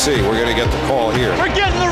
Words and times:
see. 0.00 0.22
We're 0.22 0.40
going 0.40 0.48
to 0.48 0.54
get 0.54 0.70
the 0.70 0.80
call 0.86 1.10
here. 1.10 1.28
We're 1.36 1.54
getting 1.54 1.78
the 1.78 1.89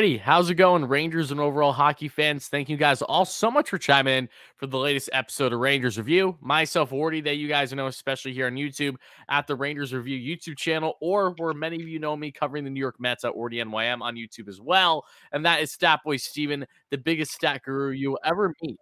How's 0.00 0.48
it 0.48 0.54
going, 0.54 0.86
Rangers 0.86 1.30
and 1.30 1.38
overall 1.38 1.72
hockey 1.72 2.08
fans? 2.08 2.48
Thank 2.48 2.70
you 2.70 2.78
guys 2.78 3.02
all 3.02 3.26
so 3.26 3.50
much 3.50 3.68
for 3.68 3.76
chiming 3.76 4.16
in 4.16 4.28
for 4.56 4.66
the 4.66 4.78
latest 4.78 5.10
episode 5.12 5.52
of 5.52 5.60
Rangers 5.60 5.98
Review. 5.98 6.38
Myself, 6.40 6.88
Wardy, 6.88 7.22
that 7.24 7.36
you 7.36 7.48
guys 7.48 7.70
know, 7.74 7.86
especially 7.86 8.32
here 8.32 8.46
on 8.46 8.54
YouTube 8.54 8.96
at 9.28 9.46
the 9.46 9.54
Rangers 9.54 9.92
Review 9.92 10.18
YouTube 10.18 10.56
channel, 10.56 10.94
or 11.02 11.34
where 11.36 11.52
many 11.52 11.82
of 11.82 11.86
you 11.86 11.98
know 11.98 12.16
me 12.16 12.32
covering 12.32 12.64
the 12.64 12.70
New 12.70 12.80
York 12.80 12.94
Mets 12.98 13.26
at 13.26 13.34
Wardy 13.34 13.62
NYM 13.62 14.00
on 14.00 14.14
YouTube 14.14 14.48
as 14.48 14.58
well. 14.58 15.04
And 15.32 15.44
that 15.44 15.60
is 15.60 15.70
Stat 15.70 16.00
Boy 16.02 16.16
Steven, 16.16 16.64
the 16.90 16.96
biggest 16.96 17.32
stat 17.32 17.60
guru 17.62 17.90
you 17.90 18.12
will 18.12 18.20
ever 18.24 18.54
meet. 18.62 18.78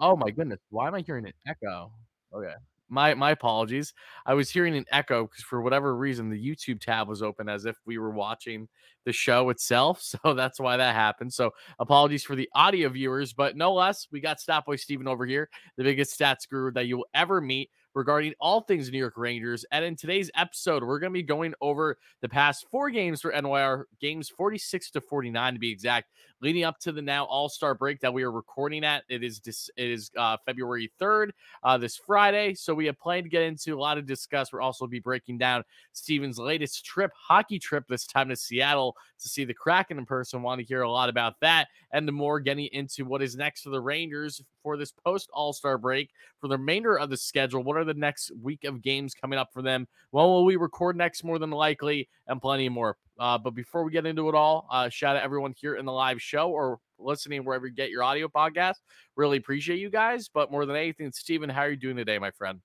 Oh 0.00 0.16
my 0.16 0.30
goodness, 0.30 0.60
why 0.68 0.86
am 0.86 0.94
I 0.94 1.00
hearing 1.00 1.24
an 1.24 1.32
echo? 1.48 1.92
Okay 2.34 2.52
my 2.88 3.14
my 3.14 3.30
apologies. 3.30 3.92
I 4.24 4.34
was 4.34 4.50
hearing 4.50 4.76
an 4.76 4.84
echo 4.90 5.26
because 5.26 5.44
for 5.44 5.62
whatever 5.62 5.96
reason 5.96 6.30
the 6.30 6.38
YouTube 6.38 6.80
tab 6.80 7.08
was 7.08 7.22
open 7.22 7.48
as 7.48 7.64
if 7.64 7.76
we 7.84 7.98
were 7.98 8.10
watching 8.10 8.68
the 9.04 9.12
show 9.12 9.50
itself. 9.50 10.02
So 10.16 10.34
that's 10.34 10.58
why 10.58 10.76
that 10.76 10.94
happened. 10.94 11.32
So 11.32 11.52
apologies 11.78 12.24
for 12.24 12.36
the 12.36 12.48
audio 12.54 12.88
viewers, 12.88 13.32
but 13.32 13.56
no 13.56 13.74
less, 13.74 14.06
we 14.10 14.20
got 14.20 14.38
Statboy 14.38 14.80
Steven 14.80 15.06
over 15.06 15.26
here, 15.26 15.48
the 15.76 15.84
biggest 15.84 16.18
stats 16.18 16.48
guru 16.48 16.72
that 16.72 16.86
you 16.86 16.98
will 16.98 17.08
ever 17.14 17.40
meet 17.40 17.70
regarding 17.96 18.34
all 18.38 18.60
things 18.60 18.90
New 18.90 18.98
York 18.98 19.16
Rangers. 19.16 19.64
And 19.72 19.84
in 19.84 19.96
today's 19.96 20.30
episode, 20.36 20.84
we're 20.84 20.98
going 20.98 21.12
to 21.12 21.18
be 21.18 21.22
going 21.22 21.54
over 21.60 21.98
the 22.20 22.28
past 22.28 22.66
four 22.70 22.90
games 22.90 23.20
for 23.20 23.32
NYR, 23.32 23.84
games 24.00 24.28
46 24.28 24.90
to 24.92 25.00
49 25.00 25.54
to 25.54 25.58
be 25.58 25.70
exact, 25.70 26.10
leading 26.40 26.64
up 26.64 26.78
to 26.80 26.92
the 26.92 27.02
now 27.02 27.24
All 27.24 27.48
Star 27.48 27.74
break 27.74 28.00
that 28.00 28.12
we 28.12 28.22
are 28.22 28.30
recording 28.30 28.84
at. 28.84 29.04
It 29.08 29.22
is 29.22 29.40
this, 29.40 29.70
it 29.76 29.88
is 29.88 30.10
uh, 30.16 30.36
February 30.44 30.92
3rd, 31.00 31.30
uh, 31.62 31.78
this 31.78 31.96
Friday. 31.96 32.54
So 32.54 32.74
we 32.74 32.86
have 32.86 32.98
planned 32.98 33.24
to 33.24 33.30
get 33.30 33.42
into 33.42 33.74
a 33.74 33.80
lot 33.80 33.98
of 33.98 34.06
discuss. 34.06 34.52
We'll 34.52 34.62
also 34.62 34.86
be 34.86 35.00
breaking 35.00 35.38
down 35.38 35.64
Steven's 35.92 36.38
latest 36.38 36.84
trip, 36.84 37.10
hockey 37.16 37.58
trip, 37.58 37.84
this 37.88 38.06
time 38.06 38.28
to 38.28 38.36
Seattle 38.36 38.96
to 39.20 39.28
see 39.28 39.44
the 39.44 39.54
Kraken 39.54 39.98
in 39.98 40.06
person. 40.06 40.42
Want 40.42 40.60
to 40.60 40.66
hear 40.66 40.82
a 40.82 40.90
lot 40.90 41.08
about 41.08 41.40
that 41.40 41.68
and 41.92 42.06
the 42.06 42.12
more 42.12 42.40
getting 42.40 42.66
into 42.72 43.04
what 43.04 43.22
is 43.22 43.36
next 43.36 43.62
for 43.62 43.70
the 43.70 43.80
Rangers 43.80 44.42
for 44.62 44.76
this 44.76 44.92
post 44.92 45.30
All 45.32 45.52
Star 45.52 45.78
break 45.78 46.10
for 46.40 46.48
the 46.48 46.58
remainder 46.58 46.98
of 46.98 47.10
the 47.10 47.16
schedule. 47.16 47.62
What 47.62 47.76
are 47.76 47.84
the 47.84 47.94
next 47.94 48.32
week 48.42 48.64
of 48.64 48.82
games 48.82 49.14
coming 49.14 49.38
up 49.38 49.52
for 49.52 49.62
them? 49.62 49.86
When 50.10 50.24
will 50.24 50.44
we 50.44 50.56
record 50.56 50.96
next? 50.96 51.24
More 51.24 51.38
than 51.38 51.50
likely, 51.50 52.08
and 52.26 52.40
plenty 52.40 52.68
more. 52.68 52.96
Uh, 53.18 53.38
but 53.38 53.54
before 53.54 53.84
we 53.84 53.90
get 53.90 54.06
into 54.06 54.28
it 54.28 54.34
all, 54.34 54.66
uh, 54.70 54.88
shout 54.88 55.16
out 55.16 55.22
everyone 55.22 55.54
here 55.56 55.76
in 55.76 55.84
the 55.84 55.92
live 55.92 56.20
show 56.20 56.50
or 56.50 56.78
listening 56.98 57.44
wherever 57.44 57.66
you 57.66 57.74
get 57.74 57.90
your 57.90 58.02
audio 58.02 58.28
podcast. 58.28 58.76
Really 59.16 59.38
appreciate 59.38 59.78
you 59.78 59.90
guys. 59.90 60.28
But 60.32 60.50
more 60.50 60.66
than 60.66 60.76
anything, 60.76 61.12
Steven, 61.12 61.48
how 61.48 61.62
are 61.62 61.70
you 61.70 61.76
doing 61.76 61.96
today, 61.96 62.18
my 62.18 62.30
friend? 62.30 62.60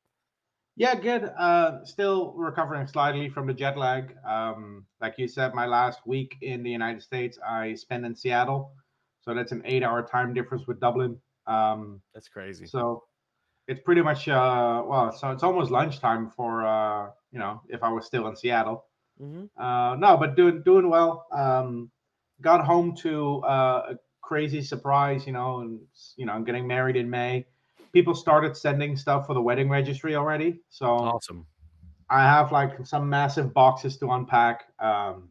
Yeah, 0.78 0.96
good. 0.96 1.30
Uh, 1.38 1.84
still 1.84 2.34
recovering 2.34 2.88
slightly 2.88 3.30
from 3.30 3.46
the 3.46 3.54
jet 3.54 3.78
lag. 3.78 4.16
Um, 4.28 4.86
like 5.02 5.16
you 5.18 5.28
said, 5.28 5.54
my 5.54 5.66
last 5.66 6.00
week 6.06 6.38
in 6.42 6.64
the 6.64 6.72
United 6.72 7.02
States, 7.02 7.38
I 7.46 7.74
spent 7.74 8.06
in 8.06 8.16
Seattle, 8.16 8.74
so 9.22 9.34
that's 9.34 9.52
an 9.52 9.62
eight-hour 9.66 10.08
time 10.08 10.34
difference 10.34 10.68
with 10.68 10.80
Dublin. 10.80 11.18
Um, 11.46 12.02
that's 12.14 12.30
crazy. 12.30 12.66
So 12.66 13.04
it's 13.68 13.82
pretty 13.82 14.02
much 14.02 14.28
uh, 14.30 14.84
well, 14.86 15.12
so 15.12 15.32
it's 15.32 15.44
almost 15.44 15.72
lunchtime 15.72 16.32
for 16.36 16.66
uh, 16.66 17.10
you 17.32 17.40
know 17.40 17.62
if 17.68 17.84
I 17.84 17.90
was 17.92 18.06
still 18.06 18.28
in 18.28 18.36
Seattle. 18.36 18.86
Mm-hmm. 19.22 19.62
Uh, 19.62 19.96
no, 19.96 20.18
but 20.18 20.36
doing 20.36 20.64
doing 20.64 20.90
well. 20.90 21.28
Um, 21.32 21.92
got 22.42 22.66
home 22.66 22.96
to 22.98 23.42
uh, 23.44 23.84
a 23.92 23.96
crazy 24.22 24.62
surprise, 24.62 25.28
you 25.28 25.34
know, 25.34 25.60
and 25.60 25.80
you 26.18 26.26
know, 26.26 26.34
I'm 26.34 26.44
getting 26.44 26.68
married 26.68 26.96
in 26.96 27.10
May. 27.10 27.46
People 27.94 28.16
started 28.16 28.56
sending 28.56 28.96
stuff 28.96 29.28
for 29.28 29.34
the 29.34 29.42
wedding 29.42 29.70
registry 29.70 30.16
already. 30.16 30.62
So 30.70 30.88
awesome. 30.88 31.46
I 32.10 32.24
have 32.24 32.52
like 32.52 32.86
some 32.86 33.10
massive 33.10 33.54
boxes 33.54 33.98
to 33.98 34.12
unpack. 34.12 34.66
Um, 34.80 35.30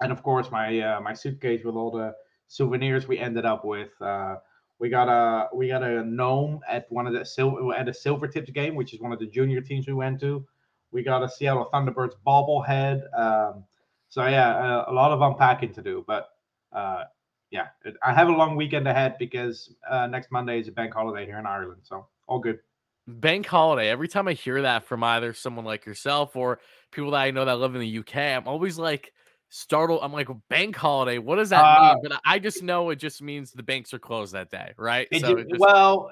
and 0.00 0.12
of 0.12 0.22
course 0.22 0.50
my 0.50 0.80
uh, 0.80 1.00
my 1.00 1.12
suitcase 1.12 1.64
with 1.64 1.74
all 1.74 1.90
the 1.90 2.14
souvenirs 2.48 3.06
we 3.06 3.18
ended 3.18 3.44
up 3.44 3.64
with. 3.64 3.90
Uh, 4.00 4.36
we 4.78 4.88
got 4.88 5.08
a 5.08 5.48
we 5.54 5.68
got 5.68 5.82
a 5.82 6.02
gnome 6.04 6.60
at 6.68 6.90
one 6.90 7.06
of 7.06 7.12
the 7.12 7.24
silver 7.24 7.74
at 7.74 7.88
a 7.88 7.92
Silvertips 7.92 8.52
game, 8.52 8.74
which 8.74 8.94
is 8.94 9.00
one 9.00 9.12
of 9.12 9.18
the 9.18 9.26
junior 9.26 9.60
teams 9.60 9.86
we 9.86 9.92
went 9.92 10.20
to. 10.20 10.44
We 10.92 11.02
got 11.02 11.22
a 11.22 11.28
Seattle 11.28 11.68
Thunderbirds 11.72 12.14
bobblehead. 12.26 13.02
Um, 13.18 13.64
so 14.08 14.26
yeah, 14.26 14.84
a, 14.86 14.90
a, 14.90 14.92
lot 14.92 15.12
of 15.12 15.20
unpacking 15.20 15.72
to 15.74 15.82
do, 15.82 16.04
but 16.06 16.30
uh, 16.72 17.04
yeah, 17.50 17.68
it, 17.84 17.94
I 18.02 18.12
have 18.12 18.28
a 18.28 18.32
long 18.32 18.56
weekend 18.56 18.86
ahead 18.88 19.16
because 19.18 19.74
uh, 19.88 20.06
next 20.06 20.30
Monday 20.32 20.60
is 20.60 20.68
a 20.68 20.72
bank 20.72 20.94
holiday 20.94 21.26
here 21.26 21.38
in 21.38 21.46
Ireland, 21.46 21.80
so 21.82 22.06
all 22.26 22.38
good. 22.38 22.58
Bank 23.06 23.46
holiday. 23.46 23.88
Every 23.88 24.08
time 24.08 24.28
I 24.28 24.34
hear 24.34 24.62
that 24.62 24.84
from 24.84 25.02
either 25.02 25.32
someone 25.32 25.64
like 25.64 25.86
yourself 25.86 26.36
or 26.36 26.60
people 26.90 27.12
that 27.12 27.20
I 27.20 27.30
know 27.30 27.44
that 27.44 27.58
live 27.58 27.74
in 27.74 27.80
the 27.80 27.98
UK, 27.98 28.16
I'm 28.16 28.46
always 28.46 28.78
like 28.78 29.12
startled. 29.48 30.00
I'm 30.02 30.12
like, 30.12 30.28
bank 30.48 30.76
holiday. 30.76 31.18
What 31.18 31.36
does 31.36 31.50
that 31.50 31.62
uh, 31.62 31.94
mean? 31.94 32.02
But 32.08 32.20
I 32.24 32.38
just 32.38 32.62
know 32.62 32.90
it 32.90 32.96
just 32.96 33.20
means 33.20 33.52
the 33.52 33.62
banks 33.62 33.92
are 33.92 33.98
closed 33.98 34.32
that 34.32 34.50
day, 34.50 34.72
right? 34.76 35.08
So 35.18 35.42
just, 35.42 35.58
well, 35.58 36.10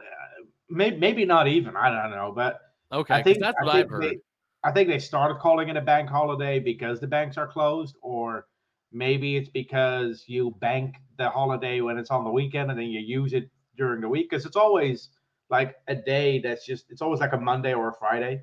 maybe 0.69 0.97
maybe 0.97 1.25
not 1.25 1.49
even. 1.49 1.77
I 1.77 1.91
don't 1.91 2.11
know, 2.11 2.33
but 2.35 2.61
okay, 2.93 3.15
I 3.15 3.23
think 3.23 3.39
that's 3.41 3.57
what 3.61 3.75
I 3.75 3.79
have 3.79 3.91
heard. 3.91 4.03
They, 4.03 4.19
I 4.65 4.73
think 4.73 4.89
they 4.89 4.99
started 4.99 5.39
calling 5.39 5.69
it 5.69 5.77
a 5.77 5.81
bank 5.81 6.09
holiday 6.09 6.59
because 6.59 7.01
the 7.01 7.07
banks 7.07 7.37
are 7.37 7.47
closed, 7.47 7.97
or 8.03 8.47
maybe 8.93 9.37
it's 9.37 9.49
because 9.49 10.25
you 10.27 10.57
bank 10.61 10.97
the 11.17 11.29
holiday 11.29 11.81
when 11.81 11.99
it's 11.99 12.11
on 12.11 12.25
the 12.25 12.31
weekend 12.31 12.71
and 12.71 12.79
then 12.79 12.87
you 12.89 13.01
use 13.01 13.33
it 13.33 13.51
during 13.77 14.01
the 14.01 14.09
week 14.09 14.29
because 14.31 14.47
it's 14.47 14.57
always 14.57 15.11
like 15.51 15.77
a 15.89 15.95
day 15.95 16.41
that's 16.41 16.67
just 16.67 16.87
it's 16.91 17.03
always 17.03 17.21
like 17.21 17.33
a 17.33 17.39
Monday 17.39 17.73
or 17.75 17.89
a 17.89 17.95
Friday, 17.95 18.43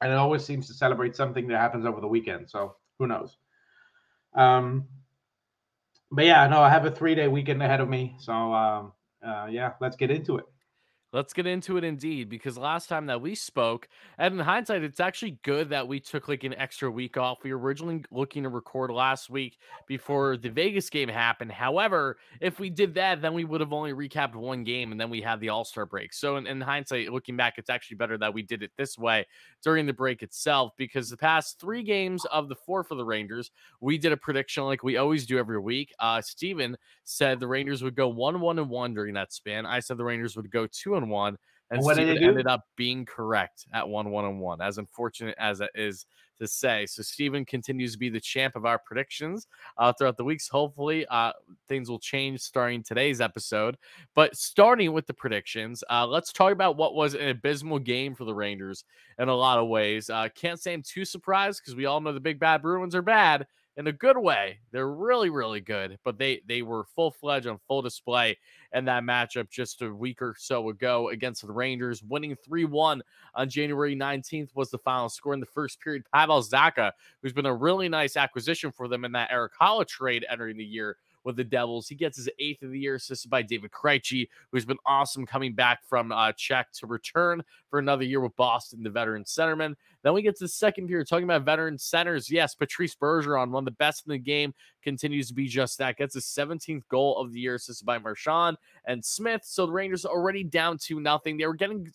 and 0.00 0.10
it 0.12 0.16
always 0.16 0.44
seems 0.44 0.66
to 0.68 0.74
celebrate 0.74 1.14
something 1.14 1.46
that 1.48 1.58
happens 1.58 1.86
over 1.86 2.00
the 2.00 2.08
weekend. 2.08 2.48
So 2.48 2.76
who 2.98 3.06
knows? 3.06 3.36
Um, 4.34 4.88
but 6.10 6.24
yeah, 6.24 6.46
no, 6.46 6.60
I 6.60 6.70
have 6.70 6.84
a 6.84 6.90
three 6.90 7.14
day 7.14 7.28
weekend 7.28 7.62
ahead 7.62 7.80
of 7.80 7.88
me. 7.88 8.16
So 8.18 8.32
um, 8.32 8.92
uh, 9.26 9.46
yeah, 9.50 9.72
let's 9.80 9.96
get 9.96 10.10
into 10.10 10.38
it. 10.38 10.44
Let's 11.12 11.34
get 11.34 11.46
into 11.46 11.76
it 11.76 11.84
indeed, 11.84 12.30
because 12.30 12.56
last 12.56 12.88
time 12.88 13.04
that 13.06 13.20
we 13.20 13.34
spoke, 13.34 13.86
and 14.16 14.32
in 14.32 14.40
hindsight, 14.40 14.82
it's 14.82 14.98
actually 14.98 15.38
good 15.42 15.68
that 15.68 15.86
we 15.86 16.00
took 16.00 16.26
like 16.26 16.42
an 16.42 16.54
extra 16.54 16.90
week 16.90 17.18
off. 17.18 17.44
We 17.44 17.52
were 17.52 17.58
originally 17.58 18.02
looking 18.10 18.44
to 18.44 18.48
record 18.48 18.90
last 18.90 19.28
week 19.28 19.58
before 19.86 20.38
the 20.38 20.48
Vegas 20.48 20.88
game 20.88 21.10
happened. 21.10 21.52
However, 21.52 22.16
if 22.40 22.58
we 22.58 22.70
did 22.70 22.94
that, 22.94 23.20
then 23.20 23.34
we 23.34 23.44
would 23.44 23.60
have 23.60 23.74
only 23.74 23.92
recapped 23.92 24.34
one 24.34 24.64
game 24.64 24.90
and 24.90 24.98
then 24.98 25.10
we 25.10 25.20
had 25.20 25.38
the 25.40 25.50
All 25.50 25.66
Star 25.66 25.84
break. 25.84 26.14
So, 26.14 26.38
in, 26.38 26.46
in, 26.46 26.62
hindsight, 26.62 27.12
looking 27.12 27.36
back, 27.36 27.54
it's 27.58 27.68
actually 27.68 27.98
better 27.98 28.16
that 28.16 28.32
we 28.32 28.40
did 28.40 28.62
it 28.62 28.70
this 28.78 28.96
way 28.96 29.26
during 29.62 29.84
the 29.84 29.92
break 29.92 30.22
itself, 30.22 30.72
because 30.78 31.10
the 31.10 31.18
past 31.18 31.60
three 31.60 31.82
games 31.82 32.24
of 32.32 32.48
the 32.48 32.56
four 32.56 32.84
for 32.84 32.94
the 32.94 33.04
Rangers, 33.04 33.50
we 33.82 33.98
did 33.98 34.12
a 34.12 34.16
prediction 34.16 34.64
like 34.64 34.82
we 34.82 34.96
always 34.96 35.26
do 35.26 35.36
every 35.38 35.60
week. 35.60 35.92
Uh, 35.98 36.22
Steven 36.22 36.74
said 37.04 37.38
the 37.38 37.46
Rangers 37.46 37.82
would 37.82 37.96
go 37.96 38.08
1 38.08 38.40
1 38.40 38.58
and 38.58 38.70
1 38.70 38.94
during 38.94 39.12
that 39.12 39.34
span. 39.34 39.66
I 39.66 39.80
said 39.80 39.98
the 39.98 40.04
Rangers 40.04 40.36
would 40.36 40.50
go 40.50 40.66
2 40.66 40.96
and 40.96 41.01
1. 41.08 41.36
And 41.70 41.82
what 41.82 41.94
Steven 41.94 42.22
ended 42.22 42.46
up 42.46 42.64
being 42.76 43.06
correct 43.06 43.66
at 43.72 43.88
1 43.88 44.10
1 44.10 44.24
and 44.26 44.40
1, 44.40 44.60
as 44.60 44.76
unfortunate 44.76 45.34
as 45.38 45.60
it 45.62 45.70
is 45.74 46.04
to 46.38 46.46
say. 46.46 46.84
So 46.84 47.02
Steven 47.02 47.46
continues 47.46 47.92
to 47.92 47.98
be 47.98 48.10
the 48.10 48.20
champ 48.20 48.56
of 48.56 48.66
our 48.66 48.78
predictions 48.78 49.46
uh, 49.78 49.92
throughout 49.92 50.18
the 50.18 50.24
weeks. 50.24 50.48
Hopefully, 50.48 51.06
uh, 51.06 51.32
things 51.68 51.88
will 51.88 51.98
change 51.98 52.40
starting 52.40 52.82
today's 52.82 53.22
episode. 53.22 53.78
But 54.14 54.36
starting 54.36 54.92
with 54.92 55.06
the 55.06 55.14
predictions, 55.14 55.82
uh, 55.90 56.06
let's 56.06 56.32
talk 56.32 56.52
about 56.52 56.76
what 56.76 56.94
was 56.94 57.14
an 57.14 57.28
abysmal 57.28 57.78
game 57.78 58.14
for 58.14 58.24
the 58.24 58.34
Rangers 58.34 58.84
in 59.18 59.28
a 59.28 59.34
lot 59.34 59.58
of 59.58 59.68
ways. 59.68 60.10
Uh, 60.10 60.28
can't 60.34 60.60
say 60.60 60.74
I'm 60.74 60.82
too 60.82 61.06
surprised 61.06 61.62
because 61.62 61.76
we 61.76 61.86
all 61.86 62.00
know 62.00 62.12
the 62.12 62.20
Big 62.20 62.38
Bad 62.38 62.60
Bruins 62.60 62.94
are 62.94 63.02
bad 63.02 63.46
in 63.76 63.86
a 63.86 63.92
good 63.92 64.18
way. 64.18 64.58
They're 64.70 64.90
really, 64.90 65.30
really 65.30 65.60
good, 65.60 65.98
but 66.04 66.18
they 66.18 66.42
they 66.46 66.62
were 66.62 66.84
full 66.84 67.10
fledged 67.10 67.46
on 67.46 67.58
full 67.66 67.82
display 67.82 68.38
in 68.74 68.84
that 68.84 69.02
matchup 69.02 69.50
just 69.50 69.82
a 69.82 69.92
week 69.92 70.20
or 70.20 70.34
so 70.38 70.68
ago 70.68 71.08
against 71.08 71.46
the 71.46 71.52
Rangers, 71.52 72.02
winning 72.02 72.36
3 72.44 72.64
1 72.66 73.02
on 73.34 73.48
January 73.48 73.96
19th 73.96 74.50
was 74.54 74.70
the 74.70 74.78
final 74.78 75.08
score 75.08 75.34
in 75.34 75.40
the 75.40 75.46
first 75.46 75.80
period. 75.80 76.04
Pavel 76.12 76.42
Zacha, 76.42 76.92
who's 77.22 77.32
been 77.32 77.46
a 77.46 77.54
really 77.54 77.88
nice 77.88 78.16
acquisition 78.16 78.70
for 78.70 78.88
them 78.88 79.04
in 79.04 79.12
that 79.12 79.30
Erik 79.30 79.52
Haula 79.60 79.86
trade 79.86 80.26
entering 80.28 80.56
the 80.56 80.64
year, 80.64 80.96
with 81.24 81.36
the 81.36 81.44
Devils. 81.44 81.88
He 81.88 81.94
gets 81.94 82.16
his 82.16 82.28
eighth 82.38 82.62
of 82.62 82.70
the 82.70 82.78
year, 82.78 82.96
assisted 82.96 83.30
by 83.30 83.42
David 83.42 83.70
Krejci, 83.70 84.28
who's 84.50 84.64
been 84.64 84.78
awesome 84.86 85.26
coming 85.26 85.54
back 85.54 85.84
from 85.84 86.12
uh, 86.12 86.32
Czech 86.32 86.72
to 86.74 86.86
return 86.86 87.42
for 87.68 87.78
another 87.78 88.04
year 88.04 88.20
with 88.20 88.36
Boston, 88.36 88.82
the 88.82 88.90
veteran 88.90 89.24
centerman. 89.24 89.74
Then 90.02 90.14
we 90.14 90.22
get 90.22 90.36
to 90.36 90.44
the 90.44 90.48
second 90.48 90.88
period, 90.88 91.08
talking 91.08 91.24
about 91.24 91.44
veteran 91.44 91.78
centers. 91.78 92.30
Yes, 92.30 92.54
Patrice 92.54 92.94
Bergeron, 92.94 93.50
one 93.50 93.62
of 93.62 93.64
the 93.66 93.70
best 93.72 94.04
in 94.06 94.10
the 94.10 94.18
game, 94.18 94.52
continues 94.82 95.28
to 95.28 95.34
be 95.34 95.46
just 95.46 95.78
that. 95.78 95.96
Gets 95.96 96.14
his 96.14 96.24
17th 96.24 96.82
goal 96.88 97.16
of 97.18 97.32
the 97.32 97.40
year, 97.40 97.54
assisted 97.54 97.84
by 97.84 97.98
Marchand 97.98 98.56
and 98.86 99.04
Smith. 99.04 99.42
So 99.44 99.66
the 99.66 99.72
Rangers 99.72 100.04
already 100.04 100.42
down 100.42 100.78
to 100.78 101.00
nothing. 101.00 101.36
They 101.36 101.46
were 101.46 101.54
getting, 101.54 101.90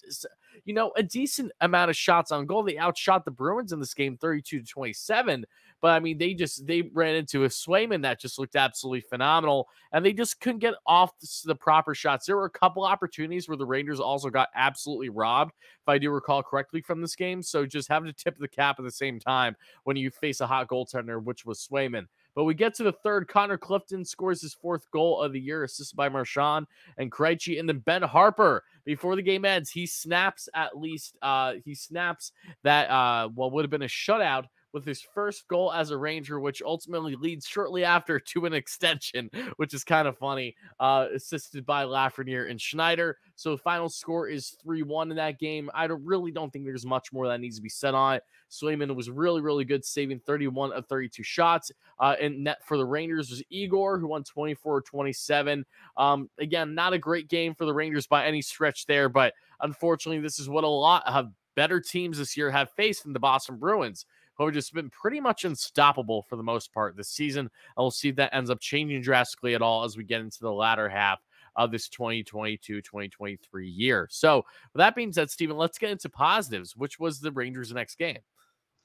you 0.63 0.73
know, 0.73 0.91
a 0.95 1.03
decent 1.03 1.51
amount 1.62 1.89
of 1.89 1.97
shots 1.97 2.31
on 2.31 2.45
goal. 2.45 2.63
They 2.63 2.77
outshot 2.77 3.25
the 3.25 3.31
Bruins 3.31 3.73
in 3.73 3.80
this 3.80 3.94
game, 3.94 4.18
32 4.18 4.62
to 4.62 4.65
27. 4.65 5.45
But 5.81 5.89
I 5.89 6.00
mean, 6.00 6.18
they 6.18 6.33
just 6.33 6.65
they 6.65 6.83
ran 6.94 7.15
into 7.15 7.44
a 7.44 7.47
Swayman 7.47 8.01
that 8.01 8.19
just 8.19 8.39
looked 8.39 8.56
absolutely 8.56 9.01
phenomenal, 9.01 9.68
and 9.91 10.03
they 10.03 10.13
just 10.13 10.39
couldn't 10.39 10.59
get 10.59 10.74
off 10.85 11.12
the, 11.45 11.56
proper 11.56 11.94
shots. 11.94 12.25
There 12.25 12.35
were 12.35 12.45
a 12.45 12.50
couple 12.50 12.83
opportunities 12.83 13.47
where 13.47 13.57
the 13.57 13.65
Rangers 13.65 14.00
also 14.00 14.29
got 14.29 14.50
absolutely 14.56 15.09
robbed, 15.09 15.53
if 15.81 15.88
I 15.88 15.97
do 15.97 16.09
recall 16.09 16.41
correctly 16.41 16.81
from 16.81 17.01
this 17.01 17.15
game. 17.15 17.41
So 17.44 17.65
just 17.65 17.89
having 17.89 18.12
to 18.12 18.24
tip 18.24 18.38
the 18.39 18.47
cap 18.47 18.77
at 18.79 18.85
the 18.85 18.91
same 18.91 19.19
time 19.19 19.56
when 19.83 19.97
you 19.97 20.09
face 20.09 20.41
a 20.41 20.47
hot 20.47 20.68
goaltender, 20.68 21.24
which 21.24 21.45
was 21.45 21.68
Swayman. 21.68 22.07
But 22.38 22.44
we 22.44 22.53
get 22.53 22.75
to 22.75 22.83
the 22.83 22.91
third. 22.91 23.27
Connor 23.27 23.57
Clifton 23.57 24.06
scores 24.06 24.44
his 24.44 24.53
fourth 24.53 24.89
goal 24.91 25.21
of 25.21 25.33
the 25.33 25.39
year, 25.39 25.63
assisted 25.63 25.95
by 25.95 26.07
Marchand 26.07 26.68
and 27.00 27.12
Krejci. 27.12 27.59
And 27.59 27.68
then 27.68 27.80
Ben 27.80 28.03
Harpur. 28.03 28.62
before 28.85 29.15
the 29.15 29.23
game 29.23 29.44
ends, 29.44 29.71
he 29.71 29.88
snaps 29.88 30.47
at 30.53 30.77
least, 30.77 31.18
uh, 31.23 31.53
he 31.65 31.73
snaps 31.73 32.31
that, 32.63 32.91
uh, 32.91 33.27
what 33.30 33.51
would 33.51 33.63
have 33.63 33.71
been 33.71 33.81
a 33.81 33.85
shutout 33.85 34.45
with 34.73 34.85
his 34.85 35.01
first 35.01 35.47
goal 35.47 35.71
as 35.71 35.91
a 35.91 35.97
Ranger, 35.97 36.39
which 36.39 36.61
ultimately 36.61 37.15
leads 37.15 37.47
shortly 37.47 37.83
after 37.83 38.19
to 38.33 38.45
an 38.45 38.53
extension, 38.53 39.29
which 39.57 39.73
is 39.73 39.83
kind 39.83 40.07
of 40.07 40.17
funny, 40.17 40.55
uh, 40.79 41.07
assisted 41.13 41.65
by 41.65 41.83
Lafreniere 41.83 42.49
and 42.49 42.59
Schneider. 42.59 43.17
So 43.35 43.51
the 43.51 43.57
final 43.57 43.89
score 43.89 44.27
is 44.27 44.57
3 44.63 44.83
1 44.83 45.11
in 45.11 45.17
that 45.17 45.39
game. 45.39 45.69
I 45.73 45.87
don't, 45.87 46.03
really 46.05 46.31
don't 46.31 46.51
think 46.51 46.65
there's 46.65 46.85
much 46.85 47.11
more 47.11 47.27
that 47.27 47.39
needs 47.39 47.57
to 47.57 47.61
be 47.61 47.69
said 47.69 47.93
on 47.93 48.15
it. 48.15 48.23
Swayman 48.49 48.95
was 48.95 49.09
really, 49.09 49.41
really 49.41 49.65
good, 49.65 49.83
saving 49.83 50.19
31 50.19 50.71
of 50.71 50.85
32 50.87 51.23
shots. 51.23 51.71
Uh, 51.99 52.15
and 52.21 52.43
net 52.43 52.59
for 52.63 52.77
the 52.77 52.85
Rangers 52.85 53.29
was 53.29 53.43
Igor, 53.49 53.99
who 53.99 54.07
won 54.07 54.23
24 54.23 54.81
27. 54.81 55.65
Um, 55.97 56.29
again, 56.39 56.75
not 56.75 56.93
a 56.93 56.97
great 56.97 57.27
game 57.27 57.55
for 57.55 57.65
the 57.65 57.73
Rangers 57.73 58.07
by 58.07 58.25
any 58.25 58.41
stretch 58.41 58.85
there, 58.85 59.09
but 59.09 59.33
unfortunately, 59.61 60.21
this 60.21 60.39
is 60.39 60.49
what 60.49 60.63
a 60.63 60.67
lot 60.67 61.03
of 61.05 61.31
better 61.55 61.79
teams 61.81 62.19
this 62.19 62.37
year 62.37 62.51
have 62.51 62.69
faced 62.71 63.05
in 63.05 63.13
the 63.13 63.19
Boston 63.19 63.57
Bruins 63.57 64.05
who 64.37 64.45
have 64.45 64.53
just 64.53 64.73
been 64.73 64.89
pretty 64.89 65.19
much 65.19 65.45
unstoppable 65.45 66.25
for 66.29 66.35
the 66.35 66.43
most 66.43 66.73
part 66.73 66.95
this 66.95 67.09
season. 67.09 67.41
And 67.41 67.49
we'll 67.77 67.91
see 67.91 68.09
if 68.09 68.15
that 68.17 68.35
ends 68.35 68.49
up 68.49 68.59
changing 68.59 69.01
drastically 69.01 69.55
at 69.55 69.61
all 69.61 69.83
as 69.83 69.97
we 69.97 70.03
get 70.03 70.21
into 70.21 70.39
the 70.39 70.51
latter 70.51 70.89
half 70.89 71.19
of 71.55 71.71
this 71.71 71.89
2022 71.89 72.81
2023 72.81 73.67
year. 73.67 74.07
So, 74.11 74.37
with 74.73 74.79
that 74.79 74.95
being 74.95 75.11
said, 75.11 75.29
Stephen, 75.29 75.57
let's 75.57 75.77
get 75.77 75.89
into 75.89 76.09
positives, 76.09 76.75
which 76.75 76.99
was 76.99 77.19
the 77.19 77.31
Rangers' 77.31 77.73
next 77.73 77.97
game. 77.97 78.19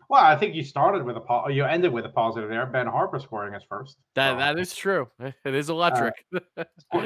Well, 0.09 0.23
I 0.23 0.37
think 0.37 0.55
you 0.55 0.65
started 0.65 1.05
with 1.05 1.17
a 1.17 1.21
po- 1.21 1.49
you 1.49 1.65
ended 1.65 1.93
with 1.93 2.05
a 2.05 2.09
positive 2.11 2.51
there. 2.51 2.67
Ben 2.67 2.87
Harpur 2.87 3.21
scoring 3.21 3.55
his 3.55 3.63
first. 3.69 3.97
That 4.15 4.33
so, 4.33 4.39
that 4.39 4.59
is 4.59 4.75
true. 4.75 5.09
It 5.45 5.55
is 5.55 5.71
electric. 5.71 6.15
Uh, 6.57 6.65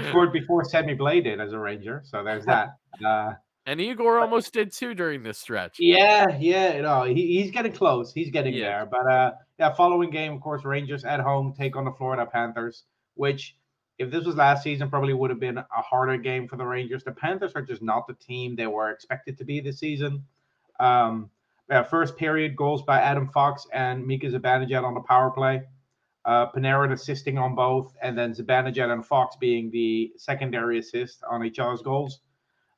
scored 0.09 0.33
before 0.33 0.65
Sammy 0.65 0.97
Blais 0.97 1.23
did 1.23 1.41
as 1.41 1.53
a 1.53 1.59
Ranger, 1.59 2.03
so 2.05 2.25
there's 2.25 2.45
that. 2.47 2.71
Uh, 3.05 3.35
and 3.67 3.81
Igor 3.81 4.21
almost 4.21 4.53
did 4.53 4.73
too 4.73 4.95
during 4.95 5.23
this 5.23 5.39
stretch. 5.39 5.77
Yeah, 5.79 6.37
yeah, 6.39 6.81
know, 6.81 7.03
he, 7.03 7.41
he's 7.41 7.51
getting 7.51 7.73
close. 7.73 8.13
He's 8.13 8.31
getting 8.31 8.55
Yeah. 8.55 8.79
there. 8.79 8.87
But 8.87 9.07
uh 9.13 9.33
yeah, 9.59 9.73
following 9.75 10.11
game, 10.11 10.35
of 10.35 10.41
course, 10.41 10.65
Rangers 10.65 11.05
at 11.05 11.21
home 11.21 11.55
take 11.57 11.77
on 11.77 11.85
the 11.85 11.93
Florida 11.93 12.27
Panthers, 12.27 12.85
which 13.15 13.57
if 13.99 14.11
this 14.11 14.25
was 14.25 14.37
last 14.37 14.63
season, 14.63 14.91
probably 14.91 15.15
would 15.15 15.31
have 15.31 15.41
been 15.41 15.59
a 15.59 15.67
harder 15.73 16.19
game 16.19 16.47
for 16.47 16.57
the 16.57 16.65
Rangers. 16.67 17.03
The 17.03 17.13
Panthers 17.13 17.53
are 17.55 17.63
just 17.63 17.83
not 17.83 18.07
the 18.07 18.15
team 18.15 18.55
they 18.55 18.67
were 18.67 18.91
expected 18.91 19.37
to 19.39 19.45
be 19.45 19.61
this 19.61 19.79
season. 19.79 20.25
Um 20.81 21.31
yeah, 21.69 21.83
first 21.83 22.17
period 22.17 22.55
goals 22.55 22.83
by 22.83 23.01
Adam 23.01 23.29
Fox 23.29 23.67
and 23.73 24.07
Mika 24.07 24.29
Zibanejad 24.29 24.85
on 24.85 24.95
the 24.95 25.01
power 25.01 25.31
play. 25.31 25.63
Uh, 26.25 26.51
Panarin 26.51 26.93
assisting 26.93 27.39
on 27.39 27.55
both, 27.55 27.95
and 28.03 28.19
then 28.19 28.33
Zibanejad 28.35 28.93
and 28.93 29.07
Fox 29.07 29.37
being 29.37 29.71
the 29.71 30.13
secondary 30.17 30.79
assist 30.81 31.23
on 31.31 31.45
each 31.45 31.61
other's 31.61 31.83
goals. 31.83 32.21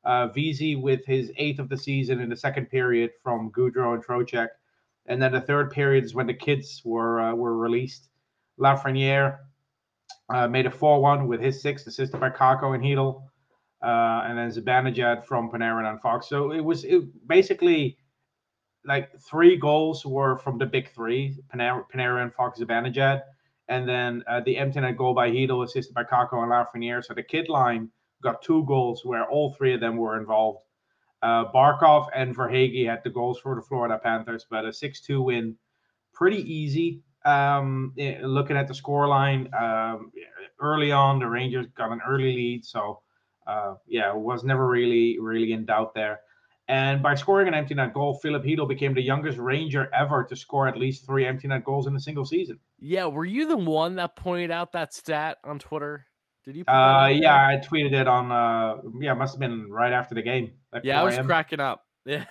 Uh, 0.05 0.29
Vesey 0.29 0.77
with 0.77 1.05
his 1.05 1.31
eighth 1.37 1.59
of 1.59 1.69
the 1.69 1.77
season 1.77 2.21
in 2.21 2.31
the 2.31 2.37
second 2.37 2.67
period 2.67 3.11
from 3.23 3.51
Goodrow 3.51 3.95
and 3.95 4.05
Trocheck. 4.05 4.49
And 5.07 5.21
then 5.21 5.33
the 5.33 5.41
third 5.41 5.71
period 5.71 6.05
is 6.05 6.15
when 6.15 6.27
the 6.27 6.35
kids 6.35 6.83
were 6.85 7.21
uh, 7.21 7.35
were 7.35 7.57
released. 7.57 8.09
Lafreniere 8.59 9.39
uh, 10.29 10.49
made 10.49 10.67
a 10.67 10.71
4 10.71 11.01
1 11.01 11.27
with 11.27 11.41
his 11.41 11.61
sixth, 11.61 11.87
assisted 11.87 12.21
by 12.21 12.31
Kakko 12.31 12.75
and 12.75 12.85
Chytil. 12.85 13.23
Uh, 13.83 14.25
and 14.27 14.37
then 14.37 14.51
Zibanejad 14.51 15.25
from 15.25 15.51
Panarin 15.51 15.89
and 15.89 16.01
Fox. 16.01 16.29
So 16.29 16.53
it 16.53 16.61
was 16.61 16.85
it 16.85 17.03
basically 17.29 17.97
like 18.85 19.11
three 19.21 19.57
goals 19.57 20.05
were 20.05 20.39
from 20.39 20.59
the 20.59 20.67
big 20.67 20.91
three 20.93 21.37
Panarin, 21.55 21.85
Panarin 21.93 22.23
and 22.25 22.35
Fox, 22.35 22.61
Zibanejad. 22.61 23.23
And 23.69 23.89
then 23.89 24.25
uh, 24.27 24.41
the 24.41 24.57
empty 24.57 24.81
net 24.81 24.97
goal 24.97 25.15
by 25.15 25.31
Chytil, 25.31 25.65
assisted 25.65 25.95
by 25.95 26.05
Kakko 26.05 26.43
and 26.43 26.51
Lafreniere. 26.51 27.05
So 27.05 27.15
the 27.15 27.23
kid 27.23 27.49
line 27.49 27.91
got 28.23 28.43
two 28.43 28.65
goals 28.65 29.05
where 29.05 29.29
all 29.29 29.53
three 29.53 29.75
of 29.75 29.81
them 29.81 29.97
were 29.97 30.19
involved. 30.19 30.61
Uh, 31.23 31.45
Barkov 31.53 32.09
and 32.15 32.37
Verhaeghe 32.37 32.87
had 32.89 33.03
the 33.03 33.11
goals 33.11 33.41
for 33.41 33.55
the 33.55 33.63
Florida 33.63 33.99
Panthers, 34.03 34.47
but 34.49 34.65
a 34.65 34.73
6 34.73 35.01
2 35.01 35.23
win, 35.23 35.57
pretty 36.13 36.43
easy. 36.53 37.03
Um, 37.25 37.93
eh, 37.99 38.19
looking 38.23 38.57
at 38.57 38.69
the 38.69 38.75
scoreline, 38.75 39.53
um, 39.61 40.13
early 40.61 40.93
on, 40.93 41.19
the 41.19 41.27
Rangers 41.27 41.67
got 41.77 41.91
an 41.91 42.01
early 42.07 42.35
lead. 42.35 42.65
So, 42.65 43.01
uh, 43.47 43.75
yeah, 43.87 44.13
was 44.13 44.45
never 44.45 44.69
really, 44.69 45.19
really 45.19 45.53
in 45.53 45.65
doubt 45.65 45.95
there. 45.95 46.21
And 46.69 47.03
by 47.03 47.15
scoring 47.15 47.49
an 47.49 47.55
empty 47.55 47.75
net 47.75 47.95
goal, 47.95 48.19
Filip 48.19 48.45
Chytil 48.45 48.69
became 48.69 48.93
the 48.93 49.03
youngest 49.03 49.39
Ranger 49.39 49.89
ever 49.95 50.25
to 50.25 50.37
score 50.37 50.69
at 50.69 50.77
least 50.77 51.07
three 51.07 51.27
empty 51.27 51.49
net 51.49 51.65
goals 51.65 51.87
in 51.87 51.97
a 51.97 52.01
single 52.01 52.27
season. 52.27 52.61
Yeah, 52.79 53.07
were 53.07 53.25
you 53.25 53.49
the 53.49 53.57
one 53.57 53.97
that 53.97 54.17
pointed 54.17 54.51
out 54.51 54.73
that 54.73 54.93
stat 54.93 55.39
on 55.45 55.59
Twitter? 55.59 56.07
Did 56.49 56.57
you? 56.57 56.65
Uh, 56.65 57.09
yeah, 57.13 57.47
I 57.47 57.59
tweeted 57.59 57.93
it 57.93 58.09
on. 58.09 58.33
Uh, 58.33 58.81
yeah, 58.99 59.13
must 59.13 59.35
have 59.35 59.39
been 59.41 59.71
right 59.71 59.93
after 59.93 60.15
the 60.15 60.23
game. 60.23 60.53
like 60.73 60.83
Yeah, 60.83 60.99
I 61.03 61.05
was 61.05 61.19
cracking 61.19 61.61
up. 61.61 61.85
Yeah. 62.07 62.25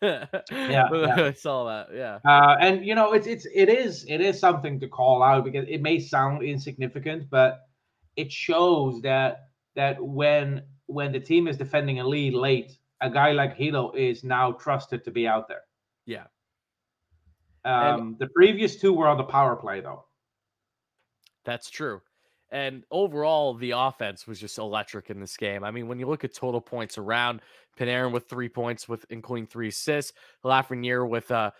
yeah. 0.52 0.86
I 0.92 1.32
saw 1.32 1.64
that. 1.64 1.88
Yeah. 1.92 2.18
Uh, 2.24 2.54
and 2.60 2.86
you 2.86 2.94
know, 2.94 3.14
it's 3.14 3.26
it's 3.26 3.46
it 3.52 3.68
is 3.68 4.04
it 4.06 4.20
is 4.20 4.38
something 4.38 4.78
to 4.78 4.86
call 4.86 5.24
out 5.24 5.44
because 5.44 5.64
it 5.68 5.80
may 5.82 5.98
sound 5.98 6.44
insignificant, 6.44 7.28
but 7.30 7.62
it 8.14 8.30
shows 8.30 9.00
that 9.02 9.48
that 9.74 10.00
when 10.00 10.62
when 10.86 11.10
the 11.10 11.18
team 11.18 11.48
is 11.48 11.56
defending 11.56 11.98
a 11.98 12.06
lead 12.06 12.34
late, 12.34 12.78
a 13.00 13.10
guy 13.10 13.32
like 13.32 13.56
Hilo 13.56 13.90
is 13.92 14.22
now 14.22 14.52
trusted 14.52 15.02
to 15.04 15.10
be 15.10 15.26
out 15.26 15.48
there. 15.48 15.62
Yeah. 16.06 16.26
And- 17.64 18.00
Um, 18.02 18.16
the 18.20 18.28
previous 18.28 18.76
two 18.76 18.92
were 18.92 19.08
on 19.08 19.16
the 19.16 19.24
power 19.24 19.56
play 19.56 19.80
though. 19.80 20.04
That's 21.44 21.70
true. 21.70 22.02
And 22.54 22.84
overall, 22.92 23.54
the 23.54 23.72
offense 23.72 24.28
was 24.28 24.38
just 24.38 24.58
electric 24.58 25.10
in 25.10 25.18
this 25.18 25.36
game. 25.36 25.64
I 25.64 25.72
mean, 25.72 25.88
when 25.88 25.98
you 25.98 26.06
look 26.06 26.22
at 26.22 26.32
total 26.32 26.60
points 26.60 26.96
around, 26.98 27.40
Panarin 27.76 28.12
with 28.12 28.28
three 28.28 28.48
points, 28.48 28.88
with 28.88 29.04
including 29.10 29.48
three 29.48 29.68
assists, 29.68 30.12
Lafreniere 30.44 31.08
with 31.08 31.32
uh 31.32 31.50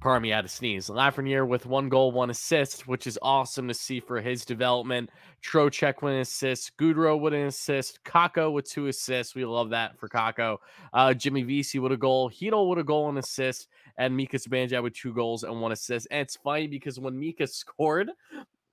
pardon 0.00 0.22
me, 0.22 0.32
I 0.32 0.36
had 0.36 0.44
a 0.44 0.48
sneeze. 0.48 0.88
Lafreniere 0.88 1.46
with 1.46 1.64
one 1.64 1.88
goal, 1.88 2.10
one 2.10 2.30
assist, 2.30 2.88
which 2.88 3.06
is 3.06 3.16
awesome 3.22 3.68
to 3.68 3.74
see 3.74 4.00
for 4.00 4.20
his 4.20 4.44
development. 4.44 5.10
Trocheck 5.44 6.02
with 6.02 6.14
an 6.14 6.20
assist, 6.20 6.76
Goodrow 6.76 7.20
with 7.20 7.34
an 7.34 7.46
assist, 7.46 8.00
Kakko 8.04 8.52
with 8.52 8.68
two 8.68 8.88
assists. 8.88 9.36
We 9.36 9.44
love 9.44 9.70
that 9.70 9.96
for 9.96 10.08
Kakko. 10.08 10.58
Uh, 10.92 11.14
Jimmy 11.14 11.42
Vesey 11.44 11.78
with 11.78 11.92
a 11.92 11.96
goal, 11.96 12.30
Chytil 12.30 12.68
with 12.68 12.80
a 12.80 12.84
goal 12.84 13.08
and 13.08 13.18
assist, 13.18 13.68
and 13.96 14.16
Mika 14.16 14.38
Zibanejad 14.38 14.82
with 14.82 14.94
two 14.94 15.12
goals 15.12 15.44
and 15.44 15.60
one 15.60 15.70
assist. 15.70 16.08
And 16.10 16.22
it's 16.22 16.36
funny 16.36 16.66
because 16.66 16.98
when 16.98 17.16
Mika 17.16 17.46
scored 17.46 18.10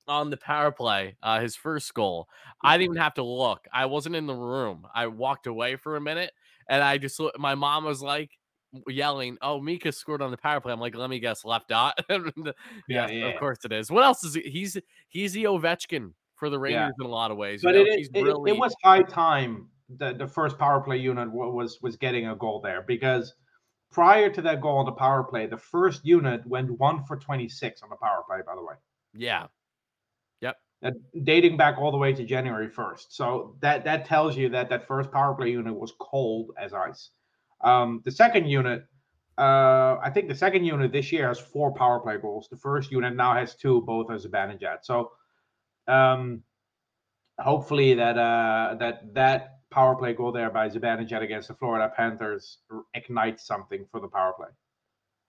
on 0.07 0.29
the 0.29 0.37
power 0.37 0.71
play, 0.71 1.15
uh, 1.23 1.39
his 1.39 1.55
first 1.55 1.93
goal, 1.93 2.27
I 2.61 2.77
didn't 2.77 2.91
even 2.91 3.01
have 3.01 3.15
to 3.15 3.23
look. 3.23 3.67
I 3.73 3.85
wasn't 3.85 4.15
in 4.15 4.27
the 4.27 4.35
room. 4.35 4.87
I 4.93 5.07
walked 5.07 5.47
away 5.47 5.75
for 5.75 5.95
a 5.95 6.01
minute, 6.01 6.31
and 6.69 6.83
I 6.83 6.97
just 6.97 7.19
my 7.37 7.55
mom 7.55 7.85
was 7.85 8.01
like 8.01 8.31
yelling, 8.87 9.37
"Oh, 9.41 9.61
Mika 9.61 9.91
scored 9.91 10.21
on 10.21 10.31
the 10.31 10.37
power 10.37 10.59
play." 10.59 10.73
I'm 10.73 10.79
like, 10.79 10.95
"Let 10.95 11.09
me 11.09 11.19
guess, 11.19 11.45
left 11.45 11.69
dot." 11.69 11.99
Yeah, 12.09 12.51
yes, 12.87 13.11
yeah. 13.11 13.25
of 13.27 13.39
course 13.39 13.59
it 13.65 13.71
is. 13.71 13.89
What 13.91 14.03
else 14.03 14.23
is 14.23 14.35
he? 14.35 14.41
He's 14.41 14.77
he's 15.09 15.33
the 15.33 15.45
Ovechkin 15.45 16.13
for 16.35 16.49
the 16.49 16.59
Rangers 16.59 16.93
Yeah. 16.99 17.05
in 17.05 17.05
a 17.05 17.13
lot 17.13 17.31
of 17.31 17.37
ways. 17.37 17.61
But 17.63 17.75
you 17.75 17.83
know? 17.83 17.91
it, 17.91 18.09
it, 18.13 18.23
really 18.23 18.51
it 18.51 18.57
was 18.57 18.75
high 18.83 19.03
time 19.03 19.69
that 19.97 20.17
the 20.17 20.27
first 20.27 20.57
power 20.57 20.81
play 20.81 20.97
unit 20.97 21.31
was 21.31 21.79
was 21.81 21.95
getting 21.95 22.27
a 22.27 22.35
goal 22.35 22.59
there 22.61 22.83
because 22.87 23.33
prior 23.91 24.29
to 24.29 24.41
that 24.41 24.61
goal 24.61 24.79
on 24.79 24.85
the 24.85 24.91
power 24.91 25.23
play, 25.23 25.45
the 25.45 25.57
first 25.57 26.05
unit 26.05 26.45
went 26.45 26.69
one 26.79 27.03
for 27.05 27.17
26 27.17 27.81
on 27.81 27.89
the 27.89 27.95
power 27.95 28.23
play, 28.27 28.39
by 28.45 28.55
the 28.55 28.61
way. 28.63 28.75
yeah, 29.13 29.47
that 30.81 30.93
dating 31.23 31.57
back 31.57 31.77
all 31.77 31.91
the 31.91 31.97
way 31.97 32.13
to 32.13 32.23
January 32.25 32.67
1st. 32.69 33.07
So 33.09 33.55
that 33.61 33.85
that 33.85 34.05
tells 34.05 34.37
you 34.37 34.49
that 34.49 34.69
that 34.69 34.87
first 34.87 35.11
power 35.11 35.33
play 35.35 35.51
unit 35.51 35.73
was 35.75 35.93
cold 35.99 36.51
as 36.59 36.73
ice. 36.73 37.11
Um, 37.61 38.01
the 38.05 38.11
second 38.11 38.47
unit, 38.47 38.85
uh, 39.37 39.97
I 40.03 40.11
think 40.13 40.27
the 40.27 40.35
second 40.35 40.65
unit 40.65 40.91
this 40.91 41.11
year 41.11 41.27
has 41.27 41.39
four 41.39 41.73
power 41.73 41.99
play 41.99 42.17
goals. 42.17 42.47
The 42.49 42.57
first 42.57 42.91
unit 42.91 43.15
now 43.15 43.33
has 43.33 43.55
two, 43.55 43.81
both 43.81 44.11
as 44.11 44.25
a 44.25 44.29
Zibanejad. 44.29 44.79
So 44.83 45.11
Um, 45.87 46.43
hopefully 47.39 47.93
that 47.95 48.17
uh, 48.17 48.75
that 48.79 49.13
that 49.13 49.59
power 49.71 49.95
play 49.95 50.13
goal 50.13 50.31
there 50.31 50.49
by 50.49 50.69
Zibanejad 50.69 51.21
against 51.21 51.47
the 51.49 51.53
Florida 51.55 51.91
Panthers 51.95 52.59
ignites 52.93 53.45
something 53.45 53.85
for 53.91 53.99
the 53.99 54.07
power 54.07 54.33
play. 54.37 54.49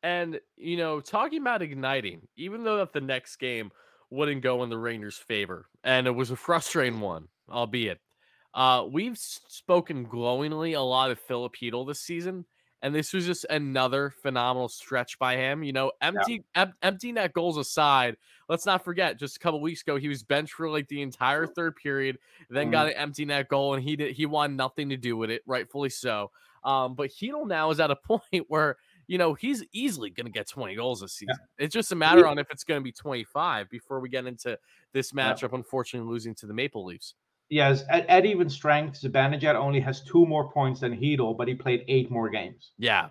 And 0.03 0.41
you 0.57 0.77
know, 0.77 1.01
talking 1.01 1.41
about 1.41 1.63
igniting, 1.63 2.29
even 2.37 2.65
though 2.65 2.79
that 2.79 2.93
the 2.93 3.01
next 3.01 3.37
game 3.37 3.71
wouldn't 4.11 4.43
go 4.43 4.63
in 4.63 4.71
the 4.71 4.79
Rangers' 4.79 5.17
favor, 5.17 5.67
and 5.85 6.07
it 6.07 6.13
was 6.13 6.31
a 6.31 6.37
frustrating 6.37 7.01
one, 7.01 7.29
albeit. 7.51 8.01
Uh, 8.55 8.87
we've 8.91 9.19
spoken 9.19 10.05
glowingly 10.05 10.73
a 10.73 10.81
lot 10.81 11.11
of 11.11 11.19
Filip 11.19 11.55
Chytil 11.55 11.87
this 11.87 12.01
season, 12.01 12.47
and 12.83 12.95
this 12.95 13.13
was 13.13 13.27
just 13.27 13.45
another 13.51 14.11
phenomenal 14.23 14.69
stretch 14.69 15.19
by 15.19 15.37
him. 15.37 15.63
You 15.63 15.73
know, 15.73 15.93
empty 16.01 16.45
em- 16.55 16.75
empty 16.83 17.13
net 17.13 17.33
goals 17.33 17.59
aside, 17.59 18.17
let's 18.49 18.65
not 18.65 18.85
forget 18.85 19.19
just 19.19 19.37
a 19.37 19.41
couple 19.41 19.61
weeks 19.61 19.83
ago 19.83 19.97
he 19.97 20.09
was 20.09 20.23
benched 20.23 20.55
for 20.55 20.71
like 20.71 20.89
the 20.89 21.03
entire 21.03 21.47
third 21.47 21.77
period, 21.77 22.19
then 22.49 22.71
got 22.71 22.87
an 22.87 22.95
empty 22.95 23.25
net 23.25 23.49
goal, 23.49 23.75
and 23.75 23.83
he 23.83 23.97
did 23.97 24.13
he 24.13 24.25
wanted 24.25 24.57
nothing 24.57 24.89
to 24.89 24.97
do 24.97 25.17
with 25.17 25.31
it, 25.31 25.43
rightfully 25.47 25.91
so. 25.91 26.31
Um, 26.65 26.95
but 26.95 27.11
Chytil 27.11 27.47
now 27.47 27.71
is 27.71 27.81
at 27.81 27.91
a 27.91 27.97
point 28.07 28.47
where 28.49 28.77
you 29.07 29.19
know 29.19 29.35
he's 29.35 29.65
easily 29.73 30.11
going 30.11 30.27
to 30.27 30.33
get 30.33 30.49
20 30.49 30.75
goals 30.75 31.01
this 31.01 31.15
season. 31.15 31.37
It's 31.59 31.73
just 31.73 31.93
a 31.93 31.95
matter 31.97 32.27
on 32.27 32.39
if 32.39 32.51
it's 32.51 32.65
going 32.65 32.81
to 32.81 32.85
be 32.85 32.93
25 32.93 33.69
before 33.71 34.01
we 34.01 34.09
get 34.09 34.27
into 34.27 34.59
this 34.93 35.13
Yeah. 35.15 35.33
matchup. 35.33 35.53
Unfortunately, 35.53 36.09
losing 36.09 36.35
to 36.37 36.47
the 36.47 36.55
Maple 36.55 36.85
Leafs. 36.85 37.15
Yes, 37.49 37.85
at, 37.91 38.07
at 38.09 38.27
even 38.27 38.51
strength, 38.51 39.01
Zibanejad 39.01 39.55
only 39.55 39.79
has 39.79 40.03
two 40.03 40.27
more 40.27 40.51
points 40.51 40.81
than 40.81 40.97
Chytil, 40.99 41.37
but 41.37 41.47
he 41.47 41.55
played 41.55 41.85
eight 41.87 42.11
more 42.11 42.29
games. 42.29 42.73
Yeah. 42.79 43.11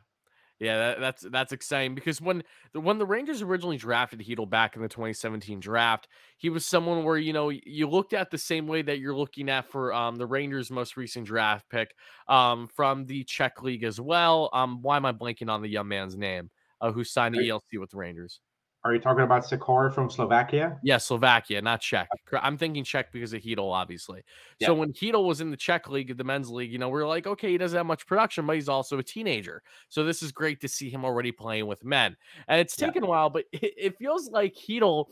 Yeah, 0.59 0.77
that, 0.77 0.99
that's 1.01 1.21
that's 1.31 1.51
exciting 1.51 1.95
because 1.95 2.21
when 2.21 2.41
the 2.71 2.79
when 2.79 2.97
the 2.97 3.05
Rangers 3.05 3.41
originally 3.41 3.75
drafted 3.75 4.19
Chytil 4.21 4.49
back 4.49 4.77
in 4.77 4.81
the 4.81 4.87
2017 4.87 5.59
draft, 5.59 6.07
he 6.37 6.49
was 6.49 6.65
someone 6.65 7.03
where 7.03 7.17
you 7.17 7.33
know 7.33 7.49
you 7.49 7.89
looked 7.89 8.13
at 8.13 8.31
the 8.31 8.37
same 8.37 8.65
way 8.65 8.81
that 8.81 8.99
you're 8.99 9.15
looking 9.15 9.49
at 9.49 9.69
for 9.69 9.93
um, 9.93 10.15
the 10.15 10.25
Rangers' 10.25 10.71
most 10.71 10.95
recent 10.95 11.27
draft 11.27 11.69
pick 11.69 11.93
um, 12.29 12.69
from 12.73 13.05
the 13.05 13.25
Czech 13.25 13.61
League 13.63 13.83
as 13.83 13.99
well. 13.99 14.49
Um, 14.53 14.81
why 14.81 14.95
am 14.95 15.05
I 15.05 15.11
blanking 15.11 15.49
on 15.49 15.61
the 15.61 15.69
young 15.69 15.89
man's 15.89 16.15
name 16.15 16.49
uh, 16.79 16.93
who 16.93 17.03
signed 17.03 17.35
the 17.35 17.39
ELC 17.41 17.77
with 17.77 17.89
the 17.89 17.97
Rangers? 17.97 18.39
Are 18.85 18.93
you 18.93 18.99
talking 18.99 19.23
about 19.23 19.43
Sikora 19.43 19.91
from 19.91 20.11
Slovakia? 20.11 20.77
Yeah, 20.83 20.97
Slovakia, 20.97 21.59
not 21.59 21.81
Czech. 21.81 22.07
I'm 22.39 22.55
thinking 22.55 22.83
Czech 22.83 23.11
because 23.11 23.33
of 23.33 23.41
Chytil, 23.41 23.71
obviously. 23.73 24.21
Yeah. 24.59 24.67
So 24.67 24.75
when 24.75 24.93
Chytil 24.93 25.25
was 25.25 25.41
in 25.41 25.49
the 25.49 25.57
Czech 25.57 25.89
league, 25.89 26.15
the 26.15 26.23
men's 26.23 26.51
league, 26.51 26.71
you 26.71 26.77
know, 26.77 26.87
we 26.89 27.01
are 27.01 27.07
like, 27.07 27.25
okay, 27.25 27.49
he 27.49 27.57
doesn't 27.57 27.75
have 27.75 27.87
much 27.87 28.05
production, 28.05 28.45
but 28.45 28.53
he's 28.53 28.69
also 28.69 28.99
a 28.99 29.03
teenager. 29.03 29.63
So 29.89 30.03
this 30.03 30.21
is 30.21 30.31
great 30.31 30.61
to 30.61 30.67
see 30.67 30.87
him 30.91 31.03
already 31.03 31.31
playing 31.31 31.65
with 31.65 31.83
men. 31.83 32.15
And 32.47 32.61
it's 32.61 32.79
Yeah. 32.79 32.85
taken 32.85 33.03
a 33.03 33.07
while, 33.07 33.31
but 33.31 33.45
it, 33.51 33.73
it 33.75 33.97
feels 33.97 34.29
like 34.29 34.53
Chytil 34.53 35.05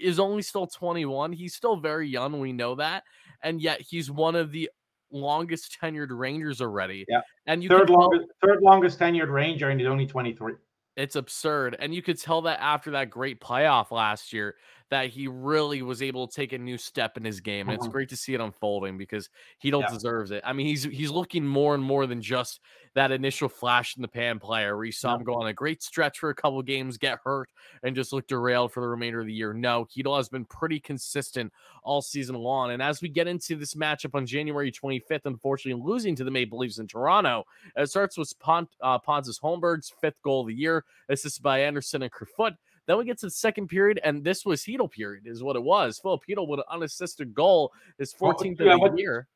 is 0.00 0.20
only 0.20 0.42
still 0.42 0.68
21. 0.68 1.32
He's 1.32 1.56
still 1.56 1.74
very 1.76 2.08
young. 2.08 2.38
We 2.38 2.52
know 2.52 2.76
that. 2.76 3.02
And 3.42 3.60
yet 3.60 3.80
he's 3.80 4.08
one 4.08 4.36
of 4.36 4.52
the 4.52 4.70
longest 5.10 5.76
tenured 5.82 6.16
Rangers 6.16 6.60
already. 6.60 7.04
Yeah. 7.08 7.22
And 7.46 7.60
you 7.64 7.68
Third 7.70 7.88
tell- 7.88 7.98
longest, 7.98 8.26
third 8.40 8.62
longest 8.62 9.00
tenured 9.00 9.32
Ranger, 9.32 9.70
and 9.70 9.80
he's 9.80 9.88
only 9.88 10.06
23. 10.06 10.52
It's 10.96 11.16
absurd. 11.16 11.76
And 11.78 11.94
you 11.94 12.02
could 12.02 12.18
tell 12.18 12.42
that 12.42 12.60
after 12.60 12.90
that 12.92 13.10
great 13.10 13.40
playoff 13.40 13.90
last 13.90 14.32
year 14.32 14.56
that 14.90 15.08
he 15.08 15.28
really 15.28 15.82
was 15.82 16.02
able 16.02 16.26
to 16.28 16.34
take 16.34 16.52
a 16.52 16.58
new 16.58 16.76
step 16.76 17.16
in 17.16 17.24
his 17.24 17.40
game. 17.40 17.68
And 17.68 17.76
it's 17.76 17.86
Mhm. 17.86 17.92
great 17.92 18.08
to 18.10 18.16
see 18.16 18.34
it 18.34 18.40
unfolding 18.40 18.98
because 18.98 19.30
he 19.58 19.70
don't 19.70 19.82
Yeah. 19.82 19.90
deserves 19.90 20.30
it. 20.32 20.42
I 20.44 20.52
mean, 20.52 20.66
he's 20.66 20.82
he's 20.84 21.10
looking 21.10 21.46
more 21.46 21.74
and 21.74 21.82
more 21.82 22.06
than 22.06 22.20
just 22.20 22.60
that 22.94 23.12
initial 23.12 23.48
flash 23.48 23.96
in 23.96 24.02
the 24.02 24.08
pan 24.08 24.40
player 24.40 24.76
where 24.76 24.84
you 24.84 24.92
saw 24.92 25.14
him 25.14 25.22
go 25.22 25.34
on 25.36 25.46
a 25.46 25.52
great 25.52 25.80
stretch 25.82 26.18
for 26.18 26.30
a 26.30 26.34
couple 26.34 26.60
games, 26.62 26.98
get 26.98 27.20
hurt, 27.24 27.48
and 27.84 27.94
just 27.94 28.12
look 28.12 28.26
derailed 28.26 28.72
for 28.72 28.80
the 28.80 28.88
remainder 28.88 29.20
of 29.20 29.26
the 29.26 29.32
year. 29.32 29.52
No, 29.54 29.84
Chytil 29.86 30.16
has 30.16 30.28
been 30.28 30.44
pretty 30.44 30.80
consistent 30.80 31.52
all 31.84 32.02
season 32.02 32.34
long. 32.34 32.72
And 32.72 32.82
as 32.82 33.00
we 33.00 33.08
get 33.08 33.28
into 33.28 33.54
this 33.56 33.74
matchup 33.74 34.14
on 34.16 34.26
January 34.26 34.72
25th, 34.72 35.24
unfortunately 35.26 35.80
losing 35.82 36.16
to 36.16 36.24
the 36.24 36.30
Maple 36.32 36.58
Leafs 36.58 36.78
in 36.78 36.88
Toronto, 36.88 37.44
it 37.76 37.88
starts 37.88 38.18
with 38.18 38.36
Pont, 38.40 38.68
uh, 38.80 38.98
Pontus 38.98 39.38
Holmberg's 39.38 39.90
fifth 40.00 40.20
goal 40.22 40.40
of 40.40 40.48
the 40.48 40.54
year, 40.54 40.84
assisted 41.08 41.42
by 41.42 41.60
Anderson 41.60 42.02
and 42.02 42.10
Kerfoot. 42.12 42.54
Then 42.86 42.98
we 42.98 43.04
get 43.04 43.18
to 43.20 43.26
the 43.26 43.30
second 43.30 43.68
period, 43.68 44.00
and 44.02 44.24
this 44.24 44.44
was 44.44 44.62
Chytil 44.62 44.90
period, 44.90 45.24
is 45.26 45.42
what 45.42 45.54
it 45.56 45.62
was. 45.62 45.98
Filip 45.98 46.22
Chytil 46.28 46.48
with 46.48 46.60
an 46.60 46.66
unassisted 46.70 47.34
goal, 47.34 47.72
his 47.98 48.14
Well, 48.18 48.32
14th 48.34 48.58
yeah, 48.60 48.72
of 48.74 48.80
the 48.80 48.88
what- 48.88 48.98
year. 48.98 49.28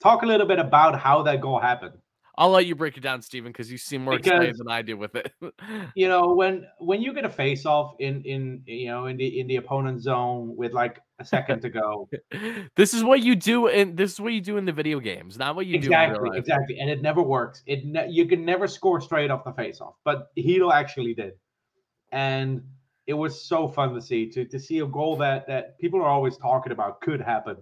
Talk 0.00 0.22
a 0.22 0.26
little 0.26 0.46
bit 0.48 0.58
about 0.58 0.98
how 0.98 1.22
that 1.22 1.40
goal 1.40 1.60
happened. 1.60 1.94
I'll 2.38 2.48
let 2.50 2.64
you 2.66 2.74
break 2.74 2.96
it 2.96 3.02
down, 3.02 3.20
Stephen, 3.22 3.52
because 3.52 3.70
you 3.70 3.76
seem 3.76 4.02
more 4.04 4.14
excited 4.14 4.40
Because- 4.40 4.58
than 4.58 4.68
I 4.68 4.82
do 4.82 4.96
with 4.96 5.14
it. 5.16 5.32
You 5.94 6.08
know, 6.08 6.32
when 6.34 6.66
when 6.78 7.02
you 7.02 7.12
get 7.12 7.24
a 7.26 7.28
face 7.28 7.66
off 7.66 7.94
in 7.98 8.22
in 8.22 8.62
you 8.66 8.86
know 8.86 9.06
in 9.06 9.16
the 9.18 9.38
in 9.40 9.46
the 9.46 9.56
opponent's 9.56 10.04
zone 10.04 10.56
with 10.56 10.72
like 10.72 10.98
a 11.18 11.24
second 11.24 11.60
to 11.62 11.68
go, 11.68 12.08
this 12.76 12.94
is 12.94 13.04
what 13.04 13.20
you 13.22 13.36
do, 13.36 13.68
and 13.68 13.96
this 13.96 14.12
is 14.12 14.20
what 14.20 14.32
you 14.32 14.40
do 14.40 14.56
in 14.56 14.64
the 14.64 14.72
video 14.72 14.98
games, 14.98 15.38
not 15.38 15.54
what 15.54 15.66
you 15.66 15.78
do 15.78 15.86
exactly, 15.86 16.18
real 16.30 16.32
exactly, 16.32 16.78
and 16.80 16.88
it 16.88 17.02
never 17.02 17.22
works. 17.22 17.62
It 17.66 17.84
ne- 17.84 18.08
you 18.08 18.26
can 18.26 18.44
never 18.44 18.66
score 18.66 19.00
straight 19.02 19.30
off 19.30 19.44
the 19.44 19.52
face 19.52 19.80
off, 19.82 19.94
but 20.02 20.34
Chytil 20.34 20.72
actually 20.72 21.12
did, 21.14 21.34
and 22.10 22.62
it 23.06 23.14
was 23.14 23.44
so 23.44 23.66
fun 23.66 23.94
to 23.94 24.00
see 24.00 24.28
to 24.30 24.44
to 24.44 24.58
see 24.58 24.80
a 24.80 24.86
goal 24.86 25.16
that 25.16 25.46
that 25.46 25.78
people 25.78 26.00
are 26.00 26.08
always 26.08 26.36
talking 26.36 26.72
about 26.72 27.00
could 27.00 27.20
happen. 27.20 27.56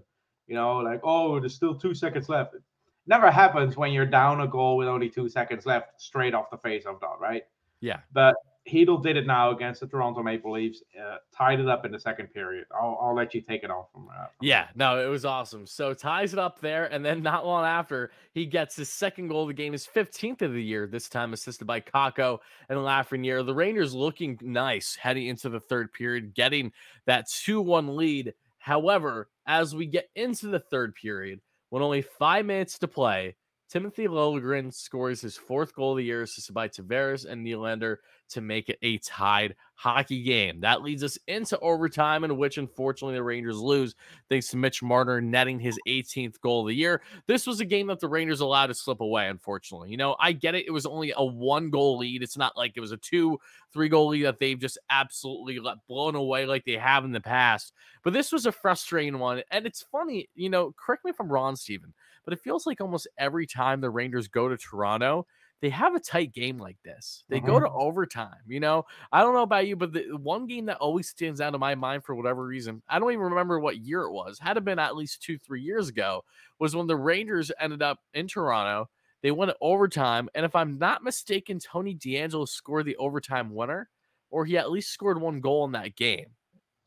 You 0.47 0.55
know, 0.57 0.79
like 0.79 1.01
oh, 1.05 1.41
there's 1.41 1.55
still 1.55 1.75
two 1.75 1.95
seconds 1.95 2.29
left. 2.29 2.55
It 2.55 2.63
never 3.07 3.31
happens 3.31 3.77
when 3.77 3.93
you're 3.93 4.07
down 4.07 4.41
a 4.41 4.47
goal 4.47 4.77
with 4.77 4.89
only 4.89 5.09
two 5.09 5.29
seconds 5.29 5.67
left, 5.67 6.01
straight 6.01 6.35
off 6.35 6.51
the 6.51 6.59
face 6.59 6.87
of 6.87 7.01
dot, 7.01 7.21
right? 7.21 7.45
Yeah. 7.81 8.01
But 8.13 8.35
Chytil 8.69 9.03
did 9.03 9.17
it 9.17 9.27
now 9.27 9.51
against 9.51 9.81
the 9.81 9.87
Toronto 9.87 10.23
Maple 10.23 10.53
Leafs, 10.53 10.83
uh, 11.01 11.17
tied 11.35 11.61
it 11.61 11.69
up 11.69 11.85
in 11.87 11.93
the 11.93 11.99
second 11.99 12.29
period. 12.29 12.67
I'll, 12.73 12.99
I'll 13.01 13.15
let 13.15 13.35
you 13.35 13.41
take 13.41 13.65
it 13.65 13.71
off 13.71 13.87
from 13.93 14.09
uh, 14.09 14.27
Yeah, 14.41 14.69
no, 14.75 15.05
it 15.05 15.09
was 15.09 15.25
awesome. 15.25 15.67
So 15.67 15.95
ties 15.95 16.33
it 16.35 16.39
up 16.39 16.61
there, 16.61 16.85
and 16.93 17.05
then 17.05 17.23
not 17.23 17.47
long 17.47 17.65
after, 17.65 18.11
he 18.33 18.47
gets 18.47 18.77
his 18.77 18.89
second 18.89 19.29
goal 19.29 19.43
of 19.43 19.49
the 19.49 19.55
game, 19.55 19.73
his 19.73 19.87
15th 19.87 20.43
of 20.43 20.53
the 20.53 20.63
year, 20.63 20.87
this 20.87 21.09
time 21.09 21.33
assisted 21.33 21.65
by 21.65 21.81
Kakko 21.81 22.39
and 22.69 22.79
Lafreniere. 22.79 23.45
The 23.45 23.55
Rangers 23.55 23.95
looking 23.95 24.39
nice 24.43 24.95
heading 24.95 25.27
into 25.27 25.49
the 25.49 25.61
third 25.61 25.93
period, 25.93 26.35
getting 26.35 26.73
that 27.07 27.27
2-1 27.29 27.97
lead. 27.97 28.35
However, 28.59 29.29
as 29.47 29.75
we 29.75 29.87
get 29.87 30.11
into 30.15 30.49
the 30.49 30.61
third 30.61 30.95
period, 30.95 31.41
when 31.71 31.83
only 31.83 32.03
five 32.03 32.45
minutes 32.45 32.79
to 32.81 32.89
play, 32.89 33.37
Timothy 33.71 34.09
Liljegren 34.09 34.75
scores 34.75 35.21
his 35.21 35.37
fourth 35.37 35.77
goal 35.77 35.93
of 35.93 35.99
the 35.99 36.05
year, 36.05 36.23
assisted 36.23 36.53
by 36.53 36.67
Tavares 36.67 37.25
and 37.25 37.47
Nylander 37.47 37.99
to 38.31 38.41
make 38.41 38.69
it 38.69 38.79
a 38.83 38.99
tied 38.99 39.55
hockey 39.75 40.25
game. 40.25 40.61
That 40.61 40.83
leads 40.83 41.05
us 41.05 41.17
into 41.29 41.57
overtime, 41.61 42.25
in 42.25 42.37
which 42.37 42.59
unfortunately 42.59 43.15
the 43.15 43.23
Rangers 43.23 43.59
lose 43.59 43.95
thanks 44.29 44.49
to 44.49 44.57
Mitch 44.57 44.83
Marner 44.83 45.21
netting 45.21 45.61
his 45.61 45.79
18th 45.87 46.41
goal 46.41 46.63
of 46.63 46.67
the 46.67 46.75
year. 46.75 47.01
This 47.29 47.47
was 47.47 47.61
a 47.61 47.65
game 47.65 47.87
that 47.87 48.01
the 48.01 48.09
Rangers 48.09 48.41
allowed 48.41 48.67
to 48.67 48.75
slip 48.75 49.01
away, 49.01 49.29
unfortunately. 49.29 49.91
You 49.91 49.99
know, 49.99 50.17
I 50.19 50.33
get 50.33 50.57
it. 50.57 50.67
It 50.67 50.73
was 50.73 50.85
only 50.85 51.13
a 51.17 51.25
one 51.25 51.71
goal 51.71 51.97
lead. 51.99 52.25
It's 52.25 52.37
not 52.37 52.57
like 52.57 52.73
it 52.75 52.81
was 52.81 52.93
a 52.93 52.97
two, 52.97 53.39
three 53.73 53.89
goal 53.89 54.09
lead 54.09 54.25
that 54.25 54.41
they've 54.41 54.59
just 54.59 54.79
absolutely 54.91 55.61
let 55.61 55.87
blown 55.87 56.17
away 56.17 56.45
like 56.45 56.65
they 56.65 56.77
have 56.77 57.05
in 57.05 57.13
the 57.13 57.21
past. 57.21 57.73
But 58.03 58.15
this 58.15 58.33
was 58.33 58.47
a 58.47 58.53
frustrating 58.53 59.21
one. 59.21 59.43
And 59.53 59.65
it's 59.65 59.83
funny, 59.93 60.29
you 60.35 60.51
know, 60.51 60.75
correct 60.77 61.05
me 61.05 61.11
if 61.13 61.21
I'm 61.21 61.31
wrong, 61.31 61.55
Steven, 61.55 61.95
but 62.25 62.33
it 62.35 62.41
feels 62.41 62.67
like 62.67 62.81
almost 62.81 63.09
every 63.19 63.47
time 63.47 63.81
the 63.81 63.91
Rangers 63.91 64.29
go 64.29 64.49
to 64.49 64.57
Toronto, 64.57 65.27
they 65.61 65.71
have 65.71 65.95
a 65.95 66.01
tight 66.01 66.33
game 66.33 66.59
like 66.59 66.79
this. 66.85 67.25
They 67.29 67.39
go 67.39 67.61
to 67.61 67.69
overtime. 67.69 68.41
You 68.47 68.61
know, 68.61 68.87
I 69.13 69.21
don't 69.21 69.35
know 69.35 69.43
about 69.43 69.67
you, 69.67 69.77
but 69.77 69.93
the 69.93 70.17
one 70.17 70.47
game 70.47 70.67
that 70.67 70.79
always 70.79 71.09
stands 71.09 71.41
out 71.41 71.53
in 71.53 71.61
my 71.61 71.75
mind 71.75 72.05
for 72.05 72.15
whatever 72.15 72.47
reason, 72.47 72.83
I 72.89 72.99
don't 72.99 73.13
even 73.13 73.25
remember 73.25 73.61
what 73.61 73.77
year 73.77 74.03
it 74.03 74.13
was, 74.13 74.39
had 74.39 74.57
it 74.57 74.65
been 74.65 74.79
at 74.79 74.97
least 74.97 75.23
two, 75.23 75.37
three 75.37 75.61
years 75.61 75.89
ago, 75.89 76.25
was 76.59 76.75
when 76.75 76.87
the 76.87 76.97
Rangers 76.97 77.53
ended 77.61 77.83
up 77.83 77.99
in 78.15 78.27
Toronto. 78.27 78.89
They 79.23 79.33
went 79.33 79.51
to 79.51 79.57
overtime. 79.61 80.31
And 80.35 80.47
if 80.47 80.57
I'm 80.57 80.79
not 80.79 81.05
mistaken, 81.05 81.59
Tony 81.59 81.95
DeAngelo 81.95 82.49
scored 82.49 82.87
the 82.87 82.97
overtime 82.97 83.55
winner, 83.55 83.91
or 84.31 84.47
he 84.47 84.57
at 84.57 84.71
least 84.71 84.93
scored 84.93 85.21
one 85.21 85.41
goal 85.41 85.67
in 85.67 85.73
that 85.73 85.95
game. 85.95 86.29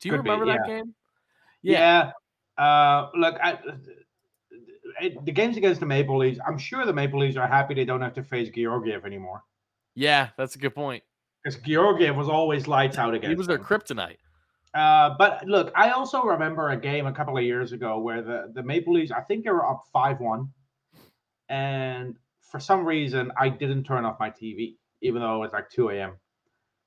Do 0.01 0.09
you 0.09 0.15
Could 0.15 0.23
be, 0.23 0.31
remember 0.31 0.51
that 0.51 0.67
yeah. 0.67 0.75
game? 0.75 0.95
Yeah. 1.61 2.11
Uh, 2.57 3.09
look, 3.15 3.35
I, 3.35 3.59
it, 5.01 5.25
the 5.25 5.31
games 5.31 5.57
against 5.57 5.79
the 5.79 5.85
Maple 5.85 6.17
Leafs, 6.17 6.39
I'm 6.47 6.57
sure 6.57 6.85
the 6.85 6.93
Maple 6.93 7.19
Leafs 7.19 7.37
are 7.37 7.47
happy 7.47 7.73
they 7.73 7.85
don't 7.85 8.01
have 8.01 8.13
to 8.15 8.23
face 8.23 8.49
Georgiev 8.49 9.05
anymore. 9.05 9.43
Yeah, 9.95 10.29
that's 10.37 10.55
a 10.55 10.59
good 10.59 10.73
point. 10.75 11.03
Because 11.43 11.59
Georgiev 11.59 12.15
was 12.15 12.29
always 12.29 12.67
lights 12.67 12.97
out 12.97 13.13
against 13.13 13.29
He 13.29 13.35
was 13.35 13.47
their 13.47 13.57
them. 13.57 13.65
kryptonite. 13.65 14.17
Uh, 14.73 15.15
but 15.19 15.45
look, 15.45 15.71
I 15.75 15.91
also 15.91 16.23
remember 16.23 16.69
a 16.71 16.77
game 16.77 17.05
a 17.05 17.11
couple 17.11 17.37
of 17.37 17.43
years 17.43 17.73
ago 17.73 17.99
where 17.99 18.21
the, 18.21 18.51
the 18.53 18.63
Maple 18.63 18.93
Leafs, 18.93 19.11
I 19.11 19.21
think 19.21 19.43
they 19.43 19.51
were 19.51 19.69
up 19.69 19.83
5 19.93 20.19
1. 20.19 20.49
And 21.49 22.15
for 22.41 22.59
some 22.59 22.85
reason, 22.85 23.31
I 23.37 23.49
didn't 23.49 23.83
turn 23.83 24.05
off 24.05 24.19
my 24.19 24.31
TV, 24.31 24.75
even 25.01 25.21
though 25.21 25.35
it 25.35 25.39
was 25.39 25.53
like 25.53 25.69
2 25.69 25.89
a.m. 25.89 26.13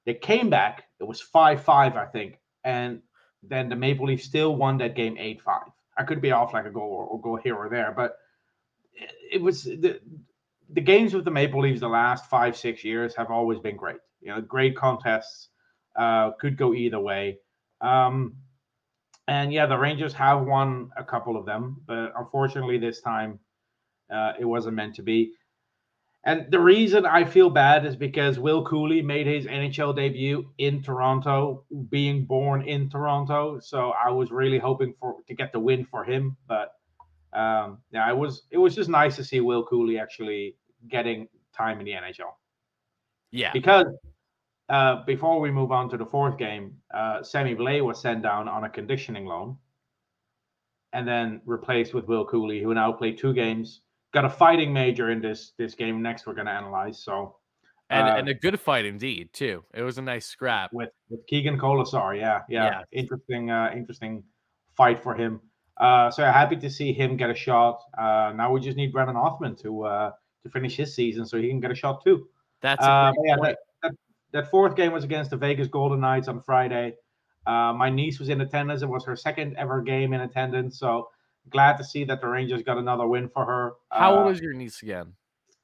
They 0.05 0.15
came 0.15 0.51
back. 0.51 0.85
It 1.01 1.05
was 1.05 1.21
5 1.21 1.63
5, 1.63 1.97
I 1.97 2.07
think. 2.07 2.39
And 2.65 3.03
then 3.43 3.69
the 3.69 3.77
Maple 3.77 4.07
Leafs 4.07 4.25
still 4.25 4.57
won 4.57 4.79
that 4.79 4.97
game 4.97 5.17
8 5.19 5.41
5. 5.43 5.63
I 5.97 6.05
could 6.05 6.21
be 6.21 6.33
off 6.33 6.53
like 6.53 6.67
a 6.67 6.71
goal 6.71 6.91
or, 6.91 7.05
or 7.07 7.21
go 7.21 7.37
here 7.37 7.57
or 7.57 7.69
there, 7.69 7.93
but 7.97 8.17
it, 8.95 9.13
it 9.33 9.43
was 9.43 9.65
the, 9.65 10.01
the 10.71 10.81
games 10.81 11.15
with 11.15 11.25
the 11.25 11.31
Maple 11.31 11.61
Leafs 11.61 11.81
the 11.81 11.89
last 11.89 12.27
five, 12.27 12.57
six 12.57 12.85
years 12.85 13.15
have 13.15 13.31
always 13.31 13.59
been 13.59 13.77
great. 13.77 14.01
You 14.21 14.29
know, 14.29 14.41
great 14.41 14.77
contests, 14.77 15.49
uh, 15.97 16.33
could 16.41 16.57
go 16.57 16.75
either 16.75 17.01
way. 17.01 17.39
Um, 17.81 18.37
And 19.29 19.53
yeah, 19.53 19.67
the 19.67 19.77
Rangers 19.77 20.15
have 20.15 20.47
won 20.47 20.91
a 20.97 21.03
couple 21.03 21.37
of 21.37 21.47
them, 21.47 21.83
but 21.87 22.13
unfortunately 22.17 22.79
this 22.79 23.01
time 23.01 23.41
uh, 24.09 24.35
it 24.39 24.45
wasn't 24.45 24.77
meant 24.77 24.95
to 24.97 25.03
be. 25.03 25.33
And 26.27 26.51
the 26.51 26.59
reason 26.59 27.07
I 27.07 27.25
feel 27.25 27.49
bad 27.49 27.87
is 27.87 27.95
because 27.95 28.41
Will 28.41 28.65
Cuylle 28.65 29.01
made 29.05 29.29
his 29.29 29.47
NHL 29.47 29.95
debut 29.95 30.51
in 30.59 30.83
Toronto, 30.83 31.65
being 31.89 32.25
born 32.27 32.63
in 32.63 32.91
Toronto. 32.91 33.61
So 33.61 33.93
I 33.93 34.11
was 34.11 34.33
really 34.33 34.59
hoping 34.59 34.93
for 34.99 35.19
to 35.29 35.35
get 35.35 35.53
the 35.53 35.61
win 35.61 35.85
for 35.85 36.03
him, 36.03 36.37
but 36.49 36.73
um, 37.33 37.79
yeah, 37.93 38.11
it 38.11 38.17
was 38.17 38.43
it 38.51 38.59
was 38.59 38.75
just 38.75 38.91
nice 38.91 39.15
to 39.17 39.25
see 39.25 39.41
Will 39.41 39.65
Cuylle 39.65 40.01
actually 40.01 40.57
getting 40.89 41.29
time 41.57 41.79
in 41.79 41.87
the 41.87 41.93
NHL 41.93 42.33
Yeah. 43.31 43.53
because 43.53 43.87
uh, 44.69 45.05
before 45.05 45.39
we 45.39 45.53
move 45.53 45.71
on 45.71 45.89
to 45.91 45.97
the 45.97 46.07
fourth 46.07 46.39
game, 46.39 46.75
uh, 46.93 47.23
Sammy 47.23 47.55
Blais 47.55 47.85
was 47.85 48.01
sent 48.01 48.23
down 48.23 48.49
on 48.49 48.65
a 48.65 48.69
conditioning 48.69 49.27
loan 49.27 49.57
and 50.93 51.07
then 51.07 51.41
replaced 51.45 51.95
with 51.95 52.07
Will 52.09 52.27
Cuylle, 52.27 52.61
who 52.61 52.75
now 52.75 52.91
played 52.91 53.17
two 53.17 53.33
games. 53.33 53.83
Got 54.13 54.25
a 54.25 54.31
fighting 54.31 54.73
major 54.73 55.11
in 55.11 55.21
this 55.21 55.53
this 55.59 55.75
game 55.75 56.03
next. 56.03 56.27
We're 56.27 56.35
going 56.35 56.47
to 56.47 56.53
analyze. 56.53 57.03
So 57.03 57.37
And, 57.91 58.09
uh, 58.09 58.17
and 58.17 58.29
a 58.29 58.35
good 58.35 58.59
fight 58.59 58.85
indeed, 58.85 59.33
too. 59.33 59.65
It 59.75 59.83
was 59.83 59.99
a 59.99 60.03
nice 60.03 60.27
scrap. 60.27 60.73
with 60.73 60.91
with 61.11 61.27
Keegan 61.27 61.59
Kolesar, 61.59 62.19
yeah, 62.19 62.43
yeah, 62.49 62.65
Yeah. 62.65 62.83
interesting, 62.93 63.51
uh, 63.51 63.71
interesting 63.75 64.25
fight 64.77 64.99
for 65.03 65.15
him. 65.15 65.41
Uh, 65.77 66.11
so 66.11 66.25
happy 66.25 66.57
to 66.57 66.71
see 66.71 66.93
him 66.93 67.17
get 67.17 67.31
a 67.31 67.35
shot. 67.35 67.83
Uh, 67.99 68.33
now 68.35 68.51
we 68.51 68.61
just 68.61 68.77
need 68.77 68.93
Brennan 68.93 69.17
Othman 69.17 69.57
to 69.57 69.85
uh, 69.85 70.11
to 70.43 70.49
finish 70.51 70.77
his 70.77 70.95
season 70.95 71.27
so 71.27 71.37
he 71.39 71.49
can 71.49 71.61
get 71.61 71.71
a 71.71 71.75
shot 71.75 72.03
too. 72.03 72.29
That's 72.63 72.83
Uh, 72.83 73.13
yeah, 73.25 73.37
that, 73.43 73.59
that, 73.83 73.93
that 74.33 74.51
fourth 74.51 74.75
game 74.75 74.93
was 74.93 75.05
against 75.05 75.31
the 75.31 75.37
Vegas 75.37 75.69
Golden 75.69 76.01
Knights 76.01 76.29
on 76.29 76.41
Friday. 76.41 76.95
Uh, 77.47 77.73
my 77.75 77.91
niece 77.91 78.19
was 78.19 78.29
in 78.31 78.41
attendance. 78.41 78.83
It 78.83 78.89
was 78.89 79.05
her 79.05 79.15
second 79.17 79.57
ever 79.57 79.83
game 79.83 80.15
in 80.15 80.23
attendance. 80.23 80.79
So 80.79 81.11
glad 81.51 81.77
to 81.79 81.85
see 81.85 82.05
that 82.05 82.21
the 82.21 82.29
Rangers 82.29 82.63
got 82.63 82.79
another 82.79 83.07
win 83.07 83.29
for 83.29 83.45
her. 83.45 83.73
How 83.91 84.15
uh, 84.15 84.25
old 84.25 84.33
is 84.33 84.41
your 84.41 84.53
niece 84.53 84.83
again? 84.83 85.13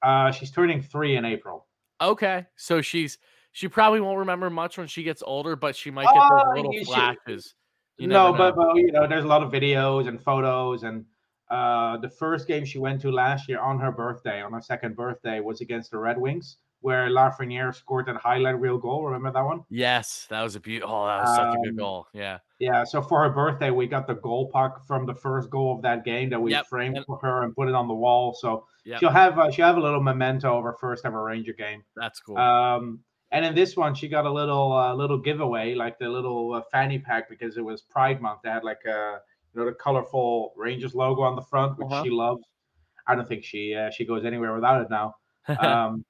Uh, 0.03 0.31
she's 0.31 0.51
turning 0.51 0.83
three 0.83 1.17
in 1.17 1.25
April. 1.25 1.67
Okay, 2.01 2.47
so 2.57 2.81
she's 2.81 3.19
she 3.53 3.69
probably 3.69 4.01
won't 4.01 4.19
remember 4.19 4.51
much 4.51 4.79
when 4.79 4.87
she 4.87 5.03
gets 5.03 5.23
older, 5.25 5.57
but 5.57 5.77
she 5.77 5.91
might 5.91 6.05
get 6.05 6.15
Oh, 6.17 6.29
those 6.37 6.57
little 6.57 6.73
you 6.73 6.85
flashes. 6.85 7.55
You 7.99 8.09
no, 8.09 8.33
but, 8.33 8.57
but 8.57 8.75
you 8.75 8.91
know, 8.91 9.07
there's 9.07 9.25
a 9.25 9.29
lot 9.29 9.43
of 9.43 9.53
videos 9.53 10.09
and 10.09 10.21
photos, 10.21 10.83
and 10.83 11.05
uh, 11.51 11.99
the 11.99 12.09
first 12.09 12.49
game 12.49 12.65
she 12.65 12.79
went 12.79 13.01
to 13.03 13.13
last 13.13 13.49
year 13.49 13.61
on 13.61 13.79
her 13.79 13.93
birthday, 13.93 14.41
on 14.41 14.53
her 14.53 14.61
second 14.63 14.97
birthday, 14.97 15.41
was 15.41 15.61
against 15.61 15.91
the 15.91 15.99
Red 15.99 16.19
Wings, 16.19 16.57
where 16.83 17.09
Lafreniere 17.09 17.75
scored 17.75 18.07
that 18.07 18.17
highlight 18.17 18.61
reel 18.61 18.77
goal. 18.79 19.05
Remember 19.07 19.33
that 19.33 19.45
one? 19.45 19.65
yes, 19.71 20.27
that 20.31 20.43
was 20.43 20.55
a 20.57 20.61
beautiful. 20.61 20.95
Oh, 20.95 21.07
that 21.07 21.23
was 21.23 21.35
such 21.37 21.55
a 21.55 21.59
good 21.59 21.71
Um, 21.71 21.77
goal. 21.77 22.07
Yeah, 22.13 22.39
Yeah. 22.59 22.85
So 22.85 23.01
for 23.01 23.23
her 23.23 23.31
birthday, 23.31 23.71
we 23.71 23.87
got 23.87 24.07
the 24.07 24.15
goal 24.15 24.49
puck 24.51 24.85
from 24.87 25.07
the 25.07 25.15
first 25.15 25.49
goal 25.51 25.75
of 25.77 25.83
that 25.83 26.05
game 26.05 26.29
that 26.31 26.41
we 26.41 26.51
Yep, 26.53 26.67
framed 26.67 26.97
and- 26.99 27.07
for 27.07 27.19
her 27.23 27.43
and 27.45 27.55
put 27.55 27.69
it 27.69 27.75
on 27.75 27.89
the 27.89 27.95
wall. 27.95 28.35
So 28.35 28.67
Yep. 28.85 29.01
she'll 29.01 29.11
have 29.11 29.39
uh, 29.39 29.51
she'll 29.51 29.67
have 29.67 29.77
a 29.77 29.81
little 29.81 30.03
memento 30.03 30.59
of 30.59 30.65
her 30.65 30.75
first 30.81 31.05
ever 31.07 31.23
Ranger 31.25 31.53
game. 31.53 31.83
that's 31.97 32.21
cool. 32.21 32.37
Um, 32.37 33.05
and 33.31 33.45
in 33.47 33.55
this 33.55 33.77
one, 33.77 33.95
she 33.95 34.09
got 34.09 34.27
a 34.27 34.31
little 34.31 34.73
uh, 34.73 34.93
little 34.95 35.19
giveaway, 35.19 35.75
like 35.75 35.99
the 35.99 36.09
little 36.09 36.53
uh, 36.55 36.63
fanny 36.73 36.99
pack, 36.99 37.29
because 37.31 37.57
it 37.57 37.65
was 37.65 37.81
Pride 37.83 38.21
Month. 38.21 38.41
They 38.43 38.51
had 38.51 38.65
like 38.65 38.85
a 38.85 39.21
you 39.55 39.61
know 39.61 39.67
the 39.67 39.73
colorful 39.73 40.53
Rangers 40.57 40.95
logo 40.95 41.23
on 41.23 41.37
the 41.37 41.43
front, 41.43 41.79
which 41.79 41.87
Uh-huh. 41.91 42.03
she 42.05 42.11
loves. 42.11 42.43
I 43.07 43.15
don't 43.15 43.27
think 43.27 43.45
she 43.45 43.75
uh, 43.75 43.91
she 43.91 44.05
goes 44.05 44.25
anywhere 44.25 44.53
without 44.55 44.83
it 44.83 44.91
now. 44.91 45.15
um, 45.61 46.05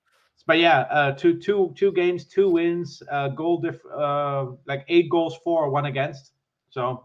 but 0.46 0.58
yeah, 0.58 0.80
uh, 0.90 1.12
two 1.12 1.38
two 1.38 1.72
two 1.76 1.92
games, 1.92 2.24
two 2.24 2.50
wins, 2.50 3.02
uh, 3.10 3.28
goal 3.28 3.60
diff, 3.60 3.80
uh, 3.86 4.46
like 4.66 4.84
eight 4.88 5.08
goals 5.08 5.36
for, 5.44 5.70
one 5.70 5.86
against. 5.86 6.32
So 6.70 7.04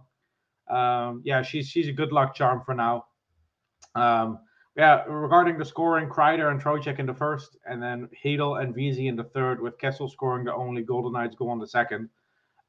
um, 0.70 1.22
yeah, 1.24 1.42
she's 1.42 1.68
she's 1.68 1.88
a 1.88 1.94
good 1.94 2.12
luck 2.12 2.36
charm 2.36 2.62
for 2.66 2.74
now. 2.74 3.06
Um, 3.96 4.40
yeah, 4.76 5.04
regarding 5.08 5.58
the 5.58 5.66
scoring, 5.66 6.08
Kreider 6.08 6.52
and 6.52 6.62
Trocheck 6.62 7.00
in 7.00 7.08
the 7.08 7.14
first, 7.14 7.58
and 7.66 7.82
then 7.82 8.08
Chytil 8.24 8.62
and 8.62 8.76
Vesey 8.76 9.08
in 9.08 9.16
the 9.16 9.24
third, 9.24 9.60
with 9.60 9.80
Kessel 9.80 10.08
scoring 10.08 10.46
the 10.46 10.54
only 10.54 10.84
Golden 10.84 11.14
Knights 11.14 11.36
goal 11.36 11.52
in 11.54 11.60
the 11.60 11.68
second. 11.68 12.10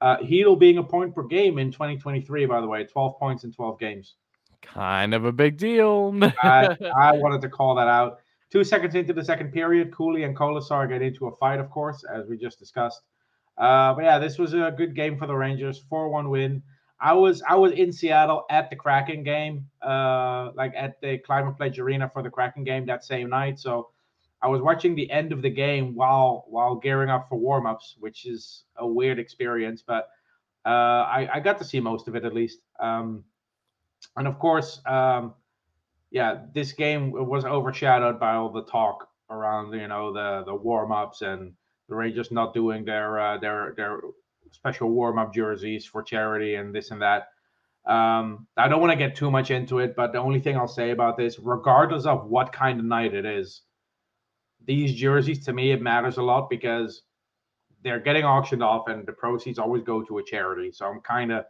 Uh, 0.00 0.16
Chytil 0.18 0.58
being 0.58 0.78
a 0.78 0.82
point 0.82 1.14
per 1.14 1.24
game 1.24 1.58
in 1.58 1.70
2023, 1.70 2.46
by 2.46 2.60
the 2.62 2.66
way, 2.66 2.84
12 2.84 3.18
points 3.18 3.44
in 3.44 3.52
12 3.52 3.78
games. 3.78 4.14
kind 4.62 5.12
of 5.12 5.26
a 5.26 5.32
big 5.32 5.58
deal. 5.58 6.18
I, 6.42 6.76
I 6.96 7.12
wanted 7.12 7.42
to 7.42 7.50
call 7.50 7.74
that 7.74 7.88
out. 7.88 8.20
Two 8.50 8.64
seconds 8.64 8.94
into 8.94 9.12
the 9.12 9.24
second 9.24 9.52
period, 9.52 9.92
Cuylle 9.92 10.24
and 10.24 10.36
Kolesar 10.36 10.88
get 10.88 11.02
into 11.02 11.26
a 11.26 11.36
fight, 11.36 11.60
of 11.60 11.70
course, 11.70 12.04
as 12.04 12.26
we 12.26 12.38
just 12.38 12.58
discussed. 12.58 13.02
Uh, 13.58 13.92
but 13.94 14.04
yeah, 14.04 14.18
this 14.18 14.38
was 14.38 14.54
a 14.54 14.72
good 14.76 14.94
game 14.94 15.18
for 15.18 15.26
the 15.26 15.34
Rangers, 15.34 15.82
four-one 15.90 16.30
win. 16.30 16.62
I 17.00 17.12
was 17.12 17.42
I 17.48 17.54
was 17.54 17.72
in 17.72 17.92
Seattle 17.92 18.44
at 18.50 18.70
the 18.70 18.76
Kraken 18.76 19.22
game, 19.22 19.66
uh, 19.82 20.50
like 20.54 20.72
at 20.76 21.00
the 21.00 21.18
Climate 21.18 21.56
Pledge 21.56 21.78
Arena 21.78 22.10
for 22.12 22.22
the 22.22 22.30
Kraken 22.30 22.64
game 22.64 22.86
that 22.86 23.04
same 23.04 23.28
night. 23.28 23.58
So 23.60 23.90
I 24.42 24.48
was 24.48 24.62
watching 24.62 24.94
the 24.94 25.10
end 25.10 25.32
of 25.32 25.42
the 25.42 25.50
game 25.50 25.94
while 25.94 26.44
while 26.48 26.74
gearing 26.76 27.10
up 27.10 27.28
for 27.28 27.36
warm-ups, 27.36 27.96
which 28.00 28.26
is 28.26 28.64
a 28.76 28.86
weird 28.86 29.18
experience, 29.18 29.82
but 29.86 30.08
uh, 30.64 30.68
I, 31.06 31.28
I 31.34 31.40
got 31.40 31.58
to 31.58 31.64
see 31.64 31.80
most 31.80 32.08
of 32.08 32.16
it 32.16 32.24
at 32.24 32.34
least. 32.34 32.60
Um, 32.80 33.24
and 34.16 34.26
of 34.26 34.38
course, 34.38 34.80
um, 34.86 35.34
yeah, 36.10 36.42
this 36.54 36.72
game 36.72 37.10
was 37.12 37.44
overshadowed 37.44 38.18
by 38.18 38.34
all 38.34 38.50
the 38.50 38.64
talk 38.64 39.08
around, 39.30 39.72
you 39.74 39.88
know, 39.88 40.12
the 40.12 40.44
the 40.46 40.54
warm 40.54 40.92
ups 40.92 41.22
and 41.22 41.52
the 41.88 41.94
Rangers 41.94 42.30
not 42.30 42.54
doing 42.54 42.84
their 42.84 43.18
uh, 43.18 43.38
their 43.38 43.74
their 43.76 44.00
special 44.52 44.90
warm 44.90 45.18
up 45.18 45.34
jerseys 45.34 45.84
for 45.84 46.02
charity 46.02 46.54
and 46.54 46.74
this 46.74 46.90
and 46.90 47.02
that. 47.02 47.28
Um, 47.86 48.46
I 48.56 48.68
don't 48.68 48.80
want 48.80 48.92
to 48.92 48.98
get 48.98 49.16
too 49.16 49.30
much 49.30 49.50
into 49.50 49.78
it, 49.78 49.96
but 49.96 50.12
the 50.12 50.18
only 50.18 50.40
thing 50.40 50.56
I'll 50.56 50.68
say 50.68 50.90
about 50.90 51.16
this, 51.16 51.38
regardless 51.38 52.04
of 52.04 52.26
what 52.26 52.52
kind 52.52 52.78
of 52.78 52.84
night 52.84 53.14
it 53.14 53.24
is, 53.24 53.62
these 54.64 54.94
jerseys 54.94 55.44
to 55.46 55.52
me 55.52 55.72
it 55.72 55.80
matters 55.80 56.18
a 56.18 56.22
lot 56.22 56.50
because 56.50 57.02
they're 57.82 58.00
getting 58.00 58.24
auctioned 58.24 58.62
off 58.62 58.88
and 58.88 59.06
the 59.06 59.12
proceeds 59.12 59.58
always 59.58 59.82
go 59.82 60.02
to 60.02 60.18
a 60.18 60.22
charity. 60.24 60.72
So 60.72 60.86
I'm 60.86 61.00
kind 61.00 61.32
of 61.32 61.44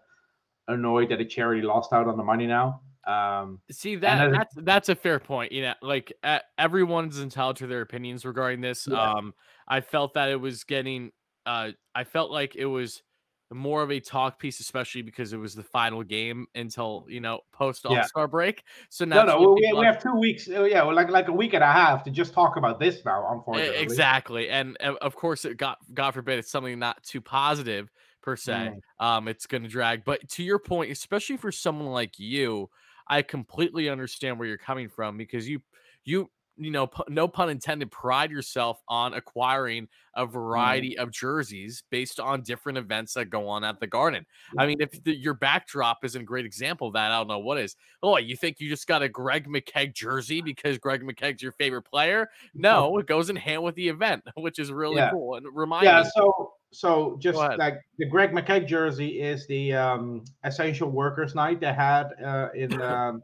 annoyed 0.68 1.08
that 1.10 1.20
a 1.20 1.24
charity 1.24 1.62
lost 1.62 1.92
out 1.92 2.06
on 2.06 2.16
the 2.16 2.22
money 2.22 2.46
now. 2.46 2.82
Um, 3.06 3.60
See 3.70 3.96
that 3.96 4.32
that's 4.32 4.54
that's 4.56 4.88
a 4.88 4.94
fair 4.94 5.18
point. 5.18 5.52
You 5.52 5.62
know, 5.62 5.74
like 5.82 6.12
uh, 6.22 6.40
everyone's 6.58 7.20
entitled 7.20 7.56
to 7.56 7.66
their 7.66 7.80
opinions 7.80 8.24
regarding 8.24 8.60
this. 8.60 8.86
Yeah. 8.90 9.12
Um, 9.12 9.34
I 9.66 9.80
felt 9.80 10.14
that 10.14 10.28
it 10.28 10.40
was 10.40 10.64
getting. 10.64 11.12
Uh, 11.46 11.70
I 11.94 12.04
felt 12.04 12.30
like 12.30 12.56
it 12.56 12.66
was 12.66 13.02
more 13.50 13.82
of 13.82 13.90
a 13.90 13.98
talk 13.98 14.38
piece, 14.38 14.60
especially 14.60 15.00
because 15.00 15.32
it 15.32 15.38
was 15.38 15.54
the 15.54 15.62
final 15.62 16.02
game 16.02 16.46
until 16.54 17.06
you 17.08 17.20
know 17.20 17.40
post 17.52 17.86
All 17.86 17.94
Yeah. 17.94 18.02
Star 18.02 18.28
break. 18.28 18.62
So 18.90 19.04
no, 19.04 19.24
now 19.24 19.38
no, 19.38 19.52
we, 19.54 19.72
we 19.72 19.84
have 19.86 20.02
two 20.02 20.14
weeks. 20.14 20.48
uh, 20.48 20.64
Yeah, 20.64 20.82
well, 20.82 20.94
like 20.94 21.10
like 21.10 21.28
a 21.28 21.32
week 21.32 21.54
and 21.54 21.64
a 21.64 21.72
half 21.72 22.04
to 22.04 22.10
just 22.10 22.34
talk 22.34 22.56
about 22.56 22.78
this 22.78 23.04
now. 23.04 23.26
Unfortunately, 23.30 23.76
exactly, 23.78 24.50
and 24.50 24.76
of 24.78 25.16
course, 25.16 25.44
it 25.44 25.56
got 25.56 25.78
God 25.94 26.12
forbid 26.12 26.38
it's 26.38 26.50
something 26.50 26.78
not 26.78 27.02
too 27.02 27.20
positive 27.20 27.90
per 28.20 28.36
se. 28.36 28.72
Mm. 29.00 29.04
Um, 29.04 29.28
it's 29.28 29.46
going 29.46 29.62
to 29.62 29.68
drag. 29.68 30.04
But 30.04 30.28
to 30.30 30.42
your 30.42 30.58
point, 30.58 30.90
especially 30.90 31.38
for 31.38 31.50
someone 31.50 31.88
like 31.88 32.18
you, 32.18 32.68
I 33.08 33.22
completely 33.22 33.88
understand 33.88 34.38
where 34.38 34.48
you're 34.48 34.58
coming 34.58 34.88
from 34.88 35.16
because 35.16 35.48
you 35.48 35.60
you 36.04 36.30
you 36.60 36.72
know 36.72 36.88
pu- 36.88 37.04
no 37.08 37.28
pun 37.28 37.48
intended 37.50 37.88
pride 37.90 38.32
yourself 38.32 38.80
on 38.88 39.14
acquiring 39.14 39.86
a 40.16 40.26
Mm. 40.26 40.32
variety 40.32 40.98
of 40.98 41.12
jerseys 41.12 41.84
based 41.88 42.18
on 42.18 42.42
different 42.42 42.76
events 42.78 43.14
that 43.14 43.26
go 43.26 43.48
on 43.48 43.62
at 43.62 43.78
the 43.78 43.86
garden 43.86 44.26
i 44.58 44.66
mean 44.66 44.80
if 44.80 44.90
the, 45.04 45.14
your 45.14 45.34
backdrop 45.34 45.98
isn't 46.04 46.22
a 46.22 46.24
great 46.24 46.44
example 46.44 46.88
of 46.88 46.94
that 46.94 47.12
i 47.12 47.16
don't 47.18 47.28
know 47.28 47.38
what 47.38 47.58
is 47.58 47.76
oh 48.02 48.16
you 48.16 48.34
think 48.34 48.58
you 48.58 48.68
just 48.68 48.88
got 48.88 49.02
a 49.02 49.08
greg 49.08 49.46
mckegg 49.46 49.94
jersey 49.94 50.40
because 50.40 50.78
greg 50.78 51.02
mckegg's 51.02 51.40
your 51.42 51.52
favorite 51.52 51.82
player 51.82 52.28
no 52.54 52.98
it 52.98 53.06
goes 53.06 53.30
in 53.30 53.36
hand 53.36 53.62
with 53.62 53.76
the 53.76 53.88
event 53.88 54.24
which 54.34 54.58
is 54.58 54.72
really 54.72 54.96
Yeah. 54.96 55.10
cool 55.12 55.36
and 55.36 55.46
remind 55.52 55.84
yeah. 55.84 56.02
me 56.02 56.10
So 56.16 56.54
so 56.70 57.16
just 57.18 57.38
like 57.38 57.80
the 57.98 58.06
Greg 58.06 58.32
McKegg 58.32 58.66
jersey 58.66 59.20
is 59.20 59.46
the 59.46 59.72
um, 59.74 60.24
essential 60.44 60.90
workers 60.90 61.34
night 61.34 61.60
they 61.60 61.72
had 61.72 62.10
uh, 62.22 62.48
in 62.54 62.80
um, 62.82 63.22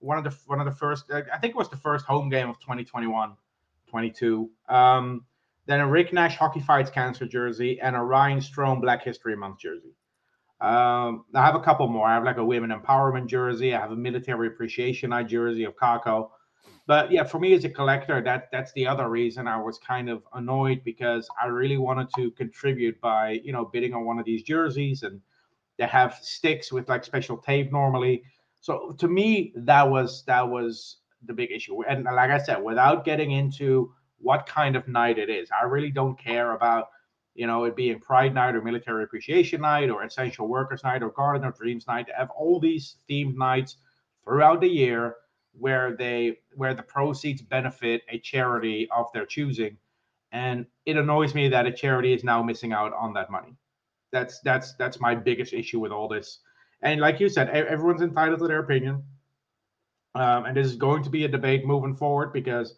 one 0.00 0.18
of 0.18 0.24
the 0.24 0.36
one 0.46 0.60
of 0.60 0.66
the 0.66 0.72
first. 0.72 1.10
Uh, 1.10 1.22
I 1.32 1.38
think 1.38 1.54
it 1.54 1.56
was 1.56 1.70
the 1.70 1.76
first 1.76 2.04
home 2.04 2.28
game 2.28 2.48
of 2.48 2.58
2021, 2.60 3.34
22. 3.88 4.50
Um, 4.68 5.24
then 5.66 5.80
a 5.80 5.86
Rick 5.86 6.12
Nash 6.12 6.36
Hockey 6.36 6.60
Fights 6.60 6.90
Cancer 6.90 7.26
jersey 7.26 7.80
and 7.80 7.94
a 7.94 8.00
Ryan 8.00 8.40
Strome 8.40 8.80
Black 8.80 9.02
History 9.04 9.36
Month 9.36 9.60
jersey. 9.60 9.94
Um, 10.60 11.24
I 11.34 11.44
have 11.44 11.54
a 11.54 11.60
couple 11.60 11.88
more. 11.88 12.06
I 12.06 12.14
have 12.14 12.24
like 12.24 12.36
a 12.36 12.44
women 12.44 12.70
empowerment 12.70 13.26
jersey. 13.26 13.74
I 13.74 13.80
have 13.80 13.92
a 13.92 13.96
military 13.96 14.48
appreciation 14.48 15.10
night 15.10 15.28
jersey 15.28 15.64
of 15.64 15.76
Kakko. 15.76 16.30
But 16.86 17.12
yeah, 17.12 17.24
for 17.24 17.38
me 17.38 17.54
as 17.54 17.64
a 17.64 17.68
collector, 17.68 18.20
that 18.22 18.48
that's 18.50 18.72
the 18.72 18.86
other 18.86 19.08
reason 19.08 19.46
I 19.46 19.60
was 19.60 19.78
kind 19.78 20.10
of 20.10 20.22
annoyed 20.34 20.82
because 20.84 21.28
I 21.42 21.46
really 21.46 21.76
wanted 21.76 22.08
to 22.16 22.30
contribute 22.32 23.00
by 23.00 23.40
you 23.44 23.52
know 23.52 23.64
bidding 23.64 23.94
on 23.94 24.04
one 24.04 24.18
of 24.18 24.24
these 24.24 24.42
jerseys 24.42 25.02
and 25.02 25.20
they 25.78 25.86
have 25.86 26.18
sticks 26.20 26.72
with 26.72 26.88
like 26.88 27.04
special 27.04 27.36
tape 27.36 27.72
normally. 27.72 28.24
So 28.60 28.94
to 28.98 29.08
me, 29.08 29.52
that 29.56 29.88
was 29.88 30.24
that 30.24 30.48
was 30.48 30.98
the 31.24 31.32
big 31.32 31.52
issue. 31.52 31.82
And 31.84 32.04
like 32.04 32.30
I 32.30 32.38
said, 32.38 32.62
without 32.62 33.04
getting 33.04 33.30
into 33.30 33.92
what 34.18 34.46
kind 34.46 34.76
of 34.76 34.86
night 34.88 35.18
it 35.18 35.30
is, 35.30 35.48
I 35.50 35.64
really 35.64 35.90
don't 35.90 36.18
care 36.18 36.52
about 36.52 36.88
you 37.34 37.46
know, 37.46 37.64
it 37.64 37.74
being 37.74 37.98
Pride 37.98 38.34
Night 38.34 38.54
or 38.54 38.62
Military 38.62 39.04
Appreciation 39.04 39.62
Night 39.62 39.90
or 39.90 40.02
Essential 40.02 40.48
Workers 40.48 40.84
Night 40.84 41.02
or 41.02 41.10
Garden 41.10 41.46
of 41.46 41.56
Dreams 41.56 41.86
Night, 41.86 42.06
to 42.08 42.12
have 42.12 42.30
all 42.30 42.60
these 42.60 42.96
themed 43.08 43.36
nights 43.36 43.76
throughout 44.24 44.60
the 44.60 44.68
year 44.68 45.16
where 45.52 45.96
they 45.96 46.38
where 46.54 46.74
the 46.74 46.82
proceeds 46.82 47.42
benefit 47.42 48.02
a 48.08 48.18
charity 48.18 48.88
of 48.94 49.06
their 49.12 49.26
choosing. 49.26 49.76
And 50.32 50.66
it 50.86 50.96
annoys 50.96 51.34
me 51.34 51.48
that 51.48 51.66
a 51.66 51.72
charity 51.72 52.14
is 52.14 52.24
now 52.24 52.42
missing 52.42 52.72
out 52.72 52.92
on 52.94 53.12
that 53.14 53.30
money. 53.30 53.54
That's 54.12 54.40
that's 54.40 54.74
that's 54.74 55.00
my 55.00 55.14
biggest 55.14 55.52
issue 55.52 55.80
with 55.80 55.92
all 55.92 56.08
this. 56.08 56.40
And 56.82 57.00
like 57.00 57.20
you 57.20 57.28
said, 57.28 57.48
everyone's 57.50 58.02
entitled 58.02 58.40
to 58.40 58.48
their 58.48 58.60
opinion. 58.60 59.04
Um, 60.14 60.44
and 60.46 60.56
this 60.56 60.66
is 60.66 60.76
going 60.76 61.02
to 61.04 61.10
be 61.10 61.24
a 61.24 61.28
debate 61.28 61.64
moving 61.64 61.94
forward 61.96 62.32
because 62.32 62.74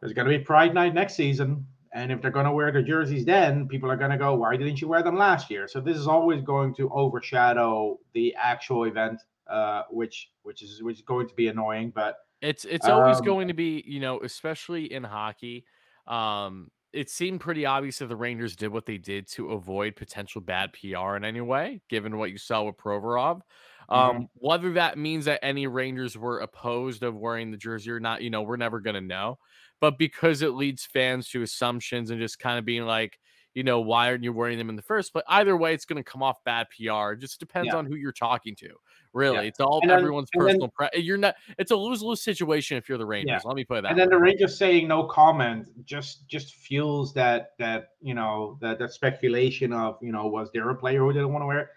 there's 0.00 0.12
going 0.12 0.28
to 0.28 0.36
be 0.36 0.42
Pride 0.42 0.74
Night 0.74 0.94
next 0.94 1.14
season. 1.14 1.66
And 1.92 2.12
if 2.12 2.22
they're 2.22 2.30
going 2.30 2.46
to 2.46 2.52
wear 2.52 2.70
their 2.72 2.82
jerseys 2.82 3.24
then, 3.24 3.68
people 3.68 3.90
are 3.90 3.96
going 3.96 4.12
to 4.12 4.16
go, 4.16 4.34
why 4.34 4.56
didn't 4.56 4.80
you 4.80 4.88
wear 4.88 5.02
them 5.02 5.16
last 5.16 5.50
year? 5.50 5.66
So 5.68 5.80
this 5.80 5.96
is 5.96 6.06
always 6.06 6.40
going 6.40 6.74
to 6.76 6.88
overshadow 6.90 7.98
the 8.14 8.34
actual 8.36 8.84
event, 8.84 9.20
uh, 9.50 9.84
which 9.90 10.32
which 10.42 10.62
is 10.62 10.82
which 10.82 10.96
is 10.98 11.02
going 11.02 11.28
to 11.28 11.34
be 11.34 11.48
annoying. 11.48 11.90
But 11.90 12.16
It's 12.42 12.64
it's 12.64 12.88
always 12.88 13.20
Um, 13.20 13.20
going 13.20 13.48
to 13.48 13.54
be, 13.54 13.84
you 13.86 14.00
know, 14.00 14.20
especially 14.20 14.90
in 14.92 15.04
hockey. 15.04 15.66
Um, 16.06 16.70
it 16.92 17.10
seemed 17.10 17.40
pretty 17.40 17.66
obvious 17.66 17.98
that 17.98 18.06
the 18.06 18.16
Rangers 18.16 18.56
did 18.56 18.68
what 18.68 18.86
they 18.86 18.98
did 18.98 19.28
to 19.32 19.52
avoid 19.52 19.94
potential 19.94 20.40
bad 20.40 20.72
PR 20.72 21.16
in 21.16 21.24
any 21.24 21.40
way, 21.42 21.82
given 21.88 22.16
what 22.18 22.30
you 22.32 22.38
saw 22.38 22.64
with 22.64 22.76
Provorov. 22.78 23.42
Um, 23.90 24.28
whether 24.34 24.72
that 24.72 24.96
means 24.98 25.26
that 25.26 25.44
any 25.44 25.66
Rangers 25.66 26.16
were 26.16 26.40
opposed 26.40 27.02
of 27.02 27.16
wearing 27.16 27.50
the 27.50 27.56
jersey 27.58 27.90
or 27.90 28.00
not, 28.00 28.22
you 28.22 28.30
know, 28.30 28.42
we're 28.42 28.56
never 28.56 28.80
gonna 28.80 29.00
know. 29.02 29.38
But 29.80 29.98
because 29.98 30.42
it 30.42 30.50
leads 30.54 30.84
fans 30.86 31.28
to 31.30 31.42
assumptions 31.42 32.10
and 32.10 32.20
just 32.20 32.38
kind 32.38 32.58
of 32.58 32.64
being 32.64 32.84
like, 32.84 33.18
you 33.54 33.64
know, 33.64 33.80
why 33.80 34.08
aren't 34.08 34.24
you 34.24 34.32
wearing 34.32 34.58
them 34.58 34.70
in 34.70 34.76
the 34.76 34.82
first 34.82 35.12
place? 35.12 35.24
Either 35.28 35.56
way, 35.56 35.74
it's 35.74 35.84
gonna 35.84 36.02
come 36.04 36.22
off 36.22 36.42
bad 36.44 36.68
PR. 36.70 37.12
It 37.12 37.18
just 37.20 37.38
depends 37.40 37.72
Yeah. 37.72 37.74
on 37.74 37.84
who 37.86 37.96
you're 37.96 38.12
talking 38.12 38.56
to. 38.56 38.76
Really, 39.12 39.36
Yeah. 39.36 39.42
it's 39.42 39.58
all 39.60 39.80
then- 39.80 39.90
everyone's 39.90 40.28
and 40.34 40.42
then- 40.42 40.48
personal. 40.60 40.68
Pre- 40.68 41.00
you're 41.00 41.18
not. 41.18 41.34
It's 41.58 41.70
a 41.72 41.76
lose 41.76 42.02
lose 42.02 42.22
situation 42.22 42.76
if 42.76 42.88
you're 42.88 42.98
the 42.98 43.06
Rangers. 43.06 43.44
Let 43.44 43.56
me 43.56 43.64
put 43.64 43.82
that. 43.82 43.90
and 43.90 43.98
then 43.98 44.08
the 44.08 44.18
Rangers 44.18 44.56
saying 44.56 44.86
no 44.86 45.04
comment 45.04 45.66
just 45.84 46.28
just 46.28 46.54
fuels 46.54 47.12
that 47.14 47.52
that 47.58 47.88
you 48.00 48.14
know 48.14 48.56
that 48.60 48.78
that 48.78 48.92
speculation 48.92 49.72
of 49.72 49.98
you 50.00 50.12
know 50.12 50.26
was 50.28 50.50
there 50.52 50.68
a 50.70 50.74
player 50.76 51.00
who 51.00 51.12
didn't 51.12 51.32
want 51.32 51.42
to 51.42 51.46
wear 51.46 51.58
it? 51.60 51.68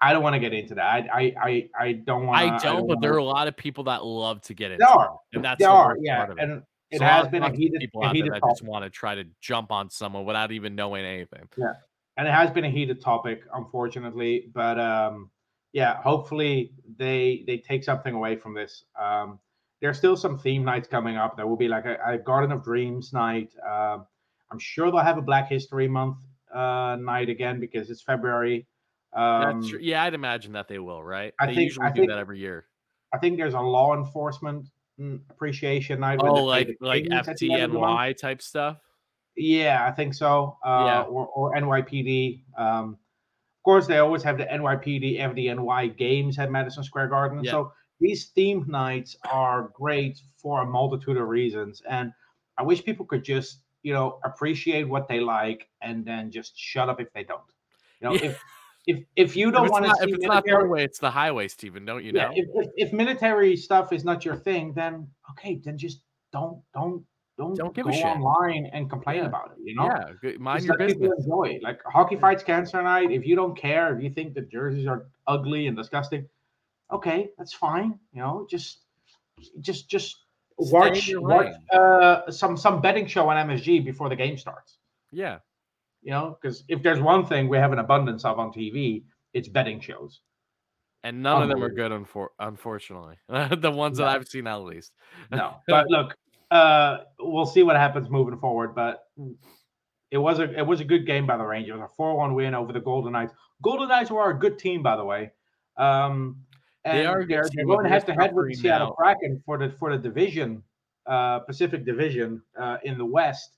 I 0.00 0.12
don't 0.12 0.22
want 0.22 0.34
to 0.34 0.40
get 0.40 0.52
into 0.52 0.74
that. 0.76 0.84
I 0.84 1.08
I 1.12 1.34
I, 1.42 1.68
I 1.78 1.92
don't 1.92 2.26
want. 2.26 2.40
I 2.40 2.58
don't, 2.58 2.86
but 2.88 3.00
there 3.00 3.12
are 3.14 3.18
a 3.18 3.24
lot 3.24 3.48
of 3.48 3.56
people 3.56 3.84
that 3.84 4.04
love 4.04 4.40
to 4.42 4.54
get 4.54 4.70
into 4.72 4.84
There 4.84 4.88
are. 4.88 5.14
it, 5.32 5.36
and 5.36 5.44
that's 5.44 5.58
there 5.60 5.68
the 5.68 5.74
are 5.74 5.96
yeah, 6.00 6.16
part 6.18 6.30
of 6.30 6.38
it. 6.38 6.42
and 6.42 6.62
it 6.90 6.98
So 6.98 7.04
has 7.04 7.28
been 7.28 7.42
a 7.42 7.50
heated 7.54 7.80
people 7.80 8.02
a 8.02 8.06
out 8.06 8.08
there 8.14 8.14
heated 8.24 8.32
topic. 8.40 8.50
just 8.50 8.62
want 8.62 8.84
to 8.84 8.90
try 8.90 9.14
to 9.14 9.24
jump 9.40 9.70
on 9.72 9.90
someone 9.90 10.24
without 10.24 10.52
even 10.52 10.74
knowing 10.74 11.04
anything. 11.04 11.48
Yeah. 11.56 11.72
And 12.16 12.26
it 12.26 12.32
has 12.32 12.50
been 12.50 12.64
a 12.64 12.70
heated 12.70 13.00
topic, 13.00 13.42
unfortunately. 13.54 14.48
But 14.52 14.78
um, 14.80 15.30
yeah, 15.78 15.94
hopefully 16.02 16.72
they 17.02 17.44
they 17.46 17.58
take 17.70 17.82
something 17.84 18.14
away 18.20 18.34
from 18.42 18.52
this. 18.60 18.72
Um, 19.00 19.38
there's 19.80 19.96
still 19.96 20.16
some 20.16 20.36
theme 20.36 20.64
nights 20.64 20.88
coming 20.88 21.16
up. 21.16 21.36
There 21.36 21.46
will 21.46 21.56
be 21.66 21.68
like 21.68 21.84
a, 21.86 21.96
a 22.14 22.18
Garden 22.18 22.50
of 22.50 22.64
Dreams 22.64 23.12
night. 23.12 23.50
Um, 23.74 24.06
I'm 24.50 24.58
sure 24.58 24.90
they'll 24.90 25.08
have 25.12 25.18
a 25.18 25.22
Black 25.32 25.48
History 25.48 25.86
Month 25.86 26.16
uh, 26.52 26.96
night 27.00 27.28
again 27.28 27.60
because 27.60 27.90
it's 27.90 28.02
February. 28.02 28.66
Um, 29.12 29.60
That's. 29.62 29.74
Yeah, 29.80 30.02
I'd 30.02 30.14
imagine 30.14 30.52
that 30.54 30.66
they 30.66 30.80
will, 30.80 31.02
right? 31.02 31.32
I 31.38 31.46
they 31.46 31.54
think- 31.54 31.68
usually 31.70 31.86
I 31.86 31.90
do 31.92 32.00
think- 32.00 32.10
that 32.10 32.18
every 32.18 32.40
year. 32.40 32.66
I 33.14 33.18
think 33.18 33.38
there's 33.38 33.54
a 33.54 33.60
law 33.60 33.94
enforcement 33.96 34.66
mm, 35.00 35.20
appreciation 35.30 36.00
night. 36.00 36.18
Oh, 36.22 36.44
like 36.44 36.76
like 36.80 37.04
Kings 37.04 37.28
at 37.28 37.36
the 37.38 37.52
end 37.52 37.62
of 37.62 37.72
the 37.72 37.78
month. 37.78 38.00
FDNY 38.00 38.16
type 38.18 38.42
stuff. 38.42 38.78
Yeah, 39.36 39.86
I 39.88 39.92
think 39.92 40.12
so. 40.14 40.58
Uh, 40.66 40.84
Yeah. 40.86 41.02
or, 41.02 41.26
or 41.28 41.54
NYPD. 41.54 42.42
Um, 42.58 42.98
course, 43.68 43.86
they 43.86 43.98
always 43.98 44.22
have 44.22 44.38
the 44.38 44.46
NYPD 44.46 45.20
FDNY 45.20 45.94
games 45.98 46.38
at 46.38 46.50
Madison 46.50 46.82
Square 46.82 47.08
Garden. 47.08 47.44
Yeah. 47.44 47.50
So 47.50 47.72
these 48.00 48.30
themed 48.34 48.66
nights 48.66 49.14
are 49.30 49.70
great 49.74 50.22
for 50.38 50.62
a 50.62 50.66
multitude 50.66 51.18
of 51.18 51.28
reasons. 51.28 51.82
And 51.86 52.10
I 52.56 52.62
wish 52.62 52.82
people 52.82 53.04
could 53.04 53.22
just, 53.22 53.60
you 53.82 53.92
know, 53.92 54.20
appreciate 54.24 54.84
what 54.84 55.06
they 55.06 55.20
like 55.20 55.68
and 55.82 56.02
then 56.02 56.30
just 56.30 56.58
shut 56.58 56.88
up 56.88 56.98
if 56.98 57.12
they 57.12 57.24
don't. 57.24 57.42
You 58.00 58.08
know, 58.08 58.14
Yeah. 58.14 58.30
if 58.30 58.42
if 58.86 59.04
if 59.16 59.36
you 59.36 59.50
don't 59.50 59.70
want 59.70 59.84
to 59.84 59.94
see 59.96 60.08
if 60.08 60.14
it's 60.14 60.24
not 60.24 60.44
the 60.44 60.52
military, 60.52 60.70
way, 60.70 60.82
it's 60.82 60.98
the 60.98 61.10
highway, 61.10 61.46
Stephen. 61.48 61.84
don't 61.84 62.02
you 62.02 62.12
yeah, 62.14 62.28
know? 62.28 62.32
if, 62.34 62.46
if, 62.54 62.68
if 62.84 62.92
military 62.94 63.54
stuff 63.54 63.92
is 63.92 64.02
not 64.02 64.24
your 64.24 64.36
thing, 64.36 64.72
then 64.72 65.06
okay, 65.32 65.60
then 65.62 65.76
just 65.76 66.00
don't 66.32 66.62
don't 66.72 67.04
don't 67.38 67.56
Don't 67.56 67.74
give 67.74 67.84
go 67.84 67.90
a 67.90 67.94
shit. 67.94 68.04
online 68.04 68.68
and 68.72 68.90
complain 68.90 69.18
Yeah. 69.18 69.26
about 69.26 69.52
it. 69.52 69.58
You 69.62 69.74
know, 69.76 69.84
yeah, 70.22 70.32
mind 70.38 70.66
just 70.66 70.68
your 70.68 70.76
business. 70.88 71.12
enjoy 71.24 71.44
it. 71.56 71.62
Like 71.62 71.80
hockey 71.84 72.16
fights 72.16 72.42
cancer 72.42 72.82
night. 72.82 73.10
If 73.12 73.24
you 73.24 73.34
don't 73.36 73.56
care, 73.56 73.96
if 73.96 74.02
you 74.02 74.10
think 74.10 74.34
the 74.34 74.42
jerseys 74.42 74.86
are 74.86 75.06
ugly 75.26 75.68
and 75.68 75.76
disgusting, 75.76 76.28
okay, 76.90 77.30
that's 77.38 77.52
fine. 77.54 77.98
You 78.12 78.20
know, 78.22 78.46
just 78.50 78.80
just 79.60 79.88
just 79.88 80.16
Stay 80.60 80.72
watch 80.72 81.12
watch 81.14 81.54
uh, 81.72 82.30
some 82.32 82.56
some 82.56 82.80
betting 82.80 83.06
show 83.06 83.28
on 83.28 83.48
MSG 83.48 83.84
before 83.84 84.08
the 84.08 84.16
game 84.16 84.36
starts. 84.36 84.78
Yeah, 85.12 85.38
You 86.02 86.10
know, 86.10 86.36
because 86.40 86.64
if 86.68 86.82
there's 86.82 87.00
one 87.00 87.24
thing 87.24 87.48
we 87.48 87.56
have 87.56 87.72
an 87.72 87.78
abundance 87.78 88.24
of 88.24 88.38
on 88.40 88.52
TV, 88.52 89.04
it's 89.32 89.48
betting 89.48 89.80
shows. 89.80 90.20
and 91.04 91.22
none 91.22 91.40
of 91.42 91.48
them 91.48 91.62
are 91.62 91.70
good, 91.70 91.92
unfor- 91.92 92.34
unfortunately. 92.40 93.16
the 93.28 93.70
ones 93.70 93.98
that 93.98 94.08
I've 94.08 94.26
seen, 94.28 94.46
at 94.48 94.56
least. 94.56 94.92
No, 95.30 95.54
but 95.68 95.88
look, 95.88 96.14
uh, 96.50 96.98
we'll 97.18 97.46
see 97.46 97.62
what 97.62 97.76
happens 97.76 98.08
moving 98.10 98.38
forward. 98.38 98.74
But 98.74 99.04
it 100.10 100.18
was 100.18 100.38
a 100.38 100.58
it 100.58 100.66
was 100.66 100.80
a 100.80 100.84
good 100.84 101.06
game 101.06 101.26
by 101.26 101.36
the 101.36 101.44
Rangers, 101.44 101.80
a 101.80 101.88
four 101.96 102.16
one 102.16 102.34
win 102.34 102.54
over 102.54 102.72
the 102.72 102.80
Golden 102.80 103.12
Knights. 103.12 103.34
Golden 103.62 103.88
Knights 103.88 104.10
were 104.10 104.30
a 104.30 104.38
good 104.38 104.58
team, 104.58 104.82
by 104.82 104.96
the 104.96 105.04
way. 105.04 105.32
Um, 105.76 106.44
They 106.84 107.04
are 107.06 107.26
they're, 107.26 107.48
they're 107.52 107.66
going 107.66 107.86
head 107.86 108.06
to 108.06 108.14
head 108.14 108.34
with 108.34 108.56
Seattle. 108.56 108.92
Kraken 108.92 109.42
for 109.44 109.58
the 109.58 109.74
for 109.78 109.94
the 109.94 109.98
division, 109.98 110.62
uh, 111.06 111.40
Pacific 111.40 111.84
Division 111.84 112.42
uh, 112.58 112.78
in 112.84 112.96
the 112.96 113.04
West. 113.04 113.56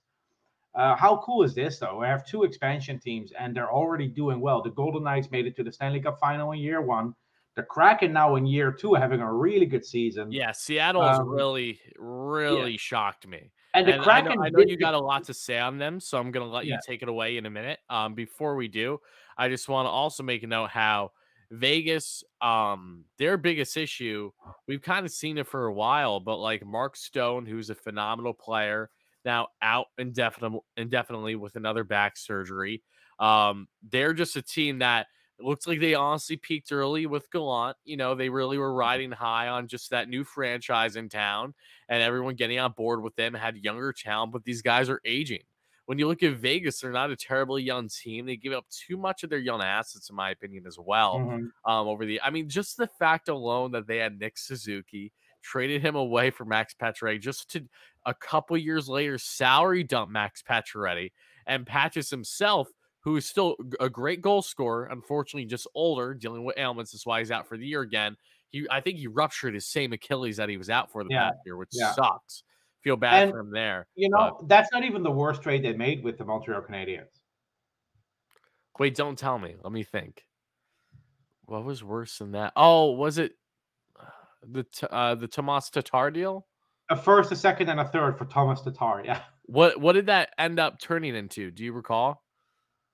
Uh, 0.74 0.94
how 0.96 1.18
cool 1.18 1.42
is 1.42 1.54
this, 1.54 1.78
though? 1.78 1.98
We 2.00 2.06
have 2.06 2.24
two 2.26 2.44
expansion 2.44 2.98
teams, 2.98 3.32
and 3.38 3.54
they're 3.54 3.70
already 3.70 4.06
doing 4.06 4.40
well. 4.40 4.62
The 4.62 4.70
Golden 4.70 5.02
Knights 5.02 5.30
made 5.30 5.46
it 5.46 5.56
to 5.56 5.64
the 5.64 5.72
Stanley 5.72 6.00
Cup 6.00 6.18
final 6.18 6.52
in 6.52 6.60
year 6.60 6.80
one. 6.80 7.14
The 7.60 7.66
Kraken 7.66 8.14
now 8.14 8.36
in 8.36 8.46
year 8.46 8.72
two, 8.72 8.94
having 8.94 9.20
a 9.20 9.30
really 9.30 9.66
good 9.66 9.84
season. 9.84 10.30
Yeah, 10.30 10.52
Seattle's 10.52 11.18
Um, 11.18 11.28
really, 11.28 11.80
really 11.96 12.76
shocked 12.76 13.26
me. 13.26 13.52
and 13.74 13.86
the 13.86 13.92
And 13.92 14.00
I 14.06 14.20
Kraken. 14.22 14.22
know, 14.22 14.36
I 14.42 14.48
know 14.50 14.60
you 14.60 14.76
got 14.76 14.94
a 14.94 14.98
lot 14.98 15.24
to 15.24 15.34
say 15.34 15.58
on 15.58 15.78
them, 15.78 15.98
so 16.00 16.18
I'm 16.18 16.30
going 16.30 16.46
to 16.46 16.52
let 16.52 16.66
Yeah. 16.66 16.76
you 16.76 16.78
take 16.78 17.02
it 17.02 17.08
away 17.08 17.36
in 17.36 17.46
a 17.46 17.50
minute. 17.50 17.80
Um, 17.88 18.14
before 18.14 18.54
we 18.54 18.68
do, 18.68 18.98
I 19.36 19.48
just 19.48 19.68
want 19.68 19.86
to 19.86 19.90
also 19.90 20.22
make 20.22 20.42
a 20.42 20.46
note 20.46 20.70
how 20.70 21.12
Vegas, 21.50 22.22
um, 22.40 23.04
their 23.18 23.36
biggest 23.36 23.76
issue, 23.76 24.30
we've 24.68 24.82
kind 24.82 25.04
of 25.04 25.12
seen 25.12 25.36
it 25.38 25.48
for 25.48 25.66
a 25.66 25.72
while, 25.74 26.20
but 26.20 26.36
like 26.36 26.64
Mark 26.64 26.96
Stone, 26.96 27.46
who's 27.46 27.70
a 27.70 27.74
phenomenal 27.74 28.32
player, 28.32 28.90
now 29.24 29.48
out 29.62 29.86
indefinitely, 29.98 30.60
indefinitely 30.76 31.34
with 31.34 31.56
another 31.56 31.82
back 31.84 32.16
surgery. 32.16 32.84
Um, 33.18 33.68
they're 33.82 34.14
just 34.14 34.36
a 34.36 34.42
team 34.42 34.78
that 34.78 35.08
it 35.40 35.44
looks 35.46 35.66
like 35.66 35.80
they 35.80 35.94
honestly 35.94 36.36
peaked 36.36 36.70
early 36.70 37.06
with 37.06 37.30
Gallant. 37.30 37.76
You 37.84 37.96
know, 37.96 38.14
they 38.14 38.28
really 38.28 38.58
were 38.58 38.74
riding 38.74 39.10
high 39.10 39.48
on 39.48 39.68
just 39.68 39.90
that 39.90 40.08
new 40.08 40.22
franchise 40.22 40.96
in 40.96 41.08
town 41.08 41.54
and 41.88 42.02
everyone 42.02 42.34
getting 42.34 42.58
on 42.58 42.72
board 42.72 43.02
with 43.02 43.16
them 43.16 43.32
had 43.34 43.56
younger 43.56 43.92
talent, 43.92 44.32
but 44.32 44.44
these 44.44 44.62
guys 44.62 44.90
are 44.90 45.00
aging. 45.04 45.42
When 45.86 45.98
you 45.98 46.06
look 46.06 46.22
at 46.22 46.36
Vegas, 46.36 46.78
they're 46.80 46.92
not 46.92 47.10
a 47.10 47.16
terribly 47.16 47.62
young 47.62 47.88
team. 47.88 48.26
They 48.26 48.36
give 48.36 48.52
up 48.52 48.66
too 48.68 48.96
much 48.96 49.24
of 49.24 49.30
their 49.30 49.38
young 49.40 49.62
assets, 49.62 50.08
in 50.10 50.14
my 50.14 50.30
opinion, 50.30 50.66
as 50.66 50.78
well. 50.78 51.18
Mhm. 51.18 51.50
Um, 51.64 51.88
over 51.88 52.04
the, 52.04 52.20
I 52.20 52.30
mean, 52.30 52.48
just 52.48 52.76
the 52.76 52.86
fact 52.86 53.28
alone 53.28 53.72
that 53.72 53.86
they 53.86 53.96
had 53.96 54.20
Nick 54.20 54.38
Suzuki, 54.38 55.12
traded 55.42 55.80
him 55.82 55.96
away 55.96 56.30
for 56.30 56.44
Max 56.44 56.74
Pacioretty, 56.74 57.18
just 57.20 57.50
to 57.52 57.66
a 58.04 58.14
couple 58.14 58.56
years 58.58 58.88
later 58.88 59.16
salary 59.18 59.82
dump 59.82 60.10
Max 60.10 60.42
Pacioretty, 60.42 61.12
and 61.46 61.66
Patches 61.66 62.10
himself, 62.10 62.68
who 63.00 63.16
is 63.16 63.26
still 63.26 63.56
a 63.80 63.88
great 63.88 64.20
goal 64.20 64.42
scorer, 64.42 64.86
unfortunately 64.86 65.46
just 65.46 65.66
older, 65.74 66.14
dealing 66.14 66.44
with 66.44 66.58
ailments. 66.58 66.92
That's 66.92 67.06
why 67.06 67.20
he's 67.20 67.30
out 67.30 67.46
for 67.48 67.56
the 67.56 67.66
year 67.66 67.80
again. 67.80 68.16
He, 68.50 68.66
I 68.70 68.80
think 68.80 68.98
he 68.98 69.06
ruptured 69.06 69.54
his 69.54 69.66
same 69.66 69.92
Achilles 69.92 70.36
that 70.36 70.48
he 70.48 70.56
was 70.56 70.70
out 70.70 70.90
for 70.90 71.04
the 71.04 71.10
Yeah, 71.10 71.30
past 71.30 71.38
year, 71.46 71.56
which 71.56 71.70
yeah. 71.72 71.92
sucks. 71.92 72.42
Feel 72.82 72.96
bad 72.96 73.24
And, 73.24 73.32
for 73.32 73.40
him 73.40 73.50
there. 73.52 73.86
You 73.94 74.08
know, 74.10 74.40
that's 74.46 74.70
not 74.72 74.84
even 74.84 75.02
the 75.02 75.10
worst 75.10 75.42
trade 75.42 75.62
they 75.62 75.72
made 75.72 76.02
with 76.02 76.18
the 76.18 76.24
Montreal 76.24 76.62
Canadiens. 76.62 77.20
Wait, 78.78 78.94
don't 78.94 79.18
tell 79.18 79.38
me. 79.38 79.56
Let 79.62 79.72
me 79.72 79.82
think. 79.82 80.24
What 81.44 81.64
was 81.64 81.82
worse 81.84 82.18
than 82.18 82.32
that? 82.32 82.52
Oh, 82.56 82.92
was 82.92 83.18
it 83.18 83.32
the 84.42 84.64
uh, 84.90 85.14
the 85.14 85.28
Tomas 85.28 85.70
Tatar 85.70 86.10
deal? 86.10 86.46
A 86.90 86.96
first, 86.96 87.30
a 87.32 87.36
second, 87.36 87.68
and 87.68 87.78
a 87.80 87.84
third 87.88 88.18
for 88.18 88.24
Tomas 88.24 88.62
Tatar. 88.62 89.02
Yeah. 89.04 89.22
What 89.44 89.80
what 89.80 89.92
did 89.92 90.06
that 90.06 90.30
end 90.38 90.58
up 90.58 90.80
turning 90.80 91.14
into? 91.14 91.50
Do 91.50 91.64
you 91.64 91.72
recall? 91.72 92.22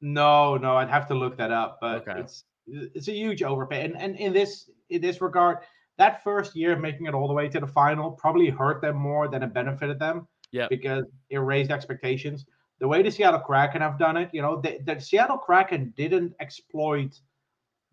No, 0.01 0.57
no, 0.57 0.77
I'd 0.77 0.89
have 0.91 1.07
to 1.09 1.15
look 1.15 1.37
that 1.39 1.51
up, 1.51 1.79
but 1.81 2.07
Okay. 2.09 2.21
it's 2.21 2.45
it's 2.67 3.09
a 3.09 3.13
huge 3.13 3.43
overpay. 3.43 3.85
And 3.85 3.97
and 3.97 4.17
in 4.17 4.33
this 4.33 4.71
in 4.91 5.01
this 5.01 5.21
regard, 5.21 5.59
that 5.99 6.23
first 6.23 6.55
year 6.57 6.77
making 6.77 7.07
it 7.07 7.15
all 7.15 7.29
the 7.29 7.35
way 7.35 7.49
to 7.49 7.61
the 7.61 7.67
final 7.67 8.11
probably 8.13 8.49
hurt 8.51 8.81
them 8.83 8.97
more 8.97 9.29
than 9.29 9.43
it 9.43 9.53
benefited 9.55 9.99
them. 9.99 10.27
Yep. 10.53 10.71
Because 10.71 11.05
it 11.31 11.39
raised 11.39 11.71
expectations. 11.71 12.45
the 12.79 12.87
way 12.87 13.03
the 13.03 13.11
Seattle 13.11 13.41
Kraken 13.41 13.81
have 13.81 13.99
done 13.99 14.17
it, 14.19 14.29
you 14.33 14.43
know, 14.43 14.61
the, 14.61 14.79
the 14.85 15.01
Seattle 15.01 15.39
Kraken 15.39 15.93
didn't 15.97 16.35
exploit 16.41 17.19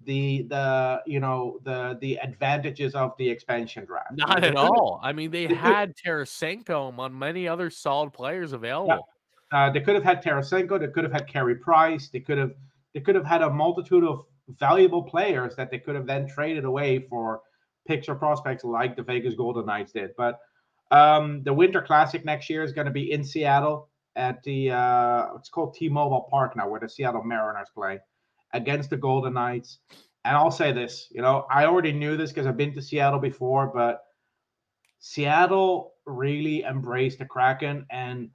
the 0.05 0.43
the 0.49 1.01
you 1.05 1.19
know 1.21 1.59
the 1.63 1.97
the 2.01 2.17
advantages 2.17 2.93
of 2.93 3.13
the 3.17 3.29
expansion 3.29 3.85
draft. 3.85 4.11
Not 4.11 4.43
at 4.43 4.55
all. 4.57 4.99
I 5.01 5.13
mean, 5.13 5.31
they 5.31 5.45
had 5.53 5.95
Tarasenko 5.95 6.89
among 6.89 7.17
many 7.17 7.47
other 7.47 7.69
solid 7.69 8.11
players 8.11 8.51
available. 8.51 9.07
Uh, 9.53 9.69
they 9.69 9.79
could 9.79 9.95
have 9.95 10.03
had 10.03 10.23
Tarasenko. 10.23 10.79
They 10.79 10.87
could 10.87 11.03
have 11.03 11.13
had 11.13 11.27
Carey 11.27 11.55
Price. 11.55 12.09
They 12.09 12.19
could 12.19 12.39
have 12.39 12.51
they 12.93 12.99
could 12.99 13.15
have 13.15 13.25
had 13.25 13.41
a 13.41 13.49
multitude 13.49 14.03
of 14.03 14.25
valuable 14.59 15.03
players 15.03 15.55
that 15.55 15.71
they 15.71 15.79
could 15.79 15.95
have 15.95 16.05
then 16.05 16.27
traded 16.27 16.65
away 16.65 16.99
for 17.09 17.41
or 18.07 18.15
prospects 18.15 18.63
like 18.63 18.95
the 18.95 19.03
Vegas 19.03 19.35
Golden 19.35 19.65
Knights 19.65 19.91
did. 19.91 20.11
But 20.17 20.39
um, 20.91 21.43
the 21.43 21.53
Winter 21.53 21.81
Classic 21.81 22.23
next 22.23 22.49
year 22.49 22.63
is 22.63 22.71
going 22.71 22.85
to 22.85 22.91
be 22.91 23.11
in 23.11 23.23
Seattle 23.23 23.89
at 24.15 24.41
the 24.43 24.71
uh, 24.71 25.27
it's 25.35 25.49
called 25.49 25.73
T-Mobile 25.75 26.27
Park 26.29 26.55
now, 26.55 26.67
where 26.69 26.79
the 26.79 26.87
Seattle 26.87 27.23
Mariners 27.23 27.69
play 27.73 27.99
against 28.53 28.89
the 28.89 28.97
Golden 28.97 29.33
Knights. 29.33 29.79
And 30.25 30.37
I'll 30.37 30.51
say 30.51 30.71
this, 30.71 31.09
you 31.11 31.21
know, 31.21 31.45
I 31.51 31.65
already 31.65 31.91
knew 31.91 32.15
this 32.15 32.31
because 32.31 32.47
I've 32.47 32.55
been 32.55 32.73
to 32.75 32.81
Seattle 32.81 33.19
before, 33.19 33.67
but 33.67 34.03
Seattle 34.99 35.95
really 36.05 36.63
embraced 36.63 37.19
the 37.19 37.25
Kraken 37.25 37.85
and 37.89 38.29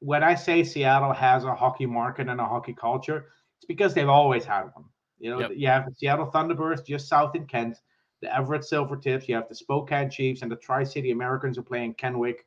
when 0.00 0.22
I 0.22 0.34
say 0.34 0.62
Seattle 0.62 1.12
has 1.12 1.44
a 1.44 1.54
hockey 1.54 1.86
market 1.86 2.28
and 2.28 2.40
a 2.40 2.44
hockey 2.44 2.74
culture, 2.74 3.26
it's 3.56 3.66
because 3.66 3.94
they've 3.94 4.08
always 4.08 4.44
had 4.44 4.64
one. 4.74 4.84
You 5.18 5.30
know, 5.30 5.40
Yep. 5.40 5.52
you 5.54 5.68
have 5.68 5.86
the 5.86 5.94
Seattle 5.94 6.30
Thunderbirds 6.30 6.86
just 6.86 7.08
south 7.08 7.34
in 7.34 7.46
Kent, 7.46 7.80
the 8.20 8.34
Everett 8.34 8.62
Silvertips, 8.62 9.28
you 9.28 9.34
have 9.34 9.48
the 9.48 9.54
Spokane 9.54 10.10
Chiefs 10.10 10.42
and 10.42 10.50
the 10.50 10.56
Tri 10.56 10.84
City 10.84 11.10
Americans 11.10 11.56
who 11.56 11.62
play 11.62 11.84
in 11.84 11.94
Kennewick, 11.94 12.40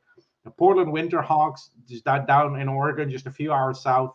the 0.44 0.50
Portland 0.50 0.92
Winterhawks 0.92 1.70
just 1.88 2.04
that 2.04 2.26
down 2.26 2.58
in 2.60 2.68
Oregon, 2.68 3.10
just 3.10 3.26
a 3.26 3.30
few 3.30 3.52
hours 3.52 3.80
south. 3.80 4.14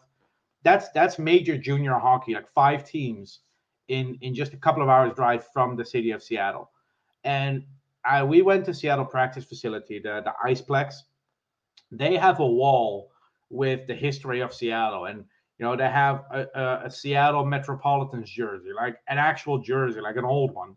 That's 0.64 0.90
that's 0.90 1.20
major 1.20 1.58
junior 1.58 1.94
hockey, 1.94 2.34
like 2.34 2.48
five 2.50 2.84
teams 2.90 3.42
in 3.90 4.18
in 4.22 4.34
just 4.34 4.54
a 4.54 4.58
couple 4.58 4.82
of 4.82 4.90
hours 4.90 5.14
drive 5.14 5.46
from 5.54 5.76
the 5.76 5.86
city 5.86 6.12
of 6.12 6.24
Seattle. 6.24 6.72
And 7.24 7.64
I, 8.04 8.24
we 8.24 8.42
went 8.42 8.66
to 8.66 8.74
Seattle 8.74 9.06
practice 9.06 9.46
facility, 9.46 10.00
the 10.00 10.22
the 10.24 10.34
Iceplex. 10.44 10.96
They 11.92 12.16
have 12.18 12.40
a 12.40 12.48
wall 12.48 13.12
with 13.56 13.88
the 13.88 13.96
history 13.96 14.42
of 14.42 14.54
Seattle, 14.54 15.06
and 15.06 15.24
you 15.58 15.66
know 15.66 15.76
they 15.76 15.90
have 15.90 16.26
a, 16.32 16.46
a, 16.54 16.82
a 16.86 16.92
Seattle 16.92 17.46
Metropolitans 17.46 18.30
jersey, 18.30 18.70
like 18.76 18.98
an 19.08 19.18
actual 19.18 19.60
jersey, 19.60 20.02
like 20.02 20.18
an 20.18 20.26
old 20.26 20.54
one. 20.54 20.76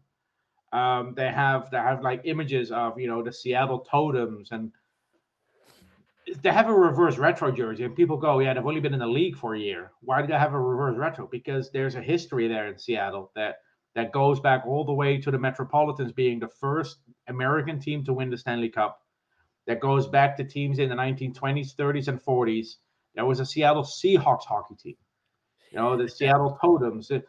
Um, 0.73 1.15
they 1.17 1.31
have 1.31 1.71
they 1.71 1.79
have 1.79 2.03
like 2.03 2.23
images 2.25 2.71
of 2.71 2.99
you 2.99 3.09
know 3.09 3.23
the 3.23 3.33
Seattle 3.33 3.81
totems, 3.81 4.51
and 4.53 4.71
they 6.43 6.53
have 6.53 6.69
a 6.69 6.75
reverse 6.75 7.19
retro 7.19 7.51
jersey. 7.51 7.85
And 7.85 7.97
people 7.97 8.17
go, 8.17 8.39
yeah, 8.39 8.55
they've 8.55 8.67
only 8.67 8.81
been 8.81 8.95
in 8.95 9.01
the 9.01 9.07
league 9.07 9.37
for 9.37 9.55
a 9.55 9.59
year. 9.59 9.93
Why 10.01 10.21
do 10.21 10.29
they 10.29 10.39
have 10.39 10.55
a 10.55 10.61
reverse 10.61 10.97
retro? 10.97 11.27
Because 11.27 11.71
there's 11.71 11.95
a 11.95 12.03
history 12.03 12.49
there 12.49 12.69
in 12.69 12.79
Seattle 12.79 13.33
that 13.35 13.57
that 13.95 14.13
goes 14.13 14.39
back 14.39 14.65
all 14.67 14.85
the 14.85 14.93
way 14.93 15.19
to 15.19 15.31
the 15.31 15.39
Metropolitans 15.39 16.13
being 16.13 16.39
the 16.39 16.49
first 16.49 16.99
American 17.27 17.81
team 17.81 18.05
to 18.05 18.13
win 18.13 18.31
the 18.31 18.39
Stanley 18.39 18.69
Cup 18.69 19.01
that 19.69 19.81
goes 19.81 20.07
back 20.07 20.35
to 20.39 20.45
teams 20.45 20.79
in 20.79 20.89
the 20.89 20.95
1920s, 20.95 21.77
30s, 21.77 22.09
and 22.09 22.21
40s. 22.21 22.77
There 23.15 23.27
was 23.27 23.39
a 23.39 23.47
Seattle 23.47 23.85
Seahawks 23.85 24.45
hockey 24.45 24.75
team. 24.75 24.97
You 25.71 25.79
know, 25.79 25.97
the 25.97 26.09
Seattle 26.09 26.59
Totems. 26.61 27.11
Uh, 27.11 27.21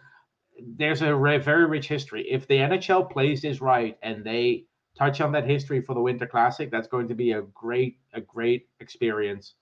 There's 0.78 1.02
a 1.02 1.16
very 1.18 1.66
rich 1.66 1.90
history. 1.90 2.26
If 2.32 2.48
the 2.48 2.56
NHL 2.56 3.12
plays 3.12 3.42
this 3.42 3.60
right 3.60 3.98
and 4.02 4.24
they 4.24 4.66
touch 4.98 5.20
on 5.20 5.34
that 5.34 5.46
history 5.46 5.82
for 5.82 5.94
the 5.94 6.00
Winter 6.00 6.26
Classic, 6.26 6.72
that's 6.72 6.88
going 6.88 7.10
to 7.10 7.14
be 7.14 7.34
a 7.34 7.42
great, 7.42 7.98
a 8.14 8.22
great 8.22 8.70
experience. 8.80 9.56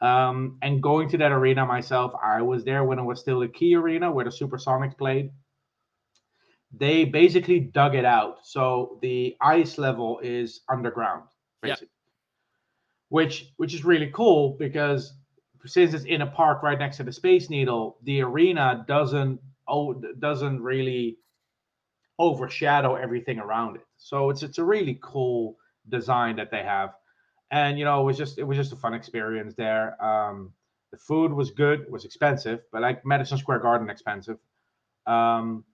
Um, 0.00 0.58
and 0.62 0.82
going 0.82 1.08
to 1.10 1.18
that 1.18 1.30
arena 1.30 1.64
myself, 1.64 2.12
I 2.22 2.42
was 2.42 2.64
there 2.64 2.82
when 2.82 2.98
it 2.98 3.04
was 3.04 3.20
still 3.20 3.40
the 3.40 3.48
Key 3.48 3.76
Arena 3.76 4.10
where 4.10 4.24
the 4.24 4.30
Supersonics 4.30 4.98
played. 4.98 5.30
They 6.72 7.04
basically 7.04 7.60
dug 7.60 7.94
it 7.94 8.04
out, 8.04 8.38
so 8.44 8.98
the 9.00 9.36
ice 9.40 9.78
level 9.78 10.18
is 10.22 10.60
underground, 10.68 11.22
basically 11.62 11.88
which 13.08 13.52
which 13.56 13.74
is 13.74 13.84
really 13.84 14.10
cool 14.12 14.56
because 14.58 15.14
since 15.64 15.94
it's 15.94 16.04
in 16.04 16.22
a 16.22 16.26
park 16.26 16.62
right 16.62 16.78
next 16.78 16.96
to 16.98 17.02
the 17.02 17.12
Space 17.12 17.50
Needle, 17.50 17.98
the 18.02 18.22
arena 18.22 18.84
doesn't 18.86 19.40
oh 19.68 19.94
doesn't 20.18 20.62
really 20.62 21.18
overshadow 22.18 22.94
everything 22.94 23.38
around 23.38 23.76
it. 23.76 23.86
So 23.96 24.30
it's 24.30 24.42
it's 24.42 24.58
a 24.58 24.64
really 24.64 24.98
cool 25.02 25.56
design 25.88 26.36
that 26.36 26.50
they 26.50 26.62
have, 26.62 26.94
and 27.50 27.78
you 27.78 27.84
know 27.84 28.00
it 28.00 28.04
was 28.04 28.16
just 28.16 28.38
it 28.38 28.44
was 28.44 28.56
just 28.56 28.72
a 28.72 28.76
fun 28.76 28.94
experience 28.94 29.54
there. 29.54 30.02
Um, 30.02 30.52
the 30.92 30.98
food 30.98 31.32
was 31.32 31.50
good, 31.50 31.90
was 31.90 32.04
expensive, 32.04 32.60
but 32.72 32.82
like 32.82 33.04
Madison 33.04 33.38
Square 33.38 33.60
Garden 33.60 33.90
expensive. 33.90 34.38
Um, 35.06 35.64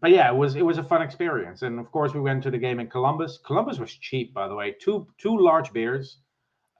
but 0.00 0.10
yeah, 0.10 0.30
it 0.30 0.36
was 0.36 0.56
it 0.56 0.62
was 0.62 0.78
a 0.78 0.82
fun 0.84 1.02
experience, 1.02 1.62
and 1.62 1.78
of 1.78 1.90
course 1.90 2.12
we 2.14 2.20
went 2.20 2.42
to 2.42 2.50
the 2.50 2.58
game 2.58 2.80
in 2.80 2.88
Columbus. 2.88 3.38
Columbus 3.44 3.78
was 3.78 3.92
cheap, 3.92 4.34
by 4.34 4.48
the 4.48 4.54
way. 4.54 4.74
Two 4.80 5.06
two 5.18 5.38
large 5.38 5.72
beers, 5.72 6.18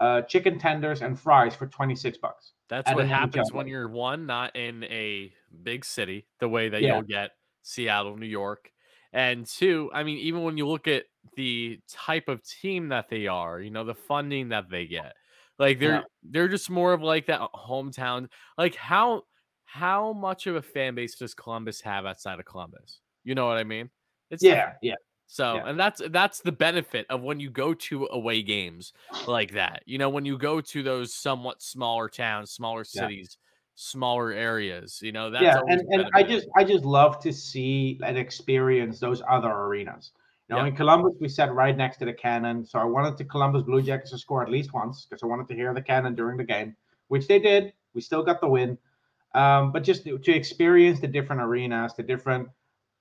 uh, 0.01 0.23
chicken 0.23 0.59
tenders, 0.59 1.03
and 1.03 1.19
fries 1.19 1.55
for 1.55 1.67
twenty 1.67 1.97
six 1.97 2.19
bucks. 2.19 2.53
That's 2.69 2.93
what 2.93 3.07
happens 3.07 3.53
when 3.53 3.69
you're 3.69 3.89
one, 3.89 4.27
not 4.27 4.57
in 4.57 4.83
a 4.85 5.33
big 5.63 5.85
city, 5.85 6.29
the 6.41 6.49
way 6.49 6.69
that 6.69 6.83
Yeah. 6.83 6.85
you'll 6.85 7.03
get 7.03 7.31
Seattle, 7.63 8.17
New 8.17 8.27
York. 8.27 8.73
And 9.13 9.47
two, 9.47 9.91
I 9.95 10.03
mean, 10.03 10.19
even 10.19 10.43
when 10.43 10.57
you 10.59 10.67
look 10.67 10.89
at 10.89 11.05
the 11.37 11.81
type 11.89 12.29
of 12.29 12.43
team 12.43 12.89
that 12.89 13.09
they 13.09 13.29
are, 13.29 13.61
you 13.61 13.71
know, 13.71 13.85
the 13.85 13.95
funding 13.95 14.49
that 14.49 14.69
they 14.69 14.87
get, 14.87 15.15
like 15.59 15.79
they're 15.79 16.01
Yeah. 16.01 16.07
they're 16.25 16.49
just 16.49 16.69
more 16.69 16.93
of 16.93 17.03
like 17.03 17.27
that 17.27 17.41
hometown. 17.55 18.29
Like 18.59 18.75
how 18.75 19.23
how 19.65 20.13
much 20.13 20.47
of 20.49 20.57
a 20.57 20.63
fan 20.63 20.95
base 20.97 21.17
does 21.17 21.35
Columbus 21.35 21.81
have 21.83 22.05
outside 22.05 22.41
of 22.41 22.47
Columbus? 22.47 23.01
You 23.25 23.35
know 23.37 23.47
what 23.47 23.59
I 23.59 23.65
mean? 23.65 23.91
It's 24.31 24.45
Yeah, 24.45 24.75
yeah, 24.83 24.97
so, 25.27 25.57
Yeah. 25.57 25.69
and 25.69 25.79
that's 25.79 26.01
that's 26.11 26.41
the 26.41 26.53
benefit 26.53 27.07
of 27.11 27.23
when 27.23 27.41
you 27.41 27.51
go 27.51 27.75
to 27.75 28.09
away 28.13 28.43
games 28.43 28.93
like 29.27 29.53
that. 29.53 29.83
You 29.87 29.99
know, 29.99 30.09
when 30.09 30.25
you 30.25 30.39
go 30.39 30.61
to 30.61 30.83
those 30.83 31.13
somewhat 31.13 31.63
smaller 31.63 32.09
towns, 32.09 32.51
smaller 32.51 32.85
Yeah. 32.93 33.03
cities, 33.03 33.39
smaller 33.75 34.33
areas, 34.33 35.03
you 35.03 35.13
know, 35.13 35.31
that's 35.31 35.43
yeah. 35.43 35.61
And 35.69 35.83
and 35.91 36.09
I 36.15 36.23
just 36.23 36.49
I 36.57 36.65
just 36.65 36.85
love 36.85 37.21
to 37.21 37.33
see 37.33 37.99
and 38.05 38.17
experience 38.17 39.01
those 39.01 39.23
other 39.29 39.51
arenas. 39.51 40.13
You 40.49 40.55
know, 40.55 40.63
Yeah. 40.63 40.69
in 40.69 40.77
Columbus 40.77 41.15
we 41.21 41.29
sat 41.29 41.53
right 41.53 41.77
next 41.77 41.99
to 41.99 42.05
the 42.05 42.13
cannon, 42.13 42.65
so 42.65 42.79
I 42.79 42.85
wanted 42.85 43.19
the 43.19 43.25
Columbus 43.25 43.63
Blue 43.65 43.83
Jackets 43.83 44.13
to 44.13 44.19
score 44.19 44.43
at 44.43 44.49
least 44.49 44.73
once 44.73 45.05
because 45.05 45.23
I 45.23 45.27
wanted 45.27 45.49
to 45.49 45.55
hear 45.55 45.75
the 45.75 45.83
cannon 45.83 46.15
during 46.15 46.37
the 46.37 46.45
game, 46.45 46.77
which 47.09 47.27
they 47.27 47.41
did. 47.41 47.73
We 47.95 48.01
still 48.01 48.23
got 48.23 48.41
the 48.41 48.49
win. 48.49 48.79
Um, 49.35 49.73
but 49.73 49.83
just 49.83 50.05
to, 50.05 50.17
to 50.19 50.33
experience 50.33 51.01
the 51.01 51.09
different 51.09 51.43
arenas, 51.43 51.95
the 51.95 52.03
different 52.03 52.49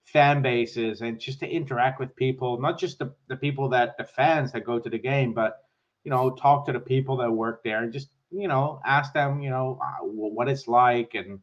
fan 0.06 0.41
bases, 0.41 1.02
and 1.02 1.20
just 1.20 1.39
to 1.39 1.48
interact 1.48 2.00
with 2.00 2.15
people, 2.15 2.60
not 2.60 2.80
just 2.80 3.00
the, 3.00 3.13
the 3.28 3.36
people 3.36 3.70
that 3.70 3.98
the 3.98 4.04
fans 4.04 4.52
that 4.52 4.65
go 4.65 4.80
to 4.80 4.89
the 4.89 5.00
game, 5.00 5.34
but 5.34 5.63
you 6.04 6.12
know, 6.12 6.32
talk 6.32 6.65
to 6.68 6.72
the 6.72 6.80
people 6.80 7.18
that 7.18 7.32
work 7.32 7.63
there 7.63 7.84
and 7.84 7.91
just 7.91 8.10
you 8.32 8.48
know 8.48 8.80
ask 8.86 9.13
them, 9.13 9.41
you 9.41 9.50
know, 9.50 9.80
uh, 9.82 10.06
what 10.06 10.48
it's 10.48 10.68
like 10.68 11.13
and. 11.15 11.39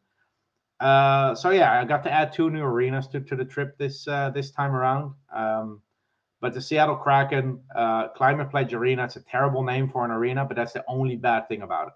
Uh, 0.79 1.33
so 1.33 1.51
yeah, 1.51 1.79
I 1.79 1.85
got 1.85 2.03
to 2.03 2.11
add 2.11 2.33
two 2.33 2.49
new 2.49 2.61
arenas 2.61 3.07
to, 3.07 3.21
to 3.21 3.37
the 3.37 3.45
trip 3.45 3.77
this 3.77 4.05
uh, 4.05 4.31
this 4.31 4.51
time 4.51 4.75
around. 4.75 5.13
Um, 5.33 5.81
but 6.43 6.53
the 6.53 6.59
Seattle 6.59 6.97
Kraken 6.97 7.61
uh, 7.73 8.09
Climate 8.09 8.51
Pledge 8.51 8.73
Arena, 8.73 9.05
it's 9.05 9.15
a 9.15 9.21
terrible 9.21 9.63
name 9.63 9.87
for 9.87 10.03
an 10.03 10.11
arena, 10.11 10.43
but 10.43 10.57
that's 10.57 10.73
the 10.73 10.83
only 10.89 11.15
bad 11.15 11.47
thing 11.47 11.61
about 11.61 11.87
it. 11.87 11.93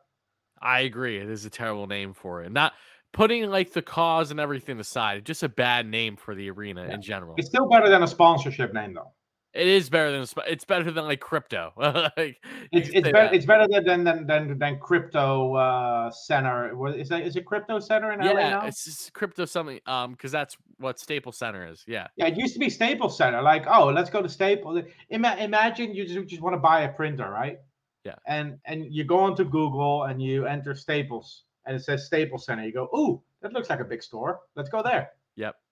I 0.62 0.82
agree. 0.82 1.18
It 1.18 1.30
is 1.30 1.44
a 1.44 1.50
terrible 1.50 1.86
name 1.86 2.14
for 2.14 2.44
it. 2.44 2.52
Not 2.54 2.72
putting 3.18 3.50
like 3.50 3.74
the 3.74 3.82
cause 3.82 4.30
and 4.30 4.40
everything 4.40 4.80
aside, 4.80 5.26
just 5.26 5.42
a 5.42 5.50
bad 5.50 5.88
name 5.88 6.16
for 6.16 6.36
the 6.36 6.50
arena 6.52 6.86
Yeah. 6.88 6.94
in 6.94 7.02
general. 7.02 7.34
It's 7.38 7.48
still 7.48 7.68
better 7.68 7.90
than 7.90 8.04
a 8.04 8.08
sponsorship 8.08 8.74
name, 8.74 8.94
though. 8.94 9.12
It 9.54 9.66
is 9.66 9.90
better 9.90 10.12
than 10.12 10.28
it's 10.48 10.66
better 10.66 10.92
than 10.92 11.06
like 11.06 11.20
crypto. 11.20 11.74
like, 11.78 12.38
It's 12.72 12.90
it's 12.90 13.10
better 13.10 13.34
it's 13.34 13.46
better 13.46 13.68
than 13.68 14.04
than 14.04 14.28
than 14.28 14.60
than, 14.60 14.78
Crypto 14.80 15.56
uh, 15.56 16.12
Center. 16.12 16.88
Is 16.96 17.10
that 17.10 17.22
is 17.22 17.36
it 17.36 17.46
Crypto 17.48 17.80
Center 17.80 18.12
in 18.12 18.20
LA 18.20 18.34
yeah, 18.34 18.50
now? 18.52 18.66
it's 18.68 19.10
crypto 19.10 19.46
something. 19.46 19.80
Um, 19.88 20.12
because 20.12 20.32
that's 20.32 20.56
what 20.78 21.00
Staples 21.00 21.38
Center 21.38 21.66
is. 21.66 21.84
Yeah. 21.88 22.06
Yeah, 22.18 22.28
it 22.28 22.38
used 22.38 22.54
to 22.54 22.60
be 22.60 22.70
Staples 22.70 23.18
Center. 23.18 23.42
Like, 23.42 23.66
oh, 23.68 23.86
let's 23.86 24.12
go 24.12 24.22
to 24.22 24.30
Staples. 24.30 24.84
Ima- 25.10 25.38
imagine 25.40 25.96
you 25.96 26.06
just, 26.06 26.28
just 26.28 26.42
want 26.44 26.54
to 26.54 26.60
buy 26.60 26.82
a 26.82 26.90
printer, 26.94 27.28
right? 27.28 27.58
Yeah. 28.04 28.16
And 28.28 28.60
and 28.66 28.86
you 28.94 29.06
go 29.06 29.18
onto 29.18 29.44
Google 29.44 30.04
and 30.04 30.22
you 30.22 30.46
enter 30.46 30.76
Staples, 30.76 31.46
and 31.68 31.76
it 31.76 31.84
says 31.84 32.06
Staples 32.06 32.46
Center. 32.46 32.66
You 32.66 32.74
go, 32.74 32.90
ooh, 32.96 33.22
that 33.42 33.54
looks 33.54 33.70
like 33.70 33.80
a 33.80 33.86
big 33.86 34.02
store. 34.02 34.40
Let's 34.56 34.70
go 34.70 34.82
there. 34.82 35.12
Yep. 35.36 35.56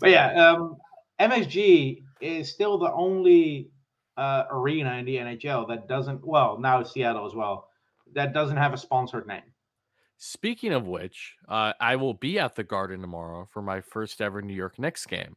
But 0.00 0.10
yeah, 0.10 0.32
um, 0.32 0.76
MSG 1.20 2.02
is 2.20 2.50
still 2.50 2.78
the 2.78 2.92
only 2.92 3.70
uh, 4.16 4.44
arena 4.50 4.94
in 4.94 5.04
the 5.04 5.16
NHL 5.16 5.68
that 5.68 5.88
doesn't. 5.88 6.26
Well, 6.26 6.58
now 6.58 6.82
Seattle 6.82 7.26
as 7.26 7.34
well. 7.34 7.68
That 8.14 8.32
doesn't 8.32 8.56
have 8.56 8.72
a 8.72 8.76
sponsored 8.76 9.28
name. 9.28 9.42
Speaking 10.16 10.72
of 10.72 10.88
which, 10.88 11.36
uh, 11.48 11.74
I 11.80 11.94
will 11.94 12.14
be 12.14 12.40
at 12.40 12.56
the 12.56 12.64
Garden 12.64 13.00
tomorrow 13.00 13.48
for 13.52 13.62
my 13.62 13.80
first 13.80 14.20
ever 14.20 14.42
New 14.42 14.54
York 14.54 14.78
Knicks 14.78 15.06
game, 15.06 15.36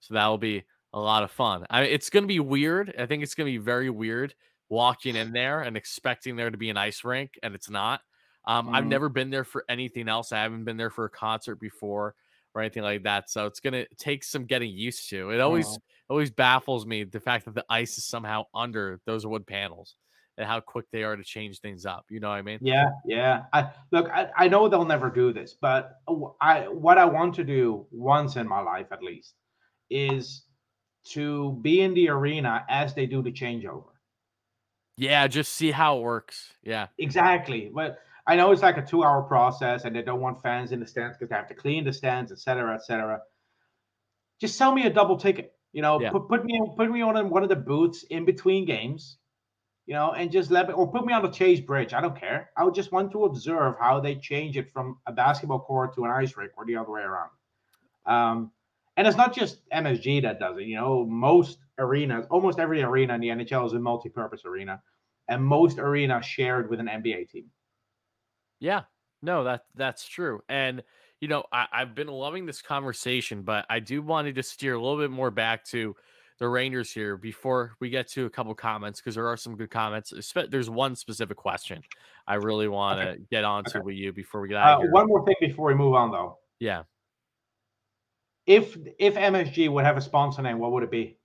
so 0.00 0.14
that 0.14 0.26
will 0.26 0.38
be 0.38 0.64
a 0.94 1.00
lot 1.00 1.22
of 1.22 1.30
fun. 1.30 1.66
I, 1.68 1.82
it's 1.82 2.08
going 2.08 2.24
to 2.24 2.28
be 2.28 2.40
weird. 2.40 2.94
I 2.98 3.04
think 3.04 3.22
it's 3.22 3.34
going 3.34 3.46
to 3.46 3.58
be 3.58 3.62
very 3.62 3.90
weird 3.90 4.34
walking 4.72 5.16
in 5.16 5.32
there 5.32 5.60
and 5.60 5.76
expecting 5.76 6.34
there 6.34 6.50
to 6.50 6.56
be 6.56 6.70
an 6.70 6.78
ice 6.78 7.04
rink 7.04 7.38
and 7.42 7.54
it's 7.54 7.68
not. 7.68 8.00
Um, 8.46 8.70
I've 8.72 8.84
Mhm. 8.84 8.88
never 8.88 9.08
been 9.10 9.30
there 9.30 9.44
for 9.44 9.64
anything 9.68 10.08
else. 10.08 10.32
I 10.32 10.42
haven't 10.42 10.64
been 10.64 10.78
there 10.78 10.90
for 10.90 11.04
a 11.04 11.10
concert 11.10 11.56
before 11.56 12.14
or 12.54 12.62
anything 12.62 12.82
like 12.82 13.02
that. 13.04 13.30
So 13.30 13.46
it's 13.46 13.60
gonna 13.60 13.86
take 13.98 14.24
some 14.24 14.46
getting 14.46 14.70
used 14.70 15.10
to. 15.10 15.30
It 15.30 15.40
always 15.40 15.78
always 16.08 16.30
baffles 16.30 16.86
me 16.86 17.04
the 17.04 17.20
fact 17.20 17.44
that 17.44 17.54
the 17.54 17.64
ice 17.68 17.98
is 17.98 18.04
somehow 18.06 18.44
under 18.54 19.00
those 19.04 19.26
wood 19.26 19.46
panels 19.46 19.96
and 20.38 20.46
how 20.46 20.60
quick 20.60 20.86
they 20.90 21.04
are 21.04 21.16
to 21.16 21.24
change 21.24 21.60
things 21.60 21.84
up. 21.86 22.06
You 22.10 22.20
know 22.20 22.30
what 22.30 22.36
I 22.38 22.42
mean? 22.42 22.60
Yeah, 22.62 22.86
yeah. 23.04 23.44
I 23.52 23.72
look. 23.90 24.08
I, 24.10 24.30
I 24.36 24.48
know 24.48 24.68
they'll 24.68 24.84
never 24.84 25.10
do 25.10 25.32
this, 25.32 25.54
but 25.60 26.00
I 26.40 26.68
what 26.68 26.96
I 26.96 27.04
want 27.04 27.34
to 27.36 27.44
do 27.44 27.86
once 27.90 28.36
in 28.36 28.48
my 28.48 28.60
life 28.60 28.86
at 28.90 29.02
least 29.02 29.34
is 29.90 30.46
to 31.04 31.58
be 31.62 31.80
in 31.82 31.94
the 31.94 32.08
arena 32.08 32.64
as 32.68 32.94
they 32.94 33.06
do 33.06 33.22
the 33.22 33.32
changeover. 33.32 33.91
Yeah, 34.96 35.26
just 35.26 35.54
see 35.54 35.70
how 35.70 35.98
it 35.98 36.02
works. 36.02 36.52
Yeah. 36.62 36.88
Exactly. 36.98 37.70
But 37.74 37.98
I 38.26 38.36
know 38.36 38.52
it's 38.52 38.62
like 38.62 38.76
a 38.76 38.82
two-hour 38.82 39.22
process, 39.22 39.84
and 39.84 39.96
they 39.96 40.02
don't 40.02 40.20
want 40.20 40.42
fans 40.42 40.72
in 40.72 40.80
the 40.80 40.86
stands 40.86 41.16
because 41.16 41.30
they 41.30 41.34
have 41.36 41.48
to 41.48 41.54
clean 41.54 41.84
the 41.84 41.92
stands, 41.92 42.30
et 42.30 42.38
cetera, 42.38 42.74
et 42.74 42.84
cetera. 42.84 43.20
Just 44.40 44.56
sell 44.56 44.72
me 44.74 44.86
a 44.86 44.90
double 44.90 45.16
ticket. 45.16 45.54
You 45.72 45.82
know, 45.82 46.00
Yeah. 46.00 46.10
put 46.10 46.28
put 46.28 46.44
me 46.44 46.60
put 46.76 46.90
me 46.90 47.00
on 47.02 47.30
one 47.30 47.42
of 47.42 47.48
the 47.48 47.56
booths 47.56 48.04
in 48.04 48.24
between 48.24 48.64
games. 48.64 49.18
You 49.86 49.94
know, 49.94 50.12
and 50.12 50.30
just 50.30 50.50
let 50.50 50.68
me 50.68 50.74
or 50.74 50.86
put 50.92 51.04
me 51.04 51.12
on 51.12 51.22
the 51.22 51.28
Chase 51.30 51.58
Bridge. 51.58 51.92
I 51.92 52.00
don't 52.00 52.16
care. 52.16 52.50
I 52.56 52.62
would 52.62 52.74
just 52.74 52.92
want 52.92 53.10
to 53.12 53.24
observe 53.24 53.74
how 53.80 53.98
they 53.98 54.14
change 54.14 54.56
it 54.56 54.70
from 54.70 54.98
a 55.06 55.12
basketball 55.12 55.58
court 55.60 55.94
to 55.96 56.04
an 56.04 56.10
ice 56.10 56.36
rink 56.36 56.52
or 56.56 56.64
the 56.64 56.76
other 56.76 56.90
way 56.90 57.00
around. 57.00 57.30
Um, 58.06 58.52
and 58.96 59.08
it's 59.08 59.16
not 59.16 59.34
just 59.34 59.68
MSG 59.70 60.20
that 60.22 60.38
does 60.38 60.58
it. 60.58 60.64
You 60.64 60.76
know, 60.76 61.04
most 61.04 61.58
arenas, 61.78 62.26
almost 62.30 62.58
every 62.58 62.82
arena 62.82 63.14
in 63.14 63.20
the 63.20 63.28
NHL 63.28 63.66
is 63.66 63.72
a 63.72 63.78
multi-purpose 63.80 64.44
arena, 64.44 64.82
and 65.28 65.44
most 65.44 65.78
arenas 65.78 66.24
shared 66.26 66.68
with 66.70 66.80
an 66.80 66.88
NBA 66.88 67.26
team. 67.30 67.50
Yeah, 68.60 68.82
no, 69.22 69.44
that 69.44 69.64
that's 69.74 70.06
true. 70.06 70.42
And 70.48 70.82
you 71.20 71.28
know, 71.28 71.44
I, 71.52 71.66
I've 71.72 71.94
been 71.94 72.08
loving 72.08 72.46
this 72.46 72.60
conversation, 72.62 73.42
but 73.42 73.64
I 73.70 73.78
do 73.80 74.02
wanted 74.02 74.34
to 74.36 74.42
steer 74.42 74.74
a 74.74 74.80
little 74.80 74.98
bit 74.98 75.10
more 75.10 75.30
back 75.30 75.64
to 75.66 75.94
the 76.38 76.48
Rangers 76.48 76.92
here 76.92 77.16
before 77.16 77.74
we 77.80 77.88
get 77.90 78.08
to 78.08 78.26
a 78.26 78.30
couple 78.30 78.52
comments 78.54 79.00
because 79.00 79.14
there 79.14 79.28
are 79.28 79.36
some 79.36 79.56
good 79.56 79.70
comments. 79.70 80.12
There's 80.48 80.68
one 80.70 80.96
specific 80.96 81.36
question 81.36 81.84
I 82.26 82.34
really 82.34 82.66
want 82.68 82.98
to 83.00 83.18
get 83.30 83.44
onto 83.44 83.78
Okay. 83.78 83.84
with 83.84 83.94
you 83.96 84.12
before 84.12 84.40
we 84.40 84.48
get 84.48 84.56
out 84.56 84.72
Uh, 84.72 84.74
of 84.74 84.78
here. 84.80 84.90
one 84.92 85.06
more 85.06 85.24
thing 85.24 85.36
before 85.40 85.66
we 85.68 85.74
move 85.74 85.94
on, 85.94 86.10
though. 86.10 86.38
yeah, 86.58 86.84
If 88.46 88.76
if 88.98 89.14
MSG 89.16 89.68
would 89.68 89.84
have 89.84 89.96
a 89.96 90.00
sponsor 90.00 90.42
name, 90.42 90.58
what 90.58 90.72
would 90.72 90.82
it 90.82 90.90
be? 90.90 91.18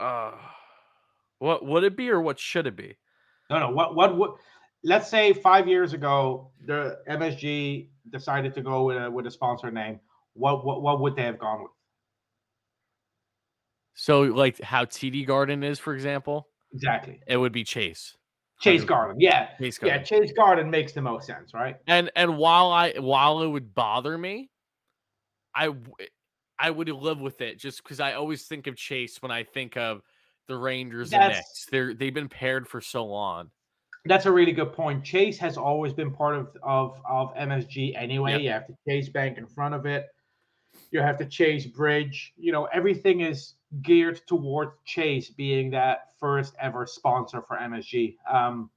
Uh, 0.00 0.32
what 1.38 1.64
would 1.64 1.84
it 1.84 1.96
be 1.96 2.10
or 2.10 2.20
what 2.20 2.38
should 2.38 2.66
it 2.66 2.76
be? 2.76 2.96
No, 3.50 3.58
no. 3.58 3.70
What 3.70 3.94
what 3.94 4.16
would? 4.18 4.30
Let's 4.84 5.08
say 5.08 5.32
five 5.32 5.66
years 5.66 5.92
ago, 5.92 6.52
the 6.64 6.98
MSG 7.08 7.88
decided 8.10 8.54
to 8.54 8.62
go 8.62 8.84
with 8.84 8.96
a 9.02 9.10
with 9.10 9.26
a 9.26 9.30
sponsor 9.30 9.70
name. 9.70 10.00
What 10.34 10.64
what 10.64 10.82
what 10.82 11.00
would 11.00 11.16
they 11.16 11.22
have 11.24 11.38
gone 11.38 11.62
with? 11.62 11.70
So, 13.94 14.22
like 14.22 14.60
how 14.60 14.84
TD 14.84 15.26
Garden 15.26 15.64
is, 15.64 15.78
for 15.80 15.92
example, 15.94 16.48
Exactly. 16.72 17.20
it 17.26 17.36
would 17.36 17.52
be 17.52 17.64
Chase. 17.64 18.16
Chase 18.60 18.84
Garden. 18.84 19.16
Yeah. 19.20 19.48
Chase 19.58 19.78
Yeah. 19.82 19.88
Garden. 19.98 20.04
Chase 20.04 20.32
Garden 20.36 20.70
makes 20.70 20.92
the 20.92 21.02
most 21.02 21.26
sense, 21.26 21.52
right? 21.54 21.76
and 21.86 22.10
and 22.14 22.36
while 22.38 22.70
I 22.70 22.92
while 22.98 23.42
it 23.42 23.48
would 23.48 23.74
bother 23.74 24.16
me, 24.18 24.50
I 25.54 25.74
I 26.58 26.70
would 26.70 26.88
live 26.88 27.20
with 27.20 27.40
it 27.40 27.58
just 27.58 27.82
because 27.82 28.00
I 28.00 28.14
always 28.14 28.44
think 28.44 28.66
of 28.66 28.76
Chase 28.76 29.22
when 29.22 29.30
I 29.30 29.44
think 29.44 29.76
of 29.76 30.02
the 30.48 30.56
Rangers 30.56 31.12
and 31.12 31.32
Knicks. 31.32 31.66
They're 31.70 31.94
they've 31.94 32.14
been 32.14 32.28
paired 32.28 32.66
for 32.66 32.80
so 32.80 33.04
long. 33.04 33.50
That's 34.04 34.26
a 34.26 34.32
really 34.32 34.52
good 34.52 34.72
point. 34.72 35.04
Chase 35.04 35.38
has 35.38 35.56
always 35.56 35.92
been 35.92 36.10
part 36.10 36.36
of 36.36 36.56
of 36.62 37.00
of 37.08 37.34
MSG 37.34 37.96
anyway. 37.96 38.32
Yep. 38.32 38.40
You 38.40 38.50
have 38.50 38.66
the 38.66 38.76
Chase 38.88 39.08
Bank 39.08 39.38
in 39.38 39.46
front 39.46 39.74
of 39.74 39.86
it. 39.86 40.06
You 40.90 41.00
have 41.00 41.18
the 41.18 41.26
Chase 41.26 41.66
Bridge. 41.66 42.32
You 42.36 42.52
know, 42.52 42.64
everything 42.66 43.20
is 43.20 43.54
geared 43.82 44.20
towards 44.26 44.72
Chase 44.84 45.30
being 45.30 45.70
that 45.70 46.12
first 46.18 46.54
ever 46.60 46.86
sponsor 46.86 47.42
for 47.42 47.56
MSG. 47.58 48.16
Um, 48.30 48.70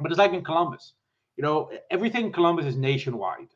but 0.00 0.10
it's 0.10 0.18
like 0.18 0.32
in 0.32 0.44
Columbus. 0.44 0.94
You 1.36 1.42
know, 1.42 1.70
everything 1.90 2.26
in 2.26 2.32
Columbus 2.32 2.66
is 2.66 2.76
nationwide. 2.76 3.48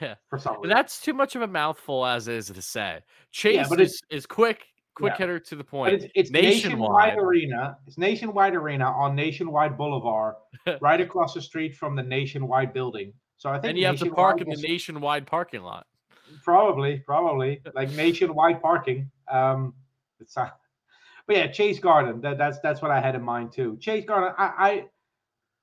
Yeah. 0.00 0.14
For 0.28 0.38
some 0.38 0.56
reason. 0.56 0.70
that's 0.70 1.00
too 1.00 1.14
much 1.14 1.36
of 1.36 1.42
a 1.42 1.46
mouthful 1.46 2.04
as 2.04 2.26
is 2.28 2.48
to 2.48 2.62
say. 2.62 3.00
Chase 3.30 3.68
but 3.68 3.80
is, 3.80 4.00
is 4.10 4.26
quick, 4.26 4.64
quick 4.94 5.12
Yeah. 5.12 5.18
hitter 5.18 5.38
to 5.38 5.54
the 5.56 5.62
But 5.64 5.70
point. 5.70 5.92
it's, 5.94 6.06
it's 6.14 6.30
nationwide 6.30 7.18
arena. 7.18 7.78
It's 7.86 7.98
nationwide 7.98 8.54
arena 8.54 8.86
on 8.86 9.14
Nationwide 9.14 9.76
Boulevard, 9.78 10.34
right 10.80 11.00
across 11.00 11.34
the 11.34 11.40
street 11.42 11.76
from 11.76 11.94
the 11.94 12.02
Nationwide 12.02 12.72
building. 12.72 13.12
So 13.36 13.50
I 13.50 13.54
think 13.60 13.70
and 13.70 13.78
you 13.78 13.86
have 13.86 13.98
to 13.98 14.10
park 14.10 14.40
in 14.40 14.48
the 14.48 14.56
nationwide 14.56 15.26
parking 15.26 15.62
lot. 15.62 15.86
Probably, 16.44 16.98
probably 16.98 17.60
like 17.74 17.90
nationwide 17.92 18.62
parking. 18.62 19.10
Um, 19.30 19.74
it's 20.20 20.36
not, 20.36 20.58
but 21.26 21.36
yeah, 21.36 21.46
Chase 21.48 21.78
Garden. 21.78 22.20
That, 22.20 22.38
that's 22.38 22.58
that's 22.60 22.80
what 22.82 22.90
I 22.90 23.00
had 23.00 23.14
in 23.14 23.22
mind 23.22 23.52
too. 23.52 23.76
Chase 23.80 24.04
Garden. 24.04 24.32
I, 24.38 24.44
I 24.58 24.84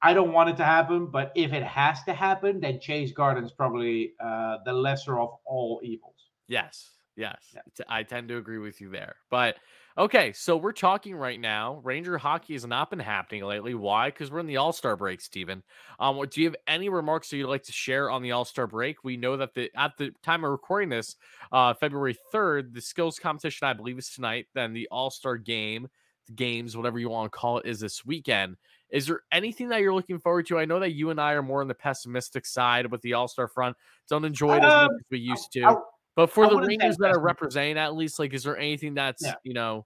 I 0.01 0.13
don't 0.13 0.31
want 0.31 0.49
it 0.49 0.57
to 0.57 0.63
happen, 0.63 1.07
but 1.07 1.31
if 1.35 1.51
it 1.51 1.63
has 1.63 2.03
to 2.03 2.13
happen, 2.13 2.59
then 2.61 2.79
Chase 2.79 3.11
Garden 3.11 3.43
is 3.43 3.51
probably 3.51 4.13
uh, 4.19 4.57
the 4.65 4.73
lesser 4.73 5.19
of 5.19 5.29
all 5.45 5.81
evils. 5.83 6.29
Yes, 6.47 6.91
yes, 7.15 7.37
Yeah. 7.53 7.61
I 7.87 8.03
tend 8.03 8.29
to 8.29 8.37
agree 8.37 8.59
with 8.59 8.79
you 8.79 8.89
there. 8.89 9.17
But 9.29 9.57
okay, 9.97 10.31
so 10.31 10.55
we're 10.55 10.71
talking 10.71 11.15
right 11.15 11.39
now. 11.39 11.81
Ranger 11.83 12.17
hockey 12.17 12.53
has 12.53 12.65
not 12.65 12.89
been 12.89 12.99
happening 12.99 13.43
lately. 13.43 13.73
Why? 13.73 14.09
Because 14.09 14.31
we're 14.31 14.39
in 14.39 14.47
the 14.47 14.57
All 14.57 14.71
Star 14.71 14.95
break, 14.95 15.19
Steven. 15.19 15.63
Um, 15.99 16.19
do 16.31 16.41
you 16.41 16.47
have 16.47 16.55
any 16.65 16.87
remarks 16.87 17.29
that 17.29 17.37
you'd 17.37 17.47
like 17.47 17.63
to 17.63 17.73
share 17.73 18.09
on 18.09 18.21
the 18.21 18.31
All 18.31 18.45
Star 18.45 18.67
break? 18.67 19.03
We 19.03 19.17
know 19.17 19.35
that 19.35 19.53
the 19.53 19.69
at 19.75 19.97
the 19.97 20.11
time 20.23 20.45
of 20.45 20.51
recording 20.51 20.89
this, 20.89 21.17
uh, 21.51 21.73
February 21.73 22.15
third, 22.31 22.73
the 22.73 22.81
skills 22.81 23.19
competition 23.19 23.67
I 23.67 23.73
believe 23.73 23.97
is 23.97 24.09
tonight. 24.09 24.47
Then 24.55 24.71
the 24.73 24.87
All 24.91 25.11
Star 25.11 25.35
game, 25.35 25.89
the 26.27 26.33
games, 26.33 26.77
whatever 26.77 26.99
you 26.99 27.09
want 27.09 27.31
to 27.31 27.37
call 27.37 27.57
it, 27.57 27.65
is 27.65 27.81
this 27.81 28.05
weekend. 28.05 28.55
Is 28.91 29.07
there 29.07 29.21
anything 29.31 29.69
that 29.69 29.81
you're 29.81 29.93
looking 29.93 30.19
forward 30.19 30.47
to? 30.47 30.57
I 30.57 30.65
know 30.65 30.79
that 30.79 30.91
you 30.93 31.09
and 31.11 31.21
I 31.21 31.33
are 31.33 31.43
more 31.43 31.61
on 31.61 31.67
the 31.67 31.75
pessimistic 31.75 32.45
side 32.45 32.89
with 32.91 33.01
the 33.01 33.13
All 33.13 33.27
Star 33.27 33.47
front. 33.47 33.77
Don't 34.09 34.25
enjoy 34.25 34.55
it 34.57 34.63
as 34.63 34.63
much 34.63 34.89
Um, 34.89 34.95
as 34.95 35.01
we 35.11 35.19
used 35.19 35.51
to. 35.53 35.63
I, 35.63 35.75
But 36.15 36.31
for 36.31 36.45
I 36.45 36.49
the 36.49 36.55
Rangers 36.57 36.97
that 36.97 37.11
are 37.11 37.19
representing, 37.21 37.77
at 37.77 37.95
least, 37.95 38.17
like, 38.19 38.33
is 38.33 38.43
there 38.43 38.57
anything 38.57 38.93
that's 38.95 39.23
Yeah. 39.23 39.35
you 39.43 39.53
know? 39.53 39.85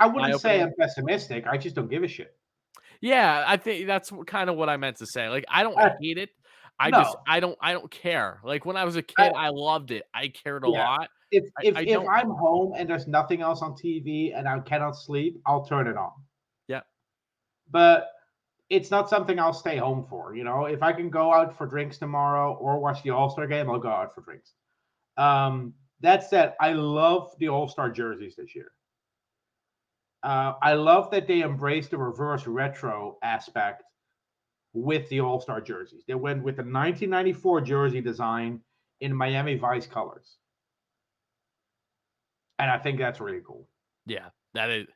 I 0.00 0.08
wouldn't 0.08 0.40
say. 0.40 0.60
I'm 0.60 0.72
pessimistic. 0.78 1.46
I 1.46 1.56
just 1.56 1.76
don't 1.76 1.88
give 1.88 2.02
a 2.02 2.08
shit. 2.08 2.36
Yeah, 3.00 3.44
I 3.46 3.56
think 3.56 3.86
that's 3.86 4.10
kind 4.26 4.50
of 4.50 4.56
what 4.56 4.68
I 4.68 4.76
meant 4.76 4.96
to 4.96 5.06
say. 5.06 5.28
Like, 5.28 5.44
I 5.48 5.62
don't 5.62 5.78
I- 5.78 5.94
hate 6.00 6.18
it. 6.18 6.30
I 6.76 6.90
just 6.90 7.16
I 7.28 7.38
don't 7.38 7.56
I 7.60 7.72
don't 7.72 7.88
care. 7.88 8.40
Like 8.42 8.66
when 8.66 8.76
I 8.76 8.84
was 8.84 8.96
a 8.96 9.02
kid, 9.02 9.32
I, 9.36 9.50
loved 9.50 9.92
it. 9.92 10.02
I 10.12 10.26
cared 10.26 10.64
a 10.64 10.68
Yeah. 10.70 10.84
lot. 10.88 11.08
If 11.30 11.44
if, 11.62 11.76
I 11.76 11.82
if 11.82 12.00
I'm 12.08 12.30
home 12.30 12.72
and 12.76 12.90
there's 12.90 13.06
nothing 13.06 13.42
else 13.42 13.62
on 13.62 13.74
TV 13.74 14.36
and 14.36 14.48
I 14.48 14.58
cannot 14.58 14.96
sleep, 14.96 15.40
I'll 15.46 15.64
turn 15.64 15.86
it 15.86 15.96
on. 15.96 16.10
Yeah. 16.66 16.80
But 17.70 18.08
it's 18.70 18.90
not 18.90 19.08
something 19.08 19.38
I'll 19.38 19.52
stay 19.52 19.76
home 19.76 20.06
for. 20.08 20.34
You 20.34 20.44
know, 20.44 20.64
if 20.66 20.82
I 20.82 20.92
can 20.92 21.10
go 21.10 21.32
out 21.32 21.56
for 21.56 21.66
drinks 21.66 21.98
tomorrow 21.98 22.54
or 22.54 22.78
watch 22.78 23.02
the 23.02 23.10
All 23.10 23.30
Star 23.30 23.46
game, 23.46 23.70
I'll 23.70 23.78
go 23.78 23.88
out 23.88 24.14
for 24.14 24.22
drinks. 24.22 24.52
Um, 25.16 25.74
that 26.00 26.28
said, 26.28 26.54
I 26.60 26.72
love 26.72 27.32
the 27.38 27.48
All 27.48 27.68
Star 27.68 27.90
jerseys 27.90 28.36
this 28.36 28.54
year. 28.54 28.72
Uh, 30.22 30.54
I 30.62 30.74
love 30.74 31.10
that 31.10 31.26
they 31.26 31.42
embraced 31.42 31.90
the 31.90 31.98
reverse 31.98 32.46
retro 32.46 33.18
aspect 33.22 33.82
with 34.72 35.08
the 35.08 35.20
All 35.20 35.40
Star 35.40 35.60
jerseys. 35.60 36.04
They 36.08 36.14
went 36.14 36.42
with 36.42 36.56
the 36.56 36.62
1994 36.62 37.60
jersey 37.60 38.00
design 38.00 38.60
in 39.00 39.14
Miami 39.14 39.56
Vice 39.56 39.86
colors. 39.86 40.36
And 42.58 42.70
I 42.70 42.78
think 42.78 42.98
that's 42.98 43.20
really 43.20 43.42
cool. 43.46 43.68
Yeah, 44.06 44.28
that 44.54 44.70
is. 44.70 44.86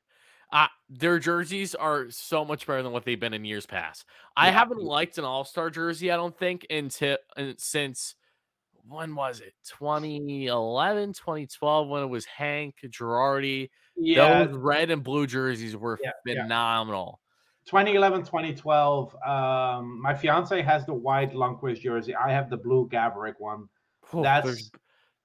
Uh, 0.50 0.66
their 0.88 1.18
jerseys 1.18 1.74
are 1.74 2.10
so 2.10 2.44
much 2.44 2.66
better 2.66 2.82
than 2.82 2.92
what 2.92 3.04
they've 3.04 3.20
been 3.20 3.34
in 3.34 3.44
years 3.44 3.66
past. 3.66 4.04
I 4.36 4.50
haven't 4.50 4.82
liked 4.82 5.18
an 5.18 5.24
All 5.24 5.44
Star 5.44 5.68
jersey. 5.68 6.10
I 6.10 6.16
don't 6.16 6.36
think 6.36 6.66
until 6.70 7.18
since 7.58 8.14
when 8.88 9.14
was 9.14 9.40
it 9.40 9.52
2011 9.78 11.12
2012 11.12 11.88
when 11.88 12.02
it 12.02 12.06
was 12.06 12.24
hank 12.24 12.76
girardi 12.86 13.68
Yeah, 13.96 14.44
those 14.44 14.56
red 14.56 14.90
and 14.90 15.04
blue 15.04 15.26
jerseys 15.26 15.76
were 15.76 15.98
Yeah, 16.02 16.12
yeah. 16.24 16.42
phenomenal 16.42 17.20
2011, 17.66 18.20
2012. 18.20 19.14
Um, 19.26 20.00
my 20.00 20.14
fiance 20.14 20.62
has 20.62 20.86
the 20.86 20.94
white 20.94 21.34
Lundqvist 21.34 21.82
jersey. 21.82 22.14
I 22.14 22.30
have 22.32 22.48
the 22.48 22.56
blue 22.56 22.88
Gaborik 22.88 23.34
one. 23.36 23.68
Whew, 24.10 24.22
they're, 24.22 24.42
That's 24.42 24.70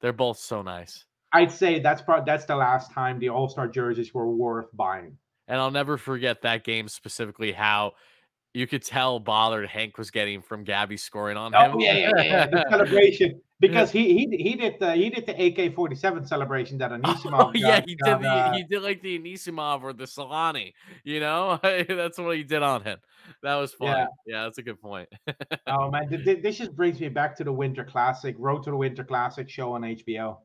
they're 0.02 0.12
both 0.12 0.38
so 0.38 0.62
nice 0.62 1.06
I'd 1.34 1.52
say 1.52 1.80
that's 1.80 2.02
probably 2.02 2.26
that's 2.26 2.46
the 2.46 2.56
last 2.56 2.92
time 2.92 3.20
the 3.20 3.30
All 3.30 3.50
Star 3.50 3.68
jerseys 3.68 4.14
were 4.14 4.30
worth 4.30 4.68
buying. 4.74 5.18
and 5.48 5.60
i'll 5.60 5.72
never 5.72 5.98
forget 5.98 6.42
that 6.44 6.64
game 6.64 6.88
specifically 6.88 7.52
how 7.52 7.94
You 8.54 8.68
could 8.68 8.84
tell 8.86 9.20
bothered 9.20 9.68
Hank 9.68 9.98
was 9.98 10.12
getting 10.12 10.42
from 10.44 10.64
Gabby 10.64 10.96
scoring 10.98 11.38
on 11.38 11.54
Oh 11.56 11.74
him. 11.74 11.80
yeah, 11.80 11.94
yeah, 11.94 12.12
yeah, 12.18 12.24
yeah. 12.24 12.46
The 12.48 12.66
celebration 12.70 13.42
because 13.60 13.90
he 13.92 14.04
he 14.18 14.24
he 14.48 14.54
did 14.56 14.76
the 14.80 14.94
he 14.94 15.10
did 15.10 15.26
the 15.26 15.34
AK 15.46 15.74
forty 15.74 15.96
seven 15.96 16.24
celebration 16.26 16.78
that 16.78 16.92
Anisimov. 16.92 17.48
Oh, 17.48 17.52
yeah, 17.56 17.82
he 17.86 17.96
did 17.96 18.20
the 18.22 18.30
uh, 18.30 18.54
he 18.54 18.64
did 18.64 18.82
like 18.84 19.02
the 19.02 19.18
Anisimov 19.18 19.82
or 19.82 19.92
the 19.94 20.04
Selanne, 20.06 20.72
you 21.04 21.20
know? 21.20 21.60
that's 21.64 22.20
what 22.20 22.38
he 22.38 22.44
did 22.44 22.62
on 22.62 22.84
him. 22.84 23.00
That 23.42 23.56
was 23.56 23.74
fun. 23.74 23.88
Yeah. 23.88 24.06
Yeah, 24.28 24.44
that's 24.44 24.60
a 24.60 24.64
good 24.64 24.80
point. 24.80 25.10
oh 25.68 25.90
man, 25.90 26.08
th- 26.10 26.24
th- 26.24 26.44
this 26.44 26.58
just 26.60 26.76
brings 26.76 27.00
me 27.00 27.10
back 27.10 27.36
to 27.38 27.44
the 27.44 27.52
Winter 27.54 27.84
Classic, 27.84 28.36
Road 28.38 28.62
to 28.66 28.70
the 28.70 28.78
Winter 28.78 29.04
Classic 29.04 29.50
show 29.50 29.74
on 29.74 29.82
HBO. 29.82 30.38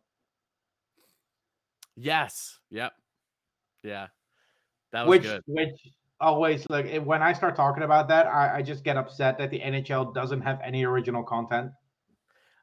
Yes. 1.98 2.58
Yep. 2.70 2.92
Yeah. 3.82 4.08
That 4.92 5.06
was 5.06 5.18
which 5.18 5.22
good. 5.22 5.42
which 5.46 5.88
always 6.20 6.64
like 6.68 6.86
eh, 6.86 6.98
when 6.98 7.22
I 7.22 7.32
start 7.32 7.56
talking 7.56 7.82
about 7.82 8.08
that, 8.08 8.26
I, 8.26 8.58
I 8.58 8.62
just 8.62 8.84
get 8.84 8.96
upset 8.96 9.38
that 9.38 9.50
the 9.50 9.60
NHL 9.60 10.14
doesn't 10.14 10.40
have 10.40 10.60
any 10.64 10.84
original 10.84 11.22
content. 11.22 11.70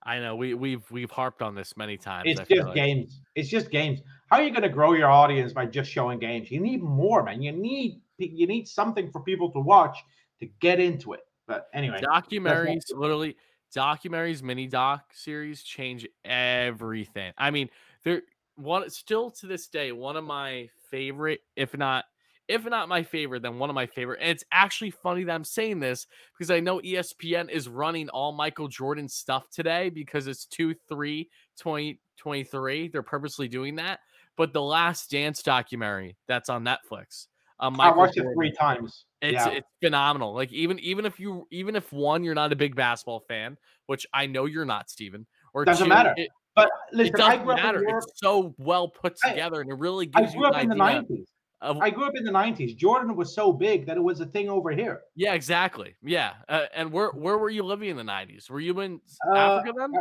I 0.04 0.20
know 0.20 0.36
we 0.36 0.54
we've 0.54 0.90
we've 0.92 1.12
harped 1.12 1.42
on 1.42 1.56
this 1.56 1.76
many 1.78 1.98
times. 1.98 2.24
It's 2.26 2.40
I 2.40 2.44
just 2.44 2.68
like. 2.68 2.76
games. 2.76 3.22
It's 3.36 3.50
just 3.50 3.72
games. 3.72 4.02
How 4.30 4.38
are 4.38 4.44
you 4.44 4.52
going 4.52 4.64
to 4.64 4.70
grow 4.70 4.94
your 4.94 5.10
audience 5.10 5.54
by 5.54 5.66
just 5.66 5.92
showing 5.92 6.20
games? 6.20 6.52
You 6.52 6.60
need 6.60 6.82
more, 6.82 7.24
man. 7.24 7.42
You 7.42 7.52
need 7.52 8.02
you 8.18 8.48
need 8.48 8.68
something 8.68 9.12
for 9.12 9.22
people 9.22 9.52
to 9.52 9.60
watch 9.60 9.98
to 10.40 10.48
get 10.60 10.80
into 10.80 11.14
it. 11.14 11.22
But 11.48 11.68
anyway, 11.74 12.02
documentaries 12.02 12.84
literally 12.94 13.36
documentaries 13.76 14.42
mini 14.42 14.68
doc 14.68 15.12
series 15.14 15.62
change 15.62 16.08
everything 16.24 17.34
i 17.38 17.52
mean 17.52 17.70
they're 18.04 18.22
one 18.56 18.90
still 18.90 19.32
to 19.32 19.48
this 19.48 19.68
day 19.68 19.92
one 19.92 20.16
of 20.16 20.24
my 20.24 20.70
favorite 20.90 21.42
if 21.56 21.78
not 21.78 22.06
if 22.48 22.64
not 22.66 22.88
my 22.88 23.04
favorite 23.04 23.42
then 23.42 23.60
one 23.60 23.70
of 23.70 23.74
my 23.74 23.86
favorite 23.86 24.20
and 24.22 24.32
it's 24.32 24.44
actually 24.52 24.92
funny 24.92 25.24
that 25.24 25.34
i'm 25.34 25.44
saying 25.44 25.80
this 25.80 26.08
because 26.38 26.52
i 26.52 26.60
know 26.60 26.80
espn 26.80 27.50
is 27.50 27.68
running 27.68 28.08
all 28.10 28.32
michael 28.32 28.68
jordan 28.68 29.10
stuff 29.10 29.50
today 29.50 29.90
because 29.90 30.28
it's 30.28 30.46
2 30.46 30.76
3 30.88 31.24
2023 31.58 32.88
they're 32.90 33.02
purposely 33.02 33.48
doing 33.48 33.76
that 33.76 34.00
but 34.38 34.54
the 34.54 34.62
last 34.62 35.12
dance 35.12 35.44
documentary 35.44 36.16
that's 36.28 36.50
on 36.50 36.64
netflix 36.64 37.28
um, 37.60 37.80
I 37.80 37.92
watched 37.92 38.18
it 38.18 38.26
three 38.34 38.52
times. 38.52 39.06
it's 39.22 39.34
yeah. 39.34 39.50
it's 39.50 39.68
phenomenal. 39.82 40.34
Like 40.34 40.52
even 40.52 40.78
even 40.80 41.06
if 41.06 41.20
you 41.20 41.48
even 41.52 41.76
if 41.76 41.92
one 41.94 42.24
you're 42.24 42.36
not 42.36 42.52
a 42.52 42.56
big 42.56 42.76
basketball 42.76 43.22
fan, 43.22 43.58
which 43.86 44.06
I 44.14 44.26
know 44.26 44.46
you're 44.46 44.66
not, 44.66 44.90
Steven, 44.90 45.26
or 45.54 45.64
Doesn't 45.64 45.86
two, 45.86 45.90
matter. 45.90 46.14
It, 46.18 46.30
but 46.56 46.70
listen, 46.94 47.16
I 47.16 47.18
doesn't 47.18 47.44
grew 47.44 47.54
up 47.54 47.58
matter. 47.64 47.82
in 47.84 47.90
Europe. 47.90 48.06
It's 48.08 48.20
so 48.20 48.54
well 48.58 48.88
put 48.88 49.18
I- 49.24 49.30
together, 49.32 49.62
and 49.62 49.70
it 49.70 49.78
really 49.78 50.06
gives 50.06 50.34
you 50.34 50.40
grew 50.40 50.48
up 50.50 50.56
an 50.56 50.62
in 50.72 50.78
the 50.78 50.84
idea 50.84 51.02
nineties. 51.02 51.28
of 51.62 51.78
I 51.80 51.90
grew 51.90 52.06
up 52.06 52.14
in 52.16 52.24
the 52.24 52.32
nineties. 52.32 52.74
Jordan 52.76 53.16
was 53.16 53.34
so 53.34 53.52
big 53.52 53.86
that 53.88 53.98
it 53.98 54.04
was 54.04 54.20
a 54.22 54.26
thing 54.26 54.50
over 54.50 54.72
here. 54.72 55.02
yeah, 55.16 55.34
exactly, 55.34 55.96
yeah. 56.04 56.34
Uh, 56.50 56.66
and 56.74 56.92
where 56.92 57.10
where 57.12 57.38
were 57.38 57.50
you 57.50 57.64
living 57.64 57.90
in 57.90 57.98
the 57.98 58.04
'90s? 58.04 58.50
Were 58.50 58.60
you 58.60 58.80
in 58.82 59.00
Uh, 59.32 59.38
Africa 59.38 59.74
then? 59.78 59.92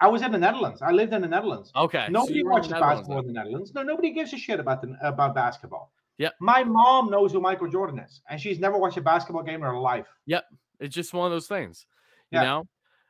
I 0.00 0.08
was 0.08 0.20
in 0.20 0.30
the 0.30 0.38
Netherlands. 0.38 0.82
I 0.82 0.90
lived 0.92 1.14
in 1.14 1.22
the 1.22 1.28
Netherlands. 1.28 1.72
Okay, 1.74 2.06
Nobody 2.10 2.34
you 2.34 2.40
in 2.44 2.50
watches 2.50 2.70
basketball 2.72 3.16
then. 3.16 3.28
in 3.28 3.34
the 3.34 3.40
Netherlands. 3.40 3.72
No, 3.74 3.82
nobody 3.82 4.10
gives 4.10 4.32
a 4.34 4.36
shit 4.36 4.60
about 4.60 4.82
the 4.82 4.94
about 5.00 5.34
basketball. 5.34 5.90
Yep. 6.18 6.34
My 6.40 6.64
mom 6.64 7.10
knows 7.10 7.32
who 7.32 7.40
Michael 7.40 7.68
Jordan 7.68 7.98
is, 7.98 8.20
and 8.28 8.38
she's 8.40 8.58
never 8.58 8.76
watched 8.78 8.96
a 8.98 9.00
basketball 9.02 9.42
game 9.42 9.56
in 9.56 9.62
her 9.62 9.78
life. 9.78 10.06
Yep. 10.26 10.44
It's 10.80 10.94
just 10.94 11.14
one 11.14 11.24
of 11.26 11.32
those 11.32 11.46
things, 11.46 11.86
you 12.30 12.38
Yeah. 12.38 12.44
know. 12.44 12.64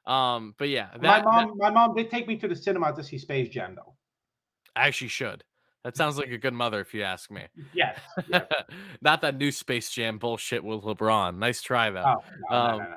Um, 0.07 0.54
but 0.59 0.68
yeah, 0.68 0.88
that, 0.92 1.02
my 1.02 1.18
that 1.18 1.24
mom, 1.24 1.59
my 1.59 1.70
mom 1.70 1.94
did 1.94 2.11
take 2.11 2.28
me 2.28 2.36
to 2.36 2.48
the 2.48 2.57
cinema 2.57 2.94
to 2.94 3.02
see 3.02 3.18
Space 3.18 3.48
Jam, 3.48 3.74
though. 3.74 3.94
I 4.76 4.86
actually 4.86 5.09
should. 5.09 5.42
That 5.84 5.96
sounds 5.96 6.18
like 6.18 6.30
a 6.30 6.38
good 6.38 6.52
mother, 6.52 6.80
if 6.80 6.92
you 6.94 7.02
ask 7.02 7.30
me. 7.30 7.42
Yes. 7.72 7.98
Not 9.02 9.20
that 9.20 9.36
new 9.38 9.52
Space 9.52 9.90
Jam 9.90 10.18
bullshit 10.18 10.64
with 10.64 10.82
LeBron. 10.82 11.38
Nice 11.38 11.62
try 11.62 11.90
though. 11.90 12.02
Oh, 12.04 12.24
no, 12.50 12.57
Um, 12.57 12.78
no, 12.78 12.84
no. 12.84 12.96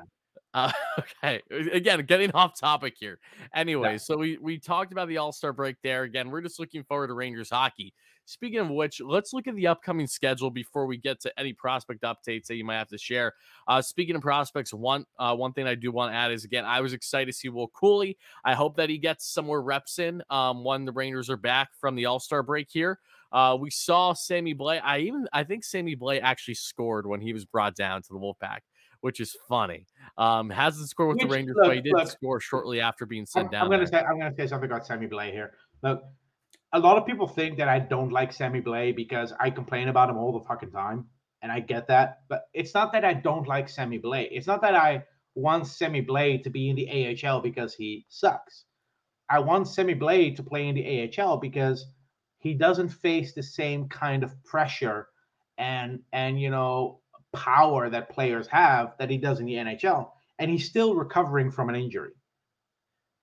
Uh, 0.52 0.72
okay. 0.98 1.40
Again, 1.72 2.04
getting 2.06 2.32
off 2.32 2.58
topic 2.58 2.94
here. 2.98 3.20
Anyway, 3.54 3.98
so 3.98 4.16
we 4.16 4.36
we 4.38 4.58
talked 4.58 4.90
about 4.90 5.06
the 5.06 5.16
All 5.18 5.30
Star 5.30 5.52
break 5.52 5.76
there. 5.84 6.02
Again, 6.02 6.28
we're 6.28 6.40
just 6.40 6.58
looking 6.58 6.82
forward 6.82 7.06
to 7.06 7.14
Rangers 7.14 7.50
hockey. 7.50 7.94
Speaking 8.30 8.60
of 8.60 8.70
which, 8.70 9.00
let's 9.00 9.32
look 9.32 9.48
at 9.48 9.56
the 9.56 9.66
upcoming 9.66 10.06
schedule 10.06 10.50
before 10.52 10.86
we 10.86 10.96
get 10.96 11.18
to 11.22 11.40
any 11.40 11.52
prospect 11.52 12.02
updates 12.02 12.46
that 12.46 12.54
you 12.54 12.64
might 12.64 12.78
have 12.78 12.86
to 12.90 12.96
share. 12.96 13.34
Uh, 13.66 13.82
speaking 13.82 14.14
of 14.14 14.22
prospects, 14.22 14.72
one 14.72 15.04
uh, 15.18 15.34
one 15.34 15.52
thing 15.52 15.66
I 15.66 15.74
do 15.74 15.90
want 15.90 16.12
to 16.12 16.16
add 16.16 16.30
is 16.30 16.44
again, 16.44 16.64
I 16.64 16.80
was 16.80 16.92
excited 16.92 17.26
to 17.26 17.32
see 17.32 17.48
Will 17.48 17.68
Cuylle. 17.68 18.14
I 18.44 18.54
hope 18.54 18.76
that 18.76 18.88
he 18.88 18.98
gets 18.98 19.26
some 19.26 19.46
more 19.46 19.60
reps 19.60 19.98
in 19.98 20.22
um, 20.30 20.62
when 20.62 20.84
the 20.84 20.92
Rangers 20.92 21.28
are 21.28 21.36
back 21.36 21.70
from 21.80 21.96
the 21.96 22.06
All 22.06 22.20
Star 22.20 22.44
break 22.44 22.68
here. 22.70 23.00
Uh, 23.32 23.56
we 23.60 23.68
saw 23.68 24.12
Sammy 24.12 24.54
Blais. 24.54 24.80
I 24.84 24.98
even 25.00 25.26
I 25.32 25.42
think 25.42 25.64
Sammy 25.64 25.96
Blais 25.96 26.20
actually 26.22 26.54
scored 26.54 27.06
when 27.08 27.20
he 27.20 27.32
was 27.32 27.44
brought 27.44 27.74
down 27.74 28.00
to 28.02 28.08
the 28.12 28.18
Wolfpack, 28.20 28.60
which 29.00 29.18
is 29.18 29.36
funny. 29.48 29.86
Um, 30.18 30.50
hasn't 30.50 30.88
scored 30.88 31.08
with 31.08 31.18
the 31.18 31.26
Which- 31.26 31.34
Rangers, 31.34 31.56
look, 31.56 31.66
but 31.66 31.74
he 31.74 31.82
did 31.82 31.94
look. 31.94 32.08
score 32.08 32.38
shortly 32.38 32.80
after 32.80 33.06
being 33.06 33.22
I'm, 33.22 33.26
sent 33.26 33.50
down. 33.50 33.64
I'm 33.64 33.70
gonna 33.70 33.86
there. 33.86 34.00
say 34.02 34.06
I'm 34.06 34.20
gonna 34.20 34.36
say 34.36 34.46
something 34.46 34.70
about 34.70 34.86
Sammy 34.86 35.08
Blais 35.08 35.32
here. 35.32 35.54
Look, 35.82 36.04
a 36.72 36.78
lot 36.78 36.96
of 36.96 37.06
people 37.06 37.26
think 37.26 37.58
that 37.58 37.68
I 37.68 37.78
don't 37.78 38.12
like 38.12 38.32
Sammy 38.32 38.60
Blais 38.60 38.94
because 38.94 39.32
I 39.40 39.50
complain 39.50 39.88
about 39.88 40.08
him 40.10 40.16
all 40.16 40.32
the 40.32 40.44
fucking 40.44 40.70
time, 40.70 41.06
and 41.42 41.50
I 41.50 41.60
get 41.60 41.88
that. 41.88 42.20
But 42.28 42.44
it's 42.54 42.74
not 42.74 42.92
that 42.92 43.04
I 43.04 43.14
don't 43.14 43.48
like 43.48 43.68
Sammy 43.68 43.98
Blais. 43.98 44.28
It's 44.30 44.46
not 44.46 44.62
that 44.62 44.74
I 44.74 45.02
want 45.34 45.66
Sammy 45.66 46.02
Blais 46.04 46.42
to 46.44 46.50
be 46.50 46.68
in 46.68 46.76
the 46.76 47.18
AHL 47.26 47.40
because 47.40 47.74
he 47.74 48.06
sucks. 48.08 48.64
I 49.28 49.38
want 49.38 49.68
Sammy 49.68 49.94
Blais 49.94 50.34
to 50.36 50.42
play 50.42 50.68
in 50.68 50.74
the 50.74 51.12
AHL 51.18 51.38
because 51.38 51.86
he 52.38 52.54
doesn't 52.54 52.88
face 52.88 53.32
the 53.34 53.42
same 53.42 53.88
kind 53.88 54.22
of 54.24 54.42
pressure 54.44 55.08
and 55.58 56.00
and 56.12 56.40
you 56.40 56.50
know 56.50 57.00
power 57.32 57.90
that 57.90 58.10
players 58.10 58.46
have 58.48 58.94
that 58.98 59.10
he 59.10 59.16
does 59.18 59.40
in 59.40 59.46
the 59.46 59.54
NHL, 59.54 60.10
and 60.38 60.50
he's 60.50 60.66
still 60.66 60.94
recovering 60.94 61.50
from 61.50 61.68
an 61.68 61.74
injury. 61.74 62.12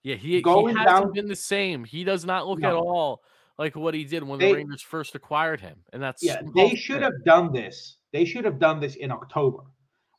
Yeah, 0.03 0.15
he, 0.15 0.33
he 0.35 0.41
Going 0.41 0.75
hasn't 0.75 1.03
down- 1.05 1.11
been 1.13 1.27
the 1.27 1.35
same. 1.35 1.83
He 1.83 2.03
does 2.03 2.23
not 2.25 2.47
look 2.47 2.63
at 2.63 2.73
all 2.73 3.21
like 3.57 3.75
what 3.75 3.93
he 3.93 4.03
did 4.03 4.23
when 4.23 4.39
They- 4.39 4.51
the 4.51 4.55
Rangers 4.57 4.81
first 4.81 5.15
acquired 5.15 5.61
him, 5.61 5.83
and 5.91 6.01
that's 6.01 6.23
Yeah, 6.23 6.41
they 6.55 6.75
should 6.75 7.01
have 7.01 7.23
done 7.25 7.51
this. 7.51 7.97
They 8.13 8.25
should 8.25 8.45
have 8.45 8.59
done 8.59 8.79
this 8.79 8.95
in 8.95 9.11
October 9.11 9.63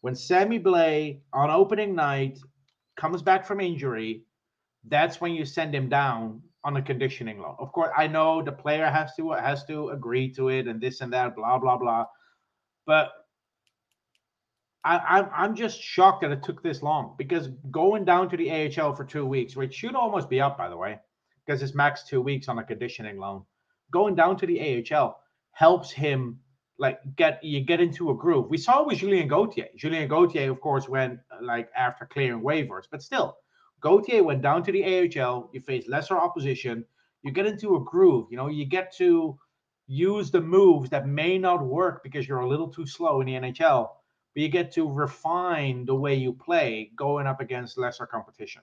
when 0.01 0.15
Sammy 0.15 0.61
Blais 0.61 1.21
on 1.33 1.51
opening 1.51 1.95
night 1.95 2.39
comes 2.97 3.23
back 3.23 3.47
from 3.47 3.61
injury. 3.61 4.25
That's 4.85 5.21
when 5.21 5.33
you 5.33 5.45
send 5.45 5.75
him 5.75 5.89
down 5.89 6.43
on 6.65 6.77
a 6.77 6.83
conditioning 6.83 7.41
loan. 7.41 7.57
Of 7.59 7.73
course, 7.73 7.91
I 7.97 8.07
know 8.07 8.43
the 8.43 8.53
player 8.53 8.87
has 8.87 9.15
to 9.17 9.31
has 9.33 9.65
to 9.67 9.91
agree 9.91 10.33
to 10.35 10.49
it 10.49 10.67
and 10.67 10.81
this 10.81 11.01
and 11.01 11.13
that, 11.13 11.37
blah 11.37 11.59
blah 11.59 11.77
blah. 11.77 12.07
But 12.87 13.13
I, 14.85 14.99
I'm 14.99 15.31
I'm 15.33 15.55
just 15.55 15.81
shocked 15.81 16.23
that 16.23 16.31
it 16.31 16.43
took 16.43 16.63
this 16.63 16.83
long 16.83 17.15
because 17.19 17.49
going 17.71 18.05
down 18.05 18.29
to 18.31 18.37
the 18.37 18.51
AHL 18.51 18.95
for 18.95 19.05
two 19.05 19.27
weeks, 19.27 19.57
which 19.57 19.75
should 19.75 19.95
almost 19.95 20.29
be 20.29 20.41
up 20.41 20.59
by 20.59 20.69
the 20.69 20.77
way, 20.77 20.99
because 21.49 21.63
it's 21.63 21.75
max 21.75 22.03
two 22.05 22.21
weeks 22.21 22.47
on 22.49 22.59
a 22.59 22.65
conditioning 22.65 23.17
loan. 23.19 23.43
Going 23.91 24.15
down 24.15 24.37
to 24.37 24.47
the 24.47 24.85
AHL 24.93 25.19
helps 25.53 25.91
him 25.91 26.39
like 26.79 27.01
get 27.17 27.43
you 27.43 27.61
get 27.61 27.81
into 27.81 28.11
a 28.11 28.15
groove. 28.15 28.51
We 28.51 28.59
saw 28.59 28.83
it 28.83 28.87
with 28.87 28.99
Julien 28.99 29.29
Gauthier. 29.29 29.69
Julien 29.75 30.09
Gauthier, 30.09 30.51
of 30.51 30.61
course, 30.61 30.89
went 30.89 31.19
uh, 31.33 31.43
like 31.43 31.71
after 31.75 32.05
clearing 32.05 32.43
waivers, 32.43 32.85
but 32.91 33.03
still, 33.03 33.39
Gauthier 33.81 34.23
went 34.23 34.43
down 34.43 34.63
to 34.65 34.73
the 34.73 34.85
AHL. 34.85 35.49
You 35.55 35.61
face 35.61 35.89
lesser 35.89 36.19
opposition. 36.19 36.85
You 37.23 37.33
get 37.33 37.47
into 37.47 37.77
a 37.77 37.81
groove. 37.81 38.27
You 38.31 38.37
know, 38.37 38.49
you 38.49 38.67
get 38.67 38.95
to 38.99 39.39
use 39.87 40.31
the 40.31 40.43
moves 40.43 40.91
that 40.91 41.09
may 41.09 41.39
not 41.39 41.65
work 41.65 42.03
because 42.03 42.29
you're 42.29 42.41
a 42.41 42.49
little 42.49 42.69
too 42.69 42.87
slow 42.87 43.23
in 43.23 43.27
the 43.27 43.33
NHL, 43.33 43.89
but 44.35 44.43
you 44.43 44.51
get 44.51 44.71
to 44.73 44.93
refine 44.93 45.87
the 45.87 45.95
way 45.95 46.15
you 46.15 46.35
play 46.35 46.93
going 46.95 47.27
up 47.27 47.41
against 47.41 47.79
lesser 47.79 48.07
competition. 48.07 48.61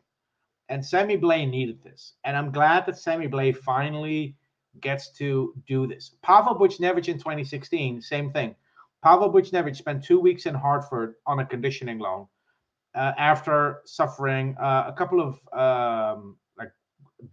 And 0.70 0.84
Sammy 0.86 1.18
Blais 1.18 1.50
needed 1.50 1.84
this. 1.84 2.14
And 2.24 2.36
I'm 2.36 2.52
glad 2.52 2.86
that 2.86 2.98
Sammy 2.98 3.28
Blais 3.28 3.56
finally 3.56 4.36
gets 4.82 5.12
to 5.18 5.54
do 5.68 5.88
this. 5.88 6.16
Pavel 6.22 6.56
Buchnevich 6.56 7.08
in 7.08 7.18
2016, 7.18 8.02
same 8.02 8.32
thing. 8.32 8.56
Pavel 9.04 9.32
Buchnevich 9.32 9.76
spent 9.76 10.04
two 10.04 10.20
weeks 10.20 10.46
in 10.48 10.56
Hartford 10.56 11.16
on 11.28 11.40
a 11.40 11.46
conditioning 11.46 12.00
loan 12.00 12.28
uh, 12.96 13.14
after 13.18 13.82
suffering 13.86 14.56
uh, 14.60 14.86
a 14.88 14.94
couple 14.94 15.22
of 15.22 15.34
um, 15.54 16.36
like 16.58 16.72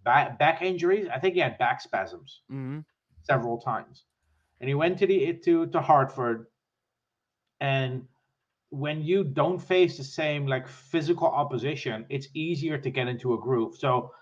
back, 0.04 0.38
back 0.38 0.60
injuries. 0.62 1.08
I 1.12 1.18
think 1.18 1.34
he 1.34 1.40
had 1.40 1.56
back 1.58 1.80
spasms 1.80 2.42
Mhm. 2.50 2.84
several 3.22 3.58
times, 3.58 4.04
and 4.60 4.68
he 4.68 4.74
went 4.74 4.98
to 4.98 5.06
the 5.06 5.32
to 5.44 5.66
to 5.68 5.80
Hartford. 5.80 6.46
And 7.60 8.06
when 8.72 9.02
you 9.02 9.22
don't 9.22 9.58
face 9.58 9.98
the 9.98 10.04
same 10.04 10.46
like 10.46 10.66
physical 10.66 11.28
opposition, 11.28 12.06
it's 12.08 12.28
easier 12.32 12.78
to 12.78 12.90
get 12.90 13.06
into 13.06 13.34
a 13.34 13.38
groove. 13.38 13.76
So 13.76 14.12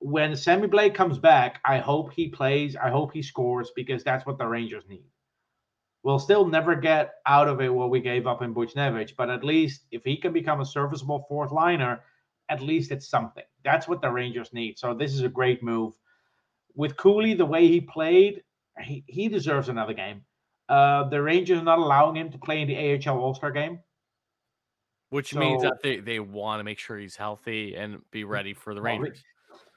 when 0.00 0.36
Sammy 0.36 0.68
Blais 0.68 0.94
comes 0.94 1.18
back, 1.18 1.60
I 1.64 1.78
hope 1.78 2.12
he 2.12 2.28
plays. 2.28 2.76
I 2.76 2.90
hope 2.90 3.14
he 3.14 3.22
scores 3.22 3.72
because 3.74 4.04
that's 4.04 4.26
what 4.26 4.36
the 4.36 4.46
Rangers 4.46 4.84
need. 4.86 5.06
We'll 6.02 6.18
still 6.18 6.46
never 6.46 6.74
get 6.74 7.14
out 7.24 7.48
of 7.48 7.62
it 7.62 7.72
what 7.72 7.88
we 7.88 8.00
gave 8.00 8.26
up 8.26 8.42
in 8.42 8.54
Buchnevich, 8.54 9.16
but 9.16 9.30
at 9.30 9.42
least 9.42 9.86
if 9.90 10.04
he 10.04 10.18
can 10.18 10.34
become 10.34 10.60
a 10.60 10.66
serviceable 10.66 11.24
fourth 11.26 11.50
liner, 11.50 12.00
at 12.50 12.60
least 12.60 12.92
it's 12.92 13.08
something. 13.08 13.44
That's 13.64 13.88
what 13.88 14.02
the 14.02 14.10
Rangers 14.10 14.52
need. 14.52 14.78
So 14.78 14.92
this 14.92 15.14
is 15.14 15.22
a 15.22 15.28
great 15.30 15.62
move. 15.62 15.94
With 16.74 16.98
Cuylle, 16.98 17.34
the 17.34 17.46
way 17.46 17.66
he 17.66 17.80
played, 17.80 18.42
he, 18.78 19.04
he 19.06 19.28
deserves 19.28 19.70
another 19.70 19.94
game. 19.94 20.22
Uh, 20.68 21.08
the 21.08 21.22
Rangers 21.22 21.58
are 21.60 21.64
not 21.64 21.78
allowing 21.78 22.16
him 22.16 22.30
to 22.32 22.38
play 22.38 22.62
in 22.62 22.68
the 22.68 22.76
AHL 23.08 23.18
All 23.18 23.34
Star 23.34 23.50
game. 23.52 23.80
which 25.10 25.34
means 25.34 25.62
that 25.62 25.74
they, 25.82 25.98
they 25.98 26.18
want 26.20 26.58
to 26.60 26.64
make 26.64 26.78
sure 26.78 26.98
he's 26.98 27.16
healthy 27.16 27.76
and 27.76 28.00
be 28.10 28.24
ready 28.24 28.52
for 28.54 28.74
the 28.74 28.82
Rangers. 28.82 29.22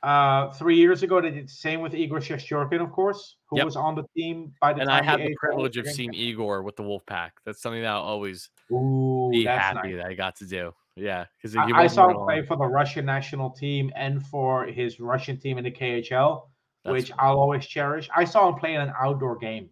Uh, 0.02 0.50
three 0.54 0.78
years 0.78 1.04
ago, 1.04 1.22
they 1.22 1.30
did 1.30 1.46
the 1.46 1.52
same 1.52 1.82
with 1.82 1.94
Igor 1.94 2.20
Shestyorkin, 2.20 2.82
of 2.82 2.92
course, 2.92 3.36
who 3.50 3.58
Yep. 3.58 3.66
was 3.66 3.76
on 3.76 3.96
the 3.96 4.04
team 4.16 4.54
by 4.62 4.74
the 4.74 4.80
And 4.82 4.90
time 4.90 5.04
I 5.04 5.06
had 5.06 5.20
the 5.20 5.26
AHL 5.26 5.34
privilege 5.38 5.78
of 5.78 5.88
seeing 5.88 6.14
came. 6.14 6.22
Igor 6.22 6.64
with 6.64 6.76
the 6.78 6.84
Wolfpack. 6.84 7.32
That's 7.46 7.62
something 7.62 7.82
that 7.82 7.90
I'll 7.92 8.02
always 8.02 8.50
Ooh, 8.72 9.30
be 9.32 9.44
happy 9.46 9.90
nice. 9.90 9.98
that 9.98 10.06
I 10.08 10.14
got 10.14 10.38
to 10.38 10.46
do. 10.46 10.74
Yeah, 10.96 11.26
because 11.38 11.56
I, 11.56 11.70
I 11.72 11.88
saw 11.88 12.10
him 12.10 12.18
play 12.26 12.42
for 12.46 12.58
the 12.58 12.66
Russian 12.66 13.06
national 13.06 13.52
team 13.52 13.92
and 13.96 14.26
for 14.26 14.66
his 14.66 15.00
Russian 15.00 15.38
team 15.40 15.58
in 15.58 15.64
the 15.64 15.72
KHL, 15.72 16.48
which 16.84 17.12
I'll 17.20 17.40
always 17.40 17.66
cherish. 17.66 18.10
I 18.16 18.24
saw 18.26 18.50
him 18.50 18.56
play 18.56 18.74
in 18.76 18.82
an 18.82 18.92
outdoor 19.00 19.38
game 19.38 19.70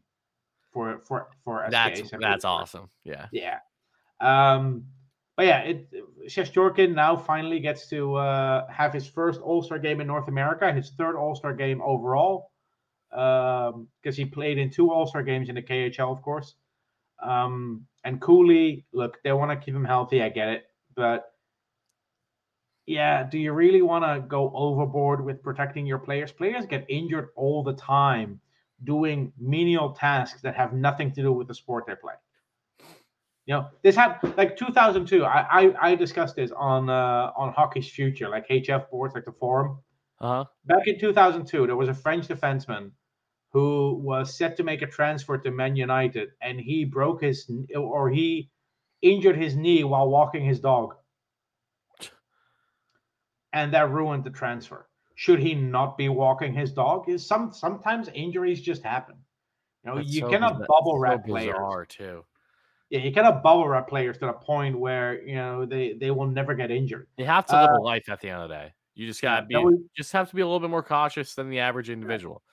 for 0.78 1.00
for 1.00 1.28
for 1.44 1.66
SKA 1.66 1.72
that's 1.72 2.12
that's 2.20 2.46
awesome. 2.46 2.88
Yeah. 3.04 3.26
Yeah. 3.32 3.60
Um, 4.22 4.86
but 5.36 5.48
yeah, 5.48 5.62
it 5.62 5.90
Shestyorkin 6.28 6.94
now 6.94 7.16
finally 7.16 7.60
gets 7.60 7.90
to 7.90 8.16
uh, 8.16 8.68
have 8.70 8.94
his 8.94 9.08
first 9.08 9.42
All 9.42 9.64
Star 9.64 9.80
game 9.80 10.02
in 10.02 10.08
North 10.08 10.28
America, 10.28 10.72
his 10.72 10.92
third 10.92 11.16
All 11.16 11.36
Star 11.36 11.54
game 11.54 11.82
overall, 11.82 12.52
because 13.10 14.16
he 14.16 14.26
played 14.26 14.60
in 14.60 14.70
two 14.70 14.92
All 14.92 15.08
Star 15.08 15.24
games 15.24 15.50
in 15.50 15.56
the 15.56 15.64
KHL, 15.64 16.12
of 16.12 16.22
course. 16.22 16.56
Um, 17.24 17.88
and 18.04 18.22
Cuylle, 18.22 18.84
look, 18.94 19.18
they 19.24 19.32
want 19.32 19.50
to 19.50 19.66
keep 19.66 19.74
him 19.74 19.86
healthy. 19.86 20.22
I 20.22 20.30
get 20.30 20.50
it, 20.50 20.66
but 20.96 21.32
yeah, 22.86 23.24
do 23.24 23.40
you 23.40 23.52
really 23.52 23.82
want 23.82 24.06
to 24.06 24.28
go 24.28 24.52
overboard 24.56 25.24
with 25.24 25.42
protecting 25.42 25.88
your 25.88 26.00
players? 26.00 26.32
Players 26.32 26.68
get 26.68 26.86
injured 26.88 27.30
all 27.36 27.64
the 27.64 27.74
time 27.74 28.40
doing 28.84 29.32
menial 29.40 29.92
tasks 29.92 30.42
that 30.42 30.56
have 30.56 30.74
nothing 30.74 31.12
to 31.12 31.22
do 31.22 31.32
with 31.32 31.48
the 31.48 31.56
sport 31.56 31.86
they 31.88 31.96
play. 31.96 32.14
You 33.46 33.56
know, 33.56 33.68
this 33.82 33.96
had 33.96 34.20
like 34.36 34.58
2002. 34.58 35.24
I 35.24 35.46
I, 35.50 35.90
I 35.92 35.96
discussed 35.96 36.36
this 36.36 36.52
on 36.52 36.90
uh, 36.90 37.32
on 37.38 37.54
Hockey's 37.54 37.90
Future, 37.90 38.30
like 38.30 38.48
HF 38.50 38.90
boards, 38.90 39.16
like 39.16 39.26
the 39.26 39.32
forum. 39.32 39.80
Uh 40.20 40.28
huh. 40.28 40.46
Back 40.66 40.88
in 40.88 41.00
2002, 41.00 41.68
there 41.68 41.76
was 41.76 41.90
a 41.90 41.94
French 41.94 42.28
defenseman 42.28 42.92
who 43.54 44.02
was 44.04 44.38
set 44.38 44.58
to 44.58 44.64
make 44.64 44.82
a 44.82 44.88
transfer 44.88 45.38
to 45.38 45.52
Man 45.52 45.76
United, 45.76 46.30
and 46.42 46.60
he 46.60 46.84
broke 46.84 47.22
his 47.22 47.50
or 47.74 48.10
he 48.10 48.50
injured 49.02 49.38
his 49.38 49.56
knee 49.56 49.84
while 49.86 50.10
walking 50.10 50.44
his 50.44 50.60
dog, 50.60 50.96
and 53.54 53.74
that 53.74 53.90
ruined 53.90 54.26
the 54.26 54.30
transfer. 54.30 54.90
Should 55.20 55.40
he 55.40 55.56
not 55.56 55.98
be 55.98 56.10
walking 56.10 56.54
his 56.54 56.72
dog? 56.72 57.10
Is 57.10 57.26
some 57.26 57.52
sometimes 57.52 58.08
injuries 58.14 58.62
just 58.62 58.84
happen. 58.84 59.16
You 59.84 59.90
know, 59.92 59.98
That's 59.98 60.14
you 60.14 60.22
so 60.22 60.30
cannot 60.30 60.54
bizar- 60.60 60.68
bubble 60.68 60.94
so 60.94 61.00
wrap 61.00 61.26
players. 61.26 61.58
too. 61.90 62.24
Yeah, 62.92 63.00
you 63.00 63.12
cannot 63.12 63.42
bubble 63.42 63.68
wrap 63.68 63.88
players 63.90 64.20
to 64.20 64.28
the 64.28 64.34
point 64.34 64.78
where 64.80 65.22
you 65.24 65.36
know 65.36 65.66
they 65.66 65.94
they 65.94 66.12
will 66.12 66.28
never 66.28 66.54
get 66.54 66.70
injured. 66.70 67.08
You 67.18 67.26
have 67.26 67.48
to 67.48 67.54
live 67.60 67.72
Uh, 67.72 67.80
a 67.80 67.82
life 67.82 68.08
at 68.10 68.22
the 68.22 68.30
end 68.30 68.44
of 68.44 68.50
the 68.50 68.56
day. 68.56 68.74
You 68.94 69.08
just 69.08 69.22
gotta 69.24 69.46
be 69.48 69.56
was- 69.56 69.80
just 69.96 70.12
have 70.14 70.30
to 70.30 70.36
be 70.36 70.42
a 70.42 70.46
little 70.46 70.60
bit 70.60 70.70
more 70.70 70.84
cautious 70.84 71.34
than 71.34 71.50
the 71.50 71.60
average 71.60 71.90
individual. 71.90 72.44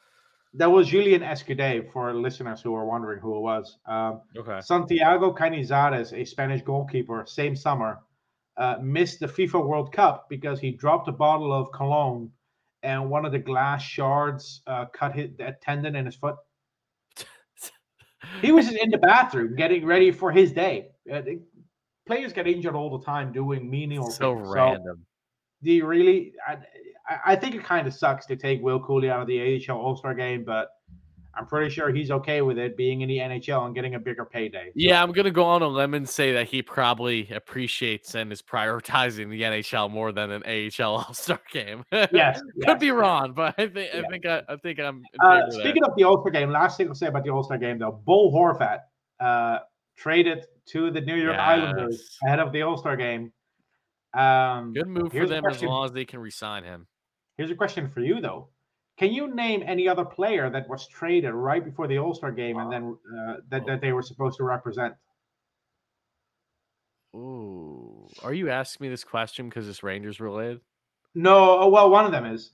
That 0.54 0.70
was 0.70 0.88
Julien 0.88 1.20
Escudé 1.20 1.90
for 1.92 2.14
listeners 2.14 2.62
who 2.62 2.74
are 2.74 2.86
wondering 2.86 3.20
who 3.20 3.36
it 3.36 3.40
was. 3.40 3.76
Um, 3.86 4.22
Okay. 4.38 4.60
Santiago 4.62 5.34
Canizares, 5.34 6.12
a 6.18 6.24
Spanish 6.24 6.62
goalkeeper, 6.62 7.24
same 7.26 7.54
summer, 7.56 8.00
uh, 8.56 8.76
missed 8.80 9.20
the 9.20 9.26
FIFA 9.26 9.66
World 9.66 9.92
Cup 9.92 10.28
because 10.30 10.60
he 10.60 10.70
dropped 10.70 11.08
a 11.08 11.12
bottle 11.12 11.52
of 11.52 11.70
cologne 11.72 12.30
and 12.84 13.08
one 13.10 13.24
of 13.24 13.32
the 13.32 13.38
glass 13.38 13.82
shards 13.82 14.62
uh, 14.66 14.84
cut 14.92 15.14
his 15.14 15.30
tendon 15.62 15.96
in 15.96 16.04
his 16.06 16.14
foot. 16.14 16.36
He 18.40 18.52
was 18.52 18.70
in 18.72 18.90
the 18.90 18.98
bathroom 18.98 19.54
getting 19.56 19.84
ready 19.84 20.10
for 20.10 20.30
his 20.32 20.52
day. 20.52 20.88
Uh, 21.12 21.22
players 22.06 22.32
get 22.32 22.46
injured 22.46 22.74
all 22.74 22.96
the 22.98 23.04
time 23.04 23.32
doing 23.32 23.68
menial 23.70 24.10
so 24.10 24.36
things. 24.36 24.48
random. 24.48 25.04
do 25.62 25.72
you 25.72 25.86
really? 25.86 26.32
I, 26.46 26.52
I- 26.52 26.58
I 27.26 27.36
think 27.36 27.54
it 27.54 27.62
kind 27.62 27.86
of 27.86 27.92
sucks 27.92 28.24
to 28.26 28.34
take 28.36 28.62
Will 28.62 28.80
Cuylle 28.80 29.10
out 29.10 29.20
of 29.20 29.26
the 29.26 29.38
AHL 29.68 29.76
All 29.78 29.94
Star 29.94 30.14
game, 30.14 30.42
but 30.42 30.68
I'm 31.36 31.46
pretty 31.46 31.70
sure 31.70 31.92
he's 31.92 32.10
okay 32.10 32.42
with 32.42 32.58
it 32.58 32.76
being 32.76 33.00
in 33.00 33.08
the 33.08 33.18
NHL 33.18 33.66
and 33.66 33.74
getting 33.74 33.94
a 33.94 33.98
bigger 33.98 34.24
payday. 34.24 34.70
Yeah, 34.74 35.02
I'm 35.02 35.12
gonna 35.12 35.30
go 35.30 35.44
on 35.44 35.62
a 35.62 35.68
limb 35.68 35.94
and 35.94 36.08
say 36.08 36.32
that 36.32 36.46
he 36.48 36.62
probably 36.62 37.28
appreciates 37.30 38.14
and 38.14 38.32
is 38.32 38.42
prioritizing 38.42 39.30
the 39.30 39.42
NHL 39.42 39.90
more 39.90 40.12
than 40.12 40.30
an 40.30 40.42
AHL 40.44 40.96
All 40.96 41.14
Star 41.14 41.40
game. 41.52 41.84
Yes, 41.92 42.40
could 42.60 42.66
yes, 42.66 42.80
be 42.80 42.86
yes. 42.86 42.94
wrong, 42.94 43.32
but 43.32 43.54
I 43.58 43.66
think 43.68 43.90
Yeah. 43.92 44.00
I 44.00 44.10
think 44.10 44.26
I, 44.26 44.42
I 44.48 44.56
think 44.56 44.78
I'm. 44.78 45.02
Uh, 45.20 45.30
favor 45.30 45.46
of 45.46 45.52
speaking 45.54 45.84
of 45.84 45.92
the 45.96 46.04
All 46.04 46.20
Star 46.20 46.30
game, 46.30 46.50
last 46.50 46.76
thing 46.76 46.88
I'll 46.88 46.94
say 46.94 47.08
about 47.08 47.24
the 47.24 47.30
All 47.30 47.42
Star 47.42 47.58
game 47.58 47.78
though, 47.78 48.00
Bo 48.04 48.30
Horvat 48.30 48.80
uh, 49.20 49.58
traded 49.96 50.46
to 50.66 50.90
the 50.90 51.00
New 51.00 51.16
York 51.16 51.36
Islanders 51.36 52.18
ahead 52.24 52.40
of 52.40 52.52
the 52.52 52.62
All 52.62 52.76
Star 52.76 52.96
game. 52.96 53.32
Um, 54.14 54.72
Good 54.72 54.86
move 54.86 55.12
for 55.12 55.26
them 55.26 55.44
as 55.46 55.62
long 55.62 55.84
as 55.84 55.92
they 55.92 56.04
can 56.04 56.20
resign 56.20 56.62
him. 56.62 56.86
Here's 57.36 57.50
a 57.50 57.56
question 57.56 57.90
for 57.90 58.00
you 58.00 58.20
though. 58.20 58.50
Can 58.96 59.12
you 59.12 59.34
name 59.34 59.62
any 59.66 59.88
other 59.88 60.04
player 60.04 60.48
that 60.50 60.68
was 60.68 60.86
traded 60.86 61.32
right 61.34 61.64
before 61.64 61.88
the 61.88 61.98
All 61.98 62.14
Star 62.14 62.30
game 62.30 62.58
and 62.58 62.70
then 62.72 62.96
uh, 63.12 63.34
that, 63.48 63.66
that 63.66 63.80
they 63.80 63.92
were 63.92 64.02
supposed 64.02 64.36
to 64.38 64.44
represent? 64.44 64.94
Ooh, 67.16 68.08
are 68.22 68.32
you 68.32 68.50
asking 68.50 68.84
me 68.84 68.90
this 68.90 69.04
question 69.04 69.48
because 69.48 69.68
it's 69.68 69.82
Rangers 69.82 70.20
related? 70.20 70.60
No, 71.14 71.58
oh, 71.60 71.68
well, 71.68 71.90
one 71.90 72.04
of 72.06 72.12
them 72.12 72.24
is. 72.24 72.52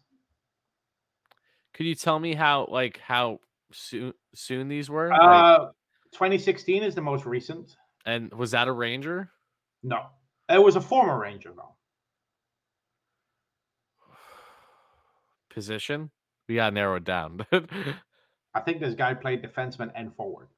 Could 1.74 1.86
you 1.86 1.94
tell 1.94 2.18
me 2.18 2.34
how 2.34 2.66
like 2.70 2.98
how 2.98 3.40
soon 3.72 4.12
soon 4.34 4.68
these 4.68 4.90
were? 4.90 5.08
Like, 5.08 5.20
Uh, 5.20 5.58
2016 6.12 6.82
is 6.82 6.94
the 6.94 7.00
most 7.00 7.24
recent. 7.24 7.76
and 8.04 8.32
was 8.34 8.50
that 8.50 8.66
a 8.68 8.72
Ranger? 8.72 9.30
No, 9.82 10.06
it 10.48 10.62
was 10.62 10.76
a 10.76 10.80
former 10.80 11.18
Ranger 11.18 11.52
though. 11.56 11.74
Position? 15.50 16.10
We 16.50 16.56
gotta 16.56 16.74
narrow 16.74 16.96
it 16.96 17.04
down. 17.04 17.46
I 18.54 18.60
think 18.60 18.80
this 18.80 18.94
guy 18.96 19.14
played 19.14 19.40
defenseman 19.40 19.92
and 19.94 20.12
forward. 20.16 20.48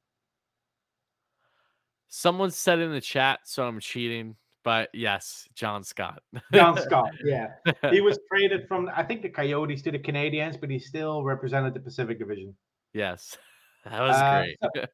Someone 2.07 2.49
said 2.49 2.79
in 2.79 2.91
the 2.91 2.99
chat, 2.99 3.41
so 3.43 3.67
I'm 3.67 3.79
cheating. 3.79 4.35
But 4.63 4.89
yes, 4.95 5.47
John 5.53 5.83
Scott. 5.83 6.23
John 6.51 6.75
Scott, 6.81 7.11
yeah, 7.23 7.49
he 7.91 8.01
was 8.01 8.17
traded 8.27 8.67
from 8.67 8.89
I 8.95 9.03
think 9.03 9.21
the 9.21 9.29
Coyotes 9.29 9.83
to 9.83 9.91
the 9.91 9.99
Canadiens, 9.99 10.59
but 10.59 10.71
he 10.71 10.79
still 10.79 11.21
represented 11.21 11.75
the 11.75 11.79
Pacific 11.79 12.17
Division. 12.17 12.55
yes, 12.95 13.37
that 13.85 14.01
was 14.01 14.15
Uh, 14.15 14.45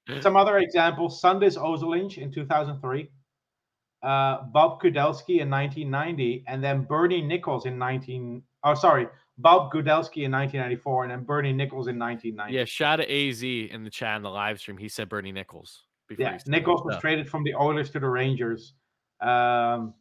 great. 0.09 0.21
Some 0.21 0.35
other 0.35 0.57
examples: 0.57 1.21
Sandis 1.21 1.55
Ozolinsh 1.55 2.17
in 2.17 2.29
2003, 2.29 3.09
uh, 4.03 4.41
Bob 4.51 4.81
Kudelski 4.81 5.39
in 5.39 5.49
1990, 5.49 6.43
and 6.45 6.61
then 6.61 6.83
Bernie 6.83 7.21
Nicholls 7.21 7.65
in 7.65 7.77
19. 7.77 8.43
Oh, 8.65 8.73
sorry, 8.73 9.07
Bob 9.39 9.71
Kudelski 9.71 10.25
in 10.25 10.31
1994, 10.33 11.03
and 11.03 11.11
then 11.11 11.23
Bernie 11.23 11.53
Nicholls 11.53 11.87
in 11.87 11.97
1990. 11.97 12.53
yeah, 12.55 12.65
shout 12.65 12.99
out 12.99 13.05
to 13.05 13.29
AZ 13.29 13.41
in 13.41 13.83
the 13.85 13.89
chat 13.89 14.17
in 14.17 14.21
the 14.21 14.29
live 14.29 14.59
stream. 14.59 14.77
He 14.77 14.89
said 14.89 15.07
Bernie 15.07 15.31
Nicholls. 15.31 15.85
before 16.09 16.25
Yeah, 16.25 16.37
Nicholls 16.45 16.83
was 16.83 16.97
traded 16.97 17.29
from 17.29 17.45
the 17.45 17.55
Oilers 17.55 17.89
to 17.91 18.01
the 18.01 18.09
Rangers, 18.09 18.73
um, 19.21 19.93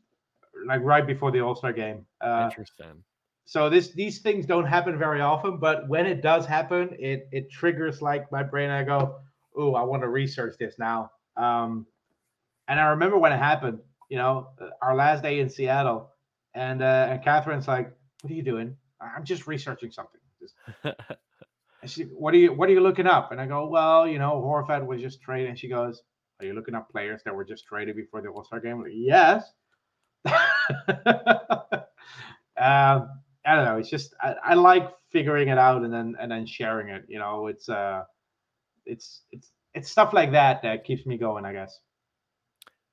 like 0.67 0.81
right 0.83 1.07
before 1.07 1.31
the 1.31 1.41
All 1.41 1.55
Star 1.55 1.73
game. 1.73 2.05
Uh, 2.21 2.49
Interesting. 2.51 3.05
so 3.45 3.71
this 3.71 3.93
these 3.93 4.19
things 4.19 4.45
don't 4.45 4.67
happen 4.67 4.99
very 4.99 5.21
often, 5.21 5.59
but 5.59 5.89
when 5.89 6.05
it 6.05 6.21
does 6.21 6.45
happen, 6.45 6.97
it 6.99 7.29
it 7.31 7.49
triggers 7.49 8.03
like 8.03 8.31
my 8.33 8.43
brain. 8.43 8.71
I 8.71 8.83
go, 8.83 9.21
"Oh, 9.57 9.75
I 9.75 9.83
want 9.85 10.03
to 10.03 10.09
research 10.09 10.57
this 10.59 10.81
now." 10.81 11.13
Um, 11.37 11.87
and 12.67 12.81
I 12.81 12.89
remember 12.89 13.19
when 13.19 13.33
it 13.33 13.39
happened. 13.39 13.79
You 14.09 14.19
know, 14.19 14.49
uh, 14.61 14.71
our 14.83 14.97
last 14.97 15.23
day 15.23 15.39
in 15.39 15.49
Seattle, 15.49 16.11
and 16.55 16.83
uh, 16.83 17.07
and 17.11 17.23
Catherine's 17.23 17.69
like, 17.69 17.93
"What 18.23 18.33
are 18.33 18.35
you 18.35 18.43
doing?" 18.43 18.77
I'm 19.01 19.25
just 19.25 19.47
researching 19.47 19.91
something. 19.91 20.21
Just 20.41 20.55
and 21.83 21.91
she, 21.91 22.05
what 22.05 22.35
are 22.35 22.39
you 22.39 22.53
what 22.53 22.69
are 22.69 22.73
you 22.73 22.81
looking 22.81 23.07
up? 23.07 23.33
And 23.33 23.41
I 23.41 23.47
go, 23.47 23.69
well, 23.69 24.07
you 24.07 24.19
know, 24.19 24.43
Horvat 24.45 24.85
was 24.85 25.01
just 25.01 25.21
traded. 25.21 25.51
And 25.51 25.59
she 25.59 25.69
goes, 25.69 26.03
Are 26.41 26.47
you 26.47 26.55
looking 26.55 26.75
up 26.75 26.91
players 26.91 27.23
that 27.25 27.35
were 27.35 27.45
just 27.45 27.67
traded 27.67 27.97
before 27.97 28.21
the 28.21 28.29
All 28.29 28.45
Star 28.45 28.61
game? 28.61 28.83
Like, 28.83 28.93
yes. 28.95 29.45
um, 32.57 32.57
I 32.57 33.55
don't 33.55 33.65
know. 33.65 33.79
It's 33.79 33.91
just 33.91 34.15
I, 34.21 34.35
I 34.45 34.55
like 34.55 34.91
figuring 35.11 35.49
it 35.49 35.59
out 35.59 35.83
and 35.83 35.93
then 35.93 36.17
and 36.21 36.31
then 36.31 36.47
sharing 36.47 36.89
it. 36.89 37.05
You 37.09 37.19
know, 37.19 37.47
it's 37.47 37.69
uh, 37.69 38.03
it's 38.85 39.23
it's 39.33 39.53
it's 39.75 39.91
stuff 39.91 40.13
like 40.13 40.33
that 40.33 40.63
that 40.63 40.85
keeps 40.85 41.07
me 41.07 41.17
going. 41.17 41.45
I 41.45 41.53
guess. 41.53 41.81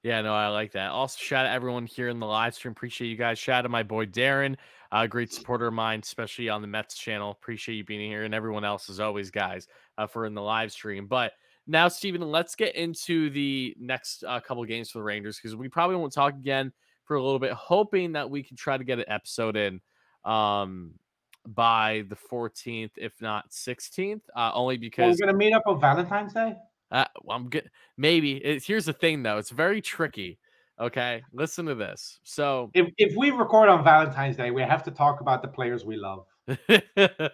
Yeah, 0.04 0.22
no, 0.22 0.36
I 0.36 0.50
like 0.50 0.74
that. 0.74 0.92
Also, 0.92 1.18
shout 1.20 1.48
out 1.48 1.56
everyone 1.56 1.88
here 1.88 2.10
in 2.10 2.20
the 2.20 2.28
live 2.28 2.54
stream. 2.54 2.74
Appreciate 2.74 3.08
you 3.08 3.16
guys. 3.16 3.40
Shout 3.40 3.60
out 3.60 3.62
to 3.64 3.70
my 3.70 3.82
boy 3.82 4.06
Darren, 4.06 4.56
a 4.92 5.08
great 5.08 5.32
supporter 5.32 5.68
of 5.68 5.74
mine, 5.74 6.02
especially 6.04 6.50
on 6.50 6.62
the 6.62 6.68
Mets 6.68 6.98
channel. 6.98 7.32
Appreciate 7.32 7.76
you 7.76 7.84
being 7.84 8.10
here, 8.10 8.24
and 8.24 8.34
everyone 8.34 8.66
else, 8.66 8.90
as 8.90 9.00
always, 9.00 9.32
guys, 9.32 9.68
uh, 9.98 10.08
for 10.08 10.26
in 10.26 10.34
the 10.34 10.42
live 10.42 10.72
stream. 10.72 11.08
But 11.08 11.34
now, 11.68 11.88
Steven, 11.88 12.22
let's 12.22 12.56
get 12.56 12.76
into 12.76 13.30
the 13.30 13.76
next 13.80 14.24
uh, 14.24 14.40
couple 14.40 14.64
games 14.66 14.92
for 14.92 15.00
the 15.00 15.04
Rangers 15.04 15.38
because 15.38 15.56
we 15.56 15.68
probably 15.68 15.96
won't 15.96 16.14
talk 16.14 16.34
again 16.34 16.72
for 17.06 17.16
a 17.16 17.24
little 17.24 17.40
bit, 17.40 17.52
hoping 17.54 18.14
that 18.14 18.30
we 18.30 18.44
can 18.44 18.58
try 18.58 18.78
to 18.78 18.84
get 18.84 19.00
an 19.00 19.06
episode 19.08 19.56
in 19.56 19.82
um, 20.26 20.94
by 21.48 22.04
the 22.10 22.16
14th, 22.16 22.92
if 22.98 23.14
not 23.22 23.50
16th, 23.52 24.22
uh, 24.36 24.52
only 24.54 24.78
because 24.78 25.18
we're 25.20 25.28
gonna 25.28 25.38
meet 25.38 25.54
up 25.54 25.64
on 25.68 25.80
Valentine's 25.80 26.34
Day. 26.34 26.56
uh, 26.92 27.06
well, 27.24 27.38
I'm 27.38 27.50
good. 27.50 27.70
Maybe 27.98 28.38
it's, 28.38 28.66
here's 28.66 28.86
the 28.86 28.94
thing 28.94 29.24
though. 29.24 29.38
It's 29.38 29.52
very 29.52 29.82
tricky 29.82 30.40
Okay, 30.80 31.24
listen 31.32 31.66
to 31.68 31.76
this. 31.76 32.20
So, 32.24 32.70
If 32.74 32.88
if 32.98 33.16
we 33.16 33.32
record 33.32 33.70
on 33.70 33.84
Valentine's 33.84 34.36
Day, 34.36 34.52
we 34.52 34.62
have 34.62 34.84
to 34.84 34.92
talk 34.92 35.22
about 35.22 35.42
the 35.42 35.48
players 35.48 35.86
we 35.86 35.96
love. 35.96 36.26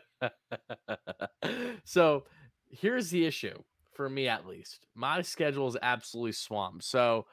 so 1.83 2.23
here's 2.69 3.09
the 3.09 3.25
issue 3.25 3.57
for 3.93 4.09
me 4.09 4.27
at 4.27 4.47
least. 4.47 4.87
My 4.95 5.21
schedule 5.21 5.67
is 5.67 5.77
absolutely 5.81 6.31
swamped. 6.33 6.83
So 6.83 7.25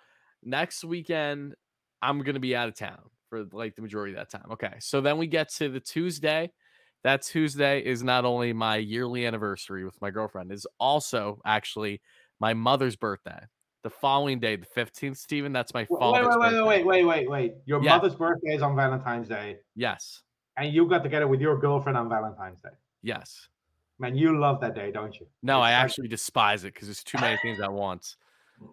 next 0.42 0.84
weekend 0.84 1.54
I'm 2.02 2.18
going 2.18 2.34
to 2.34 2.40
be 2.40 2.56
out 2.56 2.68
of 2.68 2.74
town 2.74 3.10
for 3.28 3.44
like 3.52 3.76
the 3.76 3.82
majority 3.82 4.14
of 4.14 4.18
that 4.18 4.30
time. 4.30 4.50
Okay. 4.52 4.74
So 4.80 5.00
then 5.00 5.18
we 5.18 5.26
get 5.26 5.50
to 5.54 5.68
the 5.68 5.80
Tuesday. 5.80 6.50
That 7.04 7.22
Tuesday 7.22 7.80
is 7.80 8.02
not 8.02 8.24
only 8.24 8.52
my 8.52 8.76
yearly 8.76 9.24
anniversary 9.24 9.84
with 9.84 10.00
my 10.00 10.10
girlfriend, 10.10 10.50
is 10.50 10.66
also 10.80 11.40
actually 11.46 12.00
my 12.40 12.54
mother's 12.54 12.96
birthday. 12.96 13.40
The 13.82 13.90
following 13.90 14.40
day, 14.40 14.56
the 14.56 14.66
15th, 14.66 15.16
Stephen, 15.16 15.52
that's 15.52 15.72
my 15.72 15.86
Wait, 15.88 15.98
father's 16.00 16.26
wait, 16.26 16.36
wait, 16.38 16.50
birthday. 16.50 16.62
wait, 16.62 16.84
wait, 16.84 17.04
wait, 17.04 17.30
wait. 17.30 17.54
Your 17.64 17.82
Yeah. 17.82 17.96
mother's 17.96 18.14
birthday 18.16 18.54
is 18.54 18.62
on 18.62 18.74
Valentine's 18.74 19.28
Day, 19.28 19.58
Yes. 19.76 20.22
and 20.56 20.72
you 20.72 20.86
got 20.88 21.04
together 21.04 21.28
with 21.28 21.40
your 21.40 21.56
girlfriend 21.56 21.96
on 21.96 22.08
Valentine's 22.08 22.60
Day. 22.60 22.70
Yes. 23.02 23.48
Man, 24.00 24.16
you 24.16 24.36
love 24.38 24.60
that 24.62 24.74
day, 24.74 24.90
don't 24.90 25.18
you? 25.20 25.26
No, 25.42 25.60
I 25.60 25.70
It's 25.70 25.74
like- 25.74 25.84
actually 25.84 26.08
despise 26.08 26.64
it 26.64 26.74
because 26.74 26.88
there's 26.88 27.04
too 27.04 27.18
many 27.20 27.36
things 27.38 27.60
at 27.60 27.72
once. 27.72 28.16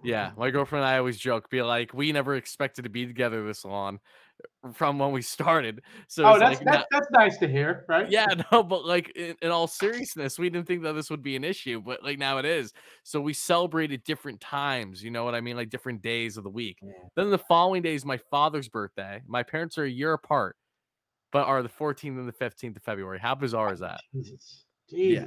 Yeah, 0.03 0.31
my 0.37 0.49
girlfriend 0.49 0.83
and 0.83 0.89
I 0.91 0.97
always 0.97 1.19
joke, 1.19 1.49
be 1.51 1.61
like, 1.61 1.93
we 1.93 2.11
never 2.11 2.35
expected 2.35 2.81
to 2.83 2.89
be 2.89 3.05
together 3.05 3.45
this 3.45 3.63
long 3.63 3.99
from 4.73 4.99
when 4.99 5.11
we 5.11 5.21
started. 5.21 5.81
So 6.07 6.25
Oh, 6.25 6.39
that's 6.39 6.59
like, 6.59 6.65
that's, 6.65 6.85
that's 6.91 7.07
nice 7.11 7.37
to 7.37 7.47
hear, 7.47 7.85
right? 7.87 8.09
yeah, 8.09 8.25
no, 8.51 8.63
but 8.63 8.85
like 8.85 9.11
in, 9.15 9.35
in 9.41 9.51
all 9.51 9.67
seriousness, 9.67 10.39
we 10.39 10.49
didn't 10.49 10.67
think 10.67 10.83
that 10.83 10.93
this 10.93 11.09
would 11.09 11.23
be 11.23 11.35
an 11.35 11.43
issue, 11.43 11.81
but 11.81 12.03
like 12.03 12.17
now 12.17 12.37
it 12.37 12.45
is. 12.45 12.73
So 13.03 13.21
we 13.21 13.33
celebrate 13.33 13.91
at 13.91 14.03
different 14.03 14.41
times, 14.41 15.03
you 15.03 15.11
know 15.11 15.23
what 15.23 15.35
I 15.35 15.41
mean? 15.41 15.55
Like 15.55 15.69
different 15.69 16.01
days 16.01 16.37
of 16.37 16.43
the 16.43 16.49
week. 16.49 16.79
Yeah. 16.81 16.91
Then 17.15 17.29
the 17.29 17.37
following 17.37 17.81
day 17.81 17.95
is 17.95 18.05
my 18.05 18.17
father's 18.31 18.69
birthday. 18.69 19.21
My 19.27 19.43
parents 19.43 19.77
are 19.77 19.83
a 19.83 19.89
year 19.89 20.13
apart, 20.13 20.55
but 21.31 21.45
are 21.45 21.63
the 21.63 21.69
14th 21.69 22.19
and 22.19 22.27
the 22.27 22.33
15th 22.33 22.77
of 22.77 22.83
February. 22.83 23.19
How 23.19 23.35
bizarre 23.35 23.69
oh, 23.69 23.73
is 23.73 23.79
that? 23.79 24.01
Jesus. 24.13 24.65
Jesus. 24.89 25.25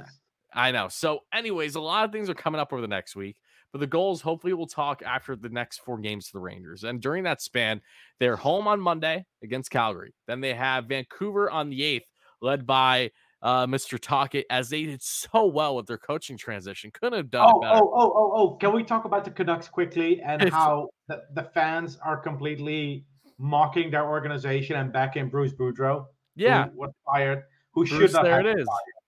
I 0.53 0.71
know. 0.71 0.87
So, 0.87 1.19
anyways, 1.33 1.75
a 1.75 1.81
lot 1.81 2.05
of 2.05 2.11
things 2.11 2.29
are 2.29 2.35
coming 2.35 2.59
up 2.59 2.73
over 2.73 2.81
the 2.81 2.87
next 2.87 3.15
week. 3.15 3.37
But 3.71 3.79
the 3.79 3.87
goals, 3.87 4.21
hopefully, 4.21 4.53
we'll 4.53 4.65
talk 4.67 5.01
after 5.05 5.35
the 5.35 5.49
next 5.49 5.79
four 5.79 5.97
games 5.99 6.27
to 6.27 6.33
the 6.33 6.39
Rangers. 6.39 6.83
And 6.83 6.99
during 7.01 7.23
that 7.25 7.41
span, 7.41 7.81
they're 8.19 8.35
home 8.35 8.67
on 8.67 8.79
Monday 8.79 9.25
against 9.43 9.69
Calgary. 9.69 10.13
Then 10.27 10.41
they 10.41 10.53
have 10.53 10.85
Vancouver 10.85 11.51
on 11.51 11.69
the 11.69 11.79
8th, 11.81 12.01
led 12.41 12.65
by 12.65 13.11
uh, 13.43 13.67
Mr. 13.67 13.99
Tocchet, 13.99 14.45
as 14.49 14.69
they 14.69 14.83
did 14.85 15.01
so 15.03 15.45
well 15.45 15.75
with 15.75 15.85
their 15.85 15.97
coaching 15.99 16.35
transition. 16.37 16.89
Couldn't 16.91 17.17
have 17.17 17.29
done 17.29 17.47
Oh, 17.47 17.57
it 17.57 17.61
better. 17.61 17.75
oh, 17.83 17.91
oh, 17.95 18.13
oh, 18.15 18.31
oh. 18.35 18.49
Can 18.55 18.73
we 18.73 18.83
talk 18.83 19.05
about 19.05 19.23
the 19.23 19.31
Canucks 19.31 19.69
quickly 19.69 20.19
and 20.21 20.49
how 20.49 20.89
the, 21.07 21.21
the 21.35 21.43
fans 21.43 21.97
are 22.03 22.17
completely 22.17 23.05
mocking 23.37 23.91
their 23.91 24.09
organization 24.09 24.75
and 24.77 24.91
backing 24.91 25.29
Bruce 25.29 25.53
Boudreau? 25.53 26.07
yeah. 26.35 26.69
Who 26.69 26.79
was 26.79 26.91
fired. 27.05 27.43
Who 27.73 27.85
Bruce, 27.85 27.99
should 28.01 28.13
not 28.13 28.23
there 28.23 28.39
it 28.41 28.47
is. 28.47 28.65
fired. 28.65 28.98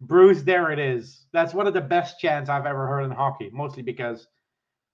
Bruce, 0.00 0.42
there 0.42 0.70
it 0.70 0.78
is. 0.78 1.26
That's 1.32 1.54
one 1.54 1.66
of 1.66 1.74
the 1.74 1.80
best 1.80 2.20
chants 2.20 2.48
I've 2.48 2.66
ever 2.66 2.86
heard 2.86 3.02
in 3.02 3.10
hockey, 3.10 3.50
mostly 3.52 3.82
because 3.82 4.28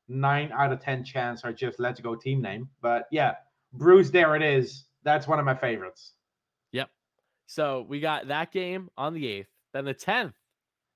nine 0.08 0.50
out 0.52 0.72
of 0.72 0.80
10 0.80 1.04
chants 1.04 1.44
are 1.44 1.52
just 1.52 1.78
let's 1.78 2.00
go 2.00 2.14
team 2.14 2.40
name. 2.40 2.68
But 2.80 3.06
yeah, 3.10 3.34
Bruce, 3.72 4.10
there 4.10 4.36
it 4.36 4.42
is. 4.42 4.86
That's 5.02 5.28
one 5.28 5.38
of 5.38 5.44
my 5.44 5.54
favorites. 5.54 6.12
Yep. 6.72 6.88
So 7.46 7.84
we 7.88 8.00
got 8.00 8.28
that 8.28 8.52
game 8.52 8.88
on 8.96 9.12
the 9.14 9.24
8th, 9.24 9.46
then 9.72 9.84
the 9.84 9.94
10th 9.94 10.32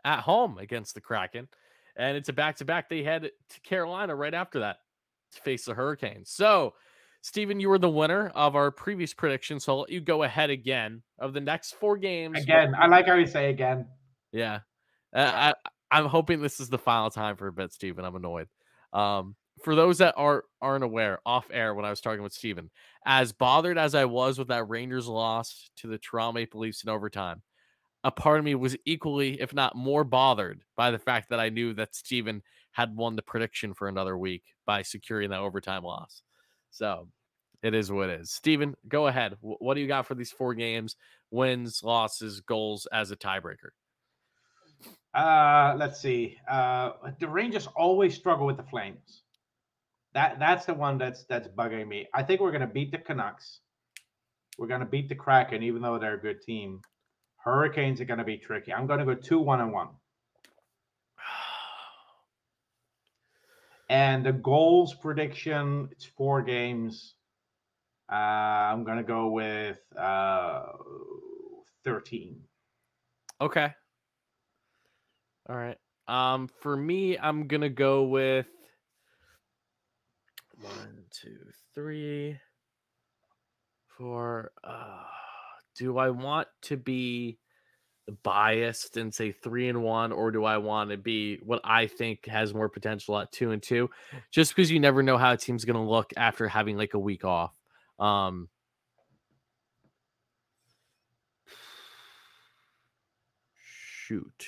at 0.04 0.20
home 0.20 0.58
against 0.58 0.94
the 0.94 1.00
Kraken. 1.00 1.48
And 1.96 2.16
it's 2.16 2.28
a 2.28 2.32
back 2.32 2.56
to 2.56 2.64
back. 2.64 2.88
They 2.88 3.02
head 3.02 3.22
to 3.22 3.60
Carolina 3.60 4.14
right 4.14 4.32
after 4.32 4.60
that 4.60 4.78
to 5.34 5.40
face 5.42 5.64
the 5.64 5.74
Hurricanes. 5.74 6.30
So, 6.30 6.74
Steven, 7.22 7.58
you 7.60 7.68
were 7.68 7.78
the 7.78 7.90
winner 7.90 8.28
of 8.28 8.54
our 8.54 8.70
previous 8.70 9.12
prediction. 9.12 9.58
So 9.58 9.72
I'll 9.72 9.80
let 9.80 9.90
you 9.90 10.00
go 10.00 10.22
ahead 10.22 10.48
again 10.48 11.02
of 11.18 11.34
the 11.34 11.40
next 11.40 11.72
four 11.72 11.96
games. 11.96 12.40
Again, 12.40 12.74
I 12.78 12.86
like 12.86 13.06
how 13.06 13.14
you 13.14 13.26
say 13.26 13.50
again. 13.50 13.86
Yeah. 14.32 14.60
Uh, 15.14 15.52
I, 15.54 15.70
I'm 15.90 16.06
hoping 16.06 16.40
this 16.42 16.60
is 16.60 16.68
the 16.68 16.78
final 16.78 17.10
time 17.10 17.36
for 17.36 17.46
a 17.46 17.52
bit, 17.52 17.72
Steven. 17.72 18.04
I'm 18.04 18.16
annoyed. 18.16 18.48
Um, 18.92 19.36
for 19.62 19.74
those 19.74 19.98
that 19.98 20.14
are 20.16 20.44
aren't 20.62 20.84
aware, 20.84 21.18
off 21.26 21.46
air 21.50 21.74
when 21.74 21.84
I 21.84 21.90
was 21.90 22.00
talking 22.00 22.22
with 22.22 22.32
Steven, 22.32 22.70
as 23.04 23.32
bothered 23.32 23.78
as 23.78 23.94
I 23.94 24.04
was 24.04 24.38
with 24.38 24.48
that 24.48 24.68
Rangers 24.68 25.06
loss 25.08 25.70
to 25.78 25.88
the 25.88 25.98
Toronto 25.98 26.32
Maple 26.32 26.60
Leafs 26.60 26.84
in 26.84 26.90
overtime, 26.90 27.42
a 28.04 28.10
part 28.10 28.38
of 28.38 28.44
me 28.44 28.54
was 28.54 28.76
equally, 28.84 29.40
if 29.40 29.52
not 29.52 29.74
more, 29.74 30.04
bothered 30.04 30.62
by 30.76 30.90
the 30.90 30.98
fact 30.98 31.30
that 31.30 31.40
I 31.40 31.48
knew 31.48 31.74
that 31.74 31.94
Steven 31.94 32.42
had 32.72 32.94
won 32.94 33.16
the 33.16 33.22
prediction 33.22 33.74
for 33.74 33.88
another 33.88 34.16
week 34.16 34.44
by 34.66 34.82
securing 34.82 35.30
that 35.30 35.40
overtime 35.40 35.82
loss. 35.82 36.22
So 36.70 37.08
it 37.62 37.74
is 37.74 37.90
what 37.90 38.10
it 38.10 38.20
is. 38.20 38.30
Steven, 38.30 38.76
go 38.86 39.08
ahead. 39.08 39.36
Wh- 39.40 39.60
What 39.60 39.74
do 39.74 39.80
you 39.80 39.88
got 39.88 40.06
for 40.06 40.14
these 40.14 40.30
four 40.30 40.54
games? 40.54 40.94
Wins, 41.32 41.82
losses, 41.82 42.40
goals 42.40 42.86
as 42.92 43.10
a 43.10 43.16
tiebreaker. 43.16 43.70
Uh, 45.14 45.74
let's 45.78 46.00
see. 46.00 46.36
Uh, 46.48 46.92
the 47.18 47.28
Rangers 47.28 47.66
always 47.76 48.14
struggle 48.14 48.46
with 48.46 48.56
the 48.56 48.62
Flames. 48.64 49.22
That 50.14 50.38
that's 50.38 50.64
the 50.64 50.74
one 50.74 50.98
that's 50.98 51.24
that's 51.24 51.48
bugging 51.48 51.86
me. 51.88 52.06
I 52.14 52.22
think 52.22 52.40
we're 52.40 52.52
gonna 52.52 52.66
beat 52.66 52.90
the 52.90 52.98
Canucks. 52.98 53.60
We're 54.58 54.66
gonna 54.66 54.86
beat 54.86 55.08
the 55.08 55.14
Kraken, 55.14 55.62
even 55.62 55.82
though 55.82 55.98
they're 55.98 56.14
a 56.14 56.20
good 56.20 56.42
team. 56.42 56.80
Hurricanes 57.36 58.00
are 58.00 58.04
gonna 58.04 58.24
be 58.24 58.36
tricky. 58.36 58.72
I'm 58.72 58.86
gonna 58.86 59.04
go 59.04 59.14
two 59.14 59.38
one 59.38 59.60
and 59.60 59.72
one. 59.72 59.88
And 63.90 64.26
the 64.26 64.32
goals 64.32 64.92
prediction, 64.92 65.88
it's 65.90 66.04
four 66.04 66.42
games. 66.42 67.14
Uh, 68.12 68.16
I'm 68.16 68.84
gonna 68.84 69.02
go 69.02 69.28
with 69.28 69.78
uh, 69.98 70.72
thirteen. 71.84 72.42
Okay. 73.40 73.72
All 75.48 75.56
right. 75.56 75.78
Um, 76.06 76.48
for 76.60 76.76
me, 76.76 77.18
I'm 77.18 77.46
gonna 77.46 77.70
go 77.70 78.04
with 78.04 78.48
one, 80.60 81.04
two, 81.10 81.38
three, 81.74 82.38
four. 83.96 84.52
Uh, 84.62 85.04
do 85.76 85.96
I 85.96 86.10
want 86.10 86.48
to 86.62 86.76
be 86.76 87.38
biased 88.22 88.98
and 88.98 89.14
say 89.14 89.32
three 89.32 89.68
and 89.68 89.82
one, 89.82 90.12
or 90.12 90.30
do 90.30 90.44
I 90.44 90.58
want 90.58 90.90
to 90.90 90.98
be 90.98 91.38
what 91.42 91.62
I 91.64 91.86
think 91.86 92.26
has 92.26 92.52
more 92.52 92.68
potential 92.68 93.18
at 93.18 93.32
two 93.32 93.52
and 93.52 93.62
two? 93.62 93.88
Just 94.30 94.54
because 94.54 94.70
you 94.70 94.80
never 94.80 95.02
know 95.02 95.16
how 95.16 95.32
a 95.32 95.36
team's 95.36 95.64
gonna 95.64 95.88
look 95.88 96.12
after 96.16 96.46
having 96.46 96.76
like 96.76 96.92
a 96.92 96.98
week 96.98 97.24
off. 97.24 97.54
Um, 97.98 98.50
shoot. 104.06 104.46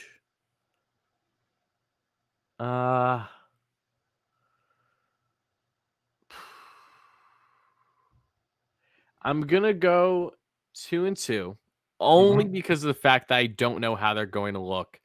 Uh 2.60 3.26
I'm 9.22 9.42
gonna 9.42 9.74
go 9.74 10.32
two 10.74 11.06
and 11.06 11.16
two, 11.16 11.56
only 11.98 12.44
because 12.44 12.82
of 12.84 12.88
the 12.88 12.94
fact 13.00 13.28
that 13.28 13.36
I 13.36 13.46
don't 13.46 13.80
know 13.80 13.94
how 13.94 14.14
they're 14.14 14.26
going 14.26 14.54
to 14.54 14.60
look 14.60 14.98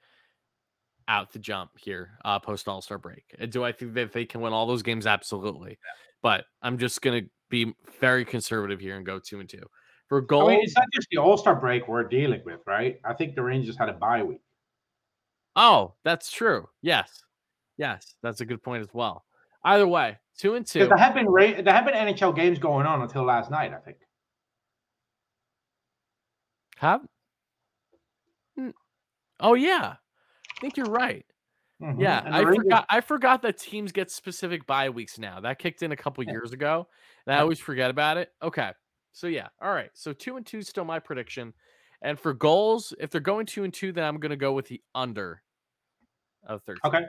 out 1.07 1.31
the 1.33 1.39
jump 1.39 1.71
here, 1.77 2.17
uh, 2.25 2.39
post 2.39 2.67
All 2.67 2.81
Star 2.81 2.97
break. 2.97 3.23
Uh, 3.41 3.45
Do 3.45 3.63
I 3.63 3.71
think 3.71 3.93
that 3.95 4.11
they 4.13 4.25
can 4.25 4.41
win 4.41 4.53
all 4.53 4.65
those 4.67 4.83
games? 4.83 5.05
Absolutely, 5.07 5.77
but 6.21 6.45
I'm 6.61 6.77
just 6.77 7.01
gonna 7.01 7.23
be 7.49 7.73
very 7.99 8.25
conservative 8.25 8.79
here 8.79 8.95
and 8.97 9.05
go 9.05 9.19
two 9.19 9.39
and 9.39 9.49
two. 9.49 9.63
For 10.07 10.21
I 10.21 10.25
goals, 10.25 10.49
mean, 10.49 10.61
it's 10.63 10.75
not 10.75 10.87
just 10.93 11.07
the 11.11 11.17
All 11.17 11.37
Star 11.37 11.55
break 11.55 11.87
we're 11.87 12.03
dealing 12.03 12.41
with, 12.45 12.61
right? 12.65 12.99
I 13.05 13.13
think 13.13 13.35
the 13.35 13.43
Rangers 13.43 13.77
had 13.77 13.89
a 13.89 13.93
bye 13.93 14.23
week. 14.23 14.41
oh, 15.55 15.93
that's 16.03 16.31
true. 16.31 16.69
Yes, 16.81 17.23
yes, 17.77 18.15
that's 18.21 18.41
a 18.41 18.45
good 18.45 18.61
point 18.63 18.81
as 18.81 18.93
well. 18.93 19.25
Either 19.63 19.87
way, 19.87 20.17
two 20.37 20.55
and 20.55 20.65
two. 20.65 20.87
There 20.87 20.97
have 20.97 21.13
been 21.15 21.27
Ra- 21.27 21.61
there 21.61 21.73
have 21.73 21.85
been 21.85 21.95
NHL 21.95 22.35
games 22.35 22.59
going 22.59 22.85
on 22.85 23.01
until 23.01 23.23
last 23.23 23.49
night. 23.49 23.73
I 23.73 23.77
think. 23.79 23.97
Have? 26.77 27.01
Mm. 28.59 28.73
Oh 29.39 29.53
yeah, 29.53 29.95
I 29.95 30.59
think 30.61 30.77
you're 30.77 30.85
right. 30.89 31.25
Mhm. 31.81 31.99
Yeah, 32.01 32.21
I 32.25 32.39
Rangers- 32.41 32.55
forgot. 32.63 32.85
I 32.89 33.01
forgot 33.01 33.41
that 33.41 33.57
teams 33.57 33.91
get 33.91 34.11
specific 34.11 34.65
bye 34.65 34.89
weeks 34.89 35.17
now. 35.17 35.39
That 35.41 35.59
kicked 35.59 35.81
in 35.83 35.91
a 35.91 35.95
couple 35.97 36.23
Yeah. 36.23 36.31
years 36.31 36.53
ago, 36.53 36.87
and 37.25 37.35
I 37.35 37.39
always 37.39 37.59
forget 37.59 37.89
about 37.89 38.17
it. 38.17 38.31
Okay, 38.41 38.71
so 39.11 39.27
yeah, 39.27 39.49
all 39.61 39.73
right. 39.73 39.89
So 39.93 40.13
two 40.13 40.37
and 40.37 40.45
two 40.45 40.59
is 40.59 40.67
still 40.69 40.85
my 40.85 40.99
prediction, 40.99 41.53
and 42.01 42.19
for 42.19 42.33
goals, 42.33 42.93
if 42.99 43.09
they're 43.09 43.19
going 43.21 43.45
two 43.45 43.63
and 43.63 43.73
two, 43.73 43.91
then 43.91 44.03
I'm 44.05 44.19
gonna 44.19 44.37
go 44.37 44.53
with 44.53 44.67
the 44.67 44.81
under 44.93 45.41
of 46.43 46.63
thirteen. 46.63 46.81
Okay. 46.85 47.05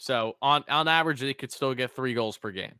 So 0.00 0.36
on 0.40 0.64
on 0.70 0.88
average, 0.88 1.20
they 1.20 1.34
could 1.34 1.52
still 1.52 1.74
get 1.74 1.94
three 1.94 2.14
goals 2.14 2.38
per 2.38 2.50
game. 2.50 2.72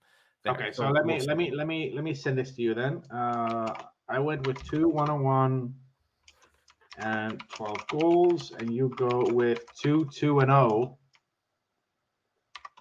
there. 0.43 0.55
Okay. 0.55 0.73
So 0.73 0.89
let 0.89 1.05
me 1.05 1.21
let 1.21 1.37
me 1.37 1.51
let 1.51 1.67
me 1.67 1.93
let 1.95 2.03
me 2.03 2.15
send 2.15 2.39
this 2.39 2.53
to 2.53 2.63
you 2.63 2.73
then. 2.73 3.03
Uh, 3.15 3.75
I 4.09 4.19
went 4.19 4.47
with 4.47 4.65
two 4.65 4.89
one 4.89 5.11
on 5.11 5.23
one 5.23 5.75
and 6.97 7.39
twelve 7.53 7.87
goals, 7.89 8.53
and 8.59 8.73
you 8.73 8.89
go 8.97 9.23
with 9.27 9.63
two 9.79 10.09
two 10.11 10.41
and 10.41 10.49
zero 10.49 10.97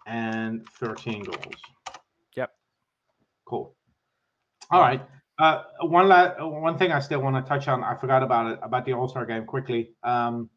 and 0.07 0.65
thirteen 0.79 1.21
goals. 1.23 1.61
Yep. 2.37 2.51
Cool. 3.45 3.75
All 4.71 4.79
right. 4.79 5.01
Uh, 5.37 5.63
one 5.81 6.07
la- 6.07 6.47
one 6.47 6.77
thing 6.77 6.93
I 6.93 6.99
still 6.99 7.21
want 7.21 7.35
to 7.35 7.49
touch 7.49 7.67
on. 7.67 7.83
I 7.83 7.93
forgot 7.95 8.23
about 8.23 8.53
it 8.53 8.59
about 8.63 8.85
the 8.85 8.93
All 8.93 9.09
Star 9.09 9.25
game 9.25 9.43
quickly. 9.45 9.95
Um, 10.01 10.49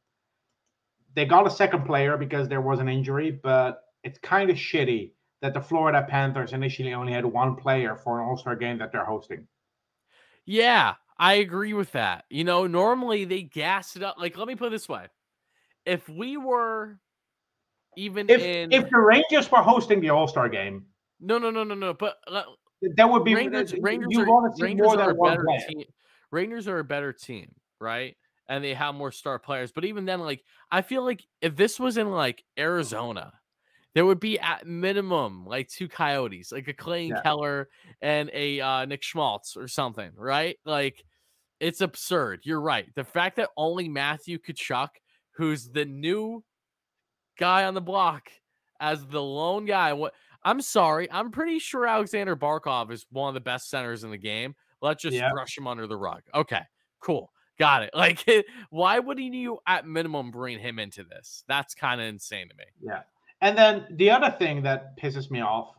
they 1.14 1.24
got 1.24 1.46
a 1.46 1.50
second 1.50 1.84
player 1.84 2.16
because 2.16 2.48
there 2.48 2.60
was 2.60 2.80
an 2.80 2.88
injury, 2.88 3.30
but 3.30 3.82
it's 4.04 4.18
kind 4.18 4.50
of 4.50 4.56
shitty 4.56 5.12
that 5.40 5.54
the 5.54 5.60
Florida 5.60 6.06
Panthers 6.08 6.52
initially 6.52 6.94
only 6.94 7.12
had 7.12 7.24
one 7.24 7.56
player 7.56 7.96
for 7.96 8.20
an 8.20 8.26
All 8.26 8.36
Star 8.36 8.56
game 8.56 8.78
that 8.78 8.92
they're 8.92 9.04
hosting. 9.04 9.46
Yeah, 10.44 10.94
I 11.18 11.34
agree 11.34 11.72
with 11.72 11.92
that. 11.92 12.24
You 12.30 12.44
know, 12.44 12.66
normally 12.66 13.24
they 13.24 13.42
gas 13.42 13.96
it 13.96 14.02
up. 14.02 14.16
Like, 14.18 14.36
let 14.36 14.48
me 14.48 14.56
put 14.56 14.68
it 14.68 14.70
this 14.70 14.88
way: 14.88 15.06
if 15.84 16.08
we 16.08 16.36
were 16.36 16.98
even 17.96 18.30
If 18.30 18.42
in 18.42 18.72
if 18.72 18.88
the 18.90 18.98
Rangers 18.98 19.50
were 19.50 19.62
hosting 19.62 20.00
the 20.00 20.10
All 20.10 20.26
Star 20.26 20.48
game, 20.48 20.86
no, 21.20 21.38
no, 21.38 21.50
no, 21.50 21.64
no, 21.64 21.74
no, 21.74 21.94
but 21.94 22.16
let- 22.28 22.46
that 22.96 23.08
would 23.08 23.24
be 23.24 23.34
Rangers, 23.34 23.74
Rangers, 23.80 24.08
you 24.10 24.22
are, 24.22 24.26
want 24.26 24.52
to 24.52 24.56
see 24.56 24.64
Rangers 24.64 24.94
are 24.94 25.10
a 25.10 25.14
better 25.14 25.44
player. 25.44 25.60
team. 25.68 25.84
Rangers 26.32 26.66
are 26.66 26.80
a 26.80 26.84
better 26.84 27.12
team, 27.12 27.54
right? 27.80 28.16
And 28.48 28.62
they 28.62 28.74
have 28.74 28.94
more 28.94 29.12
star 29.12 29.38
players. 29.38 29.72
But 29.72 29.84
even 29.84 30.04
then, 30.04 30.20
like 30.20 30.44
I 30.70 30.82
feel 30.82 31.04
like 31.04 31.24
if 31.40 31.56
this 31.56 31.78
was 31.80 31.96
in 31.96 32.10
like 32.10 32.44
Arizona, 32.58 33.32
there 33.94 34.04
would 34.06 34.20
be 34.20 34.38
at 34.38 34.66
minimum 34.66 35.46
like 35.46 35.68
two 35.68 35.88
coyotes, 35.88 36.50
like 36.52 36.68
a 36.68 36.74
Clay 36.74 37.06
Yeah. 37.06 37.22
Keller 37.22 37.68
and 38.00 38.30
a 38.32 38.60
uh, 38.60 38.84
Nick 38.86 39.02
Schmaltz 39.02 39.56
or 39.56 39.68
something, 39.68 40.12
right? 40.16 40.58
Like 40.64 41.04
it's 41.60 41.80
absurd. 41.80 42.40
You're 42.44 42.60
right. 42.60 42.92
The 42.94 43.04
fact 43.04 43.36
that 43.36 43.50
only 43.56 43.88
Matthew 43.88 44.38
Tkachuk, 44.38 44.88
who's 45.36 45.68
the 45.70 45.84
new 45.84 46.42
guy 47.38 47.64
on 47.64 47.74
the 47.74 47.80
block, 47.80 48.30
as 48.80 49.06
the 49.06 49.22
lone 49.22 49.64
guy, 49.64 49.92
what 49.92 50.14
I'm 50.44 50.60
sorry, 50.60 51.10
I'm 51.10 51.30
pretty 51.30 51.60
sure 51.60 51.86
Aleksander 51.86 52.34
Barkov 52.36 52.90
is 52.90 53.06
one 53.10 53.28
of 53.28 53.34
the 53.34 53.40
best 53.40 53.70
centers 53.70 54.02
in 54.02 54.10
the 54.10 54.18
game. 54.18 54.56
Let's 54.80 55.02
just 55.02 55.14
Yeah. 55.16 55.30
brush 55.30 55.56
him 55.56 55.68
under 55.68 55.86
the 55.86 55.96
rug. 55.96 56.22
Okay, 56.34 56.62
cool. 57.00 57.30
Got 57.62 57.84
it. 57.84 57.90
Like, 57.94 58.26
why 58.70 58.98
wouldn't 58.98 59.34
you 59.34 59.60
at 59.68 59.86
minimum 59.86 60.32
bring 60.32 60.58
him 60.58 60.80
into 60.80 61.04
this? 61.04 61.44
That's 61.46 61.76
kind 61.76 62.00
of 62.00 62.08
insane 62.08 62.48
to 62.48 62.56
me. 62.56 62.64
Yeah. 62.82 63.02
And 63.40 63.56
then 63.56 63.86
the 63.92 64.10
other 64.10 64.34
thing 64.36 64.62
that 64.62 64.98
pisses 64.98 65.30
me 65.30 65.42
off, 65.42 65.72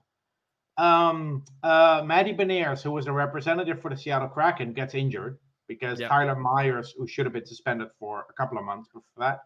um, 0.78 1.44
uh, 1.62 2.02
Matty 2.06 2.34
Beniers, 2.34 2.82
who 2.82 2.92
was 2.92 3.08
a 3.08 3.12
representative 3.12 3.82
for 3.82 3.90
the 3.90 3.98
Seattle 3.98 4.30
Kraken, 4.30 4.72
gets 4.72 4.96
injured 4.96 5.40
because 5.68 6.00
Yep. 6.00 6.08
Tyler 6.08 6.36
Myers, 6.36 6.96
who 6.98 7.06
should 7.06 7.26
have 7.26 7.34
been 7.34 7.46
suspended 7.46 7.90
for 8.00 8.28
a 8.30 8.34
couple 8.34 8.58
of 8.58 8.64
months 8.64 8.88
before 8.88 9.04
that, 9.18 9.42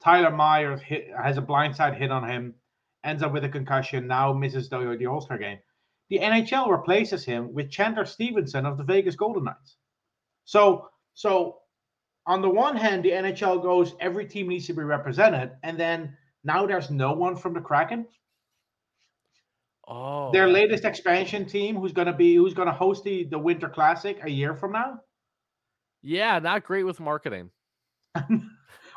Tyler 0.00 0.30
Myers 0.30 0.80
hit, 0.82 1.08
has 1.20 1.36
a 1.36 1.42
blindside 1.42 1.96
hit 1.98 2.12
on 2.12 2.28
him, 2.28 2.54
ends 3.02 3.24
up 3.24 3.32
with 3.32 3.42
a 3.42 3.48
concussion, 3.48 4.06
now 4.06 4.32
misses 4.32 4.68
the, 4.68 4.96
the 4.96 5.06
All 5.06 5.20
Star 5.20 5.36
game. 5.36 5.58
The 6.10 6.20
NHL 6.20 6.68
replaces 6.68 7.24
him 7.24 7.52
with 7.52 7.72
Chandler 7.72 8.04
Stephenson 8.04 8.66
of 8.66 8.78
the 8.78 8.84
Vegas 8.84 9.16
Golden 9.16 9.42
Knights. 9.44 9.78
So, 10.44 10.88
so 11.14 11.61
on 12.26 12.40
the 12.42 12.48
one 12.48 12.76
hand, 12.76 13.04
the 13.04 13.10
NHL 13.10 13.62
goes 13.62 13.94
every 14.00 14.26
team 14.26 14.48
needs 14.48 14.66
to 14.68 14.72
be 14.72 14.82
represented, 14.82 15.52
and 15.62 15.78
then 15.78 16.16
now 16.44 16.66
there's 16.66 16.90
no 16.90 17.12
one 17.12 17.36
from 17.36 17.52
the 17.54 17.60
Kraken. 17.60 18.06
Oh, 19.88 20.30
Their 20.32 20.48
latest 20.48 20.84
expansion 20.84 21.44
team, 21.44 21.76
who's 21.76 21.92
going 21.92 22.06
to 22.06 22.12
be 22.12 22.36
who's 22.36 22.54
going 22.54 22.68
to 22.68 22.72
host 22.74 23.02
the 23.04 23.24
the 23.24 23.38
Winter 23.38 23.68
Classic 23.68 24.18
a 24.22 24.30
year 24.30 24.54
from 24.54 24.72
now. 24.72 25.00
yeah, 26.02 26.38
not 26.38 26.64
great 26.64 26.84
with 26.84 27.00
marketing. 27.00 27.50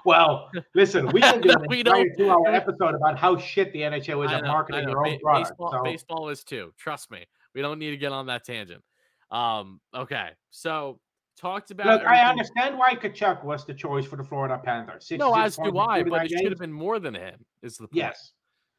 Well, 0.07 0.51
listen, 0.75 1.07
we 1.07 1.19
can 1.19 1.41
do 1.41 1.49
an 1.59 1.65
We 1.67 1.79
entire 1.79 2.03
don't- 2.09 2.15
two-hour 2.15 2.49
episode 2.53 2.93
about 2.93 3.17
how 3.17 3.37
shit 3.39 3.73
the 3.73 3.79
NHL 3.79 4.23
is 4.23 4.31
at 4.31 4.43
marketing 4.43 4.85
their 4.85 4.99
own 5.03 5.17
product. 5.19 5.49
baseball, 5.49 5.71
so- 5.71 5.81
baseball 5.83 6.29
is 6.29 6.43
too. 6.43 6.71
Trust 6.77 7.09
me. 7.09 7.25
We 7.55 7.63
don't 7.63 7.79
need 7.79 7.89
to 7.89 7.97
get 7.97 8.11
on 8.11 8.27
that 8.27 8.43
tangent. 8.43 8.83
Um, 9.31 9.81
okay. 9.95 10.29
So 10.51 10.99
talked 11.37 11.71
about 11.71 11.87
Look, 11.87 12.03
I 12.05 12.21
understand 12.29 12.77
why 12.77 12.95
Tkachuk 12.95 13.43
was 13.43 13.65
the 13.65 13.73
choice 13.73 14.05
for 14.05 14.15
the 14.15 14.23
Florida 14.23 14.59
Panthers. 14.63 15.11
No, 15.11 15.33
as 15.35 15.57
do 15.57 15.77
I, 15.77 16.01
but 16.03 16.09
49 16.09 16.25
it 16.25 16.31
should 16.39 16.51
have 16.51 16.59
been 16.59 16.71
more 16.73 16.99
than 16.99 17.13
him, 17.15 17.45
is 17.61 17.77
the 17.77 17.87
point. 17.87 17.95
Yes, 17.95 18.33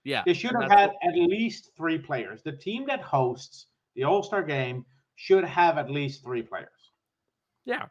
Yeah. 0.05 0.23
they 0.25 0.33
should 0.35 0.53
have 0.61 0.71
had 0.71 0.91
what- 0.91 0.97
at 1.09 1.15
least 1.15 1.71
three 1.77 1.99
players. 1.99 2.43
The 2.43 2.53
team 2.57 2.87
that 2.87 3.01
hosts 3.03 3.67
the 3.95 4.05
All 4.05 4.23
Star 4.23 4.43
game 4.43 4.85
should 5.17 5.45
have 5.45 5.79
at 5.79 5.91
least 5.91 6.23
three 6.25 6.43
players. 6.43 6.93
yeah. 7.65 7.87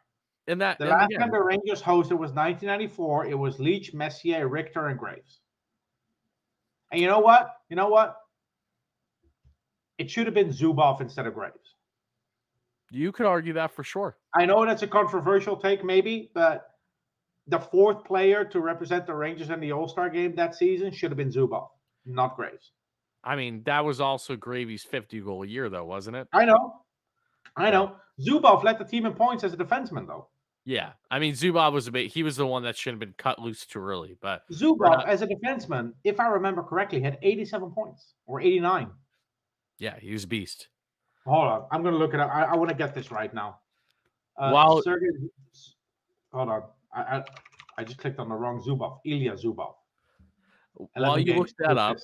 And 0.48 0.60
that 0.60 0.78
The 0.78 0.84
and 0.84 0.90
last 0.92 1.06
again, 1.06 1.20
time 1.22 1.30
the 1.32 1.42
Rangers 1.42 1.82
hosted 1.82 2.16
was 2.18 2.30
1994. 2.32 3.26
It 3.26 3.34
was 3.36 3.58
Leach, 3.58 3.92
Messier, 3.92 4.46
Richter, 4.46 4.86
and 4.86 4.96
Graves. 4.96 5.40
And 6.92 7.00
you 7.00 7.08
know 7.08 7.18
what? 7.18 7.52
You 7.68 7.74
know 7.74 7.88
what? 7.88 8.16
It 9.98 10.08
should 10.08 10.26
have 10.26 10.34
been 10.34 10.50
Zubov 10.50 11.00
instead 11.00 11.26
of 11.26 11.34
Graves. 11.34 11.65
You 12.90 13.12
could 13.12 13.26
argue 13.26 13.52
that 13.54 13.72
for 13.72 13.82
sure. 13.84 14.16
I 14.34 14.46
know 14.46 14.64
that's 14.66 14.82
a 14.82 14.86
controversial 14.86 15.56
take, 15.56 15.84
maybe, 15.84 16.30
but 16.34 16.70
the 17.48 17.58
fourth 17.58 18.04
player 18.04 18.44
to 18.44 18.60
represent 18.60 19.06
the 19.06 19.14
Rangers 19.14 19.50
in 19.50 19.60
the 19.60 19.72
All 19.72 19.88
Star 19.88 20.08
game 20.10 20.34
that 20.36 20.54
season 20.54 20.90
should 20.92 21.10
have 21.10 21.16
been 21.18 21.30
Zubov, 21.30 21.68
not 22.04 22.36
Graves. 22.36 22.72
I 23.24 23.34
mean, 23.36 23.62
that 23.64 23.84
was 23.84 24.00
also 24.00 24.36
Gravy's 24.36 24.84
50 24.84 25.20
goal 25.20 25.42
a 25.42 25.46
year, 25.46 25.68
though, 25.68 25.84
wasn't 25.84 26.16
it? 26.16 26.28
I 26.32 26.44
know. 26.44 26.74
I 27.56 27.70
know. 27.70 27.96
Zubov 28.20 28.62
led 28.64 28.78
the 28.78 28.84
team 28.84 29.04
in 29.06 29.14
points 29.14 29.42
as 29.44 29.52
a 29.52 29.56
defenseman, 29.56 30.06
though. 30.06 30.28
Yeah. 30.64 30.92
I 31.10 31.18
mean, 31.18 31.34
Zubov 31.34 31.72
was 31.72 31.86
a 31.86 31.92
bit, 31.92 32.08
he 32.12 32.22
was 32.22 32.36
the 32.36 32.46
one 32.46 32.62
that 32.64 32.76
should 32.76 32.92
have 32.92 32.98
been 33.00 33.14
cut 33.18 33.38
loose 33.40 33.64
too 33.66 33.80
early, 33.80 34.16
but 34.20 34.42
Zubov, 34.52 34.78
not- 34.80 35.08
as 35.08 35.22
a 35.22 35.26
defenseman, 35.26 35.92
if 36.04 36.18
I 36.20 36.26
remember 36.26 36.62
correctly, 36.62 37.00
had 37.00 37.18
87 37.22 37.70
points 37.72 38.14
or 38.26 38.40
89. 38.40 38.90
yeah, 39.78 39.98
he 40.00 40.12
was 40.12 40.24
a 40.24 40.28
beast. 40.28 40.68
Hold 41.26 41.48
on, 41.48 41.66
I'm 41.72 41.82
gonna 41.82 41.96
look 41.96 42.14
it 42.14 42.20
up. 42.20 42.30
I, 42.32 42.44
I 42.44 42.56
want 42.56 42.70
to 42.70 42.76
get 42.76 42.94
this 42.94 43.10
right 43.10 43.32
now. 43.34 43.58
Uh, 44.36 44.80
Sergey, 44.82 45.06
hold 46.32 46.48
on, 46.48 46.62
I, 46.94 47.00
I 47.18 47.24
I 47.78 47.84
just 47.84 47.98
clicked 47.98 48.18
on 48.18 48.28
the 48.28 48.34
wrong 48.34 48.62
Zubov. 48.62 49.00
Ilya 49.04 49.32
Zubov. 49.32 49.74
While 50.94 51.18
you 51.18 51.34
look 51.34 51.50
that 51.58 51.76
up. 51.78 51.98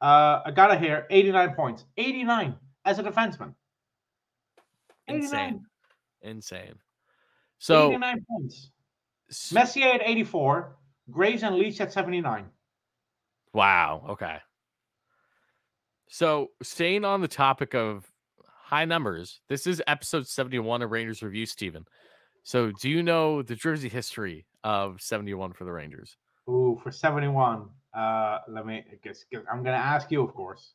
Uh, 0.00 0.42
I 0.44 0.50
got 0.50 0.70
it 0.72 0.78
here. 0.80 1.06
89 1.10 1.54
points. 1.54 1.84
89 1.96 2.54
as 2.84 2.98
a 2.98 3.02
defenseman. 3.02 3.54
89. 5.08 5.22
insane. 5.22 5.64
Insane. 6.22 6.74
So, 7.58 7.88
89 7.88 8.24
points. 8.28 8.70
s- 9.30 9.52
Messier 9.52 9.88
at 9.88 10.02
84. 10.02 10.76
Graves 11.10 11.42
and 11.42 11.56
Leach 11.56 11.80
at 11.80 11.92
79. 11.92 12.46
wow. 13.54 14.04
Okay. 14.10 14.36
So, 16.08 16.50
staying 16.62 17.04
on 17.04 17.20
the 17.22 17.28
topic 17.28 17.74
of 17.74 18.06
high 18.66 18.84
numbers, 18.84 19.40
this 19.48 19.64
is 19.66 19.80
episode 19.86 20.26
71 20.26 20.82
of 20.82 20.90
Rangers 20.90 21.22
Review, 21.22 21.46
Steven. 21.46 21.86
So, 22.42 22.72
do 22.72 22.90
you 22.90 23.00
know 23.02 23.42
the 23.42 23.54
jersey 23.54 23.88
history 23.88 24.44
of 24.64 25.00
71 25.00 25.52
for 25.52 25.64
the 25.64 25.70
Rangers? 25.70 26.16
Ooh, 26.48 26.78
for 26.82 26.90
71. 26.90 27.68
Uh, 27.94 28.38
let 28.48 28.66
me 28.66 28.84
I 28.90 28.98
guess 29.02 29.24
I'm 29.50 29.62
gonna 29.62 29.76
ask 29.76 30.10
you, 30.10 30.22
of 30.22 30.34
course. 30.34 30.72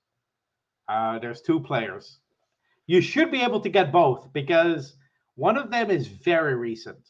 Uh, 0.88 1.20
there's 1.20 1.42
two 1.42 1.60
players. 1.60 2.20
You 2.88 3.02
should 3.02 3.30
be 3.30 3.42
able 3.42 3.60
to 3.60 3.70
get 3.70 3.92
both 3.92 4.32
because 4.34 4.96
one 5.36 5.58
of 5.58 5.70
them 5.70 5.92
is 5.92 6.08
very 6.08 6.56
recent, 6.56 7.10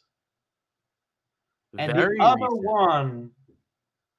and 1.77 1.93
Very 1.93 2.17
the 2.17 2.23
other 2.23 2.41
recent. 2.41 2.65
one 2.65 3.31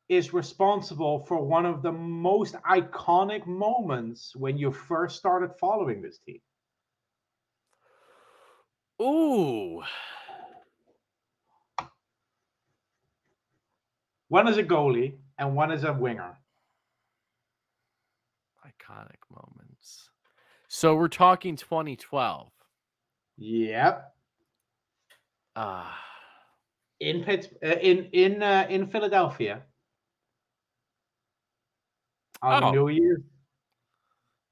is 0.08 0.32
responsible 0.32 1.24
for 1.26 1.42
one 1.42 1.66
of 1.66 1.82
the 1.82 1.92
most 1.92 2.54
iconic 2.62 3.46
moments 3.46 4.34
when 4.36 4.56
you 4.56 4.70
first 4.70 5.16
started 5.16 5.50
following 5.60 6.00
this 6.00 6.18
team. 6.18 6.40
Ooh. 9.02 9.82
One 14.28 14.48
is 14.48 14.56
a 14.56 14.62
goalie 14.62 15.14
and 15.38 15.54
one 15.56 15.72
is 15.72 15.84
a 15.84 15.92
winger. 15.92 16.36
Iconic 18.64 19.18
moments. 19.30 20.08
So, 20.68 20.94
we're 20.94 21.08
talking 21.08 21.56
2012. 21.56 22.50
Yep. 23.38 24.14
Ah. 25.56 25.98
In 27.00 27.24
Pitts, 27.24 27.48
uh, 27.62 27.66
in 27.80 28.04
in 28.12 28.42
uh, 28.42 28.66
in 28.70 28.86
Philadelphia. 28.86 29.62
On 32.40 32.62
Oh. 32.64 32.70
New 32.70 32.88
Year's 32.88 33.20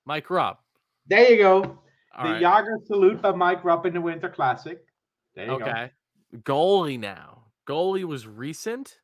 Mike 0.04 0.28
Rupp. 0.28 0.60
There 1.06 1.30
you 1.30 1.38
go. 1.38 1.79
All 2.16 2.26
the 2.26 2.32
right. 2.32 2.42
Jagr 2.42 2.86
salute 2.86 3.22
by 3.22 3.32
Mike 3.32 3.64
Rupp 3.64 3.86
in 3.86 3.94
the 3.94 4.00
Winter 4.00 4.28
Classic. 4.28 4.84
There 5.34 5.46
you 5.46 5.58
go. 5.58 5.64
Okay. 5.64 5.90
Goalie 6.38 6.98
now. 6.98 7.44
Goalie 7.68 8.04
was 8.04 8.26
recent. 8.26 8.98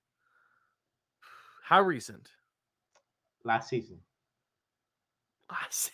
How 1.64 1.82
recent? 1.82 2.28
Last 3.44 3.68
season. 3.68 3.98
Last 5.50 5.90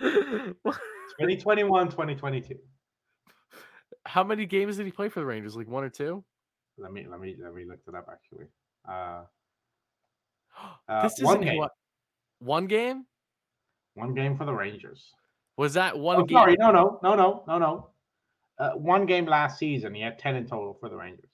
season. 0.00 0.54
2021, 1.18 1.86
2022. 1.90 2.54
How 4.06 4.22
many 4.24 4.46
games 4.46 4.76
did 4.76 4.86
he 4.86 4.92
play 4.92 5.08
for 5.08 5.20
the 5.20 5.26
Rangers? 5.26 5.56
Like 5.56 5.68
one 5.68 5.84
or 5.84 5.90
two? 5.90 6.24
Let 6.76 6.92
me 6.92 7.06
let 7.10 7.20
me 7.20 7.36
let 7.42 7.52
me 7.54 7.64
look 7.64 7.84
that 7.86 7.94
up 7.96 8.08
actually. 8.10 8.46
Uh, 8.88 9.22
Uh, 10.88 11.02
this 11.02 11.18
one 11.20 11.36
isn't 11.36 11.48
game. 11.48 11.58
what- 11.58 11.72
one 12.40 12.66
game? 12.66 13.04
One 13.98 14.14
game 14.14 14.36
for 14.36 14.44
the 14.44 14.54
Rangers. 14.54 15.12
Was 15.56 15.74
that 15.74 15.98
one 15.98 16.18
Oh, 16.20 16.24
game? 16.24 16.36
sorry, 16.36 16.56
no, 16.58 16.70
no, 16.70 17.00
no, 17.02 17.14
no, 17.16 17.44
no, 17.48 17.58
no. 17.58 17.90
Uh, 18.58 18.70
one 18.72 19.06
game 19.06 19.26
last 19.26 19.58
season. 19.58 19.92
He 19.92 20.00
had 20.00 20.18
ten 20.18 20.36
in 20.36 20.46
total 20.46 20.76
for 20.78 20.88
the 20.88 20.96
Rangers. 20.96 21.30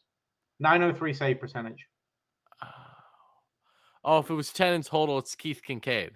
Nine 0.61 0.81
hundred 0.81 0.97
three 0.97 1.12
save 1.12 1.41
percentage. 1.41 1.87
Oh, 4.07 4.19
if 4.19 4.29
it 4.29 4.35
was 4.35 4.53
10 4.53 4.75
in 4.75 4.83
total, 4.83 5.17
it's 5.19 5.35
Keith 5.35 5.62
Kinkaid. 5.67 6.11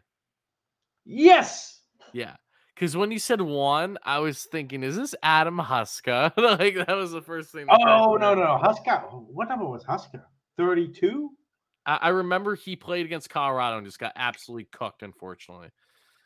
Yes. 1.06 1.80
Yeah. 2.12 2.36
Because 2.74 2.96
when 2.96 3.10
you 3.10 3.18
said 3.18 3.40
one, 3.40 3.96
I 4.04 4.18
was 4.18 4.44
thinking, 4.44 4.82
is 4.82 4.94
this 4.94 5.14
Adam 5.22 5.58
Huska? 5.58 6.32
like, 6.36 6.86
that 6.86 6.94
was 6.94 7.12
the 7.12 7.22
first 7.22 7.50
thing. 7.50 7.66
Oh 7.70 8.14
my 8.14 8.20
no, 8.20 8.34
no, 8.34 8.60
Huska. 8.62 9.10
What 9.32 9.48
number 9.48 9.64
was 9.64 9.84
Huska? 9.84 10.22
Thirty-two. 10.58 11.30
I, 11.86 11.96
I 12.02 12.08
remember 12.10 12.54
he 12.54 12.76
played 12.76 13.06
against 13.06 13.30
Colorado 13.30 13.78
and 13.78 13.86
just 13.86 13.98
got 13.98 14.12
absolutely 14.14 14.68
cooked, 14.70 15.02
unfortunately. 15.02 15.70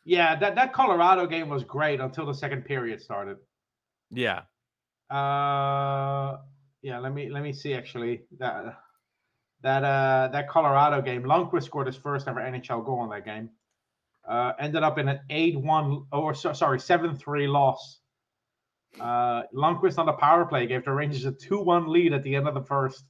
Yeah, 0.04 0.36
that 0.36 0.54
that 0.56 0.72
Colorado 0.72 1.26
game 1.26 1.48
was 1.48 1.64
great 1.64 2.00
until 2.00 2.26
the 2.26 2.34
second 2.34 2.64
period 2.64 3.00
started. 3.00 3.36
Yeah. 4.10 4.42
Uh, 5.10 6.38
yeah. 6.82 6.98
Let 6.98 7.12
me 7.12 7.28
let 7.30 7.42
me 7.42 7.52
see. 7.52 7.74
Actually, 7.74 8.22
that 8.38 8.76
that 9.62 9.84
uh 9.84 10.28
that 10.32 10.48
Colorado 10.48 11.00
game, 11.00 11.22
Lundqvist 11.22 11.64
scored 11.64 11.86
his 11.86 11.96
first 11.96 12.26
ever 12.26 12.40
NHL 12.40 12.84
goal 12.84 13.04
in 13.04 13.10
that 13.10 13.24
game. 13.24 13.50
Uh, 14.28 14.52
ended 14.60 14.82
up 14.84 14.98
in 14.98 15.08
an 15.08 15.20
eight-one 15.30 16.04
or 16.12 16.32
so, 16.32 16.52
sorry 16.52 16.78
seven-three 16.78 17.48
loss. 17.48 17.98
Uh, 19.00 19.42
Lundqvist 19.54 19.98
on 19.98 20.06
the 20.06 20.12
power 20.12 20.44
play 20.44 20.66
gave 20.66 20.84
the 20.84 20.92
Rangers 20.92 21.24
a 21.24 21.32
two-one 21.32 21.90
lead 21.90 22.12
at 22.12 22.22
the 22.22 22.36
end 22.36 22.46
of 22.46 22.54
the 22.54 22.62
first, 22.62 23.04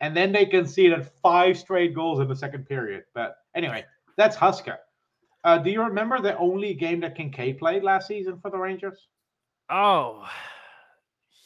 and 0.00 0.16
then 0.16 0.32
they 0.32 0.46
conceded 0.46 1.06
five 1.22 1.58
straight 1.58 1.94
goals 1.94 2.20
in 2.20 2.28
the 2.28 2.36
second 2.36 2.64
period. 2.66 3.04
But 3.14 3.36
anyway, 3.54 3.84
that's 4.16 4.36
Huska. 4.36 4.76
Uh, 5.46 5.58
do 5.58 5.70
you 5.70 5.80
remember 5.80 6.20
the 6.20 6.36
only 6.38 6.74
game 6.74 6.98
that 7.00 7.16
Kinkaid 7.16 7.58
played 7.60 7.84
last 7.84 8.08
season 8.08 8.38
for 8.42 8.50
the 8.50 8.58
Rangers? 8.58 9.06
Oh, 9.70 10.28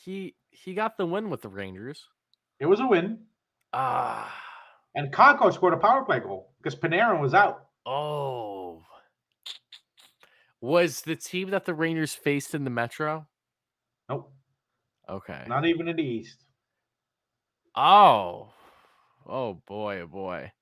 he 0.05 0.34
he 0.51 0.72
got 0.74 0.96
the 0.96 1.05
win 1.07 1.28
with 1.30 1.42
the 1.42 1.48
Rangers. 1.51 2.07
It 2.59 2.66
was 2.66 2.80
a 2.80 2.86
win. 2.86 3.18
Ah. 3.74 4.34
And 4.94 5.12
Kakko 5.12 5.53
scored 5.53 5.74
a 5.74 5.76
power 5.76 6.05
play 6.05 6.18
goal 6.20 6.53
because 6.62 6.74
Panarin 6.78 7.20
was 7.20 7.34
out. 7.34 7.66
oh. 7.86 8.82
Was 10.62 11.01
the 11.03 11.16
team 11.16 11.51
that 11.51 11.64
the 11.64 11.72
Rangers 11.72 12.14
faced 12.14 12.55
in 12.55 12.64
the 12.64 12.70
Metro? 12.70 13.26
Nope, 14.11 14.30
Okay. 15.09 15.44
not 15.46 15.64
even 15.64 15.88
in 15.88 15.96
the 15.96 16.03
East. 16.03 16.44
Oh. 17.74 18.53
Oh 19.26 19.55
boy, 19.66 20.01
oh 20.01 20.07
boy. 20.07 20.53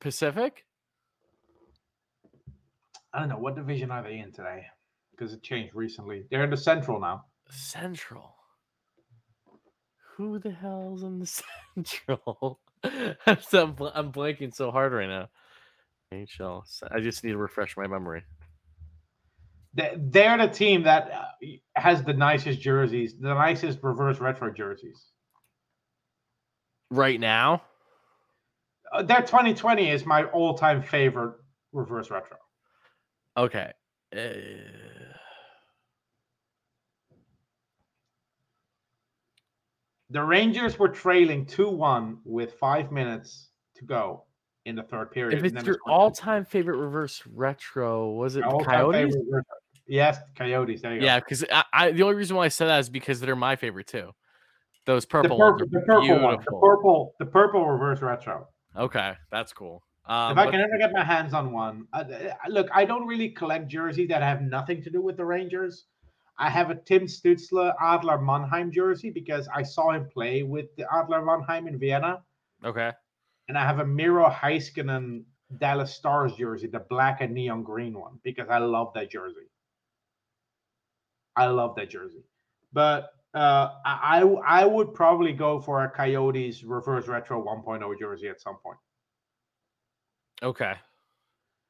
Pacific? 0.00 0.64
I 3.16 3.20
don't 3.20 3.28
know 3.30 3.38
what 3.38 3.56
division 3.56 3.90
are 3.90 4.02
they 4.02 4.18
in 4.18 4.30
today 4.30 4.66
because 5.12 5.32
it 5.32 5.42
changed 5.42 5.74
recently. 5.74 6.24
They're 6.30 6.44
in 6.44 6.50
the 6.50 6.56
Central 6.56 7.00
now. 7.00 7.24
Central. 7.48 8.34
Who 10.16 10.38
the 10.38 10.50
hell's 10.50 11.02
in 11.02 11.18
the 11.20 11.26
Central? 11.74 12.60
I'm, 12.84 13.38
so- 13.40 13.62
I'm, 13.64 13.72
bl- 13.72 13.88
I'm 13.94 14.12
blanking 14.12 14.54
so 14.54 14.70
hard 14.70 14.92
right 14.92 15.08
now. 15.08 15.28
HL. 16.12 16.62
I 16.90 17.00
just 17.00 17.24
need 17.24 17.32
to 17.32 17.38
refresh 17.38 17.74
my 17.76 17.86
memory. 17.86 18.22
They- 19.72 19.96
They're 19.98 20.36
the 20.36 20.48
team 20.48 20.82
that 20.82 21.10
uh, 21.10 21.46
has 21.74 22.02
the 22.02 22.12
nicest 22.12 22.60
jerseys, 22.60 23.14
the 23.18 23.32
nicest 23.32 23.78
reverse 23.82 24.20
retro 24.20 24.52
jerseys. 24.52 25.06
Right 26.90 27.18
now? 27.18 27.62
Uh, 28.92 29.02
their 29.02 29.22
2020 29.22 29.90
is 29.90 30.04
my 30.04 30.24
all-time 30.24 30.82
favorite 30.82 31.36
reverse 31.72 32.10
retro. 32.10 32.36
Okay. 33.36 33.72
Uh, 34.16 34.20
The 40.10 40.22
Rangers 40.22 40.78
were 40.78 40.88
trailing 40.88 41.46
2-1 41.46 42.18
with 42.24 42.54
five 42.54 42.92
minutes 42.92 43.50
to 43.74 43.84
go 43.84 44.24
in 44.64 44.76
the 44.76 44.82
third 44.84 45.10
period. 45.10 45.38
if 45.44 45.52
it's 45.52 45.66
your 45.66 45.78
all-time 45.88 46.44
favorite 46.44 46.76
reverse 46.76 47.22
retro, 47.26 48.10
was 48.12 48.36
it 48.36 48.42
the 48.42 48.64
Coyotes? 48.64 49.16
Yes, 49.88 50.18
Coyotes. 50.36 50.82
There 50.82 50.94
you. 50.94 51.02
Yeah, 51.02 51.18
because 51.18 51.44
I, 51.50 51.64
I 51.72 51.90
the 51.90 52.02
only 52.04 52.14
reason 52.14 52.36
why 52.36 52.44
I 52.44 52.48
said 52.48 52.66
that 52.66 52.80
is 52.80 52.88
because 52.88 53.20
they're 53.20 53.36
my 53.36 53.56
favorite 53.56 53.88
too. 53.88 54.12
Those 54.84 55.04
the 55.04 55.08
purple, 55.08 55.36
purple, 55.38 55.58
ones 55.58 55.70
the 55.72 55.80
purple 55.80 56.20
one, 56.20 56.38
the 56.44 56.52
purple, 56.60 57.14
the 57.18 57.26
purple 57.26 57.66
reverse 57.66 58.00
retro. 58.00 58.48
Okay, 58.76 59.14
that's 59.32 59.52
cool. 59.52 59.82
Um, 60.08 60.32
if 60.32 60.38
I 60.38 60.44
but- 60.44 60.50
can 60.52 60.60
ever 60.60 60.78
get 60.78 60.92
my 60.92 61.02
hands 61.02 61.34
on 61.34 61.52
one, 61.52 61.88
uh, 61.92 62.04
uh, 62.08 62.34
look, 62.48 62.68
I 62.72 62.84
don't 62.84 63.06
really 63.06 63.30
collect 63.30 63.68
jerseys 63.68 64.08
that 64.08 64.22
have 64.22 64.40
nothing 64.40 64.82
to 64.82 64.90
do 64.90 65.00
with 65.00 65.16
the 65.16 65.24
Rangers. 65.24 65.86
I 66.38 66.48
have 66.50 66.70
a 66.70 66.74
Tim 66.74 67.06
Stützle 67.06 67.74
Adler 67.80 68.18
Mannheim 68.18 68.70
jersey 68.70 69.10
because 69.10 69.48
I 69.54 69.62
saw 69.62 69.92
him 69.92 70.08
play 70.08 70.42
with 70.42 70.66
the 70.76 70.86
Adler 70.92 71.24
Mannheim 71.24 71.66
in 71.66 71.78
Vienna, 71.78 72.22
okay, 72.64 72.92
and 73.48 73.58
I 73.58 73.64
have 73.64 73.80
a 73.80 73.86
Miro 73.86 74.28
Heiskanen 74.28 75.24
Dallas 75.58 75.94
Stars 75.94 76.34
jersey, 76.36 76.66
the 76.66 76.80
black 76.80 77.20
and 77.20 77.32
neon 77.32 77.62
green 77.62 77.98
one, 77.98 78.20
because 78.22 78.48
I 78.50 78.58
love 78.58 78.92
that 78.94 79.10
jersey. 79.10 79.48
I 81.34 81.46
love 81.46 81.74
that 81.76 81.90
jersey, 81.90 82.22
but 82.72 83.12
uh, 83.34 83.70
I 83.84 84.20
I 84.20 84.62
I 84.62 84.64
would 84.66 84.94
probably 84.94 85.32
go 85.32 85.60
for 85.60 85.84
a 85.84 85.90
Coyotes 85.90 86.62
reverse 86.62 87.08
retro 87.08 87.42
1.0 87.42 87.98
jersey 87.98 88.28
at 88.28 88.40
some 88.40 88.56
point. 88.62 88.78
Okay, 90.42 90.74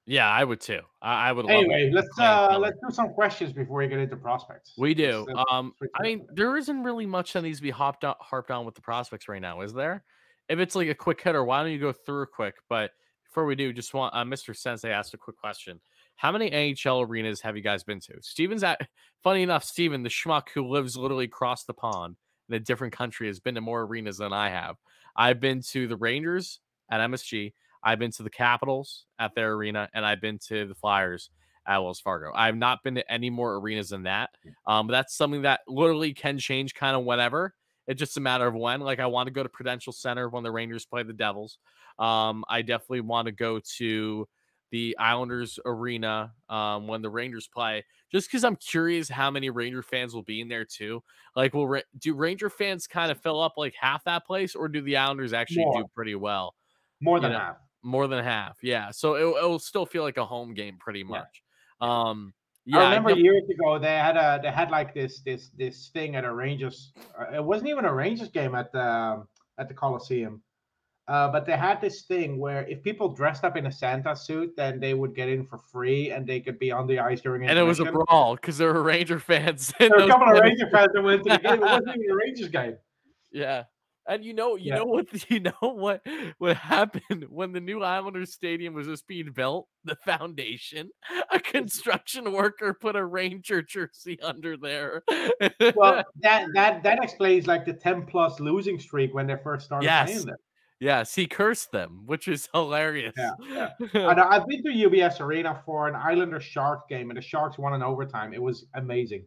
yeah, 0.07 0.31
I 0.31 0.45
would 0.45 0.61
too. 0.61 0.81
I, 1.03 1.29
I 1.29 1.33
would. 1.33 1.47
Love 1.47 1.57
Anyway, 1.57 1.91
let's 1.93 2.19
uh 2.19 2.57
let's 2.61 2.79
do 2.81 2.95
some 2.95 3.13
questions 3.13 3.53
before 3.53 3.79
we 3.79 3.89
get 3.89 3.99
into 3.99 4.17
prospects. 4.17 4.73
We 4.79 4.95
do. 4.95 5.27
Uh, 5.35 5.45
Um, 5.51 5.73
I 5.99 6.03
mean, 6.03 6.27
there 6.33 6.57
isn't 6.57 6.83
really 6.85 7.07
much 7.07 7.33
that 7.33 7.43
needs 7.43 7.59
to 7.59 7.63
be 7.63 7.71
hopped 7.71 8.05
on, 8.05 8.15
harped 8.21 8.53
on 8.53 8.65
with 8.65 8.77
the 8.77 8.81
prospects 8.81 9.29
right 9.29 9.43
now, 9.43 9.63
is 9.63 9.73
there? 9.73 10.05
If 10.49 10.61
it's 10.61 10.77
like 10.77 10.89
a 10.89 10.95
quick 10.95 11.21
hitter, 11.21 11.45
why 11.45 11.63
don't 11.63 11.73
you 11.73 11.81
go 11.81 11.93
through 11.93 12.27
quick? 12.27 12.55
But 12.69 12.93
before 13.25 13.47
we 13.47 13.57
do, 13.57 13.73
just 13.73 13.95
want 13.95 14.15
uh, 14.15 14.23
Mr. 14.23 14.57
Sensei 14.57 14.91
asked 14.91 15.13
a 15.13 15.19
quick 15.19 15.37
question. 15.37 15.81
How 16.15 16.31
many 16.31 16.51
NHL 16.51 17.07
arenas 17.07 17.41
have 17.41 17.57
you 17.57 17.63
guys 17.63 17.83
been 17.83 18.01
to? 18.01 18.15
Steven's 18.21 18.63
at. 18.63 18.81
Funny 19.25 19.43
enough, 19.43 19.65
Steven, 19.65 20.05
the 20.05 20.09
schmuck 20.09 20.51
who 20.55 20.69
lives 20.69 20.97
literally 20.97 21.25
across 21.25 21.65
the 21.65 21.75
pond 21.75 22.15
in 22.49 22.55
a 22.55 22.61
different 22.61 22.93
country, 22.93 23.27
has 23.27 23.41
been 23.41 23.57
to 23.57 23.61
more 23.61 23.83
arenas 23.83 24.19
than 24.19 24.33
I 24.33 24.51
have. 24.51 24.77
I've 25.17 25.41
been 25.41 25.63
to 25.71 25.89
the 25.89 25.97
Rangers 25.97 26.61
at 26.89 27.01
MSG. 27.01 27.53
I've 27.87 28.01
been 28.01 28.11
to 28.13 28.23
the 28.25 28.31
Capitals 28.31 29.07
at 29.19 29.35
their 29.35 29.53
arena, 29.53 29.89
and 29.95 30.05
I've 30.05 30.21
been 30.21 30.39
to 30.49 30.67
the 30.67 30.75
Flyers 30.75 31.31
at 31.67 31.79
Wells 31.79 32.01
Fargo. 32.01 32.33
I 32.35 32.47
have 32.47 32.57
not 32.57 32.83
been 32.83 32.97
to 32.97 33.11
any 33.11 33.31
more 33.31 33.55
arenas 33.55 33.91
than 33.91 34.03
that. 34.03 34.31
Um, 34.67 34.89
but 34.89 34.93
that's 34.93 35.17
something 35.17 35.43
that 35.43 35.61
literally 35.69 36.13
can 36.13 36.39
change 36.39 36.75
kind 36.75 36.97
of 36.97 37.05
whenever. 37.05 37.55
It's 37.87 37.99
just 37.99 38.17
a 38.17 38.21
matter 38.21 38.47
of 38.47 38.55
when. 38.55 38.81
Like 38.81 38.99
I 38.99 39.07
want 39.07 39.29
to 39.29 39.33
go 39.33 39.43
to 39.43 39.49
Prudential 39.49 39.93
Center 39.93 40.29
when 40.29 40.43
the 40.43 40.51
Rangers 40.51 40.85
play 40.85 41.05
the 41.05 41.13
Devils. 41.13 41.59
Um, 41.99 42.45
I 42.49 42.63
definitely 42.63 43.03
want 43.03 43.27
to 43.27 43.33
go 43.33 43.61
to 43.79 44.29
the 44.73 44.97
Islanders 44.99 45.61
arena 45.65 46.33
um, 46.49 46.89
when 46.89 47.01
the 47.01 47.09
Rangers 47.09 47.47
play, 47.47 47.85
just 48.11 48.29
because 48.29 48.43
I'm 48.43 48.57
curious 48.57 49.09
how 49.09 49.31
many 49.31 49.49
Ranger 49.49 49.83
fans 49.83 50.13
will 50.13 50.25
be 50.25 50.41
in 50.41 50.49
there 50.49 50.65
too. 50.65 51.05
Like, 51.37 51.55
will 51.55 51.69
Ra- 51.69 51.81
do 51.99 52.15
Ranger 52.15 52.51
fans 52.51 52.89
kind 52.89 53.13
of 53.13 53.21
fill 53.21 53.41
up 53.41 53.53
like 53.57 53.75
half 53.81 54.03
that 54.05 54.27
place, 54.27 54.57
or 54.57 54.69
do 54.69 54.83
the 54.83 54.97
Islanders 54.97 55.33
actually 55.33 55.65
More. 55.67 55.83
do 55.83 55.89
pretty 55.95 56.17
well? 56.17 56.57
more 57.01 57.19
you 57.19 57.23
than 57.23 57.33
know, 57.33 57.39
half. 57.39 57.57
More 57.87 58.09
than 58.09 58.25
half, 58.25 58.59
yeah. 58.65 58.91
So 58.91 59.15
it, 59.15 59.23
it 59.23 59.49
will 59.49 59.61
still 59.61 59.87
feel 59.87 60.03
like 60.03 60.17
a 60.17 60.25
home 60.25 60.55
game 60.55 60.77
pretty 60.77 61.05
much. 61.05 61.43
Um, 61.81 62.35
yeah, 62.65 62.79
I 62.79 62.83
I 62.83 62.85
remember 62.87 63.11
def- 63.11 63.19
years 63.19 63.49
ago 63.49 63.79
they 63.79 63.95
had 63.95 64.17
a 64.17 64.41
they 64.43 64.51
had 64.51 64.73
like 64.73 64.93
this 64.93 65.21
this 65.21 65.51
this 65.57 65.91
thing 65.95 66.17
at 66.17 66.25
a 66.25 66.35
Rangers. 66.35 66.93
uh, 67.17 67.37
It 67.37 67.45
wasn't 67.45 67.71
even 67.71 67.85
a 67.85 67.95
Rangers 67.95 68.29
game 68.29 68.57
at 68.57 68.73
the 68.73 68.83
um, 68.85 69.29
at 69.57 69.69
the 69.69 69.75
Coliseum, 69.75 70.43
uh, 71.07 71.29
but 71.31 71.47
they 71.47 71.57
had 71.57 71.81
this 71.81 72.03
thing 72.03 72.39
where 72.41 72.67
if 72.67 72.83
people 72.83 73.09
dressed 73.09 73.45
up 73.45 73.57
in 73.57 73.67
a 73.67 73.73
Santa 73.73 74.17
suit, 74.17 74.57
then 74.57 74.81
they 74.81 74.93
would 74.93 75.15
get 75.15 75.29
in 75.29 75.47
for 75.47 75.59
free 75.59 76.11
and 76.11 76.27
they 76.27 76.41
could 76.41 76.59
be 76.59 76.73
on 76.73 76.89
the 76.89 76.99
ice 76.99 77.21
during. 77.21 77.45
It. 77.45 77.51
And 77.51 77.59
it 77.59 77.63
was 77.63 77.79
a 77.79 77.85
brawl 77.85 78.35
because 78.35 78.59
there 78.59 78.75
were 78.75 78.83
Ranger 78.83 79.21
fans. 79.21 79.73
There 79.79 79.91
were 79.91 80.03
a 80.07 80.09
couple 80.09 80.35
of 80.35 80.41
Ranger 80.41 80.69
fans 80.73 80.89
that 80.93 81.03
went 81.03 81.23
to 81.23 81.31
the 81.31 81.39
game. 81.39 81.53
It 81.55 81.61
wasn't 81.61 81.97
even 81.97 82.11
a 82.11 82.17
Rangers 82.17 82.49
game. 82.49 82.77
Yeah. 83.31 83.65
And 84.09 84.25
you 84.25 84.35
know, 84.35 84.55
you 84.57 84.67
Yeah. 84.71 84.77
know 84.77 84.85
what 84.85 85.07
you 85.31 85.41
know 85.41 85.53
what 85.61 86.03
what 86.39 86.57
happened 86.57 87.27
when 87.29 87.53
the 87.53 87.61
new 87.61 87.83
Islanders 87.83 88.33
stadium 88.33 88.75
was 88.75 88.87
just 88.87 89.07
being 89.07 89.33
built, 89.33 89.69
the 89.85 89.97
foundation, 90.05 90.91
a 91.31 91.41
construction 91.41 92.33
worker 92.33 92.75
put 92.75 92.97
a 92.97 93.05
Ranger 93.05 93.63
jersey 93.63 94.21
under 94.23 94.57
there. 94.57 95.03
Well, 95.75 96.05
that 96.23 96.47
that 96.55 96.83
that 96.83 97.03
explains 97.03 97.47
like 97.47 97.65
the 97.65 97.73
ten 97.73 98.07
plus 98.07 98.39
losing 98.41 98.79
streak 98.79 99.13
when 99.15 99.27
they 99.27 99.37
first 99.43 99.67
started 99.67 99.87
Yes. 99.87 100.11
playing 100.13 100.27
there. 100.27 100.39
yes, 100.79 101.15
he 101.15 101.27
cursed 101.27 101.73
them, 101.73 102.03
which 102.07 102.29
is 102.29 102.49
hilarious. 102.53 103.15
Yeah, 103.17 103.71
And 103.95 104.21
I- 104.21 104.37
I've 104.37 104.47
been 104.47 104.63
to 104.65 104.69
UBS 104.71 105.21
Arena 105.21 105.61
for 105.65 105.89
an 105.89 105.95
Islander 105.97 106.39
Sharks 106.41 106.85
game, 106.89 107.11
and 107.11 107.17
the 107.17 107.23
Sharks 107.23 107.59
won 107.59 107.75
in 107.75 107.83
overtime. 107.83 108.33
It 108.35 108.43
was 108.43 108.67
amazing. 108.75 109.27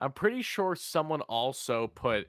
I'm 0.00 0.12
pretty 0.12 0.42
sure 0.42 0.74
someone 0.76 1.22
also 1.22 1.88
put 1.88 2.26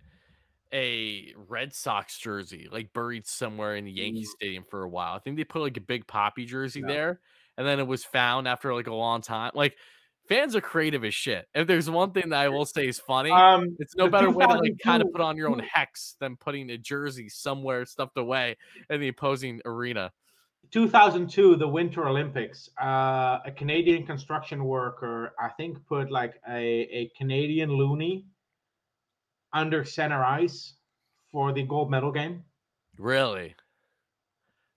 a 0.73 1.33
Red 1.47 1.73
Sox 1.73 2.17
jersey 2.17 2.67
like 2.71 2.91
buried 2.93 3.25
somewhere 3.25 3.75
in 3.75 3.85
the 3.85 3.91
Yankee 3.91 4.21
Mm. 4.23 4.25
Stadium 4.35 4.63
for 4.69 4.83
a 4.83 4.89
while. 4.89 5.13
I 5.15 5.19
think 5.19 5.37
they 5.37 5.43
put 5.43 5.61
like 5.61 5.77
a 5.77 5.81
Big 5.81 6.05
Papi 6.07 6.45
jersey 6.45 6.81
Yeah. 6.81 6.87
there, 6.87 7.19
and 7.57 7.65
then 7.67 7.79
it 7.79 7.87
was 7.87 8.03
found 8.03 8.47
after 8.47 8.73
like 8.73 8.87
a 8.87 8.93
long 8.95 9.21
time. 9.21 9.51
Like 9.55 9.77
fans 10.27 10.55
are 10.57 10.61
creative 10.61 11.05
as 11.05 11.13
shit. 11.15 11.47
If 11.55 11.67
there's 11.67 11.89
one 11.89 12.11
thing 12.11 12.29
that 12.29 12.39
I 12.39 12.49
will 12.49 12.65
say 12.65 12.87
is 12.87 12.99
funny, 12.99 13.31
Um, 13.31 13.77
it's 13.79 13.95
no 13.95 14.09
better 14.09 14.29
way 14.29 14.45
to 14.45 14.53
like 14.55 14.73
kind 14.83 15.01
of 15.01 15.09
put 15.13 15.21
on 15.21 15.37
your 15.37 15.49
own 15.49 15.59
hex 15.73 16.15
than 16.19 16.35
putting 16.35 16.69
a 16.69 16.77
jersey 16.77 17.29
somewhere 17.29 17.85
stuffed 17.85 18.17
away 18.17 18.57
in 18.89 18.99
the 18.99 19.07
opposing 19.07 19.61
arena. 19.63 20.11
2002, 20.71 21.55
the 21.55 21.67
Winter 21.67 22.05
Olympics. 22.09 22.69
Uh, 22.81 23.39
a 23.45 23.51
Canadian 23.55 24.05
construction 24.05 24.65
worker, 24.65 25.33
I 25.39 25.47
think, 25.49 25.77
put 25.87 26.11
like 26.11 26.33
a, 26.49 26.61
a 26.91 27.11
Canadian 27.17 27.69
loonie 27.69 28.25
under 29.53 29.83
center 29.83 30.23
ice 30.23 30.73
for 31.31 31.53
the 31.53 31.63
gold 31.63 31.91
medal 31.91 32.11
game. 32.11 32.43
Really? 32.97 33.55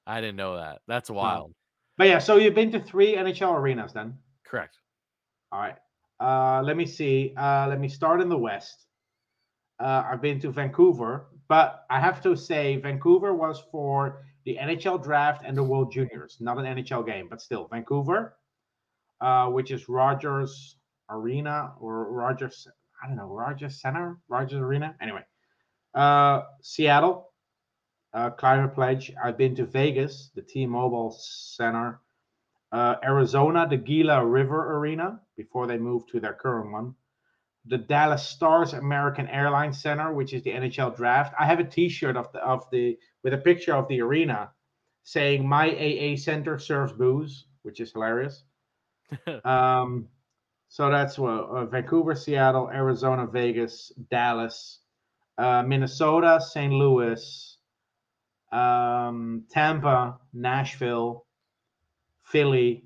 I 0.06 0.20
didn't 0.20 0.36
know 0.36 0.56
that. 0.56 0.80
That's 0.86 1.10
wild. 1.10 1.54
But 1.96 2.08
yeah, 2.08 2.18
so 2.18 2.36
you've 2.36 2.54
been 2.54 2.72
to 2.72 2.80
three 2.80 3.14
NHL 3.14 3.54
arenas 3.54 3.92
then. 3.92 4.16
Correct. 4.44 4.78
All 5.52 5.60
right. 5.60 5.76
Uh, 6.18 6.62
let 6.62 6.76
me 6.76 6.86
see. 6.86 7.32
Uh, 7.36 7.66
let 7.68 7.80
me 7.80 7.88
start 7.88 8.20
in 8.20 8.28
the 8.28 8.36
West. 8.36 8.86
Uh, 9.78 10.04
I've 10.10 10.20
been 10.20 10.40
to 10.40 10.50
Vancouver, 10.50 11.26
but 11.48 11.86
I 11.88 12.00
have 12.00 12.22
to 12.22 12.36
say 12.36 12.76
Vancouver 12.76 13.34
was 13.34 13.62
for 13.72 14.24
the 14.44 14.58
NHL 14.60 15.02
draft 15.02 15.42
and 15.46 15.56
the 15.56 15.62
World 15.62 15.92
Juniors, 15.92 16.36
not 16.40 16.58
an 16.58 16.64
NHL 16.64 17.06
game, 17.06 17.28
but 17.28 17.40
still 17.40 17.68
Vancouver, 17.68 18.36
uh, 19.20 19.46
which 19.46 19.70
is 19.70 19.88
Rogers 19.88 20.76
Arena 21.08 21.72
or 21.80 22.12
Rogers, 22.12 22.68
I 23.02 23.06
don't 23.06 23.16
know, 23.16 23.26
Rogers 23.26 23.80
Center, 23.80 24.18
Rogers 24.28 24.60
Arena. 24.60 24.94
Anyway, 25.00 25.24
uh, 25.94 26.42
Seattle, 26.62 27.32
uh, 28.12 28.30
Climate 28.30 28.74
Pledge. 28.74 29.12
I've 29.22 29.38
been 29.38 29.54
to 29.56 29.64
Vegas, 29.66 30.30
the 30.34 30.42
T-Mobile 30.42 31.16
Center 31.18 32.00
uh, 32.72 32.96
Arizona, 33.02 33.66
the 33.68 33.76
Gila 33.76 34.24
River 34.24 34.76
Arena 34.76 35.20
before 35.36 35.66
they 35.66 35.78
moved 35.78 36.08
to 36.10 36.20
their 36.20 36.34
current 36.34 36.72
one. 36.72 36.94
The 37.66 37.78
Dallas 37.78 38.26
Stars 38.26 38.72
American 38.72 39.28
Airlines 39.28 39.82
Center, 39.82 40.12
which 40.14 40.32
is 40.32 40.42
the 40.42 40.50
NHL 40.50 40.96
draft. 40.96 41.34
I 41.38 41.46
have 41.46 41.60
a 41.60 41.64
T-shirt 41.64 42.16
of 42.16 42.32
the 42.32 42.38
of 42.38 42.64
the 42.70 42.96
with 43.22 43.34
a 43.34 43.38
picture 43.38 43.74
of 43.74 43.86
the 43.88 44.00
arena 44.00 44.50
saying 45.02 45.46
"My 45.46 45.68
AA 45.70 46.16
Center 46.16 46.58
serves 46.58 46.92
booze," 46.92 47.46
which 47.62 47.80
is 47.80 47.92
hilarious. 47.92 48.44
um, 49.44 50.08
so 50.70 50.88
that's 50.88 51.18
uh, 51.18 51.64
Vancouver, 51.64 52.14
Seattle, 52.14 52.70
Arizona, 52.70 53.26
Vegas, 53.26 53.92
Dallas, 54.08 54.78
uh, 55.36 55.64
Minnesota, 55.64 56.40
St. 56.40 56.72
Louis, 56.72 57.58
um, 58.52 59.42
Tampa, 59.50 60.20
Nashville, 60.32 61.26
Philly, 62.22 62.84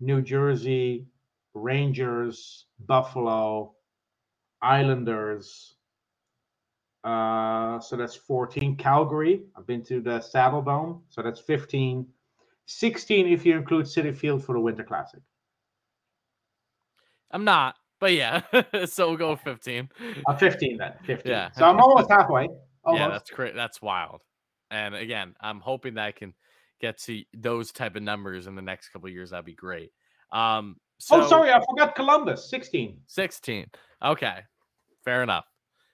New 0.00 0.20
Jersey, 0.20 1.06
Rangers, 1.54 2.66
Buffalo, 2.80 3.72
Islanders. 4.60 5.76
Uh, 7.04 7.78
so 7.78 7.96
that's 7.96 8.16
14. 8.16 8.76
Calgary, 8.76 9.44
I've 9.56 9.66
been 9.68 9.84
to 9.84 10.00
the 10.00 10.18
Saddledome, 10.18 11.02
so 11.08 11.22
that's 11.22 11.38
15. 11.38 12.04
16 12.66 13.28
if 13.28 13.46
you 13.46 13.56
include 13.56 13.86
Citi 13.86 14.16
Field 14.16 14.44
for 14.44 14.54
the 14.54 14.60
Winter 14.60 14.82
Classic. 14.82 15.20
I'm 17.32 17.44
not, 17.44 17.76
but 18.00 18.12
yeah. 18.12 18.42
so 18.86 19.08
we'll 19.08 19.16
go 19.16 19.30
with 19.30 19.40
15. 19.40 19.88
Uh, 20.26 20.36
15 20.36 20.76
then. 20.76 20.92
15. 21.04 21.30
Yeah. 21.30 21.50
So 21.52 21.64
I'm 21.64 21.80
almost 21.80 22.10
halfway. 22.10 22.48
Almost. 22.84 23.00
Yeah, 23.00 23.08
that's 23.08 23.30
great. 23.30 23.54
That's 23.54 23.80
wild. 23.80 24.20
And 24.70 24.94
again, 24.94 25.34
I'm 25.40 25.60
hoping 25.60 25.94
that 25.94 26.06
I 26.06 26.12
can 26.12 26.34
get 26.80 26.98
to 27.02 27.22
those 27.34 27.72
type 27.72 27.96
of 27.96 28.02
numbers 28.02 28.46
in 28.46 28.54
the 28.54 28.62
next 28.62 28.88
couple 28.88 29.08
of 29.08 29.14
years. 29.14 29.30
That'd 29.30 29.46
be 29.46 29.54
great. 29.54 29.92
Um, 30.32 30.76
so 30.98 31.22
oh, 31.22 31.28
sorry, 31.28 31.50
I 31.50 31.60
forgot 31.70 31.94
Columbus. 31.94 32.48
16. 32.48 32.98
16. 33.06 33.66
Okay, 34.04 34.38
fair 35.04 35.22
enough. 35.22 35.44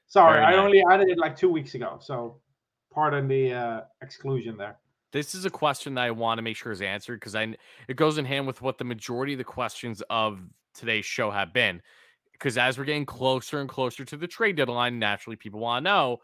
Sorry, 0.06 0.40
Very 0.40 0.54
I 0.54 0.58
only 0.58 0.82
added 0.90 1.08
it 1.08 1.18
like 1.18 1.36
two 1.36 1.50
weeks 1.50 1.74
ago. 1.74 1.98
So 2.00 2.40
pardon 2.92 3.28
the 3.28 3.52
uh, 3.52 3.80
exclusion 4.00 4.56
there. 4.56 4.78
This 5.12 5.34
is 5.34 5.44
a 5.44 5.50
question 5.50 5.94
that 5.94 6.04
I 6.04 6.10
want 6.10 6.38
to 6.38 6.42
make 6.42 6.56
sure 6.56 6.72
is 6.72 6.82
answered 6.82 7.20
because 7.20 7.34
I 7.34 7.54
it 7.88 7.96
goes 7.96 8.18
in 8.18 8.24
hand 8.24 8.46
with 8.46 8.60
what 8.60 8.78
the 8.78 8.84
majority 8.84 9.32
of 9.32 9.38
the 9.38 9.44
questions 9.44 10.02
of 10.10 10.40
today's 10.78 11.04
show 11.04 11.30
have 11.30 11.52
been. 11.52 11.82
Because 12.32 12.56
as 12.56 12.78
we're 12.78 12.84
getting 12.84 13.06
closer 13.06 13.60
and 13.60 13.68
closer 13.68 14.04
to 14.04 14.16
the 14.16 14.28
trade 14.28 14.56
deadline, 14.56 14.98
naturally 14.98 15.36
people 15.36 15.60
want 15.60 15.84
to 15.84 15.90
know, 15.90 16.18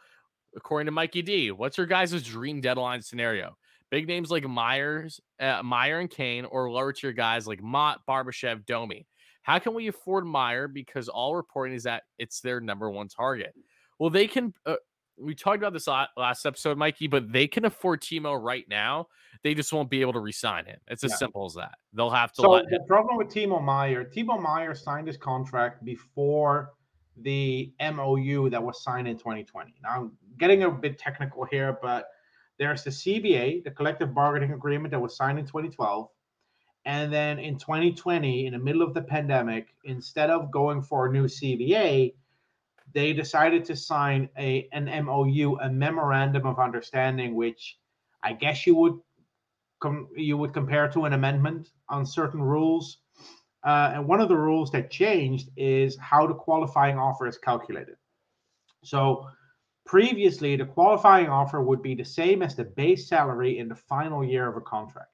according 0.57 0.87
to 0.87 0.93
Mikey 0.93 1.23
D, 1.23 1.51
what's 1.51 1.77
your 1.77 1.87
guys' 1.87 2.23
dream 2.23 2.61
deadline 2.61 3.03
scenario? 3.03 3.57
Big 3.91 4.07
names 4.07 4.31
like 4.31 4.49
Myers, 4.49 5.21
uh, 5.41 5.63
Meier 5.63 6.01
and 6.01 6.11
Kane, 6.11 6.45
or 6.45 6.71
lower 6.71 6.93
tier 6.93 7.13
guys 7.13 7.47
like 7.47 7.63
Motte, 7.63 8.01
Barbashev, 8.09 8.65
Domi. 8.65 9.07
How 9.43 9.59
can 9.59 9.75
we 9.75 9.89
afford 9.89 10.25
Meier? 10.25 10.69
Because 10.69 11.09
all 11.09 11.37
reporting 11.37 11.75
is 11.75 11.83
that 11.83 12.05
it's 12.19 12.41
their 12.41 12.61
number 12.61 12.91
one 12.91 13.09
target. 13.09 13.55
Well, 13.99 14.11
they 14.11 14.27
can. 14.27 14.55
Uh, 14.65 14.77
we 15.17 15.35
talked 15.35 15.59
about 15.59 15.73
this 15.73 15.87
last 15.89 16.45
episode, 16.45 16.77
Mikey, 16.77 17.07
but 17.07 17.31
they 17.33 17.47
can 17.47 17.65
afford 17.65 18.01
Timo 18.01 18.41
right 18.41 18.65
now. 18.69 19.09
They 19.43 19.55
just 19.55 19.73
won't 19.73 19.91
be 19.91 20.01
able 20.01 20.13
to 20.15 20.21
re-sign 20.21 20.67
him. 20.67 20.79
It's 20.89 21.05
as 21.05 21.13
Yeah. 21.13 21.17
simple 21.17 21.45
as 21.45 21.55
that. 21.55 21.77
They'll 21.93 22.11
have 22.11 22.33
to 22.33 22.43
So 22.43 22.51
let 22.51 22.69
the 22.69 22.77
him. 22.77 22.87
problem 22.87 23.17
with 23.17 23.29
Timo 23.29 23.63
Meier, 23.63 24.05
Timo 24.05 24.41
Meier 24.41 24.75
signed 24.75 25.07
his 25.07 25.17
contract 25.17 25.85
before 25.85 26.73
the 27.19 27.73
MOU 27.79 28.51
that 28.51 28.63
was 28.63 28.83
signed 28.83 29.07
in 29.07 29.17
2020. 29.17 29.75
Now 29.83 29.91
I'm 29.91 30.19
getting 30.39 30.65
a 30.65 30.71
bit 30.71 30.99
technical 30.99 31.45
here, 31.45 31.79
but 31.81 32.09
there's 32.59 32.83
the 32.83 32.91
CBA, 32.91 33.61
the 33.63 33.71
collective 33.71 34.13
bargaining 34.15 34.53
agreement 34.53 34.91
that 34.93 35.01
was 35.01 35.17
signed 35.17 35.39
in 35.39 35.47
2012. 35.47 36.11
And 36.87 37.13
then 37.13 37.39
in 37.39 37.57
2020, 37.57 38.47
in 38.47 38.53
the 38.53 38.59
middle 38.59 38.83
of 38.83 38.95
the 38.95 39.03
pandemic, 39.03 39.75
instead 39.85 40.29
of 40.31 40.51
going 40.51 40.83
for 40.83 41.07
a 41.07 41.13
new 41.13 41.27
CBA, 41.29 42.15
they 42.95 43.13
decided 43.13 43.65
to 43.67 43.77
sign 43.77 44.29
a 44.39 44.69
an 44.73 44.85
MOU, 45.05 45.57
a 45.61 45.69
memorandum 45.69 46.47
of 46.47 46.59
understanding, 46.59 47.35
which 47.35 47.79
I 48.23 48.33
guess 48.33 48.67
you 48.67 48.75
would 48.77 48.99
com- 49.81 50.09
you 50.17 50.39
would 50.39 50.55
compare 50.55 50.89
to 50.91 51.05
an 51.05 51.13
amendment 51.13 51.71
on 51.89 52.07
certain 52.07 52.43
rules. 52.43 52.99
Uh, 53.65 53.93
and 53.95 54.07
one 54.07 54.21
of 54.21 54.29
the 54.29 54.37
rules 54.37 54.71
that 54.71 54.91
changed 54.91 55.49
is 55.57 55.97
how 55.99 56.27
the 56.27 56.35
qualifying 56.35 56.99
offer 56.99 57.27
is 57.27 57.39
calculated. 57.39 57.97
So 58.85 59.27
previously, 59.87 60.57
the 60.57 60.67
qualifying 60.67 61.29
offer 61.29 61.63
would 61.63 61.83
be 61.83 61.95
the 61.95 62.05
same 62.05 62.43
as 62.43 62.55
the 62.55 62.65
base 62.65 63.09
salary 63.09 63.59
in 63.59 63.69
the 63.69 63.75
final 63.75 64.23
year 64.23 64.49
of 64.49 64.57
a 64.57 64.61
contract. 64.61 65.11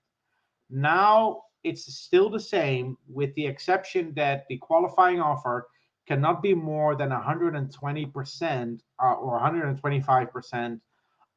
Now 0.68 1.42
it's 1.62 1.94
still 1.94 2.28
the 2.30 2.40
same, 2.40 2.96
with 3.08 3.34
the 3.34 3.46
exception 3.46 4.12
that 4.14 4.46
the 4.48 4.58
qualifying 4.58 5.20
offer 5.20 5.68
cannot 6.10 6.42
be 6.42 6.54
more 6.54 6.96
than 6.96 7.10
120% 7.10 8.80
uh, 8.98 9.12
or 9.12 9.40
125% 9.40 10.80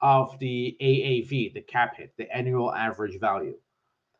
of 0.01 0.39
the 0.39 0.75
AAV, 0.81 1.53
the 1.53 1.61
cap 1.61 1.95
hit, 1.95 2.11
the 2.17 2.35
annual 2.35 2.73
average 2.73 3.19
value. 3.19 3.55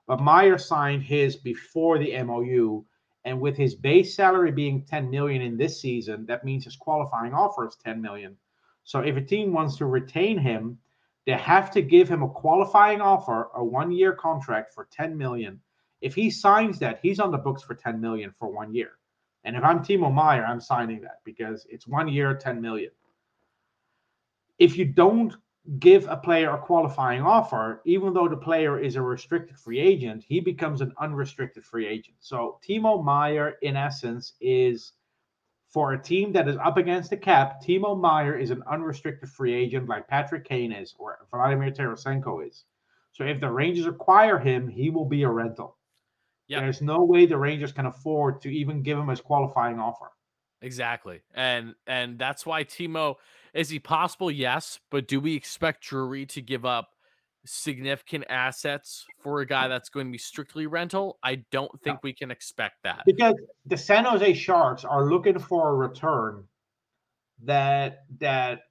But 0.05 0.21
Meier 0.21 0.59
signed 0.59 1.01
his 1.01 1.37
before 1.37 1.97
the 1.97 2.21
MOU, 2.21 2.85
and 3.25 3.41
with 3.41 3.57
his 3.57 3.73
base 3.73 4.15
salary 4.15 4.51
being 4.51 4.85
10 4.85 5.09
million 5.09 5.41
in 5.41 5.57
this 5.57 5.81
season, 5.81 6.27
that 6.27 6.45
means 6.45 6.65
his 6.65 6.75
qualifying 6.75 7.33
offer 7.33 7.67
is 7.67 7.75
10 7.83 7.99
million. 7.99 8.37
So 8.83 8.99
if 8.99 9.15
a 9.15 9.21
team 9.21 9.53
wants 9.53 9.77
to 9.77 9.87
retain 9.87 10.37
him, 10.37 10.77
they 11.25 11.31
have 11.31 11.71
to 11.71 11.81
give 11.81 12.07
him 12.07 12.21
a 12.21 12.29
qualifying 12.29 13.01
offer, 13.01 13.49
a 13.55 13.65
one-year 13.65 14.13
contract 14.13 14.75
for 14.75 14.87
10 14.91 15.17
million. 15.17 15.61
If 15.99 16.13
he 16.13 16.29
signs 16.29 16.77
that, 16.77 16.99
he's 17.01 17.19
on 17.19 17.31
the 17.31 17.39
books 17.39 17.63
for 17.63 17.73
10 17.73 17.99
million 17.99 18.35
for 18.37 18.53
one 18.53 18.75
year. 18.75 18.91
And 19.43 19.55
if 19.55 19.63
I'm 19.63 19.79
Timo 19.79 20.13
Meier, 20.13 20.45
I'm 20.45 20.61
signing 20.61 21.01
that 21.01 21.19
because 21.23 21.65
it's 21.69 21.87
one 21.87 22.07
year, 22.07 22.33
10 22.33 22.61
million. 22.61 22.91
If 24.59 24.77
you 24.77 24.85
don't 24.85 25.33
give 25.79 26.07
a 26.07 26.17
player 26.17 26.51
a 26.51 26.57
qualifying 26.57 27.21
offer, 27.21 27.81
even 27.85 28.13
though 28.13 28.27
the 28.27 28.37
player 28.37 28.79
is 28.79 28.95
a 28.95 29.01
restricted 29.01 29.57
free 29.57 29.79
agent, 29.79 30.23
he 30.27 30.39
becomes 30.39 30.81
an 30.81 30.93
unrestricted 30.99 31.65
free 31.65 31.87
agent. 31.87 32.17
So 32.19 32.59
Timo 32.67 33.03
Meier, 33.03 33.55
in 33.61 33.75
essence, 33.75 34.33
is 34.41 34.93
for 35.67 35.93
a 35.93 36.01
team 36.01 36.31
that 36.33 36.47
is 36.47 36.57
up 36.57 36.77
against 36.77 37.09
the 37.09 37.17
cap. 37.17 37.61
Timo 37.61 37.99
Meier 37.99 38.37
is 38.37 38.51
an 38.51 38.61
unrestricted 38.67 39.29
free 39.29 39.53
agent, 39.53 39.89
like 39.89 40.07
Patrick 40.07 40.45
Kane 40.45 40.71
is, 40.71 40.93
or 40.99 41.17
Vladimir 41.31 41.71
Tarasenko 41.71 42.47
is. 42.47 42.65
So 43.11 43.23
if 43.23 43.39
the 43.39 43.49
Rangers 43.49 43.87
acquire 43.87 44.37
him, 44.37 44.67
he 44.67 44.89
will 44.89 45.05
be 45.05 45.23
a 45.23 45.29
rental. 45.29 45.77
Yep. 46.47 46.61
There's 46.61 46.81
no 46.81 47.03
way 47.03 47.25
the 47.25 47.37
Rangers 47.37 47.71
can 47.71 47.85
afford 47.85 48.41
to 48.41 48.49
even 48.49 48.83
give 48.83 48.97
him 48.97 49.07
his 49.07 49.21
qualifying 49.21 49.79
offer. 49.79 50.11
Exactly. 50.61 51.21
And 51.33 51.75
and 51.87 52.17
that's 52.17 52.45
why 52.45 52.63
Timo 52.63 53.15
is 53.53 53.69
he 53.69 53.79
possible? 53.79 54.31
Yes, 54.31 54.79
but 54.89 55.07
do 55.07 55.19
we 55.19 55.35
expect 55.35 55.83
Drury 55.83 56.25
to 56.27 56.41
give 56.41 56.65
up 56.65 56.89
significant 57.45 58.23
assets 58.29 59.05
for 59.21 59.41
a 59.41 59.45
guy 59.45 59.67
that's 59.67 59.89
going 59.89 60.07
to 60.07 60.11
be 60.11 60.17
strictly 60.17 60.65
rental? 60.65 61.19
I 61.21 61.43
don't 61.51 61.71
think 61.81 61.99
we 62.01 62.13
can 62.13 62.31
expect 62.31 62.75
that. 62.83 63.03
because 63.05 63.35
the 63.65 63.77
San 63.77 64.05
Jose 64.05 64.33
Sharks 64.33 64.85
are 64.85 65.05
looking 65.05 65.37
for 65.37 65.69
a 65.69 65.73
return 65.75 66.45
that 67.43 68.05
that 68.19 68.61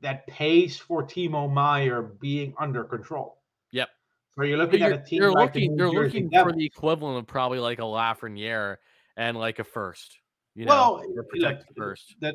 that 0.00 0.26
pays 0.26 0.78
for 0.78 1.02
Timo 1.02 1.52
Meier 1.52 2.02
being 2.02 2.54
under 2.58 2.84
control. 2.84 3.39
So 4.36 4.44
you're 4.44 4.58
looking 4.58 4.80
you're, 4.80 4.92
at 4.92 5.00
a 5.00 5.04
team 5.04 5.22
you're 5.22 5.32
like 5.32 5.54
looking 5.54 5.76
you're 5.76 6.04
looking 6.04 6.30
for 6.30 6.52
the 6.52 6.64
equivalent 6.64 7.18
of 7.18 7.26
probably 7.26 7.58
like 7.58 7.78
a 7.78 7.82
Lafreniere 7.82 8.76
and 9.16 9.36
like 9.36 9.58
a 9.58 9.64
first. 9.64 10.18
You 10.54 10.66
know, 10.66 10.72
Well, 10.72 11.04
look, 11.14 11.28
protected 11.28 11.76
first. 11.76 12.14
that 12.20 12.34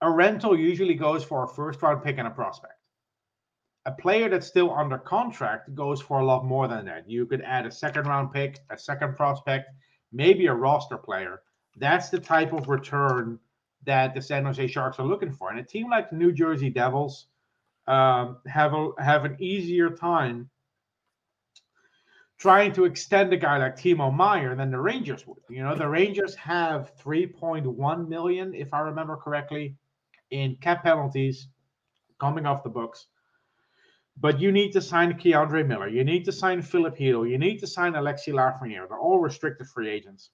a 0.00 0.10
rental 0.10 0.58
usually 0.58 0.94
goes 0.94 1.24
for 1.24 1.44
a 1.44 1.48
first 1.48 1.80
round 1.82 2.02
pick 2.02 2.18
and 2.18 2.28
a 2.28 2.30
prospect. 2.30 2.74
A 3.86 3.92
player 3.92 4.28
that's 4.28 4.46
still 4.46 4.72
under 4.72 4.98
contract 4.98 5.74
goes 5.74 6.00
for 6.00 6.20
a 6.20 6.24
lot 6.24 6.44
more 6.44 6.68
than 6.68 6.84
that. 6.86 7.08
You 7.08 7.26
could 7.26 7.42
add 7.42 7.66
a 7.66 7.70
second 7.70 8.06
round 8.06 8.32
pick, 8.32 8.58
a 8.70 8.78
second 8.78 9.16
prospect, 9.16 9.70
maybe 10.12 10.46
a 10.46 10.54
roster 10.54 10.96
player. 10.96 11.42
That's 11.76 12.10
the 12.10 12.20
type 12.20 12.52
of 12.52 12.68
return 12.68 13.38
that 13.84 14.14
the 14.14 14.22
San 14.22 14.44
Jose 14.44 14.66
Sharks 14.68 14.98
are 14.98 15.06
looking 15.06 15.32
for. 15.32 15.50
And 15.50 15.58
a 15.58 15.64
team 15.64 15.90
like 15.90 16.10
the 16.10 16.16
New 16.16 16.32
Jersey 16.32 16.70
Devils 16.70 17.26
um, 17.88 18.38
have 18.46 18.74
a, 18.74 18.90
have 18.98 19.24
an 19.24 19.36
easier 19.40 19.90
time 19.90 20.48
trying 22.42 22.72
to 22.72 22.86
extend 22.86 23.32
a 23.32 23.36
guy 23.36 23.56
like 23.56 23.76
Timo 23.76 24.12
Meier 24.12 24.56
than 24.56 24.72
the 24.72 24.80
Rangers 24.80 25.24
would. 25.28 25.38
You 25.48 25.62
know, 25.62 25.76
the 25.76 25.86
Rangers 25.86 26.34
have 26.34 26.90
3.1 26.96 28.08
million, 28.08 28.52
if 28.52 28.74
I 28.74 28.80
remember 28.80 29.16
correctly, 29.16 29.76
in 30.32 30.56
cap 30.56 30.82
penalties 30.82 31.46
coming 32.20 32.44
off 32.44 32.64
the 32.64 32.68
books. 32.68 33.06
But 34.18 34.40
you 34.40 34.50
need 34.50 34.72
to 34.72 34.80
sign 34.80 35.12
K'Andre 35.12 35.64
Miller. 35.64 35.86
You 35.86 36.02
need 36.02 36.24
to 36.24 36.32
sign 36.32 36.62
Filip 36.62 36.98
Chytil. 36.98 37.30
You 37.30 37.38
need 37.38 37.58
to 37.58 37.66
sign 37.68 37.92
Alexi 37.92 38.32
Lafreniere. 38.32 38.88
They're 38.88 38.98
all 38.98 39.20
restricted 39.20 39.68
free 39.68 39.88
agents. 39.88 40.30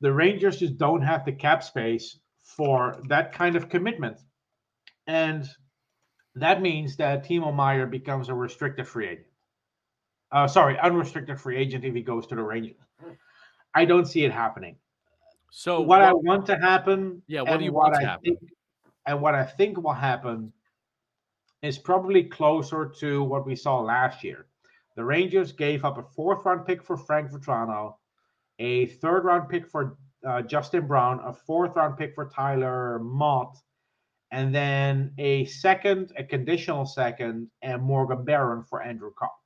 The 0.00 0.12
Rangers 0.12 0.58
just 0.58 0.76
don't 0.76 1.02
have 1.02 1.24
the 1.24 1.30
cap 1.30 1.62
space 1.62 2.18
for 2.42 3.00
that 3.08 3.32
kind 3.32 3.54
of 3.54 3.68
commitment. 3.68 4.18
And 5.06 5.48
that 6.34 6.62
means 6.62 6.96
that 6.96 7.24
Timo 7.24 7.54
Meier 7.54 7.86
becomes 7.86 8.28
a 8.28 8.34
restricted 8.34 8.88
free 8.88 9.06
agent. 9.06 9.28
Uh, 10.34 10.48
sorry, 10.48 10.76
unrestricted 10.80 11.40
free 11.40 11.56
agent 11.56 11.84
if 11.84 11.94
he 11.94 12.02
goes 12.02 12.26
to 12.26 12.34
the 12.34 12.42
Rangers. 12.42 12.74
I 13.72 13.84
don't 13.84 14.04
see 14.04 14.24
it 14.24 14.32
happening. 14.32 14.76
So 15.50 15.80
what 15.80 16.02
I 16.02 16.12
want 16.12 16.44
to 16.46 16.56
happen, 16.56 17.22
Yeah, 17.28 17.42
what 17.42 17.58
do 17.58 17.64
you 17.64 17.72
want 17.72 17.94
to 17.94 18.00
I 18.00 18.04
happen? 18.04 18.36
Think, 18.36 18.50
and 19.06 19.22
what 19.22 19.36
I 19.36 19.44
think 19.44 19.80
will 19.80 19.92
happen 19.92 20.52
is 21.62 21.78
probably 21.78 22.24
closer 22.24 22.92
to 22.98 23.22
what 23.22 23.46
we 23.46 23.54
saw 23.54 23.80
last 23.80 24.24
year. 24.24 24.46
The 24.96 25.04
Rangers 25.04 25.52
gave 25.52 25.84
up 25.84 25.98
a 25.98 26.02
fourth 26.02 26.44
round 26.44 26.66
pick 26.66 26.82
for 26.82 26.96
Frank 26.96 27.30
Vatrano, 27.30 27.94
a 28.58 28.86
third 28.86 29.24
round 29.24 29.48
pick 29.48 29.68
for 29.68 29.96
uh, 30.26 30.42
Justin 30.42 30.88
Braun, 30.88 31.20
a 31.24 31.32
fourth 31.32 31.76
round 31.76 31.96
pick 31.96 32.12
for 32.12 32.28
Tyler 32.28 32.98
Motte, 32.98 33.58
and 34.32 34.52
then 34.52 35.12
a 35.18 35.44
second, 35.44 36.12
a 36.16 36.24
conditional 36.24 36.86
second, 36.86 37.48
and 37.62 37.80
Morgan 37.80 38.24
Barron 38.24 38.64
for 38.64 38.82
Andrew 38.82 39.12
Copp. 39.16 39.36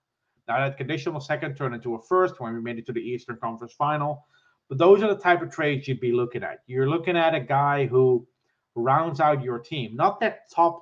Now 0.48 0.58
that 0.58 0.78
conditional 0.78 1.20
second 1.20 1.56
turned 1.56 1.74
into 1.74 1.94
a 1.94 2.02
first 2.02 2.40
when 2.40 2.54
we 2.54 2.60
made 2.60 2.78
it 2.78 2.86
to 2.86 2.92
the 2.92 3.00
Eastern 3.00 3.36
Conference 3.36 3.74
Final. 3.74 4.24
But 4.68 4.78
those 4.78 5.02
are 5.02 5.14
the 5.14 5.20
type 5.20 5.42
of 5.42 5.50
trades 5.50 5.88
you'd 5.88 6.00
be 6.00 6.12
looking 6.12 6.42
at. 6.42 6.60
You're 6.66 6.88
looking 6.88 7.16
at 7.16 7.34
a 7.34 7.40
guy 7.40 7.86
who 7.86 8.26
rounds 8.74 9.20
out 9.20 9.42
your 9.42 9.58
team, 9.58 9.96
not 9.96 10.20
that 10.20 10.50
top, 10.50 10.80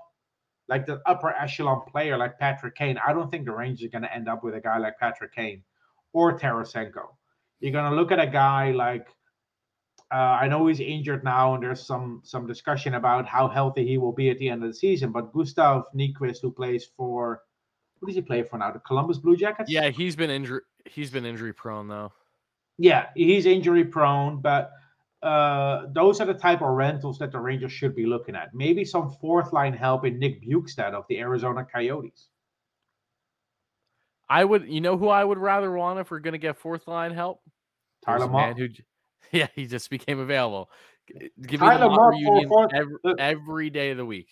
like 0.68 0.86
the 0.86 1.00
upper 1.06 1.30
echelon 1.30 1.82
player 1.88 2.16
like 2.16 2.38
Patrick 2.38 2.74
Kane. 2.74 2.98
I 3.06 3.12
don't 3.12 3.30
think 3.30 3.44
the 3.44 3.52
Rangers 3.52 3.86
are 3.86 3.90
going 3.90 4.02
to 4.02 4.14
end 4.14 4.28
up 4.28 4.42
with 4.42 4.54
a 4.54 4.60
guy 4.60 4.78
like 4.78 4.98
Patrick 4.98 5.34
Kane 5.34 5.62
or 6.12 6.38
Tarasenko. 6.38 7.06
You're 7.60 7.72
going 7.72 7.90
to 7.90 7.96
look 7.96 8.12
at 8.12 8.20
a 8.20 8.26
guy 8.26 8.72
like 8.72 9.06
uh, 10.12 10.38
I 10.40 10.46
know 10.46 10.66
he's 10.66 10.78
injured 10.78 11.24
now, 11.24 11.54
and 11.54 11.62
there's 11.62 11.84
some 11.84 12.20
some 12.22 12.46
discussion 12.46 12.94
about 12.94 13.26
how 13.26 13.48
healthy 13.48 13.86
he 13.86 13.98
will 13.98 14.12
be 14.12 14.30
at 14.30 14.38
the 14.38 14.48
end 14.48 14.62
of 14.62 14.70
the 14.70 14.74
season. 14.74 15.10
But 15.10 15.32
Gustav 15.32 15.84
Nyquist, 15.94 16.42
who 16.42 16.52
plays 16.52 16.88
for 16.96 17.42
who 18.00 18.06
does 18.06 18.16
he 18.16 18.22
play 18.22 18.42
for 18.42 18.58
now? 18.58 18.70
The 18.70 18.78
Columbus 18.80 19.18
Blue 19.18 19.36
Jackets. 19.36 19.70
Yeah, 19.70 19.88
he's 19.90 20.16
been 20.16 20.30
injury 20.30 20.62
he's 20.84 21.10
been 21.10 21.24
injury 21.24 21.52
prone 21.52 21.88
though. 21.88 22.12
Yeah, 22.78 23.06
he's 23.14 23.46
injury 23.46 23.84
prone, 23.84 24.40
but 24.40 24.70
uh, 25.22 25.86
those 25.92 26.20
are 26.20 26.26
the 26.26 26.34
type 26.34 26.60
of 26.60 26.68
rentals 26.68 27.18
that 27.18 27.32
the 27.32 27.38
Rangers 27.38 27.72
should 27.72 27.96
be 27.96 28.04
looking 28.06 28.36
at. 28.36 28.54
Maybe 28.54 28.84
some 28.84 29.10
fourth 29.20 29.52
line 29.52 29.72
help 29.72 30.04
in 30.04 30.18
Nick 30.18 30.42
Bjugstad 30.42 30.92
of 30.92 31.04
the 31.08 31.18
Arizona 31.18 31.64
Coyotes. 31.64 32.28
I 34.28 34.44
would 34.44 34.68
you 34.68 34.80
know 34.80 34.96
who 34.96 35.08
I 35.08 35.24
would 35.24 35.38
rather 35.38 35.72
want 35.72 36.00
if 36.00 36.10
we're 36.10 36.20
gonna 36.20 36.38
get 36.38 36.56
fourth 36.56 36.86
line 36.86 37.12
help? 37.12 37.40
Tyler 38.04 38.28
Motte. 38.28 38.58
who 38.58 38.68
yeah, 39.32 39.48
he 39.54 39.66
just 39.66 39.90
became 39.90 40.18
available. 40.18 40.70
Give 41.08 41.60
me 41.60 41.66
the 41.68 41.76
Tyler 41.76 41.94
for 41.94 42.48
fourth- 42.48 42.74
every, 42.74 42.96
look. 43.04 43.20
every 43.20 43.70
day 43.70 43.90
of 43.90 43.96
the 43.96 44.06
week. 44.06 44.28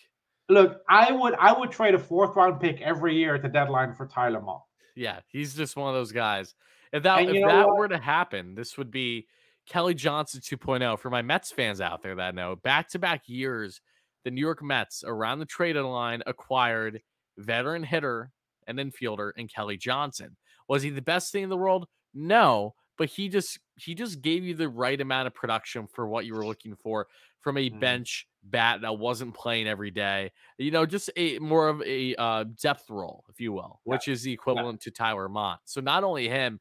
Look, 0.49 0.81
I 0.89 1.11
would 1.11 1.33
I 1.35 1.57
would 1.57 1.71
trade 1.71 1.95
a 1.95 1.99
fourth 1.99 2.35
round 2.35 2.59
pick 2.59 2.81
every 2.81 3.15
year 3.15 3.35
at 3.35 3.41
the 3.41 3.49
deadline 3.49 3.93
for 3.93 4.05
Tyler 4.07 4.41
Motte. 4.41 4.63
Yeah, 4.95 5.19
he's 5.27 5.55
just 5.55 5.75
one 5.75 5.89
of 5.89 5.95
those 5.95 6.11
guys. 6.11 6.53
If 6.93 7.03
that 7.03 7.19
And 7.19 7.29
if 7.35 7.45
that 7.47 7.67
what? 7.67 7.77
were 7.77 7.87
to 7.87 7.97
happen, 7.97 8.55
this 8.55 8.77
would 8.77 8.91
be 8.91 9.27
Kelly 9.67 9.93
Johnson 9.93 10.41
2.0 10.41 10.99
for 10.99 11.09
my 11.09 11.21
Mets 11.21 11.51
fans 11.51 11.81
out 11.81 12.01
there 12.01 12.15
that 12.15 12.35
know. 12.35 12.55
Back 12.55 12.89
to 12.89 12.99
back 12.99 13.23
years, 13.27 13.81
the 14.23 14.31
New 14.31 14.41
York 14.41 14.63
Mets 14.63 15.03
around 15.05 15.39
the 15.39 15.45
trade 15.45 15.75
line 15.75 16.21
acquired 16.25 17.01
veteran 17.37 17.83
hitter 17.83 18.31
and 18.67 18.79
infielder 18.79 19.31
and 19.35 19.51
Kelly 19.51 19.77
Johnson. 19.77 20.37
Was 20.67 20.83
he 20.83 20.89
the 20.89 21.01
best 21.01 21.31
thing 21.31 21.43
in 21.43 21.49
the 21.49 21.57
world? 21.57 21.87
No, 22.13 22.75
but 22.97 23.09
he 23.09 23.29
just 23.29 23.59
he 23.77 23.95
just 23.95 24.21
gave 24.21 24.43
you 24.43 24.53
the 24.55 24.69
right 24.69 24.99
amount 24.99 25.27
of 25.27 25.33
production 25.33 25.87
for 25.87 26.07
what 26.07 26.25
you 26.25 26.33
were 26.33 26.45
looking 26.45 26.75
for 26.75 27.07
from 27.41 27.57
a 27.57 27.69
Mhm. 27.69 27.79
bench 27.79 28.27
bat 28.43 28.81
that 28.81 28.97
wasn't 28.97 29.35
playing 29.35 29.67
every 29.67 29.91
day. 29.91 30.31
You 30.57 30.71
know, 30.71 30.85
just 30.85 31.09
a 31.15 31.39
more 31.39 31.67
of 31.67 31.81
a 31.83 32.15
uh, 32.15 32.45
depth 32.61 32.89
role, 32.89 33.25
if 33.29 33.39
you 33.39 33.53
will, 33.53 33.81
Yeah. 33.85 33.99
which 33.99 34.07
is 34.07 34.23
the 34.23 34.31
equivalent 34.33 34.81
to 34.81 34.91
Tyler 34.91 35.29
Motte. 35.29 35.61
So 35.65 35.81
not 35.81 36.03
only 36.03 36.27
him, 36.29 36.59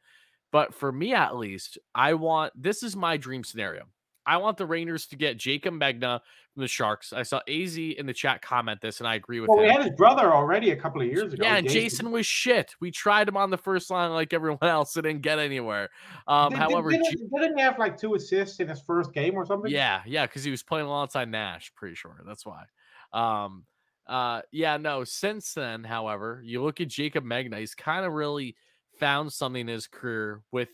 but 0.53 0.75
for 0.75 0.93
me 0.93 1.15
at 1.15 1.37
least, 1.37 1.79
I 1.95 2.15
want 2.15 2.53
this 2.61 2.83
is 2.83 2.97
my 2.97 3.17
dream 3.17 3.45
scenario. 3.45 3.89
I 4.27 4.37
want 4.39 4.57
the 4.57 4.66
Rangers 4.66 5.07
to 5.09 5.16
get 5.16 5.37
Jaycob 5.39 5.79
Megna 5.79 6.20
from 6.53 6.61
the 6.62 6.68
Sharks. 6.68 7.12
I 7.12 7.22
saw 7.25 7.41
AZ 7.49 7.77
in 7.77 8.07
the 8.07 8.12
chat 8.14 8.41
comment 8.43 8.81
this, 8.81 9.01
and 9.01 9.07
I 9.09 9.16
agree 9.16 9.41
with 9.41 9.49
Well, 9.51 9.59
we 9.59 9.64
him. 9.66 9.72
had 9.72 9.83
his 9.83 9.91
brother 9.97 10.33
already 10.33 10.70
a 10.70 10.77
couple 10.77 11.01
of 11.03 11.07
years 11.09 11.33
ago. 11.35 11.45
Yeah, 11.45 11.57
and 11.57 11.68
Jayson 11.68 12.11
was 12.11 12.25
shit. 12.25 12.75
We 12.81 12.91
tried 12.91 13.29
him 13.29 13.37
on 13.37 13.51
the 13.51 13.59
first 13.59 13.91
line 13.91 14.12
like 14.12 14.33
everyone 14.33 14.59
else. 14.62 14.97
It 14.97 15.03
didn't 15.03 15.22
get 15.22 15.39
anywhere. 15.39 15.91
Um, 16.27 16.51
Did- 16.51 16.59
however, 16.59 16.91
didn't, 16.91 17.07
didn't 17.35 17.57
he 17.57 17.62
have 17.62 17.79
like 17.79 17.99
two 17.99 18.14
assists 18.14 18.61
in 18.61 18.68
his 18.68 18.81
first 18.83 19.12
game 19.12 19.35
or 19.35 19.45
something? 19.45 19.70
yeah, 19.70 20.01
yeah, 20.07 20.27
because 20.27 20.45
he 20.45 20.51
was 20.51 20.62
playing 20.62 20.87
alongside 20.87 21.29
Nash. 21.29 21.72
Pretty 21.75 21.95
sure 21.97 22.20
that's 22.27 22.47
why. 22.47 22.64
Um, 23.12 23.64
uh, 24.07 24.43
yeah, 24.53 24.77
no. 24.77 25.05
Since 25.05 25.55
then, 25.55 25.85
however, 25.85 26.41
you 26.45 26.62
look 26.62 26.81
at 26.81 26.89
Jaycob 26.89 27.25
Megna. 27.25 27.59
He's 27.59 27.75
kind 27.75 28.05
of 28.05 28.12
really 28.12 28.57
found 29.01 29.33
something 29.33 29.62
in 29.62 29.68
his 29.68 29.87
career 29.87 30.43
with 30.53 30.68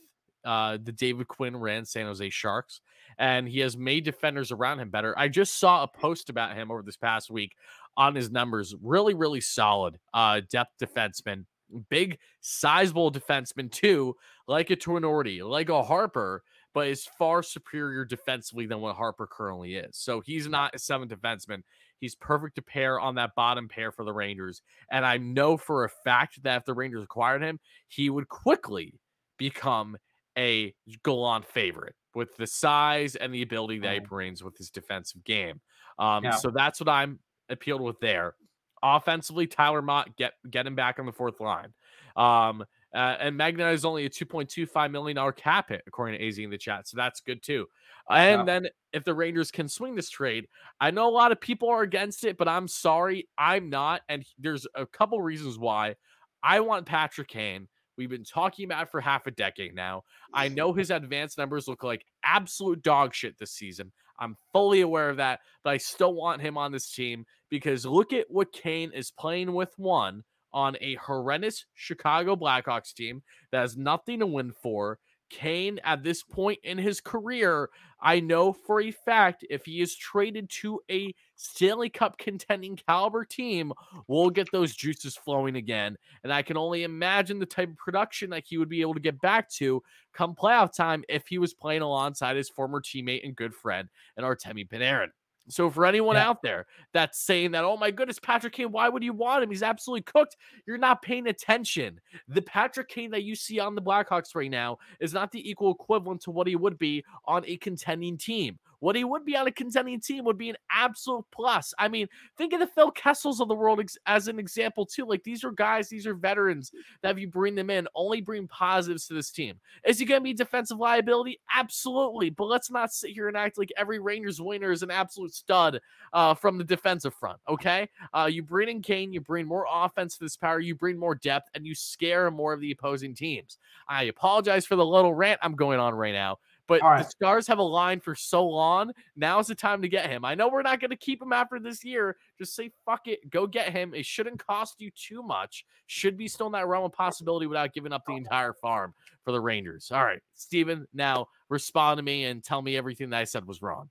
uh 0.45 0.78
the 0.82 0.93
David 0.93 1.28
Quinn 1.28 1.57
ran 1.57 1.84
San 1.84 2.07
Jose 2.07 2.30
Sharks, 2.30 2.80
and 3.18 3.49
he 3.49 3.61
has 3.61 3.76
made 3.76 4.05
defenders 4.05 4.53
around 4.53 4.80
him 4.80 4.91
better. 4.91 5.18
I 5.18 5.28
just 5.28 5.59
saw 5.59 5.82
a 5.82 5.88
post 5.88 6.30
about 6.30 6.57
him 6.57 6.70
over 6.70 6.82
this 6.82 6.97
past 6.97 7.30
week 7.30 7.55
on 7.97 8.14
his 8.14 8.30
numbers. 8.30 8.74
Really, 8.82 9.14
really 9.14 9.41
solid 9.41 9.99
uh 10.14 10.41
depth 10.51 10.72
defenseman, 10.82 11.45
big, 11.88 12.18
sizable 12.41 13.12
defenseman 13.12 13.70
too, 13.70 14.16
like 14.47 14.70
a 14.70 14.76
Tornorti, 14.76 15.47
like 15.47 15.68
a 15.68 15.82
Harpur, 15.82 16.41
but 16.74 16.88
is 16.88 17.09
far 17.18 17.43
superior 17.43 18.05
defensively 18.05 18.66
than 18.66 18.80
what 18.80 18.97
Harpur 18.97 19.28
currently 19.28 19.74
is. 19.76 19.97
So 19.97 20.20
he's 20.20 20.47
not 20.47 20.74
a 20.74 20.78
seventh 20.78 21.12
defenseman. 21.12 21.62
He's 21.99 22.14
perfect 22.14 22.55
to 22.55 22.62
pair 22.62 22.99
on 22.99 23.16
that 23.16 23.34
bottom 23.34 23.68
pair 23.68 23.93
for 23.93 24.05
the 24.05 24.12
Rangers. 24.12 24.62
And 24.91 25.05
I 25.05 25.19
know 25.19 25.56
for 25.56 25.85
a 25.85 25.89
fact 25.89 26.43
that 26.44 26.56
if 26.56 26.64
the 26.64 26.73
Rangers 26.74 27.05
acquired 27.05 27.43
him, 27.43 27.60
he 27.89 28.09
would 28.09 28.28
quickly 28.28 28.98
become 29.36 29.97
a 30.39 30.74
Gallant 31.05 31.47
favorite 31.47 31.94
with 32.15 32.36
the 32.36 32.47
size 32.47 33.16
and 33.16 33.32
the 33.35 33.43
ability 33.43 33.78
that 33.81 33.94
he 33.94 33.98
Mhm. 33.98 34.09
brings 34.09 34.43
with 34.43 34.57
his 34.57 34.70
defensive 34.70 35.24
game. 35.24 35.61
Um, 35.98 36.31
Yeah. 36.31 36.32
so 36.32 36.51
that's 36.51 36.81
what 36.81 36.89
I'm 36.89 37.20
appealed 37.48 37.81
with 37.82 38.01
there. 38.01 38.35
Offensively, 38.82 39.47
Tyler 39.47 39.82
Motte 39.82 40.16
get 40.16 40.32
get 40.48 40.66
him 40.66 40.74
back 40.74 40.98
on 40.98 41.05
the 41.07 41.12
fourth 41.12 41.39
line. 41.40 41.74
Um, 42.16 42.62
uh, 42.94 43.16
and 43.20 43.39
Megna 43.39 43.73
is 43.73 43.85
only 43.85 44.07
a 44.07 44.09
$2.25 44.09 44.90
million 44.90 45.32
cap 45.32 45.69
hit, 45.69 45.82
according 45.86 46.19
to 46.19 46.27
AZ 46.27 46.39
in 46.44 46.51
the 46.51 46.59
chat. 46.59 46.89
So 46.89 46.97
that's 46.97 47.20
good 47.20 47.43
too. 47.43 47.66
And 48.09 48.47
Yeah. 48.47 48.48
then 48.48 48.69
if 48.93 49.05
the 49.05 49.15
Rangers 49.15 49.51
can 49.51 49.69
swing 49.69 49.94
this 49.94 50.11
trade, 50.11 50.47
I 50.81 50.90
know 50.90 51.09
a 51.09 51.12
lot 51.12 51.31
of 51.31 51.40
people 51.40 51.69
are 51.69 51.82
against 51.82 52.24
it, 52.24 52.36
but 52.39 52.48
I'm 52.48 52.66
sorry, 52.66 53.28
I'm 53.39 53.69
not. 53.69 54.02
And 54.09 54.24
there's 54.39 54.66
a 54.74 54.86
couple 54.86 55.20
reasons 55.20 55.59
why. 55.59 55.97
I 56.43 56.61
want 56.61 56.86
Patrick 56.86 57.28
Kane. 57.28 57.69
We've 58.01 58.09
been 58.09 58.24
talking 58.24 58.64
about 58.64 58.90
for 58.90 58.98
half 58.98 59.27
a 59.27 59.31
decade 59.31 59.74
now. 59.74 60.05
I 60.32 60.48
know 60.48 60.72
his 60.72 60.90
advanced 60.90 61.36
numbers 61.36 61.68
look 61.68 61.85
like 61.85 62.06
absolute 62.24 62.82
dog 62.82 63.12
shit 63.12 63.39
this 63.39 63.52
season. 63.52 63.93
I'm 64.18 64.39
fully 64.55 64.81
aware 64.81 65.10
of 65.10 65.18
that, 65.18 65.40
but 65.62 65.74
I 65.74 65.77
still 65.77 66.14
want 66.14 66.40
him 66.40 66.56
on 66.56 66.72
this 66.72 66.90
team 66.90 67.27
because 67.51 67.85
look 67.85 68.14
at 68.14 68.31
what 68.31 68.55
Kane 68.55 68.90
is 68.94 69.10
playing 69.10 69.52
with 69.52 69.74
one 69.77 70.22
on 70.51 70.78
a 70.81 70.94
horrendous 70.94 71.66
Chicago 71.74 72.36
Blackhawks 72.36 72.94
team 72.94 73.22
that 73.52 73.60
has 73.60 73.77
nothing 73.77 74.20
to 74.20 74.27
win 74.27 74.52
for. 74.62 74.98
Kane, 75.31 75.81
at 75.85 76.02
this 76.02 76.23
point 76.23 76.59
in 76.65 76.77
his 76.77 77.01
career, 77.01 77.70
I 78.01 78.20
know 78.20 78.52
for 78.52 78.81
a 78.81 78.90
fact 78.90 79.44
if 79.48 79.65
he 79.65 79.81
is 79.81 79.94
traded 79.94 80.51
to 80.61 80.81
a 80.90 81.15
Stanley 81.36 81.89
Cup 81.89 82.19
contending 82.19 82.77
caliber 82.77 83.24
team 83.24 83.73
we'll 84.09 84.31
get 84.31 84.51
those 84.52 84.74
juices 84.74 85.16
flowing 85.16 85.57
again. 85.57 85.97
And 86.24 86.32
I 86.32 86.43
can 86.43 86.57
only 86.57 86.82
imagine 86.85 87.39
the 87.39 87.47
type 87.47 87.70
of 87.70 87.77
production 87.77 88.31
that 88.31 88.44
he 88.47 88.59
would 88.59 88.69
be 88.69 88.81
able 88.81 88.94
to 88.94 89.01
get 89.01 89.20
back 89.20 89.48
to 89.52 89.82
come 90.12 90.35
playoff 90.35 90.74
time 90.74 91.05
if 91.09 91.27
he 91.28 91.39
was 91.39 91.55
playing 91.55 91.82
alongside 91.82 92.36
his 92.36 92.48
former 92.48 92.81
teammate 92.81 93.24
and 93.24 93.36
good 93.36 93.55
friend 93.55 93.89
and 94.16 94.27
Artemi 94.27 94.69
Panarin. 94.69 95.09
So 95.51 95.68
for 95.70 95.85
anyone 95.85 96.16
Yeah. 96.16 96.28
out 96.28 96.43
there 96.43 96.66
that's 96.93 97.18
saying 97.18 97.51
that, 97.52 97.64
oh 97.64 97.77
my 97.77 97.90
goodness, 97.90 98.18
Patrick 98.18 98.52
Kane, 98.55 98.72
why 98.72 98.89
would 98.89 99.02
you 99.02 99.12
want 99.12 99.43
him? 99.43 99.51
He's 99.51 99.62
absolutely 99.62 100.02
cooked. 100.02 100.36
You're 100.66 100.78
not 100.78 101.02
paying 101.02 101.27
attention. 101.27 102.01
The 102.28 102.43
Patrick 102.43 102.89
Kane 102.89 103.10
that 103.10 103.24
you 103.24 103.35
see 103.35 103.59
on 103.60 103.74
the 103.74 103.82
Blackhawks 103.82 104.35
right 104.35 104.51
now 104.51 104.78
is 105.01 105.12
not 105.12 105.31
the 105.32 105.48
equal 105.48 105.72
equivalent 105.72 106.20
to 106.22 106.31
what 106.31 106.47
he 106.47 106.56
would 106.56 106.78
be 106.78 107.05
on 107.27 107.44
a 107.47 107.56
contending 107.59 108.16
team. 108.16 108.59
What 108.81 108.97
he 108.97 109.05
would 109.05 109.24
be 109.24 109.36
on 109.36 109.47
a 109.47 109.52
contending 109.52 110.01
team 110.01 110.24
would 110.24 110.39
be 110.39 110.51
an 110.51 110.57
absolute 110.70 111.24
plus. 111.32 111.73
I 111.78 111.89
mean, 111.89 112.09
think 112.36 112.52
of 112.52 112.61
the 112.61 112.66
Phil 112.66 112.90
Kessels 112.90 113.40
of 113.40 113.48
the 113.48 113.55
world 113.55 113.81
ex- 113.81 113.98
as 114.07 114.28
an 114.28 114.39
example 114.39 114.85
too. 114.85 115.07
Like 115.07 115.23
these 115.23 115.44
are 115.44 115.52
guys, 115.52 115.89
these 115.89 116.07
are 116.07 116.15
veterans 116.15 116.73
that 117.02 117.12
if 117.12 117.19
you 117.19 117.28
bring 117.28 117.55
them 117.55 117.70
in, 117.70 117.86
only 117.94 118.20
bring 118.20 118.48
positives 118.48 119.07
to 119.07 119.15
this 119.15 119.31
team. 119.31 119.61
Is 119.85 119.98
he 119.98 120.05
going 120.05 120.20
to 120.20 120.24
be 120.24 120.32
defensive 120.32 120.78
liability? 120.78 121.40
Absolutely. 121.55 122.31
But 122.31 122.47
let's 122.47 122.70
not 122.70 122.93
sit 122.93 123.11
here 123.11 123.28
and 123.28 123.36
act 123.36 123.59
like 123.59 123.73
every 123.77 123.98
Rangers 123.98 124.40
winner 124.40 124.73
is 124.73 124.82
an 124.82 124.90
absolute 124.90 125.35
stud 125.35 125.81
uh, 126.12 126.35
from 126.35 126.59
the 126.59 126.65
defensive 126.65 127.15
front. 127.15 127.39
Okay, 127.48 127.89
uh, 128.15 128.28
you 128.31 128.43
bring 128.43 128.69
in 128.69 128.82
Kane, 128.82 129.12
you 129.12 129.20
bring 129.20 129.47
more 129.47 129.66
offense 129.70 130.16
to 130.16 130.24
this 130.24 130.36
power, 130.36 130.61
you 130.61 130.74
bring 130.74 130.98
more 130.98 131.15
depth, 131.15 131.48
and 131.55 131.66
you 131.66 131.74
scare 131.74 132.31
more 132.31 132.52
of 132.52 132.61
the 132.61 132.73
opposing 132.73 133.15
teams. 133.15 133.59
I 133.89 134.05
apologize 134.05 134.66
for 134.66 134.77
the 134.77 134.85
little 134.85 135.15
rant 135.15 135.40
I'm 135.43 135.55
going 135.55 135.81
on 135.81 135.94
right 135.94 136.15
now. 136.15 136.39
But 136.70 136.82
All 136.82 136.97
the. 136.97 137.02
Stars 137.02 137.48
have 137.48 137.59
aligned 137.59 138.05
for 138.05 138.14
so 138.14 138.47
long. 138.47 138.92
Now's 139.16 139.48
the 139.48 139.56
time 139.56 139.82
to 139.82 139.88
get 139.88 140.09
him. 140.09 140.24
I 140.24 140.36
know 140.36 140.48
we're 140.48 140.62
not 140.62 140.78
going 140.78 140.92
to 140.92 140.97
keep 140.97 141.20
him 141.20 141.32
after 141.32 141.59
this 141.59 141.84
year. 141.84 142.16
Just 142.38 142.55
say 142.55 142.70
fuck 142.86 143.09
it, 143.09 143.28
go 143.28 143.48
get 143.48 143.70
him. 143.72 143.92
It 143.92 144.06
shouldn't 144.06 144.47
cost 144.47 144.76
you 144.78 144.92
too 144.92 145.20
much. 145.20 145.64
Should 145.88 146.16
be 146.16 146.28
still 146.28 146.47
in 146.47 146.52
that 146.52 146.68
realm 146.68 146.84
of 146.84 146.92
possibility 146.92 147.48
without 147.48 147.74
giving 147.74 147.92
up 147.92 148.05
the 148.06 148.14
entire 148.14 148.52
farm 148.52 148.94
for 149.24 149.32
the 149.32 149.40
Rangers. 149.40 149.90
All 149.92 150.05
right, 150.05 150.20
Steven, 150.36 150.86
now 150.94 151.26
respond 151.48 151.98
to 151.98 152.05
me 152.05 152.26
and 152.26 152.44
tell 152.44 152.62
me 152.62 152.76
everything 152.76 153.10
that 153.10 153.18
I 153.18 153.24
said 153.24 153.48
was 153.48 153.60
wrong. 153.62 153.90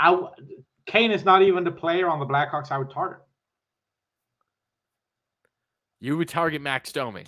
I 0.00 0.10
w- 0.10 0.30
Kane 0.86 1.12
is 1.12 1.24
not 1.24 1.42
even 1.42 1.62
the 1.62 1.70
player 1.70 2.08
on 2.08 2.18
the 2.18 2.26
Blackhawks 2.26 2.72
I 2.72 2.78
would 2.78 2.90
target. 2.90 3.20
You 6.00 6.16
would 6.16 6.28
target 6.28 6.60
Max 6.60 6.90
Domi. 6.90 7.26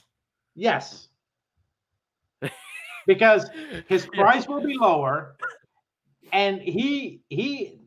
Yes. 0.56 1.06
Because 3.06 3.48
his 3.88 4.06
price 4.14 4.46
will 4.48 4.62
be 4.62 4.76
lower 4.76 5.36
and 6.32 6.60
he 6.60 7.20
he 7.28 7.78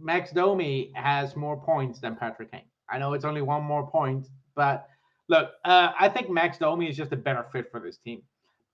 Max 0.00 0.30
Domi 0.30 0.92
has 0.94 1.36
more 1.36 1.60
points 1.60 2.00
than 2.00 2.16
Patrick 2.16 2.50
Kane. 2.50 2.62
I 2.88 2.98
know 2.98 3.12
it's 3.12 3.24
only 3.24 3.42
one 3.42 3.62
more 3.62 3.90
point, 3.90 4.28
but 4.54 4.88
look, 5.28 5.50
uh, 5.64 5.92
I 5.98 6.08
think 6.08 6.30
Max 6.30 6.58
Domi 6.58 6.88
is 6.88 6.96
just 6.96 7.12
a 7.12 7.16
better 7.16 7.44
fit 7.52 7.70
for 7.70 7.80
this 7.80 7.98
team. 7.98 8.22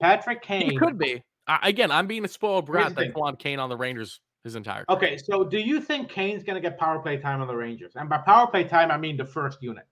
Patrick 0.00 0.42
Kane 0.42 0.70
He 0.70 0.76
could 0.76 0.98
be. 0.98 1.22
Uh, 1.46 1.58
again, 1.62 1.90
I'm 1.90 2.06
being 2.06 2.24
a 2.24 2.28
spoiled 2.28 2.66
brat 2.66 2.94
that 2.94 3.14
wanted 3.16 3.38
Kane 3.38 3.58
on 3.58 3.68
the 3.68 3.76
Rangers 3.76 4.20
his 4.44 4.56
entire. 4.56 4.84
Okay, 4.88 5.16
so 5.16 5.44
do 5.44 5.58
you 5.58 5.80
think 5.80 6.08
Kane's 6.08 6.44
gonna 6.44 6.60
get 6.60 6.78
power 6.78 6.98
play 6.98 7.16
time 7.16 7.40
on 7.40 7.48
the 7.48 7.56
Rangers? 7.56 7.92
And 7.96 8.08
by 8.08 8.18
power 8.18 8.46
play 8.46 8.64
time, 8.64 8.90
I 8.90 8.98
mean 8.98 9.16
the 9.16 9.24
first 9.24 9.58
unit. 9.62 9.84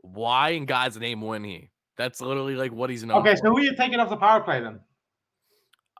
Why 0.00 0.50
in 0.50 0.66
God's 0.66 0.98
name 0.98 1.20
wouldn't 1.20 1.46
he? 1.46 1.70
That's 1.96 2.20
literally 2.20 2.54
like 2.54 2.72
what 2.72 2.90
he's 2.90 3.04
known 3.04 3.18
Okay, 3.18 3.32
for. 3.32 3.36
so 3.38 3.50
who 3.50 3.58
are 3.58 3.62
you 3.62 3.74
taking 3.76 3.98
off 3.98 4.08
the 4.08 4.16
power 4.16 4.40
play 4.40 4.60
then? 4.60 4.80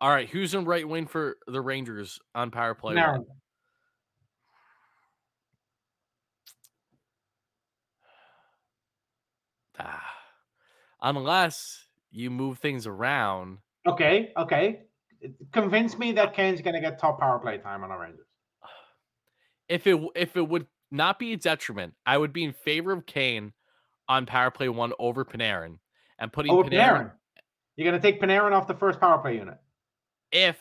All 0.01 0.11
right, 0.11 0.29
who's 0.29 0.55
in 0.55 0.65
right 0.65 0.89
wing 0.89 1.07
for 1.07 1.37
the 1.47 1.61
Rangers 1.61 2.20
on 2.35 2.51
power 2.51 2.75
play? 2.75 2.95
Panarin. 2.95 3.25
Ah. 9.81 10.03
Unless 11.03 11.85
you 12.11 12.31
move 12.31 12.59
things 12.59 12.87
around. 12.87 13.59
Okay, 13.87 14.33
okay. 14.37 14.81
Convince 15.53 15.97
me 15.99 16.11
that 16.12 16.35
Kane's 16.35 16.61
gonna 16.61 16.81
get 16.81 16.99
top 16.99 17.20
power 17.20 17.39
play 17.39 17.59
time 17.59 17.85
on 17.85 17.91
the 17.91 17.97
Rangers. 17.97 18.27
If 19.69 19.87
it 19.87 20.01
if 20.16 20.37
it 20.37 20.49
would 20.49 20.66
not 20.91 21.19
be 21.19 21.33
a 21.35 21.37
detriment, 21.37 21.95
I 22.07 22.16
would 22.19 22.33
be 22.33 22.43
in 22.43 22.53
favor 22.53 22.91
of 22.91 23.05
Kane 23.07 23.53
on 24.09 24.25
power 24.27 24.51
play 24.51 24.69
one 24.69 24.93
over 24.99 25.25
Panarin 25.25 25.79
and 26.19 26.33
putting 26.33 26.51
Oh, 26.51 26.62
Panarin, 26.62 26.70
Panarin. 26.73 27.12
You're 27.77 27.85
gonna 27.93 28.03
take 28.03 28.20
Panarin 28.20 28.53
off 28.53 28.66
the 28.66 28.75
first 28.75 28.99
power 28.99 29.19
play 29.19 29.37
unit. 29.37 29.59
If 30.33 30.57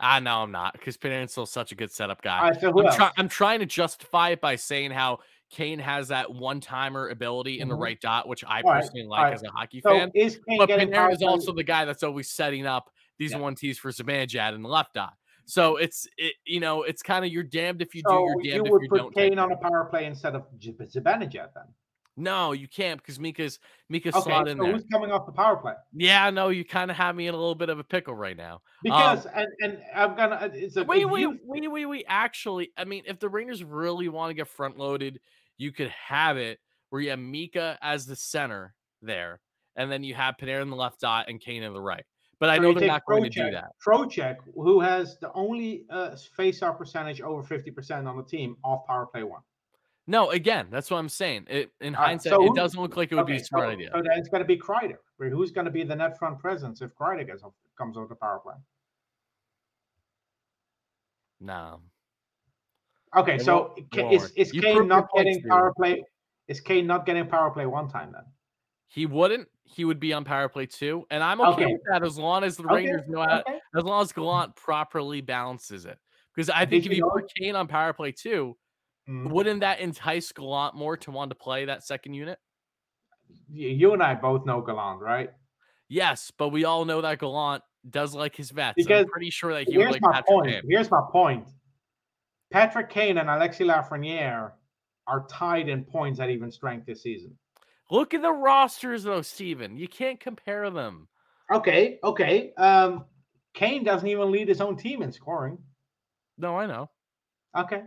ah 0.00 0.18
no 0.18 0.42
I'm 0.42 0.50
not 0.52 0.72
because 0.74 0.96
Panarin's 0.96 1.32
still 1.32 1.46
such 1.46 1.72
a 1.72 1.74
good 1.74 1.90
setup 1.90 2.22
guy. 2.22 2.38
All 2.38 2.50
right, 2.50 2.60
so 2.60 2.68
I'm, 2.86 2.94
try- 2.94 3.12
I'm 3.16 3.28
trying 3.28 3.60
to 3.60 3.66
justify 3.66 4.30
it 4.30 4.40
by 4.40 4.56
saying 4.56 4.90
how 4.90 5.18
Kane 5.50 5.78
has 5.78 6.08
that 6.08 6.32
one 6.34 6.60
timer 6.60 7.08
ability 7.08 7.60
in 7.60 7.68
the 7.68 7.76
Mhm. 7.76 7.80
right 7.82 8.00
dot, 8.00 8.26
which 8.28 8.44
I 8.44 8.60
All 8.62 8.72
right, 8.72 8.80
personally 8.82 9.04
all 9.04 9.10
like 9.10 9.22
right. 9.24 9.34
as 9.34 9.42
a 9.44 9.50
hockey 9.50 9.80
so 9.80 9.90
fan. 9.90 10.10
is 10.14 10.40
Kane 10.48 10.58
But 10.58 10.68
Panarin 10.70 11.12
is 11.14 11.22
also 11.22 11.52
the 11.52 11.62
guy 11.62 11.84
that's 11.84 12.02
always 12.02 12.30
setting 12.30 12.66
up 12.66 12.90
these 13.18 13.30
Yeah. 13.32 13.38
one 13.38 13.54
T's 13.54 13.78
for 13.78 13.90
Zibanejad 13.90 14.54
in 14.54 14.62
the 14.62 14.68
left 14.68 14.94
dot. 14.94 15.14
So 15.46 15.76
it's 15.76 16.08
it, 16.18 16.34
you 16.44 16.58
know 16.60 16.82
it's 16.82 17.02
kind 17.02 17.24
of 17.24 17.30
you're 17.32 17.44
damned 17.44 17.80
if 17.80 17.94
you 17.94 18.02
do, 18.02 18.12
you're 18.12 18.42
you 18.42 18.50
damned 18.52 18.66
if 18.66 18.82
you 18.82 18.88
don't. 18.98 19.14
Kane 19.14 19.38
on 19.38 19.52
a 19.52 19.56
power 19.56 19.84
play 19.84 20.06
instead 20.06 20.34
of 20.34 20.42
Zibanejad 20.58 21.50
then. 21.54 21.64
No, 22.16 22.52
you 22.52 22.66
can't 22.66 23.00
because 23.00 23.20
Mika's 23.20 23.58
Mika's 23.90 24.14
Okay, 24.14 24.24
slot 24.24 24.46
so 24.46 24.52
in 24.52 24.58
there. 24.58 24.72
who's 24.72 24.84
coming 24.90 25.10
off 25.10 25.26
the 25.26 25.32
power 25.32 25.56
play? 25.56 25.74
Yeah, 25.92 26.30
no, 26.30 26.48
you 26.48 26.64
kind 26.64 26.90
of 26.90 26.96
have 26.96 27.14
me 27.14 27.26
in 27.26 27.34
a 27.34 27.36
little 27.36 27.54
bit 27.54 27.68
of 27.68 27.78
a 27.78 27.84
pickle 27.84 28.14
right 28.14 28.36
now. 28.36 28.62
Because 28.82 29.26
and 29.26 29.46
and 29.60 29.78
I'm 29.94 30.16
gonna 30.16 30.36
uh, 30.36 30.48
it's 30.52 30.76
a 30.76 30.84
Wait, 30.84 31.04
wait, 31.04 31.20
you- 31.20 31.38
wait, 31.44 31.68
wait, 31.70 31.86
wait. 31.86 32.04
Actually, 32.08 32.70
I 32.76 32.84
mean, 32.84 33.02
if 33.06 33.18
the 33.20 33.28
Rangers 33.28 33.62
really 33.62 34.08
want 34.08 34.30
to 34.30 34.34
get 34.34 34.48
front 34.48 34.78
loaded, 34.78 35.20
you 35.58 35.72
could 35.72 35.88
have 35.90 36.36
it 36.38 36.58
where 36.90 37.02
you 37.02 37.10
have 37.10 37.18
Mika 37.18 37.78
as 37.82 38.06
the 38.06 38.16
center 38.16 38.74
there, 39.02 39.40
and 39.76 39.92
then 39.92 40.02
you 40.02 40.14
have 40.14 40.36
Panarin 40.40 40.62
in 40.62 40.70
the 40.70 40.76
left 40.76 41.00
dot 41.00 41.26
and 41.28 41.38
Kane 41.40 41.62
in 41.62 41.72
the 41.74 41.80
right. 41.80 42.04
But 42.38 42.50
I 42.50 42.58
know 42.58 42.72
they're 42.74 42.86
not 42.86 43.02
going 43.06 43.22
to 43.24 43.30
do 43.30 43.50
that. 43.50 43.68
Trocheck, 43.86 44.36
who 44.54 44.78
has 44.80 45.16
the 45.20 45.32
only 45.32 45.84
uh, 45.90 46.14
face-off 46.36 46.76
percentage 46.76 47.22
over 47.22 47.42
50% 47.42 48.06
on 48.06 48.16
the 48.18 48.22
team 48.22 48.56
off 48.62 48.86
power 48.86 49.06
play 49.06 49.22
one. 49.22 49.40
No, 50.06 50.30
again, 50.30 50.68
that's 50.70 50.90
what 50.90 50.98
I'm 50.98 51.08
saying. 51.08 51.46
It, 51.48 51.70
in 51.80 51.94
right, 51.94 52.06
hindsight, 52.06 52.32
so 52.32 52.44
it 52.44 52.54
doesn't 52.54 52.80
look 52.80 52.96
like 52.96 53.10
it 53.10 53.16
would 53.16 53.26
be 53.26 53.36
a 53.36 53.44
smart 53.44 53.66
so, 53.66 53.70
idea. 53.72 53.90
so 53.92 54.02
it's 54.16 54.28
going 54.28 54.40
to 54.42 54.46
be 54.46 54.56
Kreider. 54.56 54.98
Who's 55.18 55.50
going 55.50 55.64
to 55.64 55.70
be 55.70 55.82
the 55.82 55.96
net 55.96 56.16
front 56.18 56.38
presence 56.38 56.80
if 56.80 56.94
Kreider 56.94 57.26
gets 57.26 57.42
comes 57.76 57.96
off 57.96 58.08
the 58.08 58.14
power 58.14 58.38
play? 58.38 58.54
no. 61.40 61.80
Okay, 63.16 63.36
It 63.36 63.42
so 63.42 63.72
won't- 63.76 63.90
Ka- 63.92 64.02
won't 64.02 64.14
is, 64.14 64.30
is 64.36 64.52
You 64.54 64.60
Kane 64.60 64.88
not 64.88 65.08
getting 65.16 65.42
power 65.42 65.72
play? 65.74 66.04
Is 66.48 66.60
Kane 66.60 66.86
not 66.86 67.06
getting 67.06 67.26
power 67.26 67.50
play 67.50 67.66
one 67.66 67.88
time 67.88 68.12
then? 68.12 68.24
He 68.88 69.06
wouldn't. 69.06 69.48
He 69.64 69.84
would 69.84 69.98
be 69.98 70.12
on 70.12 70.24
power 70.24 70.48
play 70.48 70.66
two, 70.66 71.04
and 71.10 71.22
I'm 71.22 71.40
okay, 71.40 71.64
Okay. 71.64 71.72
with 71.72 71.80
that 71.90 72.02
as 72.04 72.18
long 72.18 72.44
as 72.44 72.56
the 72.56 72.64
Okay, 72.64 72.74
Rangers 72.74 73.02
know 73.08 73.22
how, 73.22 73.40
okay. 73.40 73.58
as 73.76 73.84
long 73.84 74.02
as 74.02 74.12
Gallant 74.12 74.54
properly 74.54 75.20
balances 75.20 75.86
it. 75.86 75.98
Because 76.34 76.50
I 76.50 76.60
Did 76.60 76.70
think 76.70 76.84
you 76.84 76.90
if 76.92 76.96
you 76.98 77.02
know- 77.02 77.10
put 77.10 77.32
Kane 77.34 77.56
on 77.56 77.66
power 77.66 77.92
play 77.92 78.12
two, 78.12 78.56
Mm. 79.08 79.30
wouldn't 79.30 79.60
that 79.60 79.80
entice 79.80 80.32
Gallant 80.32 80.74
more 80.74 80.96
to 80.96 81.10
want 81.10 81.30
to 81.30 81.36
play 81.36 81.64
that 81.66 81.84
second 81.84 82.14
unit? 82.14 82.38
You 83.48 83.92
and 83.92 84.02
I 84.02 84.14
both 84.14 84.44
know 84.44 84.60
Gallant, 84.60 85.00
right? 85.00 85.30
Yes, 85.88 86.32
but 86.36 86.48
we 86.48 86.64
all 86.64 86.84
know 86.84 87.00
that 87.00 87.18
Gallant 87.20 87.62
does 87.88 88.14
like 88.14 88.34
his 88.34 88.50
vets. 88.50 88.74
Because 88.76 89.04
I'm 89.04 89.10
pretty 89.10 89.30
sure 89.30 89.54
that 89.54 89.68
he 89.68 89.76
would 89.76 89.84
Here's 89.84 89.92
like 89.92 90.02
my 90.02 90.12
Patrick 90.12 90.26
point. 90.26 90.50
Kane. 90.50 90.62
Here's 90.68 90.90
my 90.90 91.02
point. 91.10 91.48
Patrick 92.52 92.90
Kane 92.90 93.18
and 93.18 93.30
Alexis 93.30 93.66
Lafreniere 93.66 94.52
are 95.06 95.26
tied 95.28 95.68
in 95.68 95.84
points 95.84 96.18
at 96.20 96.30
even 96.30 96.50
strength 96.50 96.86
this 96.86 97.02
season. 97.02 97.36
Look 97.90 98.14
at 98.14 98.22
the 98.22 98.32
rosters 98.32 99.04
though, 99.04 99.22
Steven. 99.22 99.76
You 99.76 99.86
can't 99.86 100.18
compare 100.18 100.70
them. 100.70 101.08
Okay, 101.52 102.00
okay. 102.02 102.52
Um, 102.54 103.04
Kane 103.54 103.84
doesn't 103.84 104.08
even 104.08 104.32
lead 104.32 104.48
his 104.48 104.60
own 104.60 104.76
team 104.76 105.02
in 105.02 105.12
scoring. 105.12 105.58
No, 106.38 106.58
I 106.58 106.66
know. 106.66 106.90
Okay. 107.56 107.82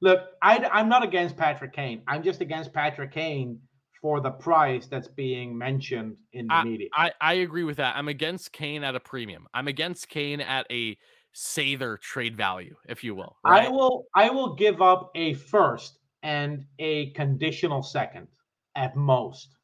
Look, 0.00 0.20
I, 0.42 0.68
I'm 0.72 0.88
not 0.88 1.02
against 1.02 1.36
Patrick 1.36 1.72
Kane. 1.72 2.02
I'm 2.06 2.22
just 2.22 2.40
against 2.40 2.72
Patrick 2.72 3.12
Kane 3.12 3.60
for 4.00 4.20
the 4.20 4.30
price 4.30 4.86
that's 4.86 5.08
being 5.08 5.56
mentioned 5.56 6.16
in 6.32 6.46
the 6.46 6.64
media. 6.64 6.88
I, 6.94 7.12
I 7.20 7.34
agree 7.34 7.64
with 7.64 7.78
that. 7.78 7.96
I'm 7.96 8.08
against 8.08 8.52
Kane 8.52 8.84
at 8.84 8.94
a 8.94 9.00
premium. 9.00 9.48
I'm 9.54 9.66
against 9.66 10.08
Kane 10.08 10.40
at 10.40 10.66
a 10.70 10.96
Sather 11.34 12.00
trade 12.00 12.36
value, 12.36 12.76
if 12.88 13.02
you 13.02 13.14
will. 13.14 13.36
I 13.44 13.68
will 13.68 14.06
I 14.14 14.30
will 14.30 14.54
give 14.54 14.80
up 14.80 15.10
a 15.14 15.34
first 15.34 15.98
and 16.22 16.64
a 16.78 17.10
conditional 17.10 17.82
second 17.82 18.28
at 18.76 18.96
most. 18.96 19.56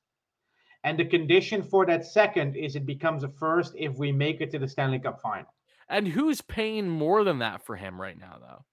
And 0.85 0.99
the 0.99 1.05
condition 1.05 1.63
for 1.63 1.87
that 1.87 2.05
second 2.05 2.57
is 2.57 2.77
it 2.77 2.85
becomes 2.85 3.25
a 3.25 3.29
first 3.29 3.75
if 3.77 3.97
we 3.97 4.13
make 4.13 4.41
it 4.41 4.51
to 4.51 4.59
the 4.59 4.69
Stanley 4.69 4.99
Cup 4.99 5.21
final. 5.21 5.47
And 5.89 6.07
who's 6.07 6.43
paying 6.43 6.89
more 6.89 7.25
than 7.25 7.39
that 7.39 7.65
for 7.65 7.77
him 7.77 8.01
right 8.01 8.19
now, 8.19 8.37
though? 8.41 8.65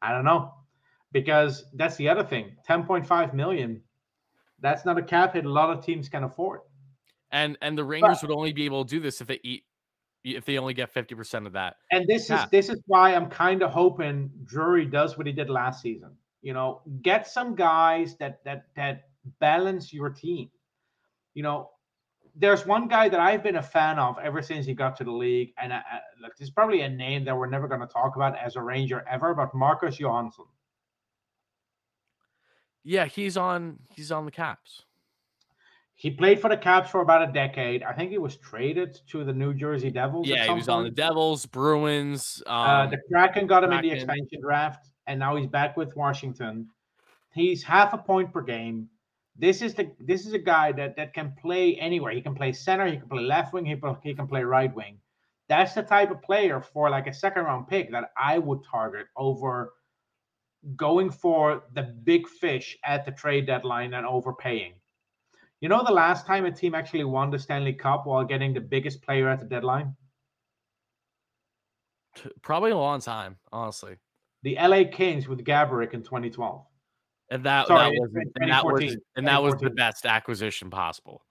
I 0.00 0.12
don't 0.12 0.24
know. 0.24 0.54
Because 1.12 1.64
that's 1.74 1.96
the 1.96 2.08
other 2.08 2.24
thing. 2.24 2.56
10.5 2.68 3.34
million. 3.34 3.80
That's 4.60 4.84
not 4.84 4.98
a 4.98 5.02
cap 5.02 5.34
hit 5.34 5.44
a 5.44 5.50
lot 5.50 5.70
of 5.70 5.84
teams 5.84 6.08
can 6.08 6.24
afford. 6.24 6.60
And 7.30 7.58
and 7.60 7.76
the 7.76 7.84
Rangers 7.84 8.22
would 8.22 8.30
only 8.30 8.52
be 8.52 8.64
able 8.64 8.84
to 8.84 8.88
do 8.88 9.00
this 9.00 9.20
if 9.20 9.26
they 9.26 9.40
eat, 9.42 9.64
if 10.24 10.44
they 10.44 10.58
only 10.58 10.74
get 10.74 10.92
50% 10.92 11.46
of 11.46 11.52
that. 11.52 11.76
And 11.90 12.06
this 12.06 12.30
Yeah. 12.30 12.44
is 12.44 12.50
this 12.50 12.68
is 12.68 12.82
why 12.86 13.14
I'm 13.14 13.28
kind 13.28 13.62
of 13.62 13.70
hoping 13.70 14.30
Drury 14.44 14.86
does 14.86 15.18
what 15.18 15.26
he 15.26 15.32
did 15.32 15.50
last 15.50 15.82
season. 15.82 16.16
You 16.42 16.54
know, 16.54 16.82
get 17.02 17.26
some 17.26 17.54
guys 17.54 18.16
that 18.18 18.44
that 18.44 18.66
that 18.76 19.08
balance 19.40 19.92
your 19.92 20.10
team. 20.10 20.50
You 21.34 21.42
know, 21.42 21.70
there's 22.34 22.66
one 22.66 22.86
guy 22.86 23.08
that 23.08 23.18
I've 23.20 23.42
been 23.42 23.56
a 23.56 23.62
fan 23.62 23.98
of 23.98 24.18
ever 24.22 24.42
since 24.42 24.66
he 24.66 24.74
got 24.74 24.96
to 24.96 25.04
the 25.04 25.12
league, 25.12 25.52
and 25.58 25.72
I, 25.72 25.78
I, 25.78 26.00
look, 26.20 26.36
there's 26.36 26.50
probably 26.50 26.82
a 26.82 26.88
name 26.88 27.24
that 27.24 27.36
we're 27.36 27.48
never 27.48 27.66
going 27.66 27.80
to 27.80 27.86
talk 27.86 28.16
about 28.16 28.38
as 28.38 28.56
a 28.56 28.62
Ranger 28.62 29.04
ever, 29.10 29.34
but 29.34 29.54
Marcus 29.54 29.98
Johansson. 29.98 30.44
Yeah, 32.86 33.06
he's 33.06 33.36
on 33.36 33.80
he's 33.90 34.12
on 34.12 34.24
the 34.26 34.30
Caps. 34.30 34.84
He 35.96 36.08
played 36.08 36.40
for 36.40 36.48
the 36.48 36.56
Caps 36.56 36.88
for 36.88 37.00
about 37.00 37.28
a 37.28 37.32
decade. 37.32 37.82
I 37.82 37.92
think 37.92 38.12
he 38.12 38.18
was 38.18 38.36
traded 38.36 39.00
to 39.08 39.24
the 39.24 39.32
New 39.32 39.54
Jersey 39.54 39.90
Devils. 39.90 40.28
Yeah, 40.28 40.42
he 40.42 40.46
some 40.46 40.58
was 40.58 40.68
on 40.68 40.84
the. 40.84 40.90
Devils, 40.90 41.46
Bruins. 41.46 42.42
Um, 42.46 42.54
Uh, 42.54 42.86
the 42.86 42.98
Kraken 43.10 43.48
got 43.48 43.64
him 43.64 43.72
in 43.72 43.82
the 43.82 43.90
expansion 43.90 44.40
draft, 44.40 44.86
and 45.08 45.18
now 45.18 45.34
he's 45.34 45.48
back 45.48 45.76
with 45.76 45.96
Washington. 45.96 46.68
He's 47.32 47.64
half 47.64 47.92
a 47.92 47.98
point 47.98 48.32
per 48.32 48.42
game. 48.42 48.88
This 49.36 49.62
is 49.62 49.74
the 49.74 49.90
this 49.98 50.24
is 50.24 50.32
a 50.32 50.38
guy 50.38 50.70
that 50.72 50.94
that 50.96 51.12
can 51.12 51.34
play 51.42 51.74
anywhere. 51.76 52.12
He 52.12 52.22
can 52.22 52.36
play 52.36 52.52
center, 52.52 52.86
he 52.86 52.98
can 52.98 53.08
play 53.08 53.24
left 53.24 53.52
wing, 53.52 53.64
he, 53.64 53.76
he 54.04 54.14
can 54.14 54.28
play 54.28 54.44
right 54.44 54.72
wing. 54.72 54.98
That's 55.48 55.74
the 55.74 55.82
type 55.82 56.12
of 56.12 56.22
player 56.22 56.60
for 56.60 56.88
like 56.88 57.08
a 57.08 57.12
second 57.12 57.44
round 57.46 57.66
pick 57.66 57.90
that 57.90 58.12
I 58.16 58.38
would 58.38 58.60
target 58.64 59.06
over 59.16 59.72
going 60.74 61.10
for 61.10 61.64
the 61.74 61.82
big 61.82 62.26
fish 62.28 62.76
at 62.84 63.04
the 63.04 63.12
trade 63.12 63.46
deadline 63.46 63.94
and 63.94 64.06
overpaying. 64.06 64.72
You 65.60 65.68
know 65.68 65.82
the 65.84 65.92
last 65.92 66.26
time 66.26 66.44
a 66.44 66.50
team 66.50 66.74
actually 66.74 67.04
won 67.04 67.30
the 67.30 67.38
Stanley 67.38 67.72
Cup 67.72 68.06
while 68.06 68.24
getting 68.24 68.52
the 68.52 68.60
biggest 68.60 69.02
player 69.02 69.28
at 69.28 69.40
the 69.40 69.46
deadline? 69.46 69.94
probably 72.42 72.70
a 72.70 72.76
long 72.76 73.00
time, 73.00 73.36
honestly. 73.52 73.96
The 74.42 74.56
LA 74.56 74.84
Kings 74.90 75.28
with 75.28 75.44
Gaborik 75.44 75.94
in 75.94 76.02
2012. 76.02 76.64
And 77.30 77.44
that, 77.44 77.66
Sorry, 77.66 77.90
that 77.90 78.00
was 78.00 78.10
and 78.36 78.50
that 78.50 78.64
was 78.64 78.80
2014, 78.80 78.98
and 79.16 79.26
that 79.26 79.42
was 79.42 79.54
the 79.56 79.70
best 79.70 80.06
acquisition 80.06 80.70
possible. 80.70 81.22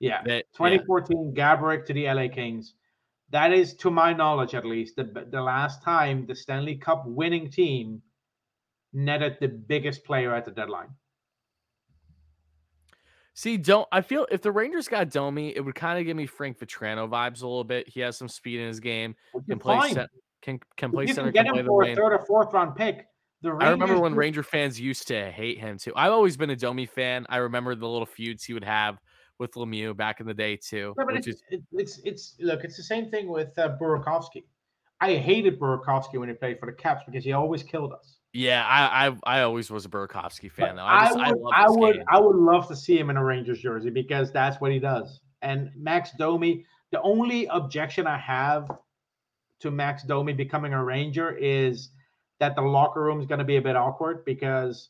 Yeah. 0.00 0.22
That, 0.24 0.44
yeah. 0.52 0.68
2014 0.68 1.34
Gaborik 1.36 1.86
to 1.86 1.92
the 1.92 2.06
LA 2.06 2.28
Kings. 2.28 2.74
That 3.30 3.52
is, 3.52 3.74
to 3.74 3.90
my 3.90 4.12
knowledge 4.12 4.54
at 4.54 4.64
least, 4.64 4.96
the, 4.96 5.26
the 5.30 5.40
last 5.40 5.82
time 5.82 6.26
the 6.26 6.34
Stanley 6.34 6.76
Cup 6.76 7.04
winning 7.06 7.50
team 7.50 8.02
netted 8.94 9.36
the 9.40 9.48
biggest 9.48 10.04
player 10.04 10.34
at 10.34 10.44
the 10.44 10.50
deadline. 10.50 10.88
See, 13.34 13.56
don't 13.56 13.88
I 13.90 14.00
feel 14.00 14.26
if 14.30 14.42
the 14.42 14.52
Rangers 14.52 14.86
got 14.86 15.10
Domi, 15.10 15.54
it 15.56 15.60
would 15.60 15.74
kind 15.74 15.98
of 15.98 16.06
give 16.06 16.16
me 16.16 16.26
Frank 16.26 16.58
Vatrano 16.58 17.08
vibes 17.08 17.42
a 17.42 17.46
little 17.46 17.64
bit. 17.64 17.88
He 17.88 18.00
has 18.00 18.16
some 18.16 18.28
speed 18.28 18.60
in 18.60 18.68
his 18.68 18.78
game. 18.78 19.16
Can 19.48 19.58
play 19.58 19.92
can 20.40 20.60
can 20.76 20.92
play 20.92 21.06
center. 21.08 21.32
can 21.32 21.44
get 21.44 21.46
Can 21.46 21.52
play 21.52 21.60
him 21.60 21.66
for 21.66 21.82
a 21.82 21.94
third 21.94 22.12
or 22.12 22.24
fourth 22.26 22.52
round 22.52 22.76
pick. 22.76 23.06
The 23.42 23.50
I 23.60 23.70
remember 23.70 24.00
when 24.00 24.14
Ranger 24.14 24.42
fans 24.42 24.80
used 24.80 25.08
to 25.08 25.30
hate 25.30 25.58
him 25.58 25.78
too. 25.78 25.92
I've 25.96 26.12
always 26.12 26.36
been 26.36 26.50
a 26.50 26.56
Domi 26.56 26.86
fan. 26.86 27.26
I 27.28 27.38
remember 27.38 27.74
the 27.74 27.88
little 27.88 28.06
feuds 28.06 28.44
he 28.44 28.54
would 28.54 28.64
have 28.64 28.98
with 29.38 29.52
Lemieux 29.52 29.96
back 29.96 30.20
in 30.20 30.26
the 30.26 30.32
day 30.32 30.56
too. 30.56 30.94
Yeah, 30.96 31.04
but 31.04 31.14
which 31.14 31.26
it's, 31.26 31.38
is 31.38 31.42
it- 31.50 31.62
it's 31.72 32.00
it's 32.04 32.36
look, 32.38 32.62
it's 32.62 32.76
the 32.76 32.84
same 32.84 33.10
thing 33.10 33.28
with 33.28 33.58
uh, 33.58 33.76
Burakovsky. 33.80 34.44
I 35.00 35.16
hated 35.16 35.58
Burakovsky 35.58 36.18
when 36.18 36.28
he 36.28 36.34
played 36.36 36.60
for 36.60 36.66
the 36.66 36.72
Caps 36.72 37.02
because 37.04 37.24
he 37.24 37.32
always 37.32 37.62
killed 37.62 37.92
us. 37.92 38.13
Yeah, 38.34 38.66
I 38.66 39.06
I, 39.06 39.16
I 39.24 39.42
always 39.42 39.70
was 39.70 39.84
a 39.84 39.88
Burakovsky 39.88 40.50
fan 40.50 40.74
though. 40.74 40.84
I, 40.84 41.06
just, 41.06 41.18
I, 41.18 41.30
would, 41.30 41.40
love 41.40 41.52
I 41.54 41.70
would, 41.70 41.94
game. 41.94 42.04
I 42.08 42.18
would 42.18 42.36
love 42.36 42.66
to 42.68 42.76
see 42.76 42.98
him 42.98 43.08
in 43.08 43.16
a 43.16 43.24
Rangers 43.24 43.60
jersey 43.60 43.90
because 43.90 44.32
that's 44.32 44.60
what 44.60 44.72
he 44.72 44.80
does. 44.80 45.20
And 45.40 45.70
Max 45.76 46.10
Domi, 46.18 46.66
the 46.90 47.00
only 47.02 47.46
objection 47.46 48.08
I 48.08 48.18
have 48.18 48.68
to 49.60 49.70
Max 49.70 50.02
Domi 50.02 50.32
becoming 50.32 50.72
a 50.72 50.84
Ranger 50.84 51.30
is 51.30 51.90
that 52.40 52.56
the 52.56 52.62
locker 52.62 53.02
room 53.02 53.20
is 53.20 53.26
going 53.26 53.38
to 53.38 53.44
be 53.44 53.56
a 53.56 53.62
bit 53.62 53.76
awkward 53.76 54.24
because 54.24 54.88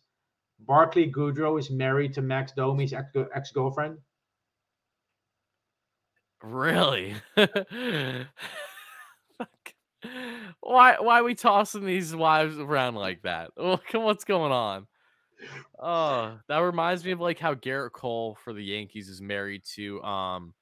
Barclay 0.60 1.10
Goodrow 1.10 1.58
is 1.58 1.70
married 1.70 2.14
to 2.14 2.22
Max 2.22 2.52
Domi's 2.52 2.94
ex 2.94 3.52
girlfriend. 3.52 3.98
Really? 6.42 7.14
Fuck. 7.36 8.28
Why 10.66 10.96
why 10.98 11.20
are 11.20 11.24
we 11.24 11.34
tossing 11.34 11.84
these 11.84 12.16
wives 12.16 12.58
around 12.58 12.94
like 12.94 13.22
that? 13.22 13.50
What's 13.56 14.24
going 14.24 14.50
on. 14.50 14.86
Oh, 15.78 16.38
that 16.48 16.58
reminds 16.58 17.04
me 17.04 17.10
of 17.10 17.20
like 17.20 17.38
how 17.38 17.54
Gerrit 17.54 17.92
Cole 17.92 18.38
for 18.42 18.54
the 18.54 18.64
Yankees 18.64 19.10
is 19.10 19.20
married 19.20 19.62
to 19.74 20.02
um 20.02 20.54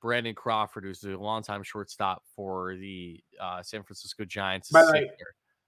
Brandon 0.00 0.34
Crawford, 0.34 0.84
who's 0.84 1.04
a 1.04 1.10
longtime 1.10 1.62
shortstop 1.62 2.22
for 2.34 2.74
the 2.76 3.22
uh, 3.38 3.62
San 3.62 3.82
Francisco 3.82 4.24
Giants. 4.24 4.70
By 4.70 4.82
the 4.86 4.92
way. 4.92 5.10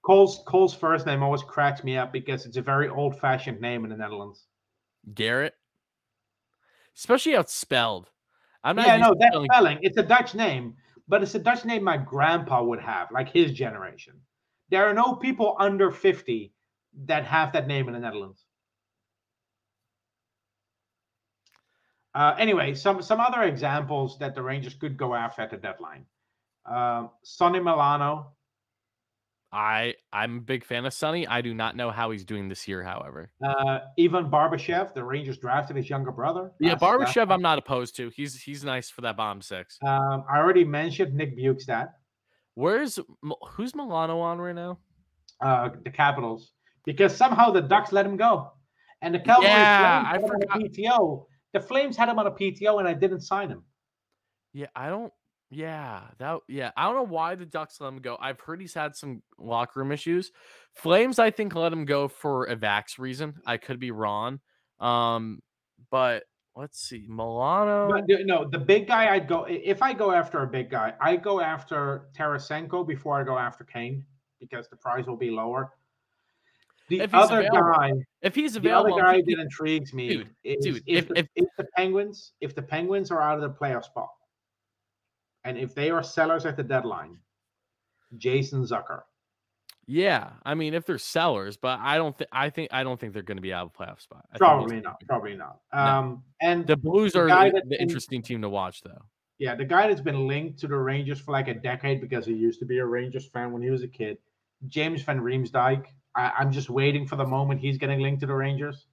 Cole's 0.03 0.41
Cole's 0.47 0.73
first 0.73 1.05
name 1.05 1.21
always 1.21 1.43
cracks 1.43 1.83
me 1.83 1.95
up 1.95 2.11
because 2.11 2.47
it's 2.47 2.57
a 2.57 2.61
very 2.61 2.89
old 2.89 3.19
fashioned 3.19 3.61
name 3.61 3.83
in 3.83 3.91
the 3.91 3.95
Netherlands. 3.95 4.47
Garrett, 5.13 5.53
especially 6.97 7.33
how 7.33 7.41
it's 7.41 7.53
spelled. 7.53 8.09
I'm 8.63 8.75
not 8.75 8.87
yeah, 8.87 8.97
no, 8.97 9.13
that 9.19 9.29
spelling- 9.33 9.49
spelling. 9.51 9.79
It's 9.81 9.97
a 9.97 10.03
Dutch 10.03 10.33
name, 10.33 10.73
but 11.07 11.21
it's 11.21 11.35
a 11.35 11.39
Dutch 11.39 11.65
name 11.65 11.83
my 11.83 11.97
grandpa 11.97 12.63
would 12.63 12.79
have, 12.79 13.11
like 13.11 13.29
his 13.29 13.51
generation. 13.51 14.13
There 14.69 14.85
are 14.87 14.93
no 14.93 15.15
people 15.15 15.55
under 15.59 15.91
50 15.91 16.53
that 17.05 17.25
have 17.25 17.53
that 17.53 17.67
name 17.67 17.87
in 17.87 17.93
the 17.93 17.99
Netherlands. 17.99 18.45
Uh, 22.15 22.35
anyway, 22.37 22.75
some 22.75 23.01
some 23.01 23.19
other 23.19 23.41
examples 23.43 24.19
that 24.19 24.35
the 24.35 24.41
Rangers 24.41 24.75
could 24.75 24.97
go 24.97 25.15
after 25.15 25.41
at 25.41 25.49
the 25.49 25.57
deadline. 25.57 26.05
Um, 26.65 27.09
Sonny 27.23 27.59
Milano, 27.59 28.33
I 29.53 29.93
I'm 30.11 30.37
a 30.37 30.41
big 30.41 30.65
fan 30.65 30.85
of 30.85 30.93
Sonny. 30.93 31.27
I 31.27 31.41
do 31.41 31.53
not 31.53 31.75
know 31.75 31.91
how 31.91 32.09
he's 32.09 32.25
doing 32.25 32.49
this 32.49 32.67
year, 32.67 32.83
however. 32.83 33.31
uh, 33.45 33.79
Ivan 33.99 34.31
Barbashev. 34.31 34.93
The 34.93 35.03
Rangers 35.03 35.37
drafted 35.37 35.77
his 35.77 35.89
younger 35.89 36.11
brother. 36.11 36.51
Yeah, 36.59 36.75
Barbashev. 36.75 37.31
I'm 37.31 37.41
not 37.41 37.59
opposed 37.59 37.95
to. 37.97 38.09
He's 38.09 38.41
he's 38.41 38.63
nice 38.63 38.89
for 38.89 39.01
that 39.01 39.15
bomb 39.15 39.41
six. 39.41 39.77
Um, 39.85 40.25
I 40.29 40.37
already 40.39 40.63
mentioned 40.65 41.13
Nick 41.13 41.37
Bjugstad, 41.37 41.89
Where's 42.55 42.99
who's 43.51 43.75
Milano 43.75 44.19
on 44.19 44.39
right 44.39 44.55
now? 44.55 44.79
uh, 45.41 45.69
the 45.83 45.89
Capitals, 45.91 46.53
because 46.85 47.15
somehow 47.15 47.51
the 47.51 47.61
Ducks 47.61 47.91
let 47.91 48.05
him 48.05 48.17
go, 48.17 48.53
and 49.01 49.13
the 49.13 49.19
Cowboys 49.19 49.43
Yeah, 49.43 50.03
I 50.05 50.17
on 50.17 50.61
PTO. 50.61 51.25
The 51.53 51.59
Flames 51.59 51.95
had 51.95 52.09
him 52.09 52.17
on 52.17 52.25
a 52.25 52.31
PTO, 52.31 52.79
and 52.79 52.87
I 52.87 52.93
didn't 52.93 53.21
sign 53.21 53.49
him. 53.49 53.63
Yeah, 54.53 54.67
I 54.75 54.89
don't. 54.89 55.13
Yeah, 55.53 56.01
that. 56.17 56.39
Yeah, 56.47 56.71
I 56.75 56.85
don't 56.85 56.95
know 56.95 57.03
why 57.13 57.35
the 57.35 57.45
Ducks 57.45 57.79
let 57.79 57.89
him 57.89 57.99
go. 57.99 58.17
I've 58.19 58.39
heard 58.39 58.59
he's 58.59 58.73
had 58.73 58.95
some 58.95 59.21
locker 59.37 59.79
room 59.79 59.91
issues. 59.91 60.31
Flames, 60.73 61.19
I 61.19 61.31
think, 61.31 61.53
let 61.55 61.71
him 61.71 61.85
go 61.85 62.07
for 62.07 62.45
a 62.45 62.55
vax 62.55 62.97
reason. 62.97 63.35
I 63.45 63.57
could 63.57 63.79
be 63.79 63.91
wrong. 63.91 64.39
Um, 64.79 65.41
but 65.91 66.23
let's 66.55 66.79
see, 66.79 67.05
Milano. 67.07 67.89
But 67.91 68.03
no, 68.25 68.49
the 68.49 68.57
big 68.57 68.87
guy 68.87 69.13
I'd 69.13 69.27
go 69.27 69.45
if 69.47 69.81
I 69.81 69.93
go 69.93 70.11
after 70.11 70.41
a 70.43 70.47
big 70.47 70.69
guy, 70.71 70.93
I 70.99 71.15
go 71.17 71.39
after 71.39 72.07
Tarasenko 72.17 72.87
before 72.87 73.19
I 73.19 73.23
go 73.23 73.37
after 73.37 73.63
Kane 73.63 74.05
because 74.39 74.67
the 74.69 74.75
price 74.75 75.05
will 75.05 75.17
be 75.17 75.29
lower. 75.29 75.73
The 76.89 76.99
If 77.01 77.13
other 77.13 77.39
available, 77.39 77.71
guy, 77.77 77.91
if 78.21 78.35
he's 78.35 78.55
available, 78.57 78.97
the 78.97 79.03
other 79.03 79.13
guy 79.13 79.21
that 79.25 79.39
intrigues 79.39 79.93
me 79.93 80.09
Dude, 80.09 80.29
is 80.43 80.65
dude, 80.65 80.83
if, 80.85 81.03
if- 81.03 81.07
the, 81.07 81.19
if- 81.19 81.27
if 81.35 81.45
the 81.57 81.65
Penguins 81.77 82.33
if 82.41 82.53
the 82.55 82.61
Penguins 82.61 83.09
are 83.11 83.21
out 83.21 83.35
of 83.35 83.41
the 83.41 83.49
playoff 83.57 83.85
spot, 83.85 84.09
and 85.43 85.57
if 85.57 85.73
they 85.75 85.89
are 85.91 86.03
sellers 86.03 86.45
at 86.45 86.57
the 86.57 86.63
deadline, 86.63 87.17
Jason 88.17 88.63
Zucker. 88.63 89.01
yeah, 89.87 90.29
I 90.45 90.53
mean, 90.55 90.73
if 90.73 90.85
they're 90.85 90.97
sellers, 90.97 91.57
but 91.57 91.79
I 91.81 91.97
don't 91.97 92.17
think 92.17 92.29
I 92.31 92.49
think 92.49 92.69
I 92.71 92.83
don't 92.83 92.99
think 92.99 93.13
they're 93.13 93.23
going 93.23 93.37
to 93.37 93.41
be 93.41 93.53
out 93.53 93.65
of 93.65 93.73
playoff 93.73 94.01
spot. 94.01 94.25
I 94.33 94.37
Probably 94.37 94.79
not. 94.79 95.01
Probably 95.07 95.35
not. 95.35 95.59
No. 95.73 95.79
Um, 95.79 96.23
and 96.41 96.65
The 96.67 96.77
Blues 96.77 97.13
the 97.13 97.19
are 97.21 97.27
the, 97.27 97.51
the 97.61 97.65
been- 97.69 97.79
interesting 97.81 98.21
team 98.21 98.41
to 98.43 98.49
watch, 98.49 98.81
though. 98.81 99.01
yeah, 99.39 99.55
the 99.55 99.65
guy 99.65 99.87
that's 99.87 100.01
been 100.01 100.27
linked 100.27 100.59
to 100.59 100.67
the 100.67 100.77
Rangers 100.77 101.19
for 101.19 101.31
like 101.31 101.47
a 101.47 101.53
decade 101.55 101.99
because 102.01 102.25
he 102.25 102.33
used 102.33 102.59
to 102.59 102.65
be 102.65 102.77
a 102.79 102.85
Rangers 102.85 103.27
fan 103.27 103.51
when 103.51 103.61
he 103.61 103.69
was 103.71 103.83
a 103.83 103.87
kid, 103.87 104.17
James 104.67 105.01
Van 105.01 105.19
Riemsdyk. 105.19 105.85
I, 106.15 106.31
I'm 106.37 106.51
just 106.51 106.69
waiting 106.69 107.07
for 107.07 107.15
the 107.15 107.25
moment 107.25 107.59
he's 107.59 107.77
getting 107.79 107.99
linked 107.99 108.21
to 108.21 108.27
the 108.27 108.35
Rangers. 108.35 108.85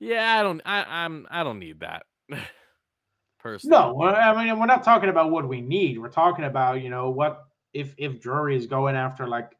Yeah, 0.00 0.38
I 0.38 0.42
don't. 0.42 0.60
I, 0.66 1.04
I'm. 1.04 1.26
I 1.30 1.44
don't 1.44 1.60
need 1.60 1.80
that. 1.80 2.02
Personally, 3.44 3.76
No, 3.76 4.02
I 4.02 4.42
mean 4.42 4.58
we're 4.58 4.64
not 4.64 4.82
talking 4.82 5.10
about 5.10 5.30
what 5.30 5.46
we 5.46 5.60
need. 5.60 5.98
We're 5.98 6.08
talking 6.08 6.46
about 6.46 6.80
you 6.80 6.88
know 6.88 7.10
what 7.10 7.44
if 7.74 7.94
if 7.98 8.18
Drury 8.18 8.56
is 8.56 8.66
going 8.66 8.96
after 8.96 9.28
like 9.28 9.50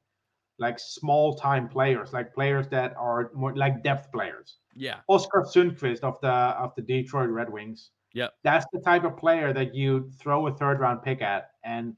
like 0.58 0.78
small 0.78 1.34
time 1.34 1.68
players, 1.68 2.14
like 2.14 2.32
players 2.32 2.66
that 2.68 2.96
are 2.96 3.30
more 3.34 3.54
like 3.54 3.82
depth 3.82 4.10
players. 4.10 4.56
Yeah, 4.74 5.00
Oskar 5.08 5.42
Sundqvist 5.42 6.00
of 6.00 6.18
the 6.22 6.32
of 6.32 6.74
the 6.76 6.80
Detroit 6.80 7.28
Red 7.28 7.52
Wings. 7.52 7.90
Yeah, 8.14 8.28
That's 8.42 8.64
the 8.72 8.80
type 8.80 9.04
of 9.04 9.18
player 9.18 9.52
that 9.52 9.74
you 9.74 10.10
throw 10.18 10.46
a 10.46 10.52
third 10.52 10.80
round 10.80 11.02
pick 11.02 11.20
at 11.20 11.50
and 11.62 11.94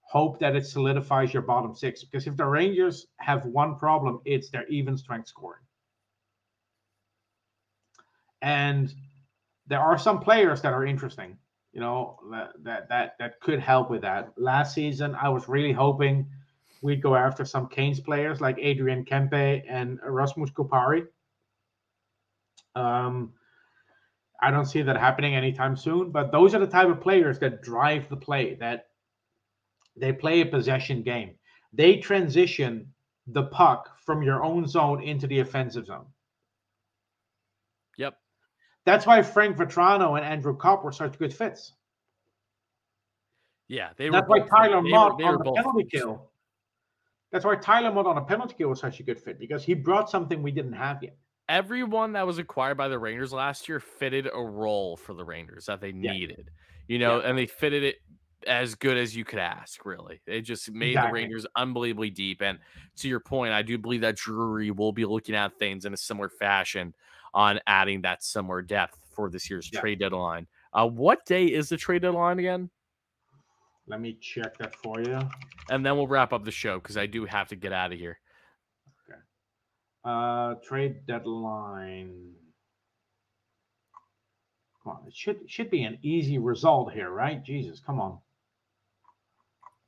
hope 0.00 0.40
that 0.40 0.56
it 0.56 0.66
solidifies 0.66 1.32
your 1.32 1.42
bottom 1.42 1.72
six. 1.72 2.02
Because 2.02 2.26
if 2.26 2.36
the 2.36 2.46
Rangers 2.46 3.06
have 3.18 3.44
one 3.44 3.76
problem, 3.76 4.20
it's 4.24 4.50
their 4.50 4.66
even 4.66 4.96
strength 4.96 5.28
scoring. 5.28 5.62
And 8.42 8.92
there 9.68 9.80
are 9.80 9.98
some 9.98 10.18
players 10.20 10.60
that 10.62 10.72
are 10.72 10.84
interesting. 10.86 11.38
you 11.72 11.80
know, 11.80 12.18
that 12.30 12.52
that 12.64 12.88
that 12.88 13.14
that 13.18 13.40
could 13.40 13.60
help 13.60 13.90
with 13.90 14.02
that. 14.02 14.32
Last 14.36 14.74
season, 14.74 15.14
I 15.14 15.28
was 15.28 15.48
really 15.48 15.72
hoping 15.72 16.26
we'd 16.82 17.02
go 17.02 17.14
after 17.14 17.44
some 17.44 17.68
Canes 17.68 18.00
players 18.00 18.40
like 18.40 18.56
Adrian 18.58 19.04
Kempe 19.04 19.62
and 19.68 19.98
Rasmus 20.04 20.50
Kupari. 20.50 21.06
Um, 22.74 23.32
I 24.40 24.50
don't 24.50 24.66
see 24.66 24.82
that 24.82 24.96
happening 24.96 25.34
anytime 25.34 25.76
soon, 25.76 26.10
but 26.10 26.30
those 26.32 26.54
are 26.54 26.60
the 26.60 26.66
type 26.66 26.88
of 26.88 27.00
players 27.00 27.38
that 27.40 27.62
drive 27.62 28.08
the 28.08 28.16
play, 28.16 28.54
that 28.60 28.86
they 29.96 30.12
play 30.12 30.40
a 30.40 30.46
possession 30.46 31.02
game. 31.02 31.34
They 31.72 31.96
transition 31.96 32.92
the 33.26 33.44
puck 33.44 33.98
from 34.06 34.22
your 34.22 34.44
own 34.44 34.66
zone 34.66 35.02
into 35.02 35.26
the 35.26 35.40
offensive 35.40 35.86
zone. 35.86 36.06
That's 38.88 39.04
why 39.04 39.20
Frank 39.20 39.58
Vatrano 39.58 40.16
and 40.16 40.24
Andrew 40.24 40.56
Copp 40.56 40.82
were 40.82 40.92
such 40.92 41.18
good 41.18 41.34
fits. 41.34 41.74
Yeah, 43.68 43.90
they 43.98 44.08
That's 44.08 44.26
were 44.26 44.40
why 44.40 44.48
Tyler 44.48 44.80
Motte 44.80 45.22
on 45.22 45.36
the 45.44 45.52
penalty 45.52 45.84
kill. 45.84 46.30
That's 47.30 47.44
why 47.44 47.56
Tyler 47.56 47.92
Motte 47.92 48.06
on 48.06 48.16
a 48.16 48.24
penalty 48.24 48.54
kill 48.56 48.70
was 48.70 48.80
such 48.80 48.98
a 49.00 49.02
good 49.02 49.18
fit 49.18 49.38
because 49.38 49.62
he 49.62 49.74
brought 49.74 50.08
something 50.08 50.42
we 50.42 50.52
didn't 50.52 50.72
have 50.72 51.02
yet. 51.02 51.18
everyone 51.50 52.12
that 52.12 52.26
was 52.26 52.38
acquired 52.38 52.78
by 52.78 52.88
the 52.88 52.98
Rangers 52.98 53.30
last 53.30 53.68
year 53.68 53.78
fitted 53.78 54.26
a 54.32 54.42
role 54.42 54.96
for 54.96 55.12
the 55.12 55.24
Rangers 55.24 55.66
that 55.66 55.82
they 55.82 55.90
Yeah. 55.90 56.12
needed. 56.12 56.50
You 56.86 56.98
know, 56.98 57.20
and 57.20 57.36
they 57.36 57.46
fitted 57.46 57.82
it 57.82 57.96
as 58.46 58.74
good 58.74 58.96
as 58.96 59.14
you 59.14 59.24
could 59.24 59.38
ask, 59.38 59.84
really. 59.84 60.22
It 60.26 60.42
just 60.42 60.70
made 60.70 60.96
the 60.96 61.10
Rangers 61.10 61.46
unbelievably 61.56 62.10
deep. 62.10 62.40
And 62.40 62.58
to 62.96 63.08
your 63.08 63.20
point, 63.20 63.52
I 63.52 63.60
do 63.60 63.76
believe 63.76 64.00
that 64.00 64.16
Drury 64.16 64.70
will 64.70 64.92
be 64.92 65.04
looking 65.04 65.34
at 65.34 65.58
things 65.58 65.84
in 65.84 65.92
a 65.92 65.96
similar 65.98 66.30
fashion 66.30 66.94
on 67.34 67.60
adding 67.66 68.02
that 68.02 68.22
similar 68.22 68.62
depth 68.62 68.98
for 69.14 69.30
this 69.30 69.48
year's 69.50 69.70
Yeah. 69.72 69.80
trade 69.80 69.98
deadline. 69.98 70.46
Uh, 70.72 70.86
what 70.86 71.24
day 71.26 71.46
is 71.46 71.68
the 71.68 71.76
trade 71.76 72.02
deadline 72.02 72.38
again? 72.38 72.70
Let 73.86 74.00
me 74.00 74.18
check 74.20 74.56
that 74.58 74.74
for 74.76 75.00
you. 75.00 75.18
And 75.70 75.84
then 75.84 75.96
we'll 75.96 76.06
wrap 76.06 76.32
up 76.32 76.44
the 76.44 76.50
show 76.50 76.78
because 76.78 76.96
I 76.96 77.06
do 77.06 77.24
have 77.24 77.48
to 77.48 77.56
get 77.56 77.72
out 77.72 77.92
of 77.92 77.98
here. 77.98 78.18
Okay. 79.08 79.18
Uh, 80.04 80.54
trade 80.62 81.06
deadline. 81.06 82.34
Come 84.84 84.92
on, 84.92 85.06
it 85.06 85.14
should 85.14 85.50
should 85.50 85.70
be 85.70 85.84
an 85.84 85.98
easy 86.02 86.38
result 86.38 86.92
here, 86.92 87.10
right? 87.10 87.42
Jesus, 87.42 87.80
come 87.80 88.00
on. 88.00 88.18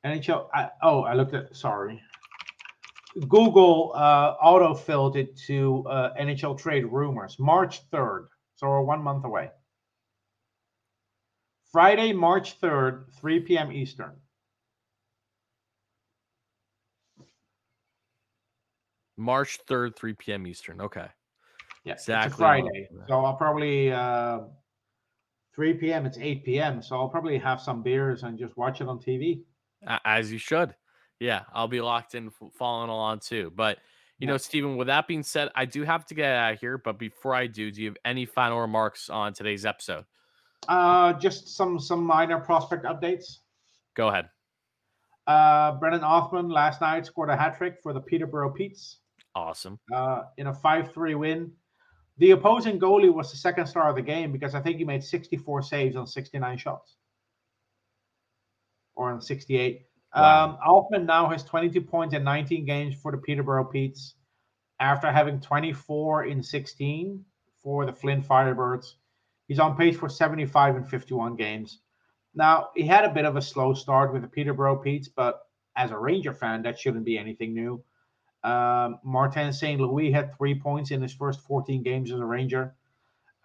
NHL. 0.03 0.49
I, 0.53 0.69
oh, 0.81 1.03
I 1.03 1.13
looked 1.13 1.33
at. 1.35 1.55
Sorry. 1.55 2.01
Google 3.27 3.91
uh, 3.95 4.35
auto 4.41 4.73
filled 4.73 5.17
it 5.17 5.37
to 5.47 5.85
uh, 5.89 6.13
NHL 6.19 6.57
trade 6.57 6.85
rumors, 6.85 7.37
March 7.39 7.81
third. 7.91 8.29
So 8.55 8.67
we're 8.67 8.81
one 8.81 9.01
month 9.01 9.25
away. 9.25 9.49
Friday, 11.71 12.13
March 12.13 12.53
third, 12.53 13.07
three 13.19 13.39
p.m. 13.39 13.71
Eastern. 13.71 14.13
March 19.21 19.59
3rd, 19.69 19.95
3 19.95 20.13
p.m. 20.13 20.47
Eastern. 20.47 20.81
Okay. 20.81 21.05
Yeah, 21.83 21.93
it's 21.93 22.03
Exactly 22.03 22.33
a 22.33 22.37
Friday. 22.37 22.89
So 23.07 23.23
I'll 23.23 23.35
probably 23.35 23.91
uh 23.91 24.39
3 25.55 25.73
p.m. 25.75 26.05
It's 26.05 26.17
8 26.17 26.43
p.m. 26.43 26.81
So 26.81 26.95
I'll 26.95 27.09
probably 27.09 27.37
have 27.37 27.61
some 27.61 27.83
beers 27.83 28.23
and 28.23 28.37
just 28.37 28.57
watch 28.57 28.81
it 28.81 28.87
on 28.87 28.99
TV. 28.99 29.41
As 30.05 30.31
you 30.31 30.37
should. 30.37 30.75
Yeah, 31.21 31.43
I'll 31.53 31.67
be 31.67 31.81
locked 31.81 32.15
in, 32.15 32.31
following 32.57 32.89
along 32.89 33.19
too. 33.19 33.53
But 33.55 33.77
you 34.17 34.25
Yeah. 34.25 34.31
know, 34.33 34.37
Stephen, 34.37 34.75
with 34.75 34.87
that 34.87 35.07
being 35.07 35.21
said, 35.21 35.49
I 35.53 35.65
do 35.65 35.83
have 35.83 36.03
to 36.07 36.15
get 36.15 36.31
out 36.35 36.53
of 36.53 36.59
here. 36.59 36.79
But 36.79 36.97
before 36.97 37.35
I 37.35 37.45
do, 37.45 37.71
do 37.71 37.79
you 37.81 37.89
have 37.89 37.97
any 38.03 38.25
final 38.25 38.59
remarks 38.59 39.07
on 39.07 39.31
today's 39.33 39.63
episode? 39.63 40.05
Uh 40.67 41.13
just 41.13 41.47
some 41.55 41.79
some 41.79 42.03
minor 42.03 42.39
prospect 42.39 42.85
updates. 42.85 43.37
Go 43.93 44.07
ahead. 44.07 44.29
Uh 45.27 45.73
Brennan 45.73 46.03
Othman 46.03 46.49
last 46.49 46.81
night 46.81 47.05
scored 47.05 47.29
a 47.29 47.37
hat 47.37 47.55
trick 47.57 47.77
for 47.83 47.93
the 47.93 48.01
Peterborough 48.01 48.51
Petes 48.51 48.97
Awesome. 49.35 49.79
uh 49.93 50.23
in 50.37 50.47
a 50.47 50.53
5-3 50.53 51.15
win. 51.15 51.51
The 52.17 52.31
opposing 52.31 52.79
goalie 52.79 53.13
was 53.13 53.29
the 53.31 53.37
second 53.37 53.67
star 53.67 53.89
of 53.89 53.95
the 53.95 54.01
game 54.01 54.31
because 54.31 54.55
I 54.55 54.61
think 54.61 54.77
he 54.77 54.85
made 54.85 55.03
64 55.03 55.61
saves 55.61 55.95
on 55.95 56.05
69 56.07 56.57
shots. 56.57 56.95
Or 58.95 59.11
on 59.11 59.21
68. 59.21 59.87
Wow. 60.15 60.45
Um, 60.45 60.57
Othman 60.65 61.05
now 61.05 61.29
has 61.29 61.43
22 61.43 61.81
points 61.81 62.13
in 62.13 62.23
19 62.23 62.65
games 62.65 62.95
for 62.95 63.11
the 63.11 63.17
Peterborough 63.17 63.65
Petes 63.65 64.15
after 64.79 65.11
having 65.11 65.39
24 65.39 66.25
in 66.25 66.43
16 66.43 67.23
for 67.63 67.85
the 67.85 67.93
Flint 67.93 68.27
Firebirds. 68.27 68.95
He's 69.47 69.59
on 69.59 69.77
pace 69.77 69.97
for 69.97 70.09
75 70.09 70.77
in 70.77 70.83
51 70.83 71.35
games. 71.35 71.79
Now, 72.33 72.69
he 72.75 72.85
had 72.87 73.05
a 73.05 73.09
bit 73.09 73.25
of 73.25 73.35
a 73.35 73.41
slow 73.41 73.73
start 73.73 74.13
with 74.13 74.21
the 74.21 74.27
Peterborough 74.27 74.77
Petes, 74.77 75.09
but 75.09 75.41
as 75.75 75.91
a 75.91 75.97
Ranger 75.97 76.33
fan, 76.33 76.61
that 76.63 76.79
shouldn't 76.79 77.05
be 77.05 77.17
anything 77.17 77.53
new. 77.53 77.83
Um, 78.43 78.99
Martin 79.03 79.53
St. 79.53 79.79
Louis 79.79 80.11
had 80.11 80.35
three 80.35 80.55
points 80.55 80.91
in 80.91 81.01
his 81.01 81.13
first 81.13 81.41
14 81.41 81.83
games 81.83 82.11
as 82.11 82.19
a 82.19 82.25
Ranger. 82.25 82.73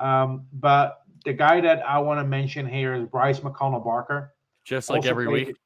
Um, 0.00 0.46
but 0.52 1.02
the 1.24 1.32
guy 1.32 1.60
that 1.60 1.86
I 1.86 1.98
want 1.98 2.20
to 2.20 2.24
mention 2.24 2.66
here 2.66 2.94
is 2.94 3.04
Bryce 3.06 3.40
McConnell 3.40 3.84
Barker 3.84 4.32
Just 4.64 4.88
like 4.90 5.04
every 5.06 5.26
plays- 5.26 5.46
week. 5.48 5.56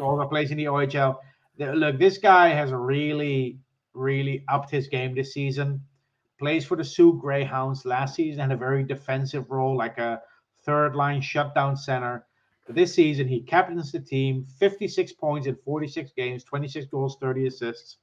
Also 0.00 0.28
plays 0.28 0.50
in 0.50 0.58
the 0.58 0.64
OHL. 0.64 1.16
Look, 1.58 1.98
this 1.98 2.18
guy 2.18 2.48
has 2.48 2.72
really, 2.72 3.58
really 3.94 4.44
upped 4.48 4.70
his 4.70 4.88
game 4.88 5.14
this 5.14 5.32
season. 5.34 5.80
Plays 6.38 6.64
for 6.64 6.76
the 6.76 6.84
Soo 6.84 7.18
Greyhounds 7.20 7.84
last 7.84 8.14
season, 8.14 8.40
had 8.40 8.52
a 8.52 8.56
very 8.56 8.84
defensive 8.84 9.50
role, 9.50 9.76
like 9.76 9.98
a 9.98 10.22
third 10.64 10.94
line 10.94 11.20
shutdown 11.20 11.76
center. 11.76 12.26
But 12.66 12.76
this 12.76 12.94
season, 12.94 13.26
he 13.26 13.40
captains 13.40 13.90
the 13.90 13.98
team, 13.98 14.46
56 14.58 15.14
points 15.14 15.46
in 15.46 15.56
46 15.56 16.12
games, 16.16 16.44
26 16.44 16.86
goals, 16.86 17.16
30 17.20 17.46
assists. 17.46 17.96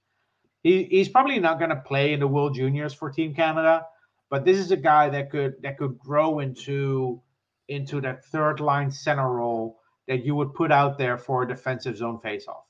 He, 0.63 0.85
he's 0.85 1.07
probably 1.07 1.39
not 1.39 1.59
going 1.59 1.69
to 1.69 1.75
play 1.75 2.13
in 2.13 2.19
the 2.19 2.27
World 2.27 2.55
Juniors 2.55 2.93
for 2.93 3.11
Team 3.11 3.35
Canada, 3.35 3.85
but 4.31 4.43
this 4.43 4.57
is 4.57 4.71
a 4.71 4.77
guy 4.77 5.09
that 5.09 5.29
could 5.29 5.61
that 5.61 5.77
could 5.77 5.97
grow 5.99 6.39
into 6.39 7.21
into 7.67 8.01
that 8.01 8.25
third 8.25 8.59
line 8.59 8.89
center 8.89 9.31
role 9.31 9.79
that 10.07 10.23
you 10.25 10.35
would 10.35 10.53
put 10.53 10.71
out 10.71 10.97
there 10.97 11.17
for 11.17 11.43
a 11.43 11.47
defensive 11.47 11.97
zone 11.97 12.19
faceoff, 12.23 12.63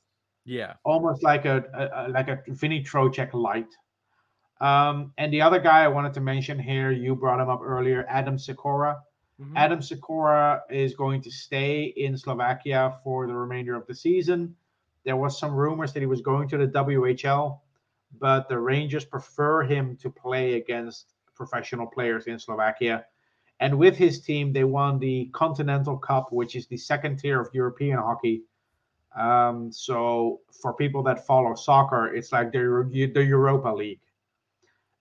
Yeah. 0.44 0.74
almost 0.84 1.22
like 1.22 1.44
a, 1.44 1.64
a, 1.74 2.06
a 2.06 2.08
like 2.08 2.28
a 2.28 2.42
Vinny 2.48 2.82
Trocheck 2.82 3.34
light. 3.34 3.72
Um, 4.60 5.12
and 5.18 5.32
the 5.32 5.42
other 5.42 5.58
guy 5.60 5.84
I 5.84 5.88
wanted 5.88 6.14
to 6.14 6.20
mention 6.20 6.58
here, 6.58 6.90
you 6.90 7.14
brought 7.14 7.40
him 7.40 7.48
up 7.50 7.60
earlier, 7.62 8.06
Adam 8.08 8.38
Sikora. 8.38 9.02
Mhm. 9.40 9.52
Adam 9.54 9.82
Sikora 9.82 10.62
is 10.70 10.94
going 10.94 11.20
to 11.22 11.30
stay 11.30 11.84
in 11.96 12.16
Slovakia 12.16 12.98
for 13.04 13.26
the 13.26 13.34
remainder 13.34 13.74
of 13.74 13.86
the 13.86 13.94
season. 13.94 14.56
There 15.04 15.16
was 15.16 15.38
some 15.38 15.54
rumors 15.54 15.92
that 15.92 16.00
he 16.00 16.06
was 16.06 16.22
going 16.22 16.48
to 16.48 16.56
the 16.56 16.66
WHL, 16.66 17.60
but 18.18 18.48
the 18.48 18.58
Rangers 18.58 19.04
prefer 19.04 19.62
him 19.62 19.94
to 19.98 20.08
play 20.08 20.54
against 20.54 21.12
professional 21.34 21.86
players 21.86 22.26
in 22.28 22.38
Slovakia. 22.38 23.04
And 23.60 23.78
with 23.78 23.96
his 23.96 24.20
team, 24.20 24.52
they 24.52 24.64
won 24.64 24.98
the 24.98 25.30
Continental 25.32 25.96
Cup, 25.96 26.30
which 26.30 26.56
is 26.56 26.66
the 26.66 26.76
second 26.76 27.18
tier 27.18 27.40
of 27.40 27.48
European 27.54 27.98
hockey. 27.98 28.42
Um, 29.16 29.72
so 29.72 30.40
for 30.60 30.74
people 30.74 31.02
that 31.04 31.26
follow 31.26 31.54
soccer, 31.54 32.14
it's 32.14 32.32
like 32.32 32.52
the, 32.52 33.10
the 33.14 33.24
Europa 33.24 33.70
League. 33.70 34.00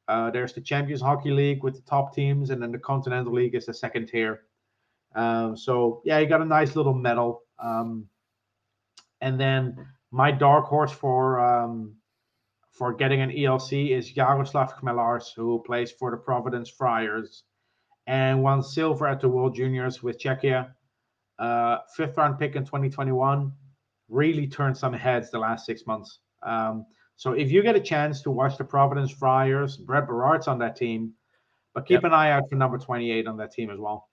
Uh, 0.07 0.29
there's 0.31 0.53
the 0.53 0.61
Champions 0.61 1.01
Hockey 1.01 1.31
League 1.31 1.63
with 1.63 1.75
the 1.75 1.81
top 1.81 2.15
teams, 2.15 2.49
and 2.49 2.61
then 2.61 2.71
the 2.71 2.79
Continental 2.79 3.33
League 3.33 3.55
is 3.55 3.65
the 3.65 3.73
second 3.73 4.07
tier. 4.07 4.43
Um, 5.15 5.57
so 5.57 6.01
yeah, 6.05 6.19
he 6.19 6.25
got 6.25 6.41
a 6.41 6.45
nice 6.45 6.75
little 6.75 6.93
medal. 6.93 7.41
Um, 7.59 8.07
and 9.21 9.39
then 9.39 9.85
my 10.11 10.31
dark 10.31 10.65
horse 10.65 10.91
for 10.91 11.39
um, 11.39 11.95
for 12.71 12.93
getting 12.93 13.21
an 13.21 13.31
ELC 13.31 13.91
is 13.91 14.13
Jaroslav 14.13 14.77
Chmelař, 14.79 15.33
who 15.35 15.63
plays 15.65 15.91
for 15.91 16.11
the 16.11 16.17
Providence 16.17 16.69
Friars 16.69 17.43
and 18.07 18.41
won 18.41 18.61
silver 18.61 19.07
at 19.07 19.19
the 19.19 19.27
World 19.27 19.55
Juniors 19.55 20.03
with 20.03 20.19
Czechia. 20.19 20.71
Uh, 21.39 21.79
fifth 21.95 22.17
round 22.17 22.39
pick 22.39 22.55
in 22.55 22.63
2021. 22.63 23.51
Really 24.09 24.47
turned 24.47 24.77
some 24.77 24.93
heads 24.93 25.31
the 25.31 25.39
last 25.39 25.65
six 25.65 25.85
months. 25.87 26.19
Um, 26.43 26.85
so 27.15 27.31
if 27.31 27.51
you 27.51 27.63
get 27.63 27.75
a 27.75 27.79
chance 27.79 28.21
to 28.21 28.31
watch 28.31 28.57
the 28.57 28.63
Providence 28.63 29.11
Friars, 29.11 29.77
Brett 29.77 30.05
Berard's 30.07 30.47
on 30.47 30.59
that 30.59 30.75
team, 30.75 31.13
but 31.73 31.85
keep 31.85 31.95
Yep. 31.95 32.03
an 32.05 32.13
eye 32.13 32.31
out 32.31 32.43
for 32.49 32.55
number 32.55 32.77
28 32.77 33.25
on 33.27 33.37
that 33.37 33.51
team 33.51 33.69
as 33.69 33.79
well. 33.79 34.09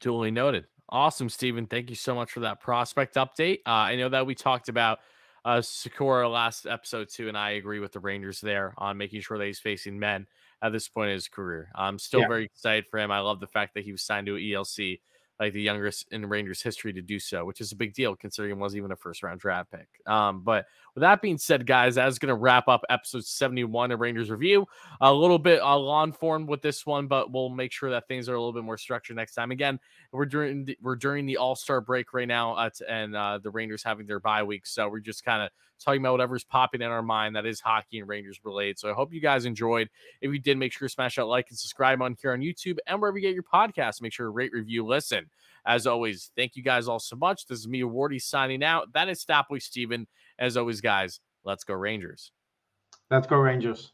Duly 0.00 0.30
noted. 0.30 0.66
Awesome, 0.88 1.28
Stephen. 1.28 1.66
Thank 1.66 1.90
you 1.90 1.96
so 1.96 2.14
much 2.14 2.32
for 2.32 2.40
that 2.40 2.60
prospect 2.60 3.14
update. 3.14 3.58
Uh, 3.66 3.70
I 3.70 3.96
know 3.96 4.08
that 4.08 4.26
we 4.26 4.34
talked 4.34 4.68
about 4.68 4.98
uh, 5.44 5.60
Sikora 5.60 6.28
last 6.28 6.66
episode 6.66 7.08
too, 7.08 7.28
and 7.28 7.38
I 7.38 7.50
agree 7.50 7.78
with 7.78 7.92
the 7.92 8.00
Rangers 8.00 8.40
there 8.40 8.74
on 8.76 8.96
making 8.96 9.20
sure 9.20 9.38
that 9.38 9.46
he's 9.46 9.60
facing 9.60 9.98
men 9.98 10.26
at 10.62 10.72
this 10.72 10.88
point 10.88 11.10
in 11.10 11.14
his 11.14 11.28
career. 11.28 11.70
I'm 11.74 11.98
still 11.98 12.20
Yeah. 12.20 12.28
very 12.28 12.44
excited 12.44 12.86
for 12.86 12.98
him. 12.98 13.10
I 13.10 13.20
love 13.20 13.40
the 13.40 13.46
fact 13.46 13.74
that 13.74 13.84
he 13.84 13.92
was 13.92 14.02
signed 14.02 14.26
to 14.26 14.36
an 14.36 14.42
ELC 14.42 15.00
like 15.38 15.54
the 15.54 15.62
youngest 15.62 16.06
in 16.12 16.26
Rangers 16.26 16.60
history 16.60 16.92
to 16.92 17.00
do 17.00 17.18
so, 17.18 17.46
which 17.46 17.62
is 17.62 17.72
a 17.72 17.76
big 17.76 17.94
deal 17.94 18.14
considering 18.14 18.54
he 18.54 18.60
wasn't 18.60 18.76
even 18.76 18.92
a 18.92 18.96
first 18.96 19.22
round 19.22 19.40
draft 19.40 19.70
pick. 19.70 19.88
Um, 20.06 20.42
but 20.42 20.66
with 20.94 21.00
that 21.00 21.22
being 21.22 21.38
said, 21.38 21.66
guys, 21.66 21.94
that's 21.94 22.18
going 22.18 22.28
to 22.28 22.34
wrap 22.34 22.68
up 22.68 22.82
episode 22.90 23.24
71 23.24 23.90
of 23.90 24.00
Rangers 24.00 24.30
Review. 24.30 24.66
A 25.00 25.10
little 25.10 25.38
bit 25.38 25.62
uh, 25.62 25.78
long 25.78 26.12
form 26.12 26.44
with 26.44 26.60
this 26.60 26.84
one, 26.84 27.06
but 27.06 27.32
we'll 27.32 27.48
make 27.48 27.72
sure 27.72 27.88
that 27.88 28.06
things 28.06 28.28
are 28.28 28.34
a 28.34 28.38
little 28.38 28.52
bit 28.52 28.64
more 28.64 28.76
structured 28.76 29.16
next 29.16 29.34
time. 29.34 29.50
Again, 29.50 29.80
we're 30.12 30.26
during 30.26 30.66
the, 30.66 30.76
we're 30.82 30.96
during 30.96 31.24
the 31.24 31.38
All 31.38 31.56
Star 31.56 31.80
break 31.80 32.12
right 32.12 32.28
now, 32.28 32.52
uh, 32.56 32.68
and 32.86 33.16
uh, 33.16 33.38
the 33.42 33.50
Rangers 33.50 33.82
having 33.82 34.06
their 34.06 34.20
bye 34.20 34.42
week, 34.42 34.66
so 34.66 34.90
we're 34.90 35.00
just 35.00 35.24
kind 35.24 35.42
of 35.42 35.48
talking 35.80 36.00
about 36.00 36.12
whatever's 36.12 36.44
popping 36.44 36.82
in 36.82 36.88
our 36.88 37.02
mind 37.02 37.36
that 37.36 37.46
is 37.46 37.60
hockey 37.60 37.98
and 37.98 38.08
Rangers 38.08 38.40
related. 38.44 38.78
So 38.78 38.90
I 38.90 38.92
hope 38.92 39.12
you 39.12 39.20
guys 39.20 39.44
enjoyed. 39.44 39.88
If 40.20 40.32
you 40.32 40.38
did, 40.38 40.58
make 40.58 40.72
sure 40.72 40.88
to 40.88 40.92
smash 40.92 41.16
that 41.16 41.24
like 41.24 41.46
and 41.48 41.58
subscribe 41.58 42.00
on 42.02 42.16
here 42.20 42.32
on 42.32 42.40
YouTube 42.40 42.78
and 42.86 43.00
wherever 43.00 43.18
you 43.18 43.22
get 43.22 43.34
your 43.34 43.42
podcast. 43.42 44.02
Make 44.02 44.12
sure 44.12 44.26
to 44.26 44.30
rate, 44.30 44.52
review, 44.52 44.86
listen. 44.86 45.26
As 45.66 45.86
always, 45.86 46.30
thank 46.36 46.56
you 46.56 46.62
guys 46.62 46.88
all 46.88 46.98
so 46.98 47.16
much. 47.16 47.46
This 47.46 47.58
is 47.58 47.68
me, 47.68 47.82
Wardy, 47.82 48.20
signing 48.20 48.64
out. 48.64 48.92
That 48.92 49.08
is 49.08 49.20
Stopway 49.20 49.58
Steven. 49.58 50.06
As 50.38 50.56
always, 50.56 50.80
guys, 50.80 51.20
let's 51.44 51.64
go 51.64 51.74
Rangers. 51.74 52.32
Let's 53.10 53.26
go 53.26 53.36
Rangers. 53.36 53.92